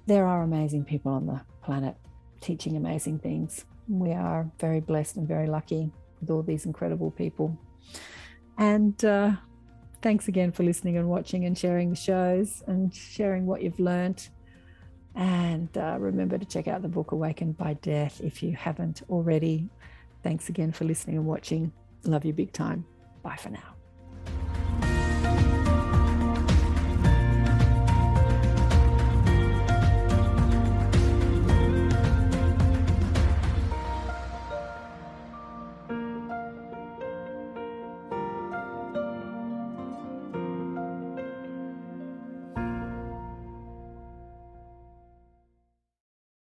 There 0.07 0.27
are 0.27 0.43
amazing 0.43 0.85
people 0.85 1.13
on 1.13 1.27
the 1.27 1.41
planet 1.63 1.97
teaching 2.41 2.77
amazing 2.77 3.19
things. 3.19 3.65
We 3.91 4.13
are 4.13 4.51
very 4.59 4.81
blessed 4.81 5.17
and 5.17 5.27
very 5.29 5.47
lucky 5.47 5.91
with 6.21 6.31
all 6.31 6.43
these 6.43 6.65
incredible 6.65 7.11
people. 7.11 7.59
And 8.57 9.05
uh, 9.05 9.33
Thanks 10.03 10.29
again 10.29 10.51
for 10.51 10.63
listening 10.63 10.97
and 10.97 11.09
watching 11.09 11.45
and 11.45 11.57
sharing 11.57 11.91
the 11.91 11.97
shows 11.97 12.63
and 12.67 12.95
sharing 12.95 13.45
what 13.45 13.63
you've 13.63 13.79
learnt. 13.79 14.31
And 15.15 15.69
uh, 15.77 15.97
remember 15.99 16.39
to 16.39 16.47
check 16.47 16.69
out 16.69 16.81
the 16.81 16.89
book 16.89 17.13
Awakened 17.13 17.59
by 17.59 17.75
Death 17.75 18.21
if 18.23 18.43
you 18.43 18.53
haven't 18.53 19.03
already. 19.11 19.69
Thanks 20.23 20.49
again 20.49 20.73
for 20.73 20.85
listening 20.85 21.17
and 21.17 21.27
watching. 21.27 21.73
Love 22.05 22.25
you 22.25 22.33
big 22.33 22.53
time. 22.53 22.87
Bye 23.23 23.37
for 23.37 23.51
now. 23.51 23.80